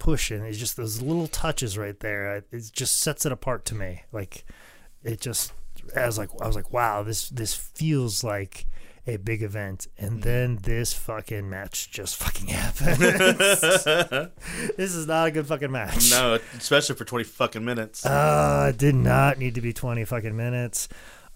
push 0.00 0.32
and 0.32 0.44
it's 0.44 0.58
just 0.58 0.76
those 0.76 1.00
little 1.00 1.28
touches 1.28 1.78
right 1.78 2.00
there 2.00 2.42
it 2.50 2.70
just 2.72 2.96
sets 2.96 3.26
it 3.26 3.30
apart 3.30 3.64
to 3.66 3.76
me. 3.76 4.02
Like 4.10 4.44
it 5.04 5.20
just 5.20 5.52
I 5.94 6.04
was 6.04 6.18
like 6.18 6.30
I 6.42 6.48
was 6.48 6.56
like 6.56 6.72
wow 6.72 7.04
this 7.04 7.28
this 7.28 7.54
feels 7.54 8.24
like 8.24 8.66
a 9.08 9.16
big 9.18 9.42
event 9.42 9.86
and 9.98 10.22
then 10.24 10.58
this 10.62 10.92
fucking 10.92 11.48
match 11.48 11.90
just 11.92 12.16
fucking 12.16 12.48
happens 12.48 12.98
this 14.76 14.94
is 14.94 15.06
not 15.06 15.28
a 15.28 15.30
good 15.30 15.46
fucking 15.46 15.70
match 15.70 16.10
No, 16.10 16.38
especially 16.58 16.96
for 16.96 17.04
twenty 17.04 17.24
fucking 17.24 17.64
minutes. 17.64 18.04
uh, 18.04 18.66
it 18.74 18.78
did 18.78 18.94
not 18.96 19.38
need 19.38 19.54
to 19.54 19.60
be 19.60 19.72
20 19.72 20.04
fucking 20.04 20.36
minutes. 20.36 20.88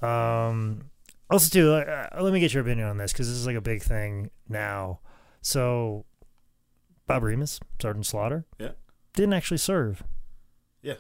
Um, 0.03 0.91
also, 1.31 1.49
too, 1.49 1.73
uh, 1.75 2.09
let 2.21 2.33
me 2.33 2.41
get 2.41 2.53
your 2.53 2.63
opinion 2.63 2.89
on 2.89 2.97
this 2.99 3.13
because 3.13 3.29
this 3.29 3.37
is 3.37 3.47
like 3.47 3.55
a 3.57 3.61
big 3.61 3.83
thing 3.83 4.31
now. 4.49 4.99
So, 5.43 6.07
Bob 7.07 7.23
Remus, 7.23 7.61
Sergeant 7.81 8.07
Slaughter, 8.07 8.47
Yeah. 8.59 8.71
didn't 9.15 9.35
actually 9.35 9.59
serve. 9.59 10.03
yeah, 10.83 10.95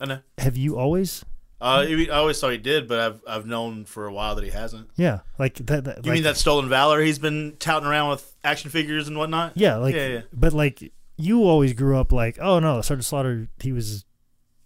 I 0.00 0.06
know. 0.06 0.18
Have 0.38 0.56
you 0.56 0.78
always? 0.78 1.24
Uh, 1.60 1.86
I 1.88 2.06
always 2.08 2.38
thought 2.40 2.52
he 2.52 2.58
did, 2.58 2.86
but 2.88 3.00
I've 3.00 3.20
I've 3.26 3.46
known 3.46 3.84
for 3.86 4.06
a 4.06 4.12
while 4.12 4.34
that 4.34 4.44
he 4.44 4.50
hasn't. 4.50 4.90
Yeah, 4.96 5.20
like 5.38 5.54
that. 5.54 5.84
that 5.84 5.96
You 6.04 6.10
like, 6.10 6.14
mean 6.14 6.22
that 6.24 6.36
stolen 6.36 6.68
valor 6.68 7.00
he's 7.00 7.18
been 7.18 7.56
touting 7.58 7.88
around 7.88 8.10
with 8.10 8.34
action 8.44 8.70
figures 8.70 9.08
and 9.08 9.16
whatnot? 9.16 9.52
Yeah, 9.54 9.76
like, 9.76 9.94
Yeah, 9.94 10.06
yeah. 10.08 10.20
but 10.32 10.52
like 10.52 10.92
you 11.16 11.44
always 11.44 11.72
grew 11.72 11.96
up 11.96 12.12
like, 12.12 12.38
oh 12.40 12.58
no, 12.58 12.80
Sergeant 12.82 13.04
Slaughter, 13.06 13.48
he 13.62 13.72
was, 13.72 14.04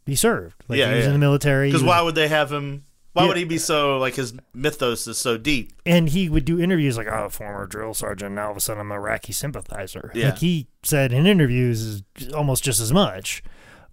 he 0.07 0.16
served. 0.16 0.57
Like 0.66 0.78
Yeah, 0.78 0.89
he 0.91 0.95
was 0.97 1.03
yeah. 1.05 1.09
in 1.09 1.12
the 1.12 1.18
military. 1.18 1.68
Because 1.68 1.84
why 1.84 2.01
would 2.01 2.14
they 2.14 2.28
have 2.28 2.51
him? 2.51 2.84
Why 3.12 3.22
Yeah. 3.24 3.28
would 3.28 3.36
he 3.36 3.45
be 3.45 3.59
so 3.59 3.99
like 3.99 4.14
his 4.14 4.32
mythos 4.55 5.07
is 5.07 5.18
so 5.18 5.36
deep? 5.39 5.72
and 5.86 6.09
he 6.09 6.28
would 6.28 6.45
do 6.45 6.59
interviews 6.61 6.97
like, 6.97 7.07
"Oh, 7.07 7.28
former 7.28 7.66
drill 7.66 7.95
sergeant. 7.95 8.34
Now 8.34 8.47
all 8.47 8.51
of 8.53 8.57
a 8.57 8.61
sudden, 8.61 8.80
I'm 8.80 8.91
an 8.93 8.97
Iraqi 8.99 9.32
sympathizer." 9.32 10.11
Yeah. 10.14 10.30
Like 10.30 10.39
he 10.39 10.68
said 10.82 11.12
in 11.12 11.26
interviews, 11.26 11.80
is 11.82 12.03
almost 12.34 12.64
just 12.64 12.80
as 12.80 12.93
much. 12.93 13.43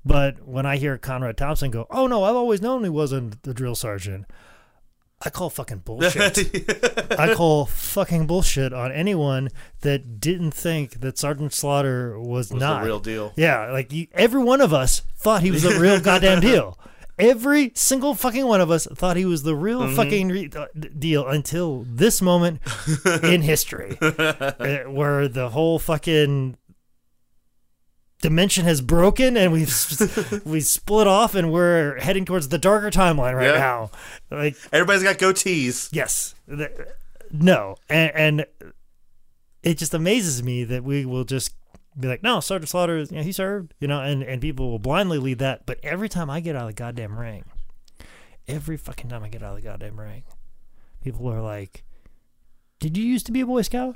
But 0.06 0.48
when 0.48 0.66
I 0.66 0.78
hear 0.78 0.98
Conrad 0.98 1.38
Thompson 1.38 1.72
go, 1.72 1.88
"Oh 1.90 2.06
no, 2.08 2.24
I've 2.24 2.36
always 2.36 2.62
known 2.62 2.84
he 2.84 2.90
wasn't 2.90 3.42
the 3.44 3.54
drill 3.54 3.74
sergeant," 3.76 4.26
I 5.24 5.30
call 5.32 5.50
fucking 5.50 5.80
bullshit. 5.80 6.38
I 7.20 7.34
call 7.34 7.66
fucking 7.66 8.28
bullshit 8.28 8.72
on 8.74 8.92
anyone 8.92 9.50
that 9.82 10.20
didn't 10.20 10.52
think 10.52 11.00
that 11.00 11.18
Sergeant 11.18 11.54
Slaughter 11.54 12.20
was, 12.20 12.52
was 12.52 12.60
not 12.60 12.82
the 12.82 12.86
real 12.88 13.00
deal. 13.00 13.34
yeah, 13.36 13.72
like 13.72 13.92
you, 13.92 14.08
every 14.14 14.44
one 14.44 14.62
of 14.62 14.74
us 14.74 15.02
thought 15.18 15.42
he 15.42 15.50
was 15.52 15.64
the 15.64 15.80
real 15.80 16.00
goddamn 16.02 16.42
deal. 16.42 16.78
Every 17.18 17.72
single 17.76 18.14
fucking 18.14 18.46
one 18.46 18.60
of 18.60 18.70
us 18.70 18.88
thought 18.94 19.16
he 19.16 19.24
was 19.24 19.44
the 19.44 19.56
real 19.56 19.80
Mm-hmm. 19.84 19.96
fucking 19.96 20.28
re- 20.30 20.50
uh, 20.54 20.66
deal 21.00 21.26
until 21.26 21.86
this 21.88 22.22
moment 22.22 22.60
in 23.24 23.42
history, 23.42 23.98
uh, 24.02 24.82
where 24.84 25.30
the 25.30 25.48
whole 25.50 25.80
fucking 25.80 26.58
dimension 28.22 28.66
has 28.66 28.82
broken 28.82 29.38
and 29.38 29.52
we've 29.52 30.42
we 30.46 30.60
split 30.62 31.08
off 31.08 31.36
and 31.36 31.52
we're 31.52 32.00
heading 32.00 32.26
towards 32.26 32.50
the 32.50 32.58
darker 32.58 32.90
timeline 32.90 33.36
right 33.36 33.48
Yeah. 33.54 33.60
now. 33.60 33.92
Like 34.32 34.56
Everybody's 34.72 35.04
got 35.04 35.18
goatees. 35.18 35.90
Yes. 35.92 36.34
No. 37.32 37.76
And, 37.90 38.12
and 38.16 38.46
it 39.64 39.78
just 39.78 39.94
amazes 39.94 40.44
me 40.44 40.64
that 40.64 40.84
we 40.84 41.06
will 41.06 41.24
just 41.26 41.56
be 42.00 42.08
like, 42.08 42.22
no, 42.24 42.40
Sergeant 42.40 42.70
Slaughter, 42.70 43.00
you 43.00 43.08
know, 43.18 43.24
he 43.24 43.32
served, 43.32 43.74
you 43.80 43.88
know, 43.88 44.02
and, 44.02 44.22
and 44.24 44.42
people 44.42 44.70
will 44.70 44.80
blindly 44.80 45.18
lead 45.18 45.40
that. 45.40 45.66
But 45.66 45.80
every 45.84 46.10
time 46.10 46.30
I 46.30 46.40
get 46.40 46.56
out 46.56 46.64
of 46.64 46.68
the 46.68 46.74
goddamn 46.74 47.18
ring, 47.18 47.46
every 48.48 48.78
fucking 48.78 49.10
time 49.10 49.24
I 49.24 49.30
get 49.30 49.42
out 49.44 49.56
of 49.58 49.64
the 49.64 49.68
goddamn 49.68 50.00
ring, 50.00 50.24
people 51.02 51.28
are 51.32 51.42
like, 51.42 51.84
did 52.80 52.98
you 52.98 53.04
used 53.06 53.26
to 53.28 53.32
be 53.32 53.42
a 53.42 53.46
Boy 53.46 53.62
Scout? 53.62 53.96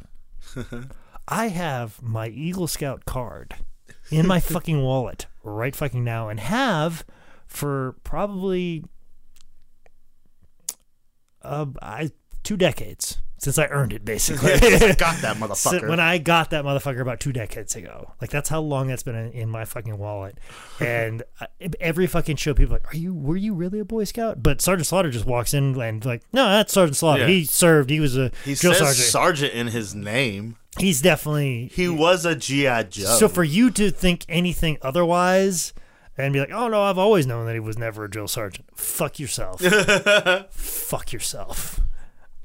I 1.28 1.50
have 1.50 2.02
my 2.02 2.28
Eagle 2.30 2.68
Scout 2.68 3.06
card 3.06 3.56
in 4.12 4.28
my 4.28 4.40
fucking 4.40 4.82
wallet 4.82 5.28
right 5.44 5.76
fucking 5.76 6.04
now 6.04 6.30
and 6.30 6.40
have 6.40 7.06
for 7.48 7.96
probably 8.04 8.84
uh, 11.42 11.66
I, 11.82 12.12
two 12.44 12.58
decades 12.58 13.20
since 13.40 13.58
I 13.58 13.66
earned 13.68 13.94
it, 13.94 14.06
basically. 14.06 14.52
I 14.54 14.94
got 14.98 15.18
that 15.22 15.38
motherfucker. 15.38 15.88
when 15.88 16.00
I 16.00 16.18
got 16.18 16.50
that 16.52 16.64
motherfucker 16.66 17.02
about 17.02 17.20
two 17.20 17.32
decades 17.34 17.76
ago, 17.76 18.14
like 18.22 18.30
that's 18.30 18.50
how 18.50 18.60
long 18.62 18.88
that's 18.88 19.04
been 19.04 19.16
in, 19.16 19.32
in 19.32 19.50
my 19.50 19.66
fucking 19.66 19.98
wallet. 19.98 20.38
And 20.80 21.24
I, 21.40 21.48
every 21.80 22.08
fucking 22.08 22.36
show, 22.36 22.54
people 22.54 22.76
are 22.76 22.80
like, 22.80 22.94
"Are 22.94 22.98
you? 22.98 23.14
Were 23.14 23.38
you 23.38 23.54
really 23.54 23.80
a 23.80 23.86
Boy 23.86 24.04
Scout?" 24.04 24.44
But 24.44 24.62
Sergeant 24.62 24.88
Slaughter 24.88 25.10
just 25.10 25.26
walks 25.26 25.54
in 25.54 25.80
and 25.80 26.06
like, 26.06 26.22
"No, 26.34 26.48
that's 26.50 26.74
Sergeant 26.74 26.98
Slaughter. 26.98 27.22
Yeah. 27.24 27.28
He 27.30 27.46
served. 27.46 27.90
He 27.90 28.00
was 28.00 28.18
a 28.18 28.32
he 28.46 28.56
drill 28.56 28.74
says 28.74 28.98
sergeant. 28.98 29.08
sergeant 29.10 29.54
in 29.54 29.68
his 29.68 29.96
name. 29.96 30.58
He's 30.78 31.02
definitely 31.02 31.72
He 31.74 31.90
was 31.90 32.26
a 32.26 32.36
GI 32.36 32.86
Joe. 32.90 33.18
so 33.18 33.28
for 33.28 33.44
you 33.44 33.72
to 33.72 33.90
think 33.90 34.24
anything 34.30 34.78
otherwise 34.82 35.74
and 36.18 36.34
be 36.34 36.40
like, 36.40 36.52
"Oh 36.52 36.68
no, 36.68 36.84
I've 36.84 36.98
always 36.98 37.26
known 37.26 37.46
that 37.48 37.54
he 37.54 37.60
was 37.60 37.78
never 37.78 38.04
a 38.06 38.10
drill 38.10 38.28
sergeant." 38.28 38.68
Fuck 38.76 39.20
yourself. 39.20 39.62
Fuck 40.52 41.12
yourself. 41.14 41.80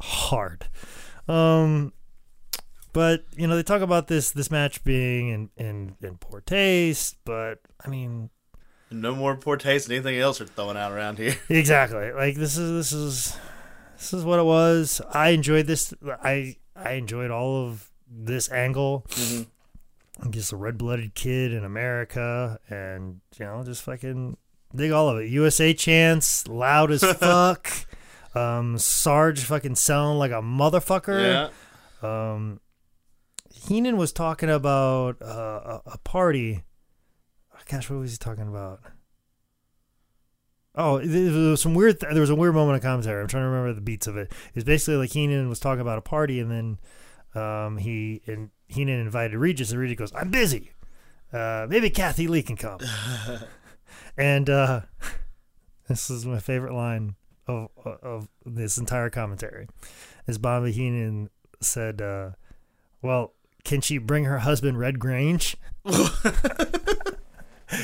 Hard. 0.04 0.68
Um 1.26 1.92
but 2.92 3.24
you 3.36 3.46
know, 3.46 3.56
they 3.56 3.62
talk 3.62 3.82
about 3.82 4.06
this 4.06 4.30
this 4.30 4.50
match 4.50 4.84
being 4.84 5.28
in 5.28 5.50
in, 5.56 5.96
in 6.02 6.16
poor 6.18 6.40
taste, 6.40 7.16
but 7.24 7.58
I 7.84 7.88
mean, 7.88 8.30
no 8.90 9.14
more 9.14 9.36
poor 9.36 9.56
taste 9.56 9.88
than 9.88 9.96
anything 9.96 10.18
else 10.18 10.40
are 10.40 10.46
throwing 10.46 10.76
out 10.76 10.92
around 10.92 11.18
here. 11.18 11.36
exactly. 11.48 12.12
Like 12.12 12.36
this 12.36 12.56
is 12.56 12.90
this 12.90 12.92
is 12.92 13.36
this 13.96 14.12
is 14.12 14.24
what 14.24 14.38
it 14.38 14.44
was. 14.44 15.00
I 15.10 15.30
enjoyed 15.30 15.66
this 15.66 15.92
I 16.22 16.56
I 16.76 16.92
enjoyed 16.92 17.30
all 17.30 17.66
of 17.66 17.90
this 18.08 18.50
angle. 18.50 19.06
I'm 20.20 20.30
just 20.30 20.52
a 20.52 20.56
red-blooded 20.56 21.14
kid 21.14 21.52
in 21.52 21.64
America, 21.64 22.60
and 22.70 23.20
you 23.36 23.44
know, 23.44 23.64
just 23.64 23.82
fucking 23.82 24.36
dig 24.74 24.92
all 24.92 25.08
of 25.08 25.18
it. 25.18 25.28
USA 25.30 25.74
chants, 25.74 26.46
loud 26.46 26.92
as 26.92 27.02
fuck. 27.18 27.68
Um, 28.34 28.78
Sarge 28.78 29.40
fucking 29.44 29.76
sound 29.76 30.18
like 30.18 30.32
a 30.32 30.42
motherfucker. 30.42 31.50
Um, 32.02 32.60
Heenan 33.50 33.96
was 33.96 34.12
talking 34.12 34.50
about 34.50 35.22
uh, 35.22 35.80
a, 35.86 35.92
a 35.92 35.98
party. 35.98 36.64
Oh, 37.54 37.60
gosh, 37.70 37.88
what 37.88 38.00
was 38.00 38.12
he 38.12 38.18
talking 38.18 38.48
about? 38.48 38.80
Oh, 40.76 40.98
there 40.98 41.50
was 41.50 41.62
some 41.62 41.74
weird. 41.74 42.00
Th- 42.00 42.12
there 42.12 42.20
was 42.20 42.30
a 42.30 42.34
weird 42.34 42.54
moment 42.54 42.76
of 42.76 42.82
commentary. 42.82 43.22
I'm 43.22 43.28
trying 43.28 43.44
to 43.44 43.48
remember 43.48 43.72
the 43.72 43.80
beats 43.80 44.08
of 44.08 44.16
it. 44.16 44.32
It 44.48 44.54
was 44.56 44.64
basically 44.64 44.96
like 44.96 45.12
Heenan 45.12 45.48
was 45.48 45.60
talking 45.60 45.80
about 45.80 45.98
a 45.98 46.02
party, 46.02 46.40
and 46.40 46.50
then 46.50 47.40
um, 47.40 47.78
he 47.78 48.22
and 48.26 48.50
Heenan 48.66 49.00
invited 49.00 49.36
Regis, 49.36 49.70
and 49.70 49.80
Regis 49.80 49.96
goes, 49.96 50.12
"I'm 50.14 50.30
busy. 50.30 50.72
Uh, 51.32 51.66
maybe 51.68 51.90
Kathie 51.90 52.26
Lee 52.26 52.42
can 52.42 52.56
come." 52.56 52.80
and 54.16 54.50
uh, 54.50 54.80
this 55.88 56.10
is 56.10 56.26
my 56.26 56.40
favorite 56.40 56.74
line 56.74 57.14
of 57.46 57.68
of 57.84 58.28
this 58.44 58.78
entire 58.78 59.10
commentary. 59.10 59.68
Is 60.26 60.38
Bobby 60.38 60.72
Heenan 60.72 61.30
said, 61.60 62.00
uh, 62.02 62.30
"Well, 63.02 63.32
can 63.64 63.80
she 63.80 63.98
bring 63.98 64.24
her 64.24 64.40
husband 64.40 64.78
Red 64.78 64.98
Grange?" 64.98 65.56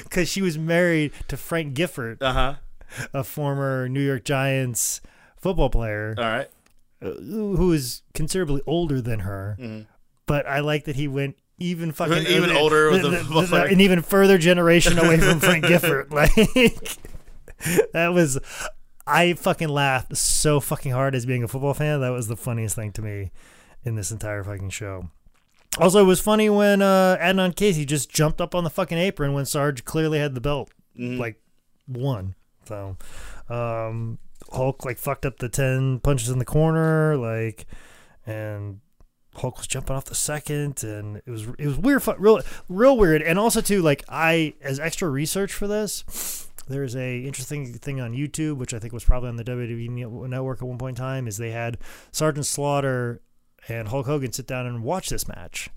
Because 0.04 0.28
she 0.28 0.42
was 0.42 0.56
married 0.58 1.11
to 1.28 1.36
Frank 1.36 1.74
Gifford, 1.74 2.22
Uh 2.22 2.32
huh. 2.32 2.54
a 3.14 3.24
former 3.24 3.88
New 3.88 4.00
York 4.02 4.24
Giants 4.24 5.00
football 5.36 5.70
player 5.70 6.14
All 6.18 6.24
right. 6.24 6.48
uh, 7.02 7.12
who 7.12 7.72
is 7.72 8.02
considerably 8.14 8.61
older 8.66 9.00
than 9.00 9.20
her. 9.20 9.56
But 10.26 10.46
I 10.46 10.61
like 10.61 10.84
that 10.84 10.96
he 10.96 11.08
went 11.08 11.36
even 11.58 11.92
fucking 11.92 12.26
Even 12.26 12.50
older 12.52 12.90
with 12.90 13.02
the 13.02 13.11
football 13.18 13.46
player. 13.46 13.66
an 13.66 13.80
even 13.80 14.02
further 14.02 14.38
generation 14.38 14.98
away 14.98 15.18
from 15.18 15.40
Frank 15.40 15.64
Gifford. 15.68 16.12
Like 16.12 16.34
that 17.92 18.12
was, 18.14 18.38
I 19.11 19.34
fucking 19.34 19.68
laughed 19.68 20.16
so 20.16 20.61
fucking 20.61 20.92
hard 20.92 21.14
as 21.14 21.26
being 21.26 21.42
a 21.42 21.48
football 21.48 21.74
fan. 21.74 22.00
That 22.00 22.11
was 22.11 22.28
the 22.28 22.36
funniest 22.36 22.76
thing 22.76 22.92
to 22.92 23.02
me 23.02 23.30
in 23.84 23.94
this 23.96 24.11
entire 24.11 24.44
fucking 24.44 24.70
show. 24.70 25.11
Also, 25.78 26.00
it 26.00 26.06
was 26.06 26.20
funny 26.20 26.50
when 26.50 26.82
uh, 26.82 27.16
Adnan 27.20 27.54
Casey 27.54 27.84
just 27.84 28.11
jumped 28.11 28.40
up 28.40 28.54
on 28.54 28.64
the 28.64 28.70
fucking 28.70 28.98
apron 28.98 29.32
when 29.32 29.46
Sarge 29.46 29.84
clearly 29.84 30.18
had 30.18 30.34
the 30.34 30.40
belt, 30.40 30.70
like 30.96 31.40
one. 31.86 32.34
So, 32.64 32.96
um, 33.48 34.18
Hulk 34.52 34.84
like 34.84 34.98
fucked 34.98 35.24
up 35.26 35.38
the 35.38 35.48
ten 35.48 36.00
punches 36.00 36.28
in 36.28 36.38
the 36.38 36.44
corner, 36.44 37.16
like, 37.16 37.66
and 38.26 38.80
Hulk 39.36 39.58
was 39.58 39.66
jumping 39.68 39.94
off 39.94 40.06
the 40.06 40.14
second, 40.14 40.82
and 40.82 41.18
it 41.18 41.30
was 41.30 41.46
it 41.58 41.66
was 41.66 41.78
weird, 41.78 42.02
real 42.18 42.40
real 42.68 42.96
weird. 42.96 43.22
And 43.22 43.38
also 43.38 43.61
too, 43.61 43.80
like 43.80 44.04
I 44.08 44.54
as 44.61 44.80
extra 44.80 45.08
research 45.08 45.52
for 45.52 45.68
this, 45.68 46.48
there's 46.70 46.96
a 46.96 47.18
interesting 47.20 47.72
thing 47.74 48.00
on 48.00 48.12
YouTube, 48.12 48.56
which 48.56 48.72
I 48.72 48.78
think 48.78 48.92
was 48.92 49.04
probably 49.04 49.28
on 49.28 49.36
the 49.36 49.44
WWE 49.44 50.28
network 50.28 50.62
at 50.62 50.68
one 50.68 50.78
point 50.78 50.98
in 50.98 51.02
time, 51.04 51.26
is 51.28 51.36
they 51.36 51.50
had 51.50 51.78
Sergeant 52.12 52.46
Slaughter 52.46 53.20
and 53.68 53.88
Hulk 53.88 54.06
Hogan 54.06 54.32
sit 54.32 54.46
down 54.46 54.66
and 54.66 54.82
watch 54.82 55.08
this 55.10 55.28
match. 55.28 55.68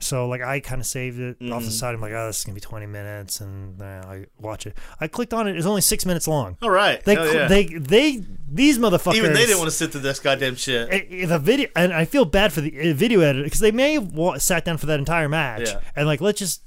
So 0.00 0.26
like 0.26 0.42
I 0.42 0.58
kind 0.58 0.80
of 0.80 0.86
saved 0.86 1.20
it 1.20 1.36
off 1.52 1.64
the 1.64 1.70
side. 1.70 1.94
I'm 1.94 2.00
like, 2.00 2.12
oh, 2.12 2.26
this 2.26 2.38
is 2.38 2.44
gonna 2.44 2.56
be 2.56 2.60
20 2.60 2.86
minutes, 2.86 3.40
and 3.40 3.80
uh, 3.80 4.02
I 4.04 4.26
watch 4.40 4.66
it. 4.66 4.76
I 5.00 5.06
clicked 5.06 5.32
on 5.32 5.46
it. 5.46 5.56
It's 5.56 5.64
only 5.66 5.80
six 5.80 6.04
minutes 6.04 6.26
long. 6.26 6.56
All 6.60 6.70
right. 6.70 7.02
They 7.04 7.14
cl- 7.14 7.32
yeah. 7.34 7.46
they 7.46 7.64
they 7.66 8.20
these 8.50 8.78
motherfuckers. 8.78 9.14
Even 9.14 9.32
they 9.32 9.46
didn't 9.46 9.58
want 9.58 9.70
to 9.70 9.76
sit 9.76 9.92
through 9.92 10.00
this 10.00 10.18
goddamn 10.18 10.56
shit. 10.56 10.88
Eh, 10.90 11.04
eh, 11.22 11.26
the 11.26 11.38
video, 11.38 11.68
and 11.76 11.92
I 11.92 12.04
feel 12.04 12.24
bad 12.24 12.52
for 12.52 12.60
the 12.60 12.90
uh, 12.90 12.94
video 12.94 13.20
editor 13.20 13.44
because 13.44 13.60
they 13.60 13.70
may 13.70 13.92
have 13.94 14.42
sat 14.42 14.64
down 14.64 14.76
for 14.76 14.86
that 14.86 14.98
entire 14.98 15.28
match 15.28 15.68
Yeah. 15.68 15.80
and 15.94 16.08
like 16.08 16.20
let's 16.20 16.40
just 16.40 16.62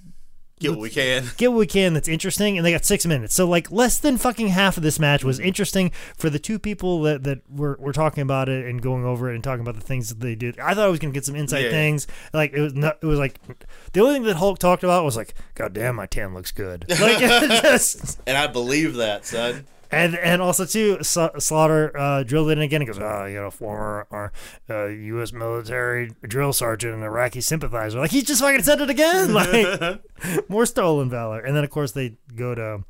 Get 0.59 0.71
what 0.71 0.79
we 0.79 0.89
can. 0.89 1.25
get 1.35 1.51
what 1.51 1.57
we 1.59 1.67
can 1.67 1.93
that's 1.93 2.07
interesting, 2.07 2.57
and 2.57 2.65
they 2.65 2.71
got 2.71 2.85
six 2.85 3.05
minutes. 3.05 3.35
So 3.35 3.45
like 3.45 3.71
less 3.71 3.97
than 3.97 4.17
fucking 4.17 4.47
half 4.47 4.77
of 4.77 4.83
this 4.83 4.99
match 4.99 5.23
was 5.23 5.37
mm-hmm. 5.37 5.47
interesting 5.47 5.91
for 6.15 6.29
the 6.29 6.39
two 6.39 6.59
people 6.59 7.01
that 7.01 7.23
that 7.23 7.41
were, 7.49 7.77
were 7.79 7.91
talking 7.91 8.21
about 8.21 8.47
it 8.47 8.65
and 8.65 8.81
going 8.81 9.03
over 9.03 9.29
it 9.29 9.35
and 9.35 9.43
talking 9.43 9.61
about 9.61 9.75
the 9.75 9.81
things 9.81 10.07
that 10.07 10.21
they 10.21 10.33
did. 10.33 10.57
I 10.59 10.73
thought 10.73 10.85
I 10.85 10.87
was 10.87 10.99
gonna 10.99 11.13
get 11.13 11.25
some 11.25 11.35
inside 11.35 11.65
Yeah. 11.65 11.71
things. 11.71 12.07
Like 12.33 12.53
it 12.53 12.61
was 12.61 12.73
not, 12.73 12.99
it 13.01 13.05
was 13.05 13.19
like 13.19 13.37
the 13.91 13.99
only 13.99 14.13
thing 14.13 14.23
that 14.23 14.37
Hulk 14.37 14.57
talked 14.57 14.85
about 14.85 15.03
was 15.03 15.17
like, 15.17 15.33
God 15.55 15.73
damn, 15.73 15.95
my 15.95 16.05
tan 16.05 16.33
looks 16.33 16.51
good. 16.51 16.85
Like 17.05 17.19
just 17.19 18.21
And 18.25 18.37
I 18.37 18.47
believe 18.47 18.95
that, 18.95 19.25
son. 19.25 19.67
And 19.91 20.15
and 20.15 20.41
also 20.41 20.65
too, 20.65 21.03
Slaughter 21.03 21.97
uh, 21.97 22.23
drilled 22.23 22.49
it 22.49 22.53
in 22.53 22.61
again. 22.61 22.81
He 22.81 22.87
goes, 22.87 22.99
"Oh, 22.99 23.25
you 23.25 23.35
know, 23.35 23.51
former 23.51 24.07
uh, 24.11 24.73
uh, 24.73 24.85
U.S. 24.87 25.31
military 25.33 26.11
drill 26.23 26.53
sergeant 26.53 26.93
and 26.93 27.03
Iraqi 27.03 27.41
sympathizer." 27.41 27.99
Like 27.99 28.11
he 28.11 28.21
just 28.21 28.41
fucking 28.41 28.63
said 28.63 28.81
it 28.81 28.89
again. 28.89 29.33
Like 29.35 30.01
more 30.49 30.65
stolen 30.65 31.09
valor. 31.09 31.39
And 31.39 31.55
then 31.55 31.63
of 31.63 31.69
course 31.69 31.91
they 31.91 32.17
go 32.35 32.55
to 32.55 32.83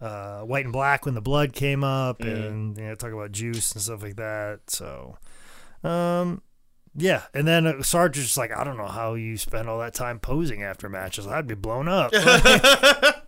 uh, 0.00 0.40
White 0.42 0.64
and 0.64 0.72
Black 0.72 1.04
when 1.04 1.14
the 1.14 1.20
blood 1.20 1.52
came 1.52 1.82
up, 1.82 2.20
and 2.20 2.76
you 2.76 2.84
know, 2.84 2.94
talk 2.94 3.12
about 3.12 3.32
juice 3.32 3.72
and 3.72 3.82
stuff 3.82 4.02
like 4.02 4.16
that. 4.16 4.60
So, 4.68 5.18
um. 5.82 6.42
Yeah, 6.96 7.22
and 7.34 7.44
then 7.44 7.66
uh, 7.66 7.82
Sarge 7.82 8.18
is 8.18 8.36
like, 8.36 8.56
I 8.56 8.62
don't 8.62 8.76
know 8.76 8.86
how 8.86 9.14
you 9.14 9.36
spend 9.36 9.68
all 9.68 9.80
that 9.80 9.94
time 9.94 10.20
posing 10.20 10.62
after 10.62 10.88
matches. 10.88 11.26
I'd 11.26 11.48
be 11.48 11.56
blown 11.56 11.88
up. 11.88 12.12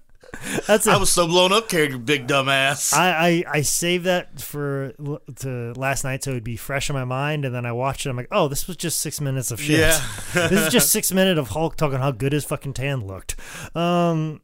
That's 0.66 0.86
it. 0.86 0.92
I 0.92 0.96
was 0.96 1.12
so 1.12 1.26
blown 1.26 1.52
up 1.52 1.72
your 1.72 1.98
big 1.98 2.26
dumb 2.26 2.48
ass. 2.48 2.92
I, 2.92 3.44
I 3.48 3.58
I 3.58 3.62
saved 3.62 4.04
that 4.04 4.40
for 4.40 4.92
to 5.36 5.72
last 5.76 6.04
night 6.04 6.24
so 6.24 6.30
it'd 6.30 6.44
be 6.44 6.56
fresh 6.56 6.88
in 6.90 6.94
my 6.94 7.04
mind, 7.04 7.44
and 7.44 7.54
then 7.54 7.66
I 7.66 7.72
watched 7.72 8.06
it. 8.06 8.10
I'm 8.10 8.16
like, 8.16 8.28
oh, 8.30 8.48
this 8.48 8.66
was 8.66 8.76
just 8.76 9.00
six 9.00 9.20
minutes 9.20 9.50
of 9.50 9.60
shit. 9.60 9.80
Yeah. 9.80 10.00
this 10.34 10.66
is 10.66 10.72
just 10.72 10.90
six 10.90 11.12
minutes 11.12 11.38
of 11.38 11.48
Hulk 11.48 11.76
talking 11.76 11.98
how 11.98 12.10
good 12.10 12.32
his 12.32 12.44
fucking 12.44 12.74
tan 12.74 13.06
looked. 13.06 13.36
Um, 13.74 14.40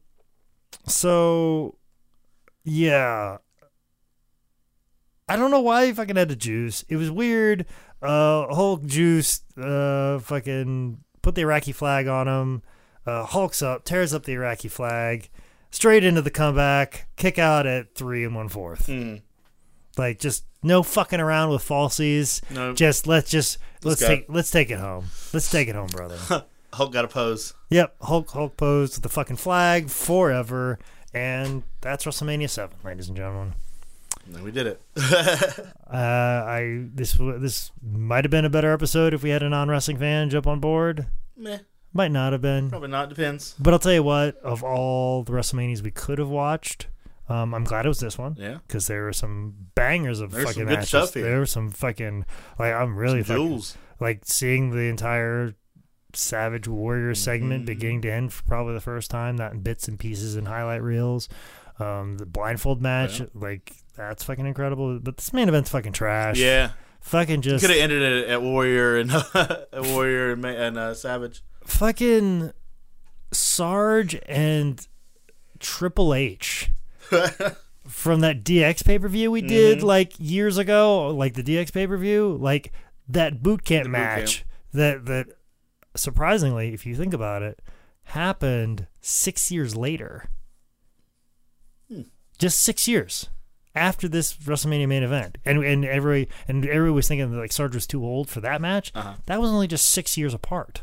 so 0.87 1.79
yeah, 2.65 3.39
I 5.29 5.37
don't 5.37 5.51
know 5.51 5.61
why 5.61 5.87
he 5.87 5.93
fucking 5.93 6.17
had 6.17 6.29
the 6.29 6.37
juice. 6.37 6.85
It 6.89 6.97
was 6.97 7.11
weird. 7.11 7.67
Uh, 8.01 8.53
Hulk 8.55 8.85
juice. 8.85 9.43
Uh, 9.57 10.19
fucking 10.19 10.99
put 11.23 11.35
the 11.35 11.43
Iraqi 11.43 11.73
flag 11.73 12.07
on 12.09 12.29
him. 12.29 12.63
Uh, 13.07 13.25
Hulk's 13.25 13.63
up, 13.63 13.85
tears 13.85 14.15
up 14.15 14.25
the 14.25 14.33
Iraqi 14.35 14.69
flag, 14.69 15.29
straight 15.73 16.05
into 16.05 16.23
the 16.23 16.31
comeback, 16.31 17.09
kick 17.17 17.39
out 17.39 17.67
at 17.67 17.97
three 17.97 18.25
and 18.25 18.37
one 18.37 18.49
fourth. 18.49 18.89
Like 19.99 20.21
just 20.21 20.45
no 20.63 20.83
fucking 20.83 21.21
around 21.21 21.51
with 21.51 21.67
falsies. 21.67 22.49
No. 22.51 22.73
Just 22.73 23.07
let's 23.07 23.31
just 23.31 23.59
let's, 23.83 24.01
go. 24.01 24.07
take 24.09 24.27
let's 24.29 24.51
take 24.51 24.71
it 24.71 24.79
home. 24.79 25.07
Let's 25.33 25.51
take 25.51 25.69
it 25.69 25.75
home, 25.75 25.89
brother. 25.93 26.45
Hulk 26.73 26.93
got 26.93 27.05
a 27.05 27.09
pose. 27.09 27.53
yep, 27.69 27.97
Hulk 28.01 28.31
Hulk 28.31 28.57
posed 28.57 28.95
with 28.97 29.03
the 29.03 29.09
fucking 29.09 29.37
flag 29.37 29.91
forever, 29.91 30.79
and 31.13 31.65
that's 31.81 32.05
WrestleMania 32.05 32.49
seven, 32.49 32.77
ladies 32.85 33.09
and 33.09 33.17
gentlemen. 33.17 33.55
And 34.33 34.43
we 34.45 34.53
did 34.53 34.67
it. 34.67 34.81
Uh, 35.93 36.47
I 36.49 36.87
this 36.95 37.19
this 37.19 37.71
might 37.83 38.25
have 38.25 38.31
been 38.31 38.47
a 38.47 38.51
better 38.51 38.73
episode 38.73 39.13
if 39.13 39.23
we 39.23 39.29
had 39.29 39.43
a 39.43 39.49
non 39.51 39.69
wrestling 39.69 39.99
fan 39.99 40.31
jump 40.31 40.47
on 40.47 40.59
board. 40.59 41.07
Meh. 41.37 41.59
Might 41.93 42.11
not 42.11 42.33
have 42.33 42.41
been. 42.43 42.71
Probably 42.71 42.89
not. 42.89 43.09
Depends. 43.11 43.55
But 43.59 43.73
I'll 43.75 43.79
tell 43.79 43.93
you 43.93 44.03
what, 44.03 44.37
of 44.39 44.63
all 44.65 45.23
the 45.25 45.33
WrestleManias 45.33 45.83
we 45.83 45.91
could 45.91 46.19
have 46.19 46.29
watched, 46.31 46.87
um, 47.29 47.55
I'm 47.55 47.65
glad 47.65 47.85
it 47.85 47.89
was 47.89 48.01
this 48.01 48.17
one 48.17 48.35
Yeah. 48.39 48.59
because 48.67 48.87
there 48.87 49.05
were 49.05 49.13
some 49.13 49.55
bangers 49.75 50.21
of 50.21 50.31
There's 50.33 50.47
fucking 50.47 50.65
matches. 50.67 51.11
There 51.13 51.39
were 51.39 51.47
some 51.47 51.71
fucking 51.71 52.25
like 52.59 52.73
I'm 52.75 52.97
really 52.97 53.23
Some 53.23 53.37
fucking, 53.37 53.49
jewels. 53.49 53.77
like 54.01 54.23
seeing 54.25 54.71
the 54.71 54.85
entire 54.89 55.55
Savage 56.15 56.69
Warrior 56.69 57.15
segment 57.15 57.63
Mhm. 57.63 57.67
beginning 57.67 58.03
to 58.03 58.13
end 58.13 58.33
for 58.33 58.43
probably 58.45 58.75
the 58.75 58.81
first 58.81 59.11
time, 59.11 59.37
not 59.37 59.53
in 59.53 59.61
bits 59.61 59.89
and 59.89 59.99
pieces 59.99 60.35
and 60.37 60.47
highlight 60.49 60.83
reels. 60.83 61.29
Um, 61.79 62.19
the 62.19 62.27
blindfold 62.27 62.83
match, 62.83 63.21
Yeah. 63.21 63.27
like 63.35 63.73
that's 63.97 64.23
fucking 64.25 64.45
incredible. 64.47 64.99
But 64.99 65.17
this 65.19 65.33
main 65.33 65.49
event's 65.49 65.71
fucking 65.71 65.93
trash. 65.93 66.39
Yeah. 66.39 66.71
fucking 67.01 67.41
just 67.43 67.63
Could 67.65 67.71
have 67.75 67.81
ended 67.83 68.01
it 68.03 68.29
at 68.29 68.41
Warrior 68.43 68.97
and 68.99 69.11
Warrior 69.93 70.33
and, 70.33 70.45
and 70.45 70.79
uh, 70.79 70.95
Savage. 70.95 71.43
Fucking 71.65 72.53
Sarge 73.33 74.19
and 74.27 74.87
Triple 75.59 76.13
H 76.15 76.71
from 77.89 78.21
that 78.21 78.45
DX 78.45 78.85
pay 78.85 78.99
per 78.99 79.09
view 79.09 79.31
we 79.31 79.43
did 79.43 79.79
Mhm. 79.79 79.83
like 79.85 80.13
years 80.19 80.59
ago, 80.59 81.09
like 81.09 81.35
the 81.35 81.43
DX 81.43 81.73
pay 81.73 81.87
per 81.87 81.97
view, 81.97 82.37
like 82.41 82.73
that 83.09 83.43
boot 83.43 83.65
camp 83.65 83.85
The 83.85 83.89
boot 83.89 83.93
match 83.93 84.45
that 84.73 85.05
that 85.07 85.27
surprisingly, 85.97 86.73
if 86.73 86.87
you 86.87 86.95
think 86.97 87.13
about 87.15 87.43
it, 87.43 87.61
happened 88.05 88.87
six 89.01 89.51
years 89.51 89.77
later. 89.77 90.29
Hmm. 91.89 92.03
Just 92.39 92.61
six 92.61 92.89
years 92.89 93.29
after 93.75 94.09
this 94.09 94.35
WrestleMania 94.37 94.89
main 94.89 95.03
event, 95.03 95.39
and 95.45 95.63
and 95.65 95.85
every 95.85 96.29
and 96.49 96.65
everybody 96.67 96.93
was 96.93 97.09
thinking 97.09 97.31
that 97.31 97.39
like 97.39 97.53
Sarge 97.53 97.75
was 97.75 97.87
too 97.87 98.05
old 98.05 98.29
for 98.29 98.41
that 98.41 98.61
match. 98.61 98.93
Uh-huh. 98.95 99.15
That 99.27 99.41
was 99.41 99.51
only 99.51 99.67
just 99.67 99.89
six 99.89 100.17
years 100.19 100.35
apart 100.35 100.83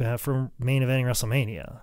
uh, 0.00 0.16
from 0.16 0.50
main 0.58 0.82
eventing 0.82 1.04
WrestleMania. 1.04 1.80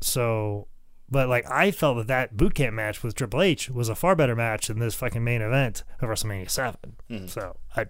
So, 0.00 0.68
but 1.10 1.28
like 1.28 1.48
I 1.50 1.70
felt 1.70 1.96
that 1.98 2.06
that 2.08 2.36
boot 2.36 2.54
camp 2.54 2.74
match 2.74 3.02
with 3.02 3.14
Triple 3.14 3.42
H 3.42 3.70
was 3.70 3.88
a 3.88 3.94
far 3.94 4.14
better 4.14 4.36
match 4.36 4.68
than 4.68 4.78
this 4.78 4.94
fucking 4.94 5.24
main 5.24 5.42
event 5.42 5.82
of 6.00 6.08
WrestleMania 6.08 6.50
7 6.50 6.78
Mhm. 7.10 7.28
So 7.30 7.56
I 7.76 7.86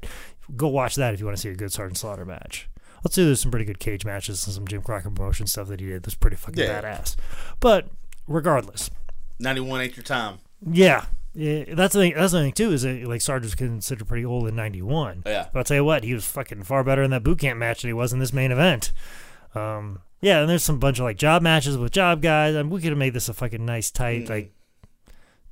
go 0.56 0.68
watch 0.68 0.94
that 0.96 1.14
if 1.14 1.20
you 1.20 1.26
want 1.26 1.36
to 1.36 1.40
see 1.42 1.50
a 1.50 1.54
good 1.54 1.72
Sergeant 1.72 1.98
Slaughter 1.98 2.24
match. 2.24 2.68
Let's 3.04 3.14
say 3.14 3.24
there's 3.24 3.40
some 3.40 3.50
pretty 3.50 3.66
good 3.66 3.78
cage 3.78 4.04
matches 4.04 4.44
and 4.46 4.54
some 4.54 4.66
Jim 4.66 4.82
Crockett 4.82 5.14
promotion 5.14 5.46
stuff 5.46 5.68
that 5.68 5.80
he 5.80 5.86
did 5.86 6.02
that's 6.02 6.14
pretty 6.14 6.36
fucking 6.36 6.58
Yeah. 6.62 6.80
badass. 6.80 7.16
But 7.60 7.88
regardless, 8.26 8.90
91 9.38 9.82
ain't 9.82 9.96
your 9.96 10.04
time. 10.04 10.38
yeah, 10.68 11.04
yeah, 11.34 11.64
that's 11.74 11.94
the 11.94 12.00
thing. 12.00 12.14
That's 12.16 12.32
the 12.32 12.40
thing 12.40 12.52
too 12.52 12.72
is 12.72 12.82
that 12.82 13.04
like 13.04 13.20
Sarge 13.20 13.42
was 13.44 13.54
considered 13.54 14.08
pretty 14.08 14.24
old 14.24 14.48
in 14.48 14.56
'91. 14.56 15.22
Yeah. 15.26 15.46
But 15.52 15.58
I'll 15.60 15.64
tell 15.64 15.76
you 15.76 15.84
what, 15.84 16.02
he 16.02 16.14
was 16.14 16.26
fucking 16.26 16.62
far 16.64 16.82
better 16.82 17.02
in 17.02 17.10
that 17.12 17.22
boot 17.22 17.38
camp 17.40 17.58
match 17.60 17.82
than 17.82 17.90
he 17.90 17.92
was 17.92 18.12
in 18.12 18.18
this 18.18 18.32
main 18.32 18.50
event. 18.50 18.92
Um, 19.54 20.00
yeah, 20.20 20.40
and 20.40 20.48
there's 20.50 20.64
some 20.64 20.78
bunch 20.78 20.98
of 20.98 21.04
like 21.04 21.16
job 21.16 21.42
matches 21.42 21.76
with 21.78 21.92
job 21.92 22.22
guys. 22.22 22.54
I 22.56 22.62
mean, 22.62 22.70
we 22.70 22.80
could 22.80 22.90
have 22.90 22.98
made 22.98 23.14
this 23.14 23.28
a 23.28 23.34
fucking 23.34 23.64
nice, 23.64 23.90
tight, 23.90 24.24
Mhm. 24.26 24.30
like 24.30 24.52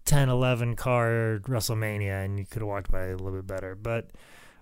10, 0.04 0.28
11 0.28 0.76
card 0.76 1.44
WrestleMania, 1.44 2.24
and 2.24 2.38
you 2.38 2.46
could 2.46 2.62
have 2.62 2.68
walked 2.68 2.90
by 2.90 3.06
a 3.06 3.16
little 3.16 3.32
bit 3.32 3.46
better. 3.46 3.74
But 3.74 4.04
it 4.04 4.12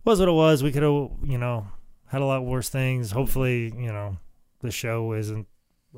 was 0.05 0.19
what 0.21 0.29
it 0.29 0.33
was. 0.33 0.63
We 0.63 0.73
could 0.73 0.83
have, 0.83 1.11
you 1.25 1.39
know, 1.39 1.69
had 2.07 2.23
a 2.23 2.27
lot 2.27 2.45
worse 2.45 2.69
things. 2.69 3.11
Hopefully, 3.11 3.73
you 3.77 3.93
know, 3.93 4.19
the 4.61 4.71
show 4.71 5.13
isn't 5.13 5.47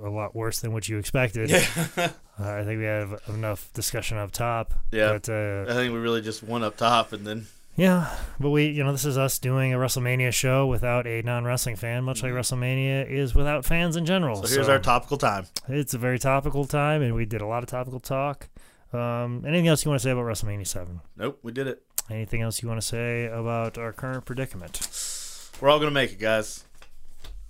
a 0.03 0.09
lot 0.11 0.35
worse 0.37 0.61
than 0.61 0.73
what 0.73 0.89
you 0.89 0.99
expected. 0.99 1.51
Yeah. 1.51 2.11
Uh, 2.39 2.51
I 2.53 2.65
think 2.65 2.81
we 2.81 2.85
have 2.85 3.19
enough 3.29 3.73
discussion 3.73 4.19
up 4.19 4.31
top. 4.31 4.75
Yeah. 4.93 5.15
But 5.15 5.27
uh, 5.31 5.65
I 5.71 5.73
think 5.73 5.95
we 5.95 5.99
really 5.99 6.21
just 6.21 6.43
went 6.43 6.65
up 6.65 6.77
top 6.77 7.15
and 7.15 7.27
then. 7.27 7.47
Yeah, 7.77 8.17
but 8.41 8.51
we, 8.51 8.67
you 8.67 8.83
know, 8.83 8.93
this 8.93 9.05
is 9.05 9.19
us 9.19 9.39
doing 9.39 9.75
a 9.75 9.77
WrestleMania 9.77 10.33
show 10.33 10.67
without 10.67 11.07
a 11.07 11.23
non-wrestling 11.23 11.77
fan, 11.77 12.05
much 12.05 12.23
like 12.23 12.33
WrestleMania 12.33 13.09
is 13.09 13.35
without 13.35 13.65
fans 13.65 13.97
in 13.97 14.07
general. 14.07 14.39
Mm-hmm. 14.39 14.47
So 14.47 14.55
here's 14.55 14.69
our 14.69 14.79
topical 14.79 15.19
time. 15.19 15.47
It's 15.69 15.95
a 15.95 15.99
very 15.99 16.19
topical 16.19 16.65
time, 16.65 17.03
and 17.03 17.15
we 17.15 17.27
did 17.27 17.43
a 17.43 17.47
lot 17.47 17.63
of 17.63 17.69
topical 17.69 18.01
talk. 18.01 18.49
Um, 18.93 19.45
anything 19.47 19.69
else 19.69 19.85
you 19.85 19.91
want 19.91 20.01
to 20.01 20.05
say 20.05 20.11
about 20.11 20.25
WrestleMania 20.25 20.67
Seven? 20.67 21.01
Nope, 21.17 21.39
we 21.43 21.53
did 21.53 21.67
it. 21.67 21.83
Anything 22.09 22.41
else 22.41 22.63
you 22.63 22.69
want 22.69 22.81
to 22.81 22.87
say 22.87 23.27
about 23.27 23.79
our 23.79 23.93
current 23.93 24.25
predicament? 24.25 25.53
We're 25.61 25.69
all 25.69 25.79
gonna 25.79 25.91
make 25.91 26.13
it, 26.13 26.19
guys. 26.19 26.65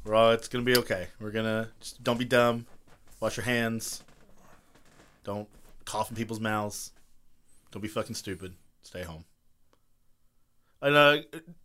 We're 0.04 0.14
all. 0.14 0.30
It's 0.30 0.48
gonna 0.48 0.64
be 0.64 0.76
okay. 0.78 1.08
We're 1.20 1.30
gonna 1.30 1.70
just 1.80 2.02
don't 2.02 2.18
be 2.18 2.24
dumb. 2.24 2.66
Wash 3.20 3.36
your 3.36 3.44
hands. 3.44 4.02
Don't 5.24 5.48
cough 5.84 6.10
in 6.10 6.16
people's 6.16 6.40
mouths. 6.40 6.92
Don't 7.70 7.82
be 7.82 7.88
fucking 7.88 8.14
stupid. 8.14 8.54
Stay 8.82 9.02
home. 9.02 9.24
And 10.86 10.94
uh, 10.94 11.16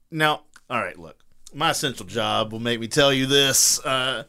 now, 0.10 0.42
all 0.68 0.82
right. 0.82 0.98
Look, 0.98 1.24
my 1.54 1.70
essential 1.70 2.08
job 2.08 2.52
will 2.52 2.60
make 2.60 2.80
me 2.80 2.88
tell 2.88 3.14
you 3.14 3.28
this. 3.28 3.80
Uh, 3.86 4.24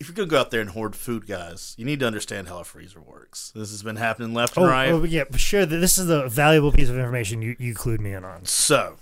if 0.00 0.08
you're 0.08 0.14
gonna 0.14 0.26
go 0.28 0.40
out 0.40 0.50
there 0.50 0.60
and 0.60 0.70
hoard 0.70 0.96
food, 0.96 1.26
guys, 1.28 1.74
you 1.78 1.84
need 1.84 2.00
to 2.00 2.06
understand 2.06 2.48
how 2.48 2.58
a 2.58 2.64
freezer 2.64 3.00
works. 3.00 3.52
This 3.54 3.70
has 3.70 3.82
been 3.84 3.94
happening 3.96 4.34
left 4.34 4.56
and 4.56 4.66
Oh, 4.66 4.68
right. 4.68 4.88
oh, 4.90 5.04
yeah, 5.04 5.22
but 5.30 5.38
sure. 5.40 5.64
This 5.64 5.98
is 5.98 6.10
a 6.10 6.28
valuable 6.28 6.72
piece 6.72 6.88
of 6.88 6.96
information 6.96 7.42
you, 7.42 7.54
you 7.60 7.74
clued 7.74 8.00
me 8.00 8.12
in 8.12 8.24
on. 8.24 8.44
So, 8.44 8.96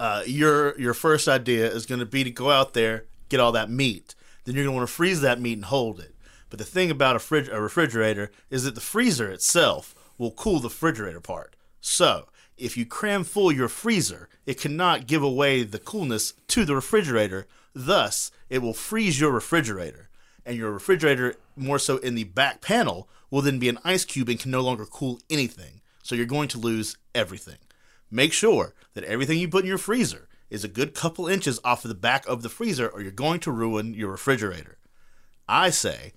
uh, 0.00 0.24
your 0.26 0.76
your 0.78 0.92
first 0.92 1.28
idea 1.28 1.70
is 1.70 1.86
going 1.86 2.00
to 2.00 2.06
be 2.06 2.24
to 2.24 2.30
go 2.32 2.50
out 2.50 2.74
there, 2.74 3.04
get 3.28 3.38
all 3.38 3.52
that 3.52 3.70
meat. 3.70 4.16
Then 4.44 4.56
you're 4.56 4.64
going 4.64 4.74
to 4.74 4.76
want 4.78 4.88
to 4.88 4.92
freeze 4.94 5.20
that 5.20 5.40
meat 5.40 5.52
and 5.54 5.66
hold 5.66 6.00
it. 6.00 6.16
But 6.50 6.58
the 6.58 6.64
thing 6.64 6.90
about 6.90 7.14
a, 7.14 7.20
frig- 7.20 7.48
a 7.52 7.60
refrigerator 7.62 8.32
is 8.50 8.64
that 8.64 8.74
the 8.74 8.80
freezer 8.80 9.30
itself 9.30 9.94
will 10.18 10.32
cool 10.32 10.58
the 10.58 10.68
refrigerator 10.68 11.20
part. 11.20 11.54
So, 11.80 12.26
if 12.56 12.76
you 12.76 12.86
cram 12.86 13.24
full 13.24 13.50
your 13.50 13.68
freezer, 13.68 14.28
it 14.46 14.60
cannot 14.60 15.06
give 15.06 15.22
away 15.22 15.62
the 15.62 15.78
coolness 15.78 16.34
to 16.48 16.64
the 16.64 16.74
refrigerator. 16.74 17.46
Thus, 17.74 18.30
it 18.48 18.58
will 18.58 18.74
freeze 18.74 19.20
your 19.20 19.30
refrigerator. 19.30 20.08
And 20.44 20.56
your 20.56 20.72
refrigerator, 20.72 21.36
more 21.56 21.78
so 21.78 21.98
in 21.98 22.14
the 22.14 22.24
back 22.24 22.60
panel, 22.60 23.08
will 23.30 23.42
then 23.42 23.58
be 23.58 23.68
an 23.68 23.78
ice 23.84 24.04
cube 24.04 24.28
and 24.28 24.38
can 24.38 24.50
no 24.50 24.60
longer 24.60 24.84
cool 24.84 25.20
anything. 25.30 25.80
So, 26.02 26.14
you're 26.14 26.26
going 26.26 26.48
to 26.48 26.58
lose 26.58 26.96
everything. 27.14 27.58
Make 28.10 28.32
sure 28.32 28.74
that 28.94 29.04
everything 29.04 29.38
you 29.38 29.48
put 29.48 29.64
in 29.64 29.68
your 29.68 29.78
freezer 29.78 30.28
is 30.50 30.64
a 30.64 30.68
good 30.68 30.94
couple 30.94 31.28
inches 31.28 31.58
off 31.64 31.84
of 31.84 31.88
the 31.88 31.94
back 31.94 32.26
of 32.26 32.42
the 32.42 32.48
freezer, 32.48 32.88
or 32.88 33.00
you're 33.00 33.10
going 33.10 33.40
to 33.40 33.50
ruin 33.50 33.94
your 33.94 34.10
refrigerator. 34.10 34.76
I 35.48 35.70
say 35.70 36.12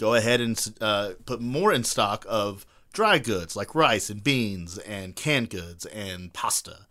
go 0.00 0.14
ahead 0.14 0.40
and 0.40 0.74
uh, 0.80 1.12
put 1.26 1.42
more 1.42 1.72
in 1.72 1.84
stock 1.84 2.24
of 2.26 2.64
dry 2.92 3.18
goods 3.18 3.56
like 3.56 3.74
rice 3.74 4.10
and 4.10 4.22
beans 4.22 4.78
and 4.78 5.16
canned 5.16 5.50
goods 5.50 5.86
and 5.86 6.32
pasta. 6.32 6.86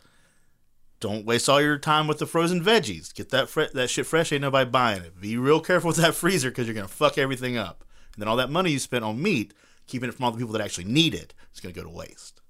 Don't 0.99 1.25
waste 1.25 1.47
all 1.47 1.61
your 1.61 1.77
time 1.77 2.07
with 2.07 2.19
the 2.19 2.25
frozen 2.25 2.61
veggies. 2.63 3.13
Get 3.13 3.29
that 3.29 3.47
fre- 3.47 3.71
that 3.73 3.89
shit 3.89 4.05
fresh. 4.05 4.33
Ain't 4.33 4.41
nobody 4.41 4.69
buying 4.69 5.01
it. 5.01 5.19
Be 5.19 5.37
real 5.37 5.61
careful 5.61 5.89
with 5.89 5.97
that 5.97 6.15
freezer 6.23 6.49
because 6.49 6.67
you're 6.67 6.75
gonna 6.75 6.87
fuck 6.87 7.17
everything 7.17 7.57
up. 7.57 7.85
And 8.13 8.21
then 8.21 8.27
all 8.27 8.35
that 8.37 8.49
money 8.49 8.71
you 8.71 8.79
spent 8.79 9.05
on 9.05 9.21
meat, 9.21 9.53
keeping 9.87 10.09
it 10.09 10.15
from 10.15 10.25
all 10.25 10.31
the 10.31 10.37
people 10.37 10.53
that 10.53 10.61
actually 10.61 10.85
need 10.85 11.13
it, 11.13 11.33
is 11.53 11.61
gonna 11.61 11.73
go 11.73 11.83
to 11.83 11.89
waste. 11.89 12.41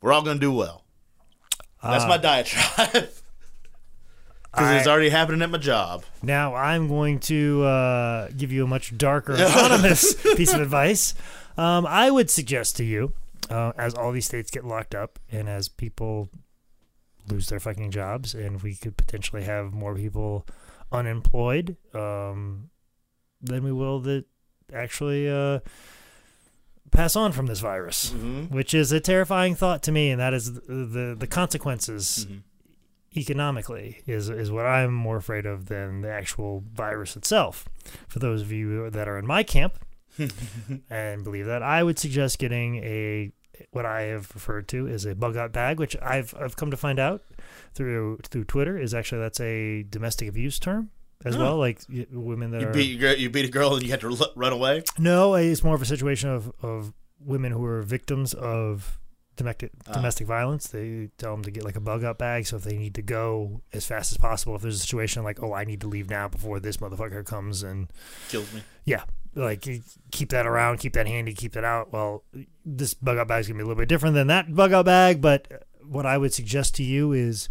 We're 0.00 0.12
all 0.12 0.22
gonna 0.22 0.38
do 0.38 0.52
well. 0.52 0.84
That's 1.82 2.06
my 2.06 2.16
diatribe. 2.16 3.08
Because 4.52 4.80
it's 4.80 4.86
already 4.86 5.08
happening 5.08 5.40
at 5.40 5.48
my 5.48 5.56
job. 5.56 6.04
Now 6.22 6.54
I'm 6.54 6.86
going 6.86 7.20
to 7.20 7.62
uh, 7.64 8.28
give 8.36 8.52
you 8.52 8.64
a 8.64 8.66
much 8.66 8.96
darker, 8.98 9.32
anonymous 9.38 10.12
piece 10.34 10.52
of 10.52 10.60
advice. 10.60 11.14
Um, 11.56 11.86
I 11.86 12.10
would 12.10 12.30
suggest 12.30 12.76
to 12.76 12.84
you, 12.84 13.12
uh, 13.50 13.72
as 13.76 13.94
all 13.94 14.12
these 14.12 14.26
states 14.26 14.50
get 14.50 14.64
locked 14.64 14.94
up 14.94 15.18
and 15.30 15.48
as 15.48 15.68
people 15.68 16.28
lose 17.28 17.48
their 17.48 17.60
fucking 17.60 17.90
jobs, 17.90 18.34
and 18.34 18.62
we 18.62 18.74
could 18.74 18.96
potentially 18.96 19.42
have 19.44 19.72
more 19.72 19.94
people 19.94 20.46
unemployed 20.90 21.76
um, 21.94 22.70
than 23.40 23.62
we 23.64 23.72
will 23.72 24.00
that 24.00 24.24
actually 24.72 25.28
uh, 25.30 25.60
pass 26.90 27.16
on 27.16 27.32
from 27.32 27.46
this 27.46 27.60
virus, 27.60 28.10
Mm-hmm. 28.10 28.54
which 28.54 28.74
is 28.74 28.92
a 28.92 29.00
terrifying 29.00 29.54
thought 29.54 29.82
to 29.84 29.92
me, 29.92 30.10
and 30.10 30.20
that 30.20 30.34
is 30.34 30.54
the 30.54 30.60
the, 30.74 31.16
the 31.18 31.26
consequences 31.26 32.26
Mhm. 32.28 32.42
economically 33.16 34.02
is 34.06 34.28
is 34.28 34.50
what 34.50 34.66
I'm 34.66 34.92
more 34.92 35.16
afraid 35.16 35.46
of 35.46 35.66
than 35.66 36.00
the 36.00 36.10
actual 36.10 36.64
virus 36.72 37.16
itself. 37.16 37.68
For 38.08 38.18
those 38.18 38.42
of 38.42 38.52
you 38.52 38.90
that 38.90 39.08
are 39.08 39.18
in 39.18 39.26
my 39.26 39.42
camp 39.42 39.78
and 40.90 41.24
believe 41.24 41.46
that, 41.46 41.62
I 41.62 41.82
would 41.82 41.98
suggest 41.98 42.38
getting 42.38 42.76
a 42.76 43.32
what 43.70 43.86
I 43.86 44.02
have 44.02 44.30
referred 44.34 44.66
to 44.68 44.88
as 44.88 45.04
a 45.04 45.14
bug 45.14 45.36
out 45.36 45.52
bag, 45.52 45.78
which 45.78 45.96
I've 46.02 46.34
I've 46.38 46.56
come 46.56 46.70
to 46.70 46.76
find 46.76 46.98
out 46.98 47.22
through 47.74 48.18
through 48.28 48.44
Twitter 48.44 48.78
is 48.78 48.94
actually 48.94 49.20
that's 49.20 49.40
a 49.40 49.82
domestic 49.84 50.28
abuse 50.28 50.58
term 50.58 50.90
as 51.24 51.36
Oh. 51.36 51.38
well, 51.40 51.56
like 51.58 51.78
women 52.10 52.50
that 52.50 52.60
You 52.62 52.68
are 52.68 52.72
beat 52.72 53.18
you 53.20 53.30
beat 53.30 53.44
a 53.44 53.48
girl 53.48 53.74
and 53.74 53.82
you 53.84 53.90
had 53.90 54.00
to 54.00 54.10
l- 54.10 54.32
run 54.34 54.52
away. 54.52 54.82
no, 54.98 55.34
it's 55.34 55.62
more 55.62 55.74
of 55.74 55.82
a 55.82 55.86
situation 55.86 56.30
of, 56.30 56.52
of 56.62 56.92
women 57.20 57.52
who 57.52 57.64
are 57.64 57.82
victims 57.82 58.34
of 58.34 58.98
domestic 59.36 59.70
Ah. 59.86 59.92
domestic 59.92 60.26
violence. 60.26 60.66
They 60.68 61.10
tell 61.18 61.32
them 61.32 61.44
to 61.44 61.50
get 61.50 61.64
like 61.64 61.76
a 61.76 61.80
bug 61.80 62.02
out 62.04 62.18
bag, 62.18 62.46
so 62.46 62.56
if 62.56 62.64
they 62.64 62.76
need 62.76 62.94
to 62.96 63.02
go 63.02 63.60
as 63.72 63.86
fast 63.86 64.10
as 64.12 64.18
possible, 64.18 64.56
if 64.56 64.62
there's 64.62 64.76
a 64.76 64.80
situation 64.80 65.22
like, 65.22 65.40
oh, 65.42 65.52
I 65.54 65.64
need 65.64 65.80
to 65.82 65.86
leave 65.88 66.10
now 66.10 66.26
before 66.28 66.58
this 66.58 66.78
motherfucker 66.78 67.24
comes 67.24 67.62
and 67.62 67.88
Kills 68.28 68.52
me. 68.52 68.62
yeah, 68.84 69.04
like 69.34 69.66
keep 70.10 70.30
that 70.30 70.46
around, 70.46 70.78
keep 70.78 70.92
that 70.94 71.06
handy, 71.06 71.32
keep 71.32 71.52
that 71.52 71.64
out. 71.64 71.92
Well, 71.92 72.24
this 72.64 72.94
bug 72.94 73.18
out 73.18 73.28
bag 73.28 73.40
is 73.40 73.48
gonna 73.48 73.58
be 73.58 73.62
a 73.62 73.66
little 73.66 73.80
bit 73.80 73.88
different 73.88 74.14
than 74.14 74.26
that 74.28 74.54
bug 74.54 74.72
out 74.72 74.84
bag. 74.84 75.20
But 75.20 75.66
what 75.82 76.06
I 76.06 76.18
would 76.18 76.32
suggest 76.32 76.74
to 76.76 76.82
you 76.82 77.12
is 77.12 77.48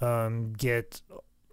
um, 0.00 0.52
get 0.52 1.02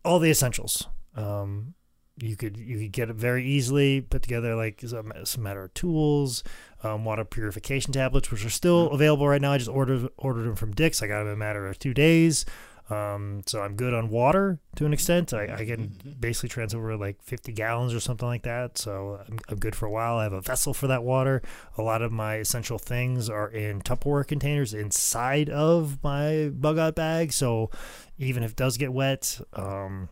all 0.04 0.20
the 0.20 0.30
essentials. 0.30 0.88
Um, 1.16 1.74
you 2.20 2.36
could 2.36 2.58
you 2.58 2.80
could 2.80 2.92
get 2.92 3.10
it 3.10 3.16
very 3.16 3.46
easily 3.46 4.02
put 4.02 4.24
together 4.24 4.56
like 4.56 4.82
some, 4.86 5.14
some 5.24 5.44
matter 5.44 5.64
of 5.64 5.74
tools, 5.74 6.44
um, 6.84 7.06
water 7.06 7.24
purification 7.24 7.94
tablets, 7.94 8.32
which 8.32 8.44
are 8.44 8.50
still 8.50 8.90
available 8.90 9.28
right 9.28 9.42
now. 9.42 9.54
I 9.54 9.58
just 9.60 9.70
ordered 9.70 10.10
ordered 10.18 10.44
them 10.44 10.56
from 10.56 10.74
Dick's. 10.74 11.04
I 11.04 11.08
got 11.08 11.20
them 11.20 11.28
in 11.28 11.34
a 11.34 11.38
matter 11.38 11.68
of 11.68 11.78
two 11.78 11.94
days. 11.94 12.46
Um, 12.90 13.42
so 13.46 13.62
I'm 13.62 13.76
good 13.76 13.94
on 13.94 14.10
water 14.10 14.60
to 14.78 14.86
an 14.86 14.94
extent. 14.94 15.34
I, 15.34 15.54
I 15.54 15.66
can 15.66 16.16
basically 16.20 16.50
transfer 16.50 16.96
like 16.96 17.22
50 17.22 17.52
gallons 17.52 17.94
or 17.94 18.00
something 18.00 18.28
like 18.28 18.44
that. 18.44 18.78
So 18.78 19.20
I'm, 19.28 19.40
I'm 19.50 19.58
good 19.58 19.76
for 19.76 19.86
a 19.86 19.92
while. 19.92 20.18
I 20.18 20.24
have 20.24 20.34
a 20.34 20.42
vessel 20.42 20.74
for 20.74 20.88
that 20.88 21.04
water. 21.04 21.42
A 21.78 21.82
lot 21.82 22.02
of 22.02 22.12
my 22.12 22.36
essential 22.36 22.78
things 22.78 23.30
are 23.30 23.50
in 23.50 23.82
Tupperware 23.82 24.26
containers 24.26 24.74
inside 24.74 25.50
of 25.50 26.02
my 26.04 26.50
bug 26.54 26.78
out 26.78 26.96
bag. 26.96 27.34
So 27.34 27.70
even 28.18 28.44
if 28.44 28.52
it 28.52 28.58
does 28.58 28.78
get 28.78 28.94
wet, 28.94 29.42
um, 29.54 30.10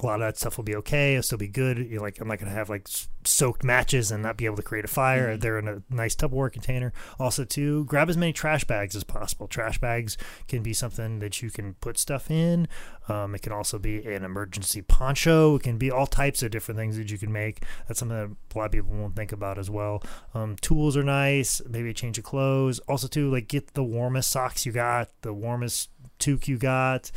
a 0.00 0.06
lot 0.06 0.14
of 0.14 0.20
that 0.20 0.36
stuff 0.36 0.56
will 0.56 0.64
be 0.64 0.76
okay. 0.76 1.14
It'll 1.14 1.22
still 1.22 1.38
be 1.38 1.48
good. 1.48 1.78
You're 1.78 2.00
like 2.00 2.20
I'm 2.20 2.28
not 2.28 2.38
gonna 2.38 2.50
have 2.50 2.70
like 2.70 2.88
soaked 3.24 3.64
matches 3.64 4.10
and 4.10 4.22
not 4.22 4.36
be 4.36 4.46
able 4.46 4.56
to 4.56 4.62
create 4.62 4.84
a 4.84 4.88
fire. 4.88 5.36
They're 5.36 5.58
in 5.58 5.68
a 5.68 5.82
nice 5.90 6.14
Tupperware 6.14 6.52
container. 6.52 6.92
Also, 7.18 7.44
too, 7.44 7.84
grab 7.84 8.08
as 8.08 8.16
many 8.16 8.32
trash 8.32 8.64
bags 8.64 8.94
as 8.94 9.04
possible. 9.04 9.46
Trash 9.46 9.78
bags 9.78 10.16
can 10.48 10.62
be 10.62 10.72
something 10.72 11.18
that 11.20 11.42
you 11.42 11.50
can 11.50 11.74
put 11.74 11.98
stuff 11.98 12.30
in. 12.30 12.68
Um, 13.08 13.34
it 13.34 13.42
can 13.42 13.52
also 13.52 13.78
be 13.78 14.04
an 14.06 14.24
emergency 14.24 14.82
poncho. 14.82 15.56
It 15.56 15.62
can 15.62 15.78
be 15.78 15.90
all 15.90 16.06
types 16.06 16.42
of 16.42 16.50
different 16.50 16.78
things 16.78 16.96
that 16.96 17.10
you 17.10 17.18
can 17.18 17.32
make. 17.32 17.64
That's 17.86 18.00
something 18.00 18.16
that 18.16 18.54
a 18.54 18.58
lot 18.58 18.66
of 18.66 18.72
people 18.72 18.94
won't 18.94 19.16
think 19.16 19.32
about 19.32 19.58
as 19.58 19.70
well. 19.70 20.02
Um, 20.34 20.56
tools 20.56 20.96
are 20.96 21.04
nice. 21.04 21.60
Maybe 21.68 21.90
a 21.90 21.94
change 21.94 22.18
of 22.18 22.24
clothes. 22.24 22.78
Also, 22.80 23.08
too, 23.08 23.30
like 23.30 23.48
get 23.48 23.74
the 23.74 23.84
warmest 23.84 24.30
socks 24.30 24.66
you 24.66 24.72
got, 24.72 25.10
the 25.22 25.32
warmest 25.32 25.90
toque 26.18 26.48
you 26.48 26.58
got. 26.58 27.10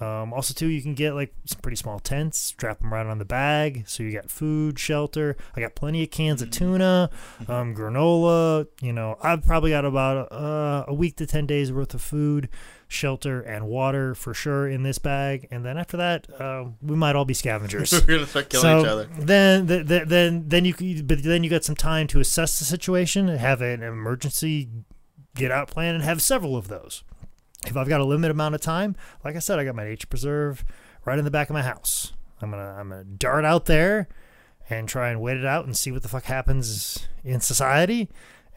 Um, 0.00 0.32
also, 0.32 0.52
too, 0.54 0.66
you 0.66 0.82
can 0.82 0.94
get 0.94 1.14
like 1.14 1.32
some 1.44 1.60
pretty 1.60 1.76
small 1.76 2.00
tents, 2.00 2.38
strap 2.38 2.80
them 2.80 2.92
right 2.92 3.06
on 3.06 3.18
the 3.18 3.24
bag. 3.24 3.84
So 3.86 4.02
you 4.02 4.12
got 4.12 4.30
food, 4.30 4.78
shelter. 4.78 5.36
I 5.56 5.60
got 5.60 5.74
plenty 5.74 6.02
of 6.02 6.10
cans 6.10 6.42
of 6.42 6.50
tuna, 6.50 7.10
um, 7.48 7.74
granola. 7.74 8.66
You 8.80 8.92
know, 8.92 9.16
I've 9.22 9.44
probably 9.44 9.70
got 9.70 9.84
about 9.84 10.32
uh, 10.32 10.84
a 10.88 10.94
week 10.94 11.16
to 11.16 11.26
10 11.26 11.46
days 11.46 11.72
worth 11.72 11.94
of 11.94 12.02
food, 12.02 12.48
shelter, 12.88 13.40
and 13.40 13.68
water 13.68 14.14
for 14.16 14.34
sure 14.34 14.68
in 14.68 14.82
this 14.82 14.98
bag. 14.98 15.46
And 15.50 15.64
then 15.64 15.78
after 15.78 15.96
that, 15.96 16.28
uh, 16.40 16.64
we 16.82 16.96
might 16.96 17.14
all 17.14 17.24
be 17.24 17.34
scavengers. 17.34 17.92
We're 18.08 18.16
gonna 18.16 18.26
start 18.26 18.50
killing 18.50 18.62
so 18.62 18.80
each 18.80 18.86
other. 18.86 19.08
Then, 19.16 19.66
th- 19.68 19.86
th- 19.86 20.08
then, 20.08 20.48
then 20.48 20.64
you 20.64 21.02
but 21.04 21.22
then 21.22 21.44
you 21.44 21.50
got 21.50 21.64
some 21.64 21.76
time 21.76 22.08
to 22.08 22.20
assess 22.20 22.58
the 22.58 22.64
situation, 22.64 23.28
and 23.28 23.38
have 23.38 23.62
an 23.62 23.82
emergency 23.82 24.68
get 25.36 25.50
out 25.50 25.68
plan, 25.68 25.94
and 25.94 26.04
have 26.04 26.20
several 26.20 26.56
of 26.56 26.68
those. 26.68 27.04
If 27.66 27.76
I've 27.76 27.88
got 27.88 28.00
a 28.00 28.04
limited 28.04 28.32
amount 28.32 28.54
of 28.54 28.60
time, 28.60 28.96
like 29.24 29.36
I 29.36 29.38
said, 29.38 29.58
I 29.58 29.64
got 29.64 29.74
my 29.74 29.84
nature 29.84 30.06
preserve 30.06 30.64
right 31.04 31.18
in 31.18 31.24
the 31.24 31.30
back 31.30 31.48
of 31.48 31.54
my 31.54 31.62
house. 31.62 32.12
I'm 32.40 32.50
gonna, 32.50 32.76
I'm 32.78 32.90
gonna 32.90 33.04
dart 33.04 33.44
out 33.44 33.66
there 33.66 34.08
and 34.68 34.88
try 34.88 35.10
and 35.10 35.20
wait 35.20 35.36
it 35.36 35.44
out 35.44 35.66
and 35.66 35.76
see 35.76 35.92
what 35.92 36.02
the 36.02 36.08
fuck 36.08 36.24
happens 36.24 37.06
in 37.22 37.40
society, 37.40 38.08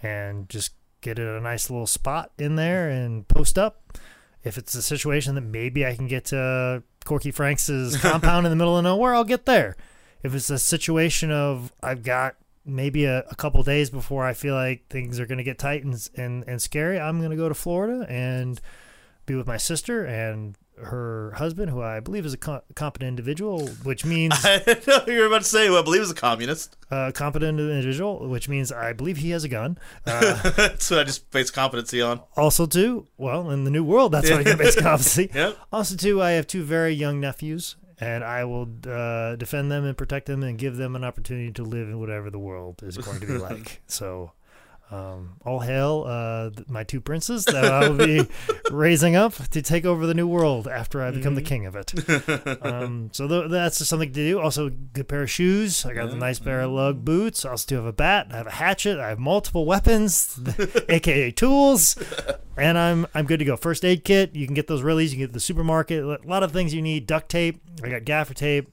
and 0.02 0.48
just 0.50 0.72
get 1.02 1.20
it 1.20 1.28
a 1.28 1.40
nice 1.40 1.70
little 1.70 1.88
spot 1.88 2.32
in 2.38 2.56
there 2.56 2.90
and 2.90 3.28
post 3.28 3.58
up. 3.58 3.98
If 4.44 4.58
it's 4.58 4.74
a 4.76 4.82
situation 4.82 5.36
that 5.36 5.42
maybe 5.42 5.86
I 5.86 5.96
can 5.96 6.08
get 6.08 6.26
to 6.26 6.84
Corky 7.04 7.32
Franks' 7.32 7.98
compound 8.02 8.46
in 8.46 8.50
the 8.50 8.56
middle 8.56 8.78
of 8.78 8.84
nowhere, 8.84 9.16
I'll 9.16 9.24
get 9.24 9.46
there. 9.46 9.76
If 10.24 10.34
it's 10.34 10.50
a 10.50 10.60
situation 10.60 11.32
of 11.32 11.72
I've 11.82 12.04
got 12.04 12.36
maybe 12.66 13.06
a, 13.06 13.20
a 13.30 13.36
couple 13.36 13.64
days 13.64 13.90
before 13.90 14.26
I 14.26 14.34
feel 14.34 14.56
like 14.56 14.88
things 14.90 15.20
are 15.20 15.26
going 15.26 15.38
to 15.38 15.44
get 15.44 15.58
tight 15.58 15.84
and, 15.84 16.10
and, 16.16 16.44
and 16.48 16.62
scary, 16.62 17.00
I'm 17.00 17.20
going 17.20 17.32
to 17.32 17.38
go 17.38 17.48
to 17.48 17.56
Florida 17.56 18.06
and 18.10 18.60
be 19.28 19.36
with 19.36 19.46
my 19.46 19.58
sister 19.58 20.04
and 20.04 20.58
her 20.80 21.32
husband, 21.38 21.72
who 21.72 21.82
I 21.82 22.00
believe 22.00 22.24
is 22.26 22.34
a 22.34 22.38
co- 22.38 22.62
competent 22.76 23.10
individual, 23.10 23.68
which 23.84 24.06
means 24.06 24.34
I 24.44 24.62
know 24.88 25.02
you 25.08 25.20
were 25.20 25.26
about 25.26 25.42
to 25.42 25.48
say 25.48 25.68
who 25.68 25.76
I 25.78 25.82
believe 25.82 26.02
is 26.02 26.12
a 26.12 26.16
communist. 26.16 26.78
uh, 26.92 27.12
competent 27.14 27.60
individual, 27.60 28.28
which 28.30 28.48
means 28.48 28.72
I 28.72 28.94
believe 28.94 29.18
he 29.18 29.32
has 29.32 29.44
a 29.44 29.50
gun. 29.50 29.78
Uh, 30.06 30.52
That's 30.56 30.90
what 30.92 31.00
I 31.00 31.04
just 31.04 31.30
base 31.32 31.50
competency 31.52 32.02
on. 32.02 32.22
also, 32.36 32.66
too, 32.68 33.08
well, 33.18 33.50
in 33.52 33.64
the 33.64 33.72
new 33.72 33.84
world, 33.84 34.12
that's 34.12 34.30
what 34.30 34.48
I 34.48 34.54
base 34.56 34.76
competency. 34.76 35.30
Yep. 35.34 35.58
Also, 35.72 35.96
too, 35.96 36.22
I 36.22 36.32
have 36.32 36.46
two 36.46 36.64
very 36.64 36.94
young 36.94 37.20
nephews, 37.20 37.76
and 38.00 38.24
I 38.24 38.46
will 38.46 38.70
uh, 38.88 39.36
defend 39.36 39.72
them 39.72 39.84
and 39.84 39.98
protect 39.98 40.28
them 40.28 40.44
and 40.44 40.60
give 40.60 40.78
them 40.78 40.96
an 40.96 41.04
opportunity 41.04 41.52
to 41.54 41.64
live 41.64 41.88
in 41.90 42.00
whatever 42.00 42.30
the 42.30 42.38
world 42.40 42.84
is 42.84 42.98
going 43.00 43.20
to 43.22 43.26
be 43.26 43.38
like. 43.40 43.82
So, 43.88 44.32
um, 44.90 45.36
all 45.46 45.60
hail 45.60 46.06
uh, 46.08 46.50
my 46.68 46.84
two 46.84 47.02
princes 47.02 47.44
that 47.46 47.66
I 47.66 47.90
will 47.90 47.98
be 47.98 48.26
raising 48.72 49.16
up 49.16 49.34
to 49.50 49.62
take 49.62 49.86
over 49.86 50.06
the 50.06 50.14
new 50.14 50.28
world 50.28 50.68
after 50.68 51.04
I 51.04 51.12
become 51.12 51.36
the 51.36 51.42
king 51.42 51.66
of 51.66 51.76
it. 51.76 51.94
Um, 52.68 53.10
so 53.14 53.28
th- 53.28 53.52
that's 53.52 53.78
just 53.78 53.90
something 53.90 54.10
to 54.10 54.14
do. 54.14 54.40
Also, 54.40 54.70
good 54.70 55.08
pair 55.08 55.24
of 55.24 55.30
shoes. 55.30 55.86
I 55.86 55.94
got 55.94 56.10
the 56.10 56.16
nice 56.16 56.40
pair 56.40 56.62
of 56.62 56.72
lug 56.72 57.06
boots. 57.06 57.46
I 57.46 57.52
also 57.52 57.66
do 57.68 57.76
have 57.76 57.86
a 57.86 57.94
bat. 57.94 58.28
I 58.32 58.38
have 58.38 58.48
a 58.48 58.52
hatchet. 58.52 59.00
I 59.00 59.10
have 59.10 59.20
multiple 59.20 59.66
weapons, 59.66 60.40
aka 60.90 61.32
tools, 61.32 61.98
and 62.58 62.78
I'm 62.78 63.06
I'm 63.14 63.26
good 63.26 63.40
to 63.40 63.46
go. 63.46 63.56
First 63.56 63.86
aid 63.86 64.04
kit. 64.04 64.36
You 64.36 64.46
can 64.46 64.56
get 64.56 64.68
those 64.68 64.82
release. 64.82 65.12
You 65.12 65.18
can 65.18 65.24
get 65.24 65.30
at 65.30 65.34
the 65.34 65.40
supermarket. 65.40 66.04
A 66.04 66.20
lot 66.26 66.44
of 66.44 66.52
things 66.52 66.74
you 66.74 66.82
need. 66.82 67.06
Duct 67.08 67.30
tape. 67.30 67.62
I 67.84 67.90
got 67.90 68.06
gaffer 68.06 68.34
tape. 68.34 68.70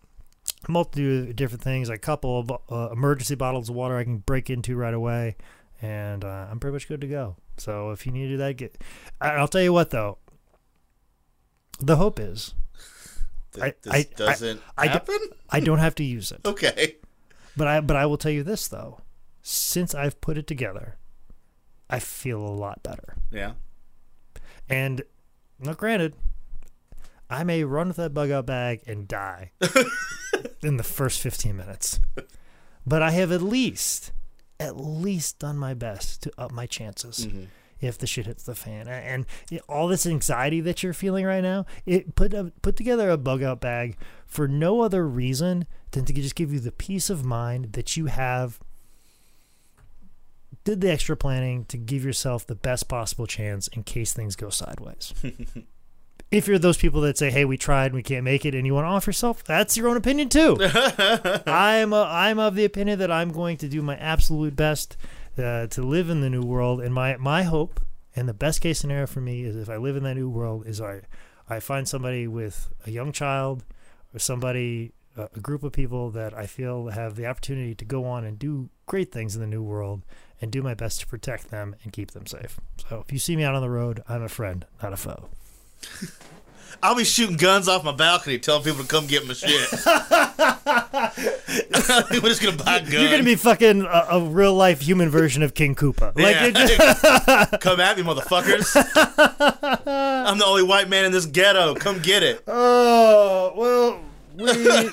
Multitude 0.68 1.30
of 1.30 1.36
different 1.36 1.62
things. 1.62 1.88
A 1.88 1.98
couple 1.98 2.38
of 2.38 2.50
uh, 2.70 2.92
emergency 2.92 3.34
bottles 3.34 3.68
of 3.68 3.74
water 3.74 3.96
I 3.96 4.04
can 4.04 4.18
break 4.18 4.48
into 4.50 4.76
right 4.76 4.94
away, 4.94 5.36
and 5.84 6.24
uh, 6.24 6.46
I'm 6.50 6.58
pretty 6.60 6.72
much 6.72 6.88
good 6.88 7.00
to 7.02 7.06
go. 7.06 7.36
So 7.58 7.90
if 7.90 8.06
you 8.06 8.12
need 8.12 8.24
to 8.24 8.28
do 8.30 8.36
that, 8.38 8.56
get. 8.56 8.76
I- 9.20 9.30
I'll 9.34 9.48
tell 9.48 9.62
you 9.62 9.72
what 9.72 9.90
though. 9.90 10.18
The 11.80 11.96
hope 11.96 12.18
is 12.20 12.54
Th- 13.52 13.64
I- 13.64 13.74
this 13.82 13.92
I- 13.92 13.96
I- 13.98 14.06
doesn't 14.16 14.60
I 14.78 14.86
happen. 14.86 15.18
I 15.50 15.60
don't 15.60 15.78
have 15.78 15.94
to 15.96 16.04
use 16.04 16.32
it. 16.32 16.40
okay. 16.44 16.96
But 17.56 17.66
I 17.68 17.80
but 17.80 17.96
I 17.96 18.06
will 18.06 18.16
tell 18.18 18.32
you 18.32 18.42
this 18.42 18.66
though. 18.68 19.00
Since 19.42 19.94
I've 19.94 20.20
put 20.20 20.38
it 20.38 20.46
together, 20.46 20.96
I 21.90 21.98
feel 21.98 22.40
a 22.40 22.48
lot 22.48 22.82
better. 22.82 23.16
Yeah. 23.30 23.52
And 24.68 25.02
now 25.60 25.74
granted, 25.74 26.14
I 27.28 27.44
may 27.44 27.62
run 27.64 27.88
with 27.88 27.98
that 27.98 28.14
bug 28.14 28.30
out 28.30 28.46
bag 28.46 28.80
and 28.86 29.06
die 29.06 29.50
in 30.62 30.78
the 30.78 30.82
first 30.82 31.20
15 31.20 31.54
minutes. 31.56 32.00
But 32.86 33.02
I 33.02 33.10
have 33.10 33.30
at 33.30 33.42
least 33.42 34.12
at 34.60 34.76
least 34.76 35.38
done 35.38 35.58
my 35.58 35.74
best 35.74 36.22
to 36.22 36.32
up 36.38 36.52
my 36.52 36.66
chances. 36.66 37.26
Mm-hmm. 37.26 37.44
If 37.80 37.98
the 37.98 38.06
shit 38.06 38.24
hits 38.24 38.44
the 38.44 38.54
fan, 38.54 38.88
and 38.88 39.26
all 39.68 39.88
this 39.88 40.06
anxiety 40.06 40.60
that 40.62 40.82
you're 40.82 40.94
feeling 40.94 41.26
right 41.26 41.42
now, 41.42 41.66
it 41.84 42.14
put 42.14 42.32
a, 42.32 42.50
put 42.62 42.76
together 42.76 43.10
a 43.10 43.18
bug 43.18 43.42
out 43.42 43.60
bag 43.60 43.98
for 44.26 44.48
no 44.48 44.80
other 44.80 45.06
reason 45.06 45.66
than 45.90 46.06
to 46.06 46.12
just 46.14 46.34
give 46.34 46.50
you 46.50 46.60
the 46.60 46.72
peace 46.72 47.10
of 47.10 47.26
mind 47.26 47.72
that 47.74 47.94
you 47.94 48.06
have 48.06 48.58
did 50.64 50.80
the 50.80 50.90
extra 50.90 51.16
planning 51.16 51.66
to 51.66 51.76
give 51.76 52.04
yourself 52.04 52.46
the 52.46 52.54
best 52.54 52.88
possible 52.88 53.26
chance 53.26 53.68
in 53.68 53.82
case 53.82 54.14
things 54.14 54.34
go 54.34 54.48
sideways. 54.48 55.12
if 56.34 56.48
you're 56.48 56.58
those 56.58 56.76
people 56.76 57.00
that 57.02 57.16
say, 57.16 57.30
"Hey, 57.30 57.44
we 57.44 57.56
tried, 57.56 57.86
and 57.86 57.94
we 57.94 58.02
can't 58.02 58.24
make 58.24 58.44
it," 58.44 58.54
and 58.54 58.66
you 58.66 58.74
want 58.74 58.84
to 58.84 58.88
off 58.88 59.06
yourself, 59.06 59.44
that's 59.44 59.76
your 59.76 59.88
own 59.88 59.96
opinion 59.96 60.28
too. 60.28 60.56
I'm 61.46 61.92
a, 61.92 62.02
I'm 62.02 62.38
of 62.38 62.54
the 62.54 62.64
opinion 62.64 62.98
that 62.98 63.10
I'm 63.10 63.30
going 63.30 63.56
to 63.58 63.68
do 63.68 63.82
my 63.82 63.96
absolute 63.96 64.56
best 64.56 64.96
uh, 65.38 65.66
to 65.68 65.82
live 65.82 66.10
in 66.10 66.20
the 66.20 66.30
new 66.30 66.42
world, 66.42 66.80
and 66.80 66.92
my 66.94 67.16
my 67.16 67.42
hope 67.42 67.80
and 68.16 68.28
the 68.28 68.34
best 68.34 68.60
case 68.60 68.78
scenario 68.78 69.06
for 69.06 69.20
me 69.20 69.42
is 69.42 69.56
if 69.56 69.68
I 69.68 69.76
live 69.76 69.96
in 69.96 70.04
that 70.04 70.14
new 70.14 70.28
world 70.28 70.66
is 70.66 70.80
I 70.80 71.02
I 71.48 71.60
find 71.60 71.88
somebody 71.88 72.26
with 72.26 72.68
a 72.86 72.90
young 72.90 73.12
child 73.12 73.64
or 74.14 74.18
somebody 74.18 74.92
a 75.16 75.28
a 75.34 75.40
group 75.40 75.62
of 75.62 75.72
people 75.72 76.10
that 76.10 76.34
I 76.34 76.46
feel 76.46 76.88
have 76.88 77.14
the 77.14 77.26
opportunity 77.26 77.74
to 77.76 77.84
go 77.84 78.04
on 78.04 78.24
and 78.24 78.38
do 78.38 78.68
great 78.86 79.12
things 79.12 79.36
in 79.36 79.40
the 79.40 79.46
new 79.46 79.62
world 79.62 80.02
and 80.40 80.50
do 80.50 80.62
my 80.62 80.74
best 80.74 81.00
to 81.00 81.06
protect 81.06 81.50
them 81.50 81.76
and 81.84 81.92
keep 81.92 82.10
them 82.10 82.26
safe. 82.26 82.58
So 82.88 83.04
if 83.06 83.12
you 83.12 83.18
see 83.18 83.36
me 83.36 83.44
out 83.44 83.54
on 83.54 83.62
the 83.62 83.70
road, 83.70 84.02
I'm 84.08 84.22
a 84.22 84.28
friend, 84.28 84.66
not 84.82 84.92
a 84.92 84.96
foe. 84.96 85.28
I'll 86.82 86.94
be 86.96 87.04
shooting 87.04 87.38
guns 87.38 87.66
off 87.66 87.82
my 87.82 87.92
balcony, 87.92 88.38
telling 88.38 88.62
people 88.64 88.82
to 88.82 88.88
come 88.88 89.06
get 89.06 89.26
my 89.26 89.32
shit. 89.32 89.70
We're 92.22 92.28
just 92.28 92.42
gonna 92.42 92.56
buy 92.56 92.80
guns. 92.80 92.92
You're 92.92 93.10
gonna 93.10 93.22
be 93.22 93.36
fucking 93.36 93.82
a, 93.82 94.06
a 94.10 94.20
real 94.20 94.54
life 94.54 94.80
human 94.82 95.08
version 95.08 95.42
of 95.42 95.54
King 95.54 95.74
Koopa. 95.74 96.14
Like 96.16 96.36
Yeah. 96.36 96.46
it 96.46 96.54
just- 96.54 97.52
come 97.62 97.80
at 97.80 97.96
me, 97.96 98.02
motherfuckers. 98.02 98.74
I'm 100.26 100.36
the 100.38 100.44
only 100.44 100.62
white 100.62 100.88
man 100.90 101.04
in 101.06 101.12
this 101.12 101.24
ghetto. 101.26 101.74
Come 101.74 102.00
get 102.00 102.22
it. 102.22 102.42
oh 102.46 103.52
well, 103.56 104.00
we, 104.36 104.90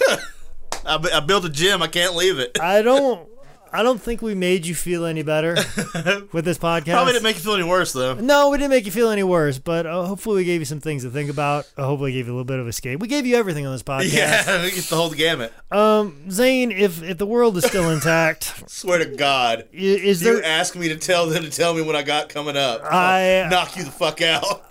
I, 0.85 1.09
I 1.15 1.19
built 1.19 1.43
a 1.45 1.49
gym. 1.49 1.81
I 1.81 1.87
can't 1.87 2.15
leave 2.15 2.39
it. 2.39 2.57
I 2.61 2.81
don't. 2.81 3.27
I 3.73 3.83
don't 3.83 4.01
think 4.01 4.21
we 4.21 4.35
made 4.35 4.65
you 4.65 4.75
feel 4.75 5.05
any 5.05 5.23
better 5.23 5.53
with 6.33 6.43
this 6.43 6.57
podcast. 6.57 6.91
Probably 6.91 7.13
didn't 7.13 7.23
make 7.23 7.37
you 7.37 7.41
feel 7.41 7.53
any 7.53 7.63
worse 7.63 7.93
though. 7.93 8.15
no, 8.15 8.49
we 8.49 8.57
didn't 8.57 8.71
make 8.71 8.85
you 8.85 8.91
feel 8.91 9.09
any 9.09 9.23
worse, 9.23 9.59
but 9.59 9.85
uh, 9.85 10.03
hopefully 10.05 10.37
we 10.37 10.43
gave 10.43 10.59
you 10.59 10.65
some 10.65 10.81
things 10.81 11.03
to 11.03 11.09
think 11.09 11.29
about. 11.29 11.65
Uh, 11.77 11.85
hopefully, 11.85 12.11
gave 12.11 12.25
you 12.27 12.33
a 12.33 12.35
little 12.35 12.43
bit 12.45 12.59
of 12.59 12.67
escape. 12.67 12.99
We 12.99 13.07
gave 13.07 13.25
you 13.25 13.37
everything 13.37 13.65
on 13.65 13.71
this 13.71 13.83
podcast. 13.83 14.11
Yeah, 14.13 14.63
we 14.63 14.71
get 14.71 14.83
the 14.83 14.95
whole 14.95 15.09
gamut. 15.11 15.53
Um, 15.71 16.29
Zane, 16.29 16.71
if 16.71 17.01
if 17.01 17.17
the 17.17 17.25
world 17.25 17.55
is 17.57 17.65
still 17.65 17.89
intact, 17.91 18.63
Swear 18.69 18.99
to 18.99 19.05
God. 19.15 19.67
is 19.71 20.21
You 20.21 20.35
there? 20.41 20.43
ask 20.45 20.75
me 20.75 20.89
to 20.89 20.97
tell 20.97 21.27
them 21.27 21.43
to 21.43 21.49
tell 21.49 21.73
me 21.73 21.81
what 21.81 21.95
I 21.95 22.03
got 22.03 22.27
coming 22.29 22.57
up. 22.57 22.81
I- 22.83 23.41
I'll 23.43 23.49
knock 23.49 23.77
you 23.77 23.83
the 23.85 23.91
fuck 23.91 24.21
out. 24.21 24.65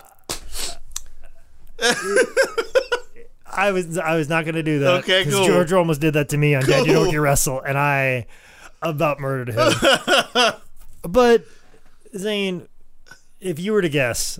I 3.53 3.71
was 3.71 3.97
I 3.97 4.15
was 4.15 4.29
not 4.29 4.45
going 4.45 4.55
to 4.55 4.63
do 4.63 4.79
that. 4.79 4.93
Okay, 5.03 5.25
cool. 5.25 5.45
George 5.45 5.73
almost 5.73 5.99
did 5.99 6.13
that 6.13 6.29
to 6.29 6.37
me 6.37 6.55
on 6.55 6.63
Dad 6.63 6.85
You 6.85 6.93
Cool. 6.93 7.07
You 7.07 7.21
Wrestle, 7.21 7.59
and 7.61 7.77
I 7.77 8.27
about 8.81 9.19
murdered 9.19 9.49
him. 9.49 10.53
but 11.03 11.45
Zane, 12.17 12.67
if 13.39 13.59
you 13.59 13.73
were 13.73 13.81
to 13.81 13.89
guess, 13.89 14.39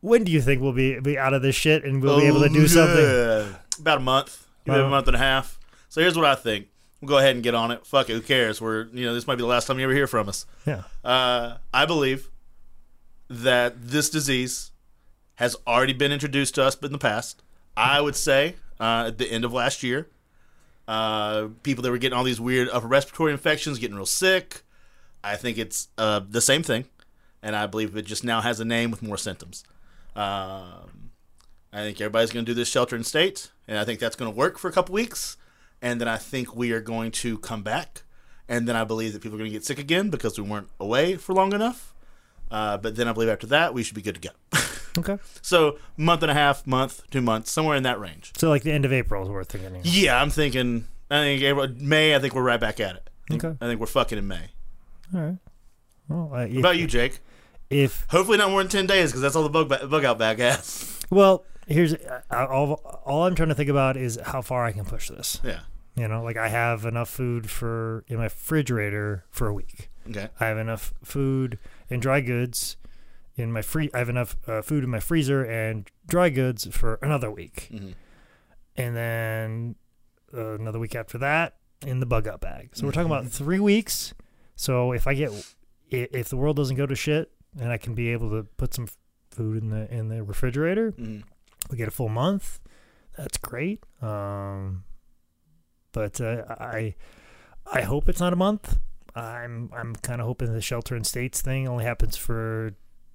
when 0.00 0.24
do 0.24 0.32
you 0.32 0.40
think 0.40 0.60
we'll 0.60 0.72
be 0.72 0.98
be 1.00 1.16
out 1.18 1.34
of 1.34 1.42
this 1.42 1.54
shit 1.54 1.84
and 1.84 2.02
we'll 2.02 2.20
be 2.20 2.26
able 2.26 2.40
to 2.40 2.48
do 2.48 2.66
something? 2.68 3.04
Oh, 3.04 3.54
About 3.78 3.98
a 3.98 4.00
month. 4.02 4.46
Maybe 4.66 4.80
a 4.80 4.88
month 4.88 5.08
and 5.08 5.16
a 5.16 5.18
half. 5.18 5.58
So 5.88 6.00
here's 6.00 6.16
what 6.16 6.24
I 6.24 6.34
think. 6.34 6.68
We'll 7.00 7.08
go 7.08 7.18
ahead 7.18 7.34
and 7.34 7.42
get 7.42 7.54
on 7.54 7.72
it. 7.72 7.84
Fuck 7.84 8.10
it. 8.10 8.12
Who 8.14 8.20
cares? 8.20 8.60
We're 8.60 8.84
you 8.92 9.04
know 9.06 9.14
this 9.14 9.26
might 9.26 9.34
be 9.36 9.42
the 9.42 9.46
last 9.48 9.66
time 9.66 9.78
you 9.78 9.84
ever 9.84 9.94
hear 9.94 10.06
from 10.06 10.28
us. 10.28 10.46
Yeah. 10.66 10.82
Uh, 11.04 11.56
I 11.74 11.84
believe 11.84 12.28
that 13.28 13.88
this 13.88 14.08
disease 14.10 14.70
has 15.36 15.56
already 15.66 15.92
been 15.92 16.12
introduced 16.12 16.54
to 16.56 16.64
us 16.64 16.76
in 16.76 16.92
the 16.92 16.98
past. 16.98 17.42
I 17.76 18.00
would 18.00 18.14
say 18.14 18.56
uh, 18.78 19.04
at 19.08 19.18
the 19.18 19.26
end 19.30 19.44
of 19.44 19.52
last 19.52 19.82
year, 19.82 20.08
uh, 20.92 21.48
people 21.62 21.80
that 21.80 21.90
were 21.90 21.96
getting 21.96 22.18
all 22.18 22.22
these 22.22 22.38
weird 22.38 22.68
upper 22.68 22.86
respiratory 22.86 23.32
infections, 23.32 23.78
getting 23.78 23.96
real 23.96 24.04
sick. 24.04 24.62
I 25.24 25.36
think 25.36 25.56
it's 25.56 25.88
uh, 25.96 26.20
the 26.28 26.42
same 26.42 26.62
thing, 26.62 26.84
and 27.42 27.56
I 27.56 27.66
believe 27.66 27.96
it 27.96 28.04
just 28.04 28.24
now 28.24 28.42
has 28.42 28.60
a 28.60 28.64
name 28.66 28.90
with 28.90 29.02
more 29.02 29.16
symptoms. 29.16 29.64
Um, 30.14 31.12
I 31.72 31.78
think 31.78 31.98
everybody's 31.98 32.30
going 32.30 32.44
to 32.44 32.50
do 32.50 32.54
this 32.54 32.68
shelter 32.68 32.94
in 32.94 33.04
state, 33.04 33.50
and 33.66 33.78
I 33.78 33.86
think 33.86 34.00
that's 34.00 34.16
going 34.16 34.30
to 34.30 34.36
work 34.36 34.58
for 34.58 34.68
a 34.68 34.72
couple 34.72 34.92
weeks, 34.92 35.38
and 35.80 35.98
then 35.98 36.08
I 36.08 36.18
think 36.18 36.54
we 36.54 36.72
are 36.72 36.82
going 36.82 37.10
to 37.12 37.38
come 37.38 37.62
back, 37.62 38.02
and 38.46 38.68
then 38.68 38.76
I 38.76 38.84
believe 38.84 39.14
that 39.14 39.22
people 39.22 39.36
are 39.36 39.38
going 39.38 39.50
to 39.50 39.56
get 39.56 39.64
sick 39.64 39.78
again 39.78 40.10
because 40.10 40.38
we 40.38 40.46
weren't 40.46 40.68
away 40.78 41.16
for 41.16 41.32
long 41.32 41.54
enough. 41.54 41.94
Uh, 42.50 42.76
but 42.76 42.96
then 42.96 43.08
I 43.08 43.14
believe 43.14 43.30
after 43.30 43.46
that 43.46 43.72
we 43.72 43.82
should 43.82 43.94
be 43.94 44.02
good 44.02 44.20
to 44.20 44.28
go. 44.28 44.34
Okay. 44.98 45.18
so 45.40 45.78
month 45.96 46.22
and 46.22 46.30
a 46.30 46.34
half, 46.34 46.66
month, 46.66 47.02
two 47.10 47.20
months, 47.22 47.50
somewhere 47.50 47.76
in 47.76 47.82
that 47.84 47.98
range. 47.98 48.32
So 48.36 48.48
like 48.50 48.62
the 48.62 48.72
end 48.72 48.84
of 48.84 48.92
April 48.92 49.22
is 49.22 49.28
worth 49.30 49.48
thinking. 49.50 49.80
Yeah, 49.84 50.20
I'm 50.20 50.30
thinking. 50.30 50.86
I 51.10 51.16
think 51.22 51.42
April, 51.42 51.68
May. 51.78 52.14
I 52.14 52.18
think 52.18 52.34
we're 52.34 52.42
right 52.42 52.60
back 52.60 52.78
at 52.80 52.96
it. 52.96 53.10
I 53.28 53.32
think, 53.32 53.44
Okay. 53.44 53.56
I 53.60 53.66
think 53.68 53.80
we're 53.80 53.86
fucking 53.86 54.18
in 54.18 54.26
May. 54.28 54.50
All 55.14 55.20
right. 55.20 55.38
Well, 56.08 56.30
uh, 56.34 56.38
if, 56.44 56.50
What 56.54 56.58
about 56.60 56.76
you, 56.78 56.86
Jake? 56.86 57.20
if 57.70 58.04
Hopefully 58.10 58.36
not 58.38 58.50
more 58.50 58.62
than 58.62 58.70
ten 58.70 58.86
days 58.86 59.10
because 59.10 59.22
that's 59.22 59.34
all 59.36 59.42
the 59.44 59.48
bug 59.48 59.68
ba- 59.68 59.86
bug 59.86 60.04
out 60.04 60.18
bag 60.18 60.38
has. 60.38 61.00
well, 61.10 61.44
here's 61.66 61.94
uh, 61.94 62.20
all. 62.30 62.74
All 63.06 63.24
I'm 63.26 63.34
trying 63.34 63.48
to 63.50 63.54
think 63.54 63.70
about 63.70 63.96
is 63.96 64.18
how 64.24 64.42
far 64.42 64.64
I 64.66 64.72
can 64.72 64.84
push 64.84 65.08
this. 65.08 65.40
Yeah. 65.42 65.60
You 65.94 66.08
know, 66.08 66.22
like 66.22 66.36
I 66.36 66.48
have 66.48 66.84
enough 66.86 67.08
food 67.08 67.48
for 67.50 68.04
in 68.08 68.16
my 68.16 68.24
refrigerator 68.24 69.24
for 69.30 69.46
a 69.48 69.54
week. 69.54 69.88
Okay. 70.08 70.28
I 70.40 70.46
have 70.46 70.58
enough 70.58 70.92
food 71.04 71.58
and 71.90 72.00
dry 72.02 72.20
goods 72.20 72.76
in 73.36 73.50
my 73.52 73.62
free. 73.62 73.90
I 73.94 73.98
have 73.98 74.08
enough 74.08 74.36
uh, 74.46 74.62
food 74.62 74.84
in 74.84 74.90
my 74.90 75.00
freezer 75.00 75.42
and 75.44 75.90
dry 76.06 76.28
goods 76.30 76.66
for 76.70 76.94
another 77.02 77.30
week, 77.30 77.68
Mhm. 77.72 77.94
and 78.76 78.96
then 78.96 79.74
uh, 80.34 80.54
another 80.54 80.78
week 80.78 80.94
after 80.94 81.18
that 81.18 81.56
in 81.86 82.00
the 82.00 82.06
bug 82.06 82.26
out 82.26 82.40
bag. 82.40 82.70
So 82.74 82.86
we're 82.86 82.92
talking 82.92 83.10
about 83.10 83.26
three 83.28 83.60
weeks. 83.60 84.14
So 84.56 84.92
if 84.92 85.06
I 85.06 85.14
get 85.14 85.30
if 85.90 86.28
the 86.28 86.36
world 86.36 86.56
doesn't 86.56 86.76
go 86.76 86.86
to 86.86 86.94
shit 86.94 87.30
and 87.60 87.70
I 87.70 87.76
can 87.76 87.94
be 87.94 88.08
able 88.10 88.30
to 88.30 88.44
put 88.56 88.72
some 88.74 88.88
food 89.30 89.62
in 89.62 89.68
the 89.70 89.92
in 89.94 90.08
the 90.08 90.22
refrigerator, 90.22 90.92
Mhm. 90.92 91.22
we 91.70 91.76
get 91.76 91.88
a 91.88 91.90
full 91.90 92.08
month. 92.08 92.60
That's 93.16 93.36
great. 93.38 93.84
Um, 94.00 94.84
but 95.92 96.20
uh, 96.20 96.44
I 96.58 96.94
I 97.70 97.82
hope 97.82 98.08
it's 98.08 98.20
not 98.20 98.32
a 98.32 98.36
month. 98.36 98.78
I'm 99.14 99.70
I'm 99.74 99.94
kind 99.96 100.20
of 100.22 100.26
hoping 100.26 100.52
the 100.52 100.62
shelter 100.62 100.96
in 100.96 101.04
states 101.04 101.42
thing 101.42 101.68
only 101.68 101.84
happens 101.84 102.16
for 102.16 102.72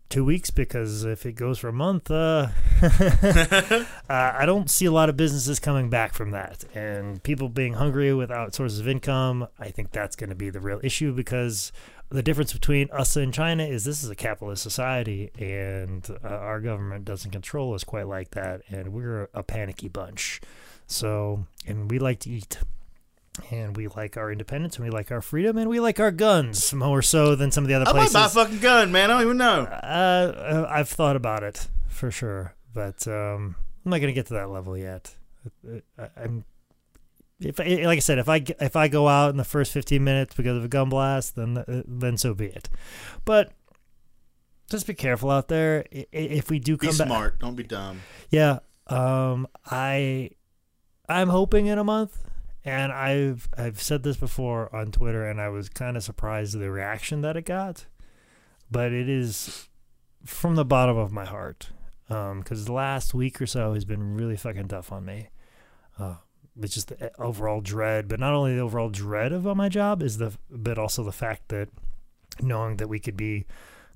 two 0.10 0.24
weeks 0.24 0.50
because 0.50 1.04
if 1.04 1.26
it 1.26 1.34
goes 1.34 1.60
for 1.60 1.68
a 1.68 1.74
month, 1.74 2.10
uh, 2.10 2.48
uh, 2.82 3.86
I 4.10 4.44
don't 4.46 4.70
see 4.70 4.86
a 4.86 4.92
lot 4.92 5.10
of 5.10 5.18
businesses 5.18 5.60
coming 5.60 5.90
back 5.90 6.14
from 6.14 6.32
that, 6.32 6.64
and 6.74 7.22
people 7.24 7.50
being 7.50 7.74
hungry 7.74 8.14
without 8.14 8.56
sources 8.56 8.80
of 8.80 8.88
income. 8.88 9.48
I 9.60 9.70
think 9.70 9.92
that's 9.92 10.16
going 10.16 10.30
to 10.30 10.36
be 10.36 10.50
the 10.50 10.60
real 10.60 10.80
issue 10.84 11.14
because 11.14 11.72
the 12.10 12.24
difference 12.24 12.54
between 12.54 12.90
us 12.92 13.16
and 13.16 13.34
China 13.34 13.64
is 13.64 13.84
this 13.84 14.04
is 14.04 14.10
a 14.10 14.16
capitalist 14.16 14.64
society, 14.64 15.32
and 15.38 16.10
uh, 16.24 16.28
our 16.28 16.62
government 16.62 17.06
doesn't 17.06 17.32
control 17.32 17.74
us 17.74 17.84
quite 17.84 18.08
like 18.08 18.32
that, 18.32 18.62
and 18.70 18.94
we're 18.94 19.30
a 19.34 19.44
panicky 19.44 19.90
bunch. 19.90 20.42
So, 20.88 21.46
and 21.66 21.92
we 21.92 22.00
like 22.00 22.20
to 22.20 22.30
eat. 22.30 22.60
And 23.52 23.76
we 23.78 23.88
like 23.88 24.18
our 24.18 24.32
independence, 24.32 24.78
and 24.78 24.86
we 24.86 24.90
like 24.92 25.12
our 25.12 25.22
freedom, 25.22 25.58
and 25.58 25.70
we 25.70 25.80
like 25.80 26.00
our 26.00 26.12
guns 26.12 26.74
more 26.74 27.02
so 27.02 27.36
than 27.36 27.52
some 27.52 27.64
of 27.64 27.68
the 27.68 27.76
other 27.76 27.86
I 27.88 27.94
might 27.94 28.10
places. 28.10 28.14
buy 28.14 28.26
a 28.26 28.30
fucking 28.30 28.60
gun, 28.60 28.92
man. 28.92 29.10
I 29.12 29.14
don't 29.16 29.22
even 29.24 29.38
know. 29.38 29.62
Uh, 29.64 30.66
uh, 30.66 30.68
I've 30.70 30.90
thought 30.90 31.16
about 31.16 31.44
it 31.44 31.68
for 31.88 32.10
sure, 32.12 32.56
but 32.74 33.08
um, 33.08 33.56
I'm 33.86 33.92
not 33.92 34.00
gonna 34.00 34.12
get 34.14 34.26
to 34.28 34.34
that 34.34 34.50
level 34.50 34.78
yet. 34.78 35.16
I, 36.00 36.10
I'm 36.18 36.46
if 37.40 37.60
I, 37.60 37.66
like 37.86 37.98
I 37.98 38.00
said, 38.00 38.18
if 38.18 38.28
I 38.28 38.44
if 38.60 38.76
I 38.76 38.88
go 38.88 39.08
out 39.08 39.30
in 39.30 39.38
the 39.38 39.44
first 39.44 39.72
15 39.72 40.04
minutes 40.04 40.36
because 40.36 40.58
of 40.58 40.64
a 40.64 40.68
gun 40.68 40.90
blast, 40.90 41.36
then 41.36 41.58
uh, 41.60 41.84
then 41.88 42.18
so 42.18 42.34
be 42.34 42.48
it. 42.48 42.70
But 43.24 43.52
just 44.70 44.88
be 44.88 44.94
careful 44.94 45.30
out 45.32 45.48
there. 45.48 45.86
I- 45.94 46.00
i- 46.14 46.18
If 46.18 46.50
we 46.50 46.60
do 46.60 46.76
Be 46.78 46.88
come 46.88 46.98
back, 46.98 47.08
smart. 47.08 47.40
Don't 47.40 47.56
be 47.56 47.64
dumb. 47.64 48.02
yeah. 48.32 48.60
Um, 48.88 49.48
I 49.70 50.32
I'm 51.08 51.30
hoping 51.30 51.68
in 51.68 51.78
a 51.78 51.84
month, 51.84 52.24
and 52.68 52.92
I've 52.92 53.48
I've 53.58 53.82
said 53.82 54.04
this 54.04 54.18
before 54.18 54.76
on 54.76 54.92
Twitter, 54.92 55.26
and 55.26 55.40
I 55.40 55.48
was 55.48 55.70
kind 55.70 55.96
of 55.96 56.04
surprised 56.04 56.54
at 56.54 56.60
the 56.60 56.70
reaction 56.70 57.22
that 57.22 57.38
it 57.38 57.46
got, 57.46 57.86
but 58.70 58.92
it 58.92 59.08
is 59.08 59.70
from 60.26 60.56
the 60.56 60.66
bottom 60.66 60.98
of 60.98 61.14
my 61.14 61.24
heart, 61.24 61.70
because 62.08 62.66
the 62.66 62.74
last 62.74 63.14
week 63.14 63.42
or 63.42 63.46
so 63.46 63.74
has 63.74 63.86
been 63.86 64.16
really 64.16 64.36
fucking 64.36 64.68
tough 64.68 64.92
on 64.92 65.06
me. 65.06 65.30
Uh, 65.98 66.16
it's 66.62 66.74
just 66.74 66.90
the 66.90 67.12
overall 67.20 67.62
dread, 67.62 68.10
but 68.10 68.20
not 68.20 68.34
only 68.34 68.54
the 68.54 68.62
overall 68.62 68.90
dread 68.90 69.32
of 69.32 69.46
my 69.56 69.70
job 69.70 70.04
is 70.04 70.18
the, 70.18 70.34
but 70.50 70.78
also 70.78 71.04
the 71.04 71.12
fact 71.14 71.48
that 71.48 71.70
knowing 72.42 72.78
that 72.78 72.90
we 72.90 73.00
could 73.00 73.16
be 73.16 73.46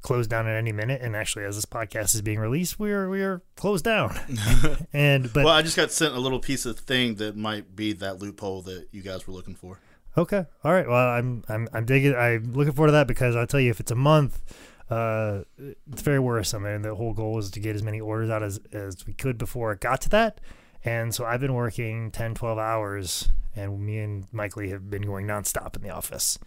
closed 0.02 0.30
down 0.30 0.48
at 0.48 0.56
any 0.56 0.72
minute, 0.72 1.02
and 1.02 1.16
actually, 1.16 1.46
as 1.46 1.56
this 1.56 1.66
podcast 1.66 2.16
is 2.16 2.22
being 2.22 2.40
released, 2.40 2.80
we 2.80 2.92
are 2.92 3.10
we 3.10 3.22
are 3.22 3.42
closed 3.56 3.86
down. 3.86 4.18
and 4.94 5.32
but 5.34 5.46
well, 5.46 5.54
I 5.54 5.62
just 5.62 5.76
got 5.76 5.92
sent 5.92 6.16
a 6.16 6.20
little 6.20 6.40
piece 6.40 6.66
of 6.66 6.80
thing 6.80 7.16
that 7.16 7.36
might 7.36 7.76
be 7.76 7.94
that 7.94 8.20
loophole 8.20 8.62
that 8.64 8.88
you 8.92 9.02
guys 9.02 9.28
were 9.28 9.34
looking 9.34 9.56
for. 9.56 9.80
okay, 10.18 10.46
all 10.64 10.74
right. 10.74 10.88
Well, 10.88 11.10
I'm 11.10 11.44
I'm 11.48 11.68
I'm 11.74 11.86
digging. 11.86 12.16
I'm 12.16 12.54
looking 12.54 12.74
forward 12.74 12.88
to 12.88 12.94
that 12.94 13.08
because 13.08 13.36
I'll 13.36 13.48
tell 13.48 13.60
you, 13.60 13.70
if 13.70 13.80
it's 13.80 13.92
a 13.92 13.96
month, 13.96 14.42
uh, 14.90 15.44
it's 15.92 16.02
very 16.02 16.20
worrisome, 16.20 16.66
and 16.66 16.84
the 16.84 16.96
whole 16.96 17.14
goal 17.14 17.34
was 17.34 17.50
to 17.52 17.60
get 17.60 17.76
as 17.76 17.84
many 17.84 18.02
orders 18.02 18.30
out 18.30 18.44
as 18.44 18.60
as 18.74 19.06
we 19.06 19.14
could 19.14 19.38
before 19.38 19.72
it 19.72 19.80
got 19.80 20.02
to 20.02 20.10
that. 20.10 20.42
And 20.84 21.14
so 21.14 21.26
I've 21.26 21.40
been 21.40 21.54
working 21.54 22.10
10, 22.10 22.34
12 22.34 22.58
hours, 22.58 23.30
and 23.56 23.80
me 23.80 24.00
and 24.00 24.26
Mike 24.32 24.58
Lee 24.58 24.70
have 24.70 24.90
been 24.90 25.04
going 25.04 25.28
nonstop 25.28 25.76
in 25.76 25.84
the 25.84 25.92
office, 25.92 26.40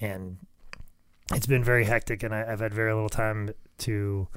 and 0.00 0.36
it's 1.34 1.46
been 1.46 1.64
very 1.64 1.84
hectic, 1.84 2.22
and 2.22 2.34
I, 2.34 2.50
I've 2.50 2.60
had 2.60 2.74
very 2.74 2.92
little 2.92 3.08
time 3.08 3.50
to 3.78 4.28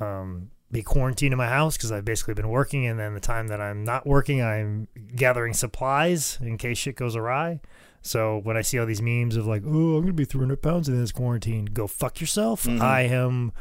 um, 0.00 0.50
be 0.70 0.82
quarantined 0.82 1.32
in 1.32 1.38
my 1.38 1.48
house 1.48 1.76
because 1.76 1.90
I've 1.90 2.04
basically 2.04 2.34
been 2.34 2.48
working, 2.48 2.86
and 2.86 2.98
then 2.98 3.14
the 3.14 3.20
time 3.20 3.48
that 3.48 3.60
I'm 3.60 3.84
not 3.84 4.06
working, 4.06 4.42
I'm 4.42 4.88
gathering 5.16 5.54
supplies 5.54 6.38
in 6.40 6.58
case 6.58 6.78
shit 6.78 6.96
goes 6.96 7.16
awry. 7.16 7.60
So 8.02 8.40
when 8.42 8.56
I 8.56 8.62
see 8.62 8.78
all 8.78 8.86
these 8.86 9.02
memes 9.02 9.36
of 9.36 9.46
like, 9.46 9.62
oh, 9.66 9.96
I'm 9.96 10.02
gonna 10.02 10.12
be 10.12 10.24
300 10.24 10.62
pounds 10.62 10.88
in 10.88 10.98
this 11.00 11.12
quarantine, 11.12 11.66
go 11.66 11.86
fuck 11.86 12.20
yourself. 12.20 12.64
Mhm. 12.64 12.80
I 12.80 13.02
am 13.02 13.52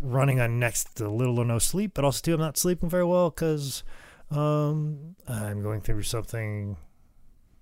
running 0.00 0.40
on 0.40 0.58
next 0.58 0.96
to 0.96 1.08
little 1.08 1.38
or 1.38 1.44
no 1.44 1.58
sleep, 1.58 1.92
but 1.94 2.04
also 2.04 2.20
too, 2.20 2.34
I'm 2.34 2.40
not 2.40 2.56
sleeping 2.58 2.88
very 2.88 3.04
well 3.04 3.30
because 3.30 3.82
um, 4.30 5.16
I'm 5.26 5.62
going 5.62 5.80
through 5.80 6.02
something 6.02 6.76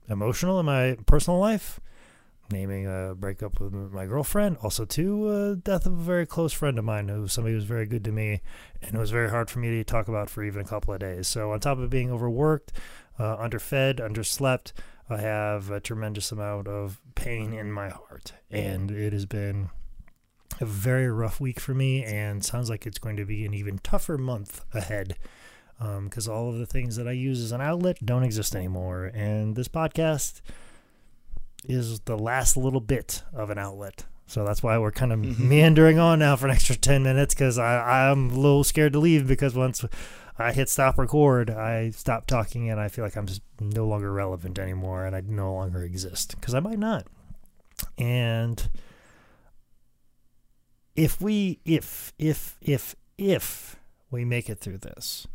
emotional 0.09 0.59
in 0.61 0.67
my 0.67 0.97
personal 1.07 1.39
life 1.39 1.81
naming 2.53 2.87
a 2.87 3.15
breakup 3.15 3.59
with 3.59 3.73
my 3.73 4.07
girlfriend. 4.07 4.59
Also, 4.59 4.85
to 4.85 5.29
uh, 5.29 5.55
death 5.55 5.87
of 5.87 5.95
a 5.95 6.03
very 6.03 6.27
close 6.27 6.53
friend 6.53 6.79
of 6.79 6.85
mine 6.85 7.09
who 7.09 7.27
somebody 7.27 7.53
who 7.53 7.57
was 7.57 7.65
very 7.65 7.87
good 7.87 8.05
to 8.05 8.13
me, 8.13 8.41
and 8.81 8.95
it 8.95 8.99
was 8.99 9.11
very 9.11 9.31
hard 9.31 9.51
for 9.51 9.59
me 9.59 9.71
to 9.71 9.85
talk 9.85 10.09
about 10.09 10.31
for 10.31 10.45
even 10.45 10.61
a 10.61 10.69
couple 10.69 10.95
of 10.95 11.01
days. 11.01 11.27
So, 11.27 11.53
on 11.53 11.61
top 11.61 11.79
of 11.79 11.91
being 11.91 12.13
overworked, 12.13 12.73
uh, 13.19 13.37
underfed, 13.39 13.97
underslept, 13.97 14.73
I 15.11 15.19
have 15.19 15.71
a 15.71 15.81
tremendous 15.81 16.31
amount 16.31 16.69
of 16.69 17.01
pain 17.15 17.53
in 17.53 17.73
my 17.73 17.89
heart, 17.89 18.35
and 18.51 18.91
it 18.91 19.13
has 19.13 19.27
been 19.27 19.71
a 20.61 20.67
very 20.67 21.09
rough 21.09 21.41
week 21.41 21.59
for 21.59 21.75
me, 21.75 22.05
and 22.05 22.45
sounds 22.45 22.71
like 22.71 22.87
it's 22.87 22.99
going 22.99 23.17
to 23.17 23.25
be 23.25 23.45
an 23.45 23.55
even 23.55 23.79
tougher 23.79 24.19
month 24.19 24.65
ahead. 24.73 25.17
Because 26.05 26.29
all 26.29 26.49
of 26.49 26.59
the 26.59 26.67
things 26.67 26.95
that 26.95 27.09
I 27.09 27.13
use 27.13 27.43
as 27.43 27.51
an 27.51 27.61
outlet 27.61 27.99
don't 28.05 28.23
exist 28.23 28.55
anymore, 28.55 29.07
and 29.07 29.57
this 29.57 29.67
podcast 29.67 30.41
is 31.69 32.01
the 32.01 32.17
last 32.17 32.57
little 32.57 32.81
bit 32.81 33.23
of 33.33 33.51
an 33.51 33.59
outlet. 33.59 34.05
So 34.27 34.45
that's 34.45 34.63
why 34.63 34.79
we're 34.79 34.93
kind 34.93 35.13
of 35.13 35.21
mm-hmm. 35.21 35.49
meandering 35.49 35.99
on 35.99 36.21
now 36.21 36.37
for 36.37 36.47
an 36.47 36.53
extra 36.53 36.75
10 36.75 37.03
minutes 37.03 37.35
because 37.35 37.59
I'm 37.59 38.31
a 38.31 38.35
little 38.35 38.65
scared 38.65 38.95
to 38.95 38.99
leave 38.99 39.27
because 39.27 39.55
once 39.55 39.85
I 40.39 40.53
hit 40.53 40.69
stop 40.69 40.99
record, 40.99 41.51
I 41.51 41.91
stop 41.91 42.27
talking 42.27 42.71
and 42.71 42.81
I 42.81 42.89
feel 42.89 43.05
like 43.05 43.17
I'm 43.17 43.27
just 43.27 43.43
no 43.61 43.87
longer 43.87 44.13
relevant 44.13 44.59
anymore 44.59 45.05
and 45.05 45.15
I 45.15 45.21
no 45.21 45.53
longer 45.53 45.83
exist 45.83 46.35
because 46.41 46.55
I 46.55 46.61
might 46.61 46.79
not. 46.79 47.07
And 47.99 48.71
if 50.97 51.21
we, 51.21 51.61
if, 51.65 52.13
if, 52.19 52.57
if, 52.61 52.97
if 53.19 53.77
we 54.11 54.25
make 54.25 54.49
it 54.49 54.59
through 54.59 54.79
this, 54.79 55.27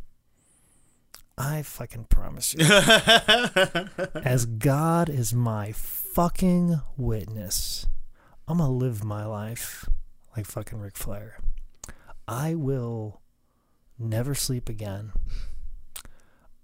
I 1.37 1.61
fucking 1.61 2.05
promise 2.05 2.55
you, 2.55 2.65
as 4.23 4.47
God 4.47 5.07
is 5.07 5.35
my 5.35 5.71
fucking 6.17 6.81
witness, 6.97 7.85
I'm 8.47 8.57
gonna 8.57 8.71
live 8.71 9.03
my 9.03 9.23
life 9.23 9.87
like 10.35 10.47
fucking 10.47 10.79
Ric 10.79 10.97
Flair. 10.97 11.37
I 12.27 12.55
will 12.55 13.21
never 13.99 14.33
sleep 14.33 14.67
again. 14.67 15.11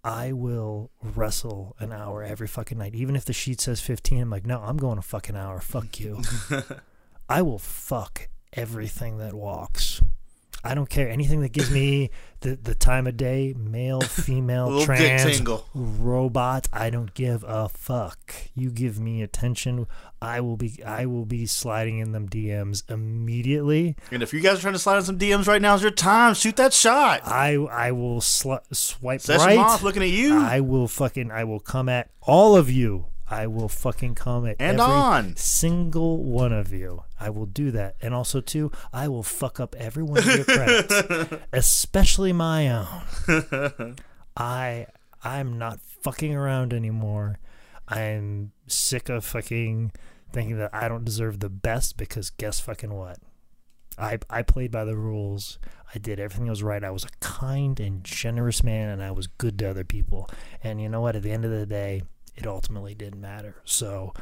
I 0.04 0.32
will 0.32 0.90
wrestle 1.04 1.76
an 1.78 1.94
hour 1.94 2.24
every 2.24 2.48
fucking 2.48 2.80
night. 2.80 2.96
Even 2.96 3.16
if 3.16 3.26
the 3.26 3.32
sheet 3.32 3.62
says 3.62 3.80
15, 3.80 4.24
I'm 4.24 4.30
like, 4.32 4.48
no, 4.48 4.60
I'm 4.60 4.78
going 4.78 4.98
a 4.98 5.04
fucking 5.04 5.36
hour. 5.36 5.60
Fuck 5.60 6.00
you. 6.00 6.24
I 7.30 7.44
will 7.44 7.60
fuck 7.60 8.30
everything 8.54 9.20
that 9.20 9.36
walks. 9.36 10.02
I 10.64 10.76
don't 10.76 10.90
care. 10.90 11.10
Anything 11.10 11.42
that 11.42 11.52
gives 11.52 11.70
me 11.70 12.10
the, 12.40 12.56
the 12.56 12.74
time 12.74 13.06
of 13.06 13.18
day, 13.18 13.54
male, 13.58 14.00
female, 14.02 14.86
trans, 14.86 15.42
robot, 15.74 16.70
I 16.72 16.90
don't 16.90 17.14
give 17.14 17.44
a 17.46 17.68
fuck. 17.68 18.34
You 18.56 18.72
give 18.72 19.00
me 19.00 19.22
attention, 19.22 19.88
I 20.22 20.40
will 20.40 20.56
be 20.56 20.82
I 20.86 21.06
will 21.06 21.26
be 21.26 21.46
sliding 21.46 22.00
in 22.00 22.14
them 22.14 22.30
DMs 22.30 22.90
immediately. 22.90 23.98
And 24.10 24.24
if 24.24 24.34
you 24.34 24.40
guys 24.40 24.60
are 24.60 24.62
trying 24.62 24.74
to 24.74 24.80
slide 24.80 24.98
in 24.98 25.04
some 25.04 25.20
DMs 25.20 25.48
right 25.48 25.62
now, 25.62 25.76
is 25.76 25.82
your 25.82 25.92
time. 25.92 26.34
Shoot 26.34 26.56
that 26.56 26.74
shot. 26.74 27.22
I 27.26 27.56
I 27.56 27.92
will 27.92 28.22
sl- 28.22 28.54
swipe 28.72 29.22
Session 29.22 29.46
right. 29.46 29.58
off 29.58 29.84
looking 29.84 30.02
at 30.04 30.10
you. 30.10 30.40
I 30.40 30.62
will 30.62 30.88
fucking 30.88 31.30
I 31.30 31.44
will 31.44 31.60
come 31.60 31.90
at 31.90 32.10
all 32.22 32.56
of 32.56 32.70
you. 32.72 33.08
I 33.30 33.48
will 33.48 33.70
fucking 33.70 34.16
come 34.16 34.46
at 34.46 34.58
And 34.60 34.80
every 34.80 34.94
on. 34.94 35.36
single 35.38 36.22
one 36.24 36.52
of 36.52 36.72
you. 36.74 37.04
I 37.20 37.30
will 37.30 37.46
do 37.46 37.72
that. 37.72 37.96
And 38.02 38.14
also 38.14 38.42
too, 38.42 38.72
I 38.92 39.08
will 39.08 39.24
fuck 39.24 39.60
up 39.60 39.76
every 39.78 40.04
one 40.04 40.20
of 40.20 40.26
your 40.26 40.44
credits, 40.46 41.34
especially 41.54 42.34
my 42.34 42.70
own. 42.70 43.96
I 44.36 44.88
I'm 45.24 45.58
not 45.58 45.80
fucking 46.02 46.36
around 46.36 46.74
anymore. 46.74 47.40
I'm 47.88 48.52
sick 48.68 49.10
of 49.10 49.24
fucking 49.26 49.92
thinking 50.32 50.58
that 50.58 50.74
I 50.74 50.88
don't 50.88 51.06
deserve 51.06 51.40
the 51.40 51.50
best 51.50 51.96
because 51.98 52.30
guess 52.30 52.60
fucking 52.60 52.94
what? 52.94 53.20
I 53.98 54.20
I 54.30 54.42
played 54.42 54.72
by 54.72 54.84
the 54.86 54.98
rules. 54.98 55.60
I 55.96 56.00
did 56.00 56.20
everything 56.20 56.46
that 56.46 56.52
was 56.52 56.64
right. 56.64 56.84
I 56.84 56.90
was 56.90 57.04
a 57.06 57.10
kind 57.20 57.80
and 57.80 58.04
generous 58.04 58.64
man 58.64 58.90
and 58.90 59.04
I 59.04 59.12
was 59.12 59.28
good 59.28 59.60
to 59.60 59.70
other 59.70 59.84
people. 59.84 60.30
And 60.64 60.82
you 60.82 60.90
know 60.90 61.02
what? 61.02 61.16
At 61.16 61.22
the 61.24 61.32
end 61.32 61.46
of 61.46 61.52
the 61.52 61.66
day, 61.68 62.02
it 62.36 62.46
ultimately 62.48 62.94
didn't 62.96 63.22
matter. 63.22 63.56
So 63.66 64.14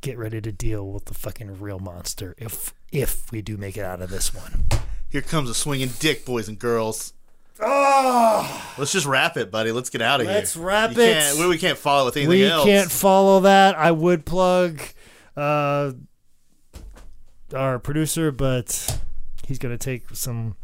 get 0.00 0.16
ready 0.18 0.40
to 0.40 0.52
deal 0.52 0.90
with 0.90 1.04
the 1.06 1.14
fucking 1.14 1.60
real 1.60 1.78
monster 1.78 2.34
if 2.38 2.72
if 2.92 3.30
we 3.30 3.42
do 3.42 3.56
make 3.56 3.76
it 3.76 3.84
out 3.84 4.00
of 4.02 4.10
this 4.10 4.32
one. 4.34 4.66
Here 5.08 5.22
comes 5.22 5.50
a 5.50 5.54
swinging 5.54 5.90
dick, 5.98 6.24
boys 6.24 6.48
and 6.48 6.58
girls. 6.58 7.12
Oh, 7.62 8.72
Let's 8.78 8.90
just 8.92 9.04
wrap 9.06 9.36
it, 9.36 9.50
buddy. 9.50 9.70
Let's 9.70 9.90
get 9.90 10.00
out 10.00 10.20
of 10.20 10.26
here. 10.26 10.34
Let's 10.34 10.56
wrap 10.56 10.96
You 10.96 11.02
it. 11.02 11.12
Can't, 11.12 11.38
we, 11.38 11.46
we 11.48 11.58
can't 11.58 11.76
follow 11.76 12.06
with 12.06 12.16
anything 12.16 12.30
we 12.30 12.46
else. 12.46 12.64
can't 12.64 12.90
follow 12.90 13.40
that. 13.40 13.76
I 13.76 13.90
would 13.90 14.24
plug 14.24 14.80
uh, 15.36 15.92
our 17.54 17.78
producer, 17.78 18.30
but 18.32 18.98
he's 19.46 19.58
gonna 19.58 19.76
take 19.78 20.14
some. 20.14 20.56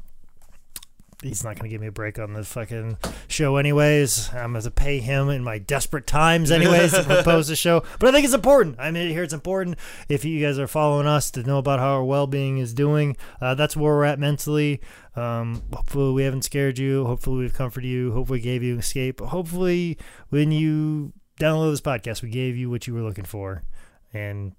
He's 1.28 1.44
not 1.44 1.56
gonna 1.56 1.68
give 1.68 1.80
me 1.80 1.88
a 1.88 1.92
break 1.92 2.18
on 2.18 2.32
the 2.32 2.44
fucking 2.44 2.98
show, 3.28 3.56
anyways. 3.56 4.32
I'm 4.32 4.52
gonna 4.52 4.70
pay 4.70 5.00
him 5.00 5.28
in 5.28 5.42
my 5.42 5.58
desperate 5.58 6.06
times, 6.06 6.50
anyways, 6.50 6.92
to 6.92 7.02
propose 7.06 7.48
the 7.48 7.56
show. 7.56 7.82
But 7.98 8.08
I 8.08 8.12
think 8.12 8.24
it's 8.24 8.34
important. 8.34 8.76
I 8.78 8.90
mean, 8.90 9.10
here 9.10 9.22
it's 9.22 9.34
important 9.34 9.78
if 10.08 10.24
you 10.24 10.40
guys 10.40 10.58
are 10.58 10.66
following 10.66 11.06
us 11.06 11.30
to 11.32 11.42
know 11.42 11.58
about 11.58 11.80
how 11.80 11.94
our 11.94 12.04
well-being 12.04 12.58
is 12.58 12.72
doing. 12.72 13.16
Uh, 13.40 13.54
that's 13.54 13.76
where 13.76 13.94
we're 13.94 14.04
at 14.04 14.18
mentally. 14.18 14.80
Um, 15.16 15.62
hopefully, 15.72 16.12
we 16.12 16.22
haven't 16.22 16.42
scared 16.42 16.78
you. 16.78 17.04
Hopefully, 17.06 17.38
we've 17.38 17.54
comforted 17.54 17.88
you. 17.88 18.12
Hopefully, 18.12 18.40
gave 18.40 18.62
you 18.62 18.74
an 18.74 18.78
escape. 18.80 19.20
Hopefully, 19.20 19.98
when 20.28 20.52
you 20.52 21.12
download 21.40 21.72
this 21.72 21.80
podcast, 21.80 22.22
we 22.22 22.30
gave 22.30 22.56
you 22.56 22.70
what 22.70 22.86
you 22.86 22.94
were 22.94 23.02
looking 23.02 23.24
for, 23.24 23.64
and 24.12 24.52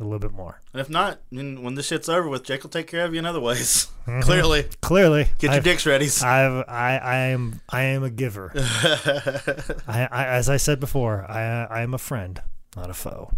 a 0.00 0.04
little 0.04 0.18
bit 0.18 0.32
more. 0.32 0.60
And 0.72 0.80
if 0.80 0.88
not, 0.90 1.20
I 1.32 1.34
mean, 1.36 1.62
when 1.62 1.74
this 1.74 1.86
shit's 1.86 2.08
over 2.08 2.28
with, 2.28 2.44
Jake 2.44 2.62
will 2.62 2.70
take 2.70 2.86
care 2.86 3.04
of 3.04 3.12
you 3.12 3.18
in 3.18 3.26
other 3.26 3.40
ways. 3.40 3.88
Mm-hmm. 4.06 4.22
Clearly. 4.22 4.64
Clearly, 4.80 5.24
Get 5.38 5.42
your 5.42 5.52
I've- 5.52 5.64
dicks 5.70 5.86
ready. 5.86 6.06
I've, 6.24 6.64
I, 6.66 6.98
I 7.00 7.16
am, 7.28 7.60
I 7.68 7.82
am 7.82 8.02
a 8.02 8.10
giver. 8.10 8.50
I, 8.56 10.08
I, 10.10 10.26
as 10.26 10.48
I 10.48 10.56
said 10.56 10.80
before, 10.80 11.24
I, 11.30 11.66
I 11.70 11.82
am 11.82 11.94
a 11.94 11.98
friend, 11.98 12.40
not 12.76 12.90
a 12.90 12.94
foe. 12.94 13.30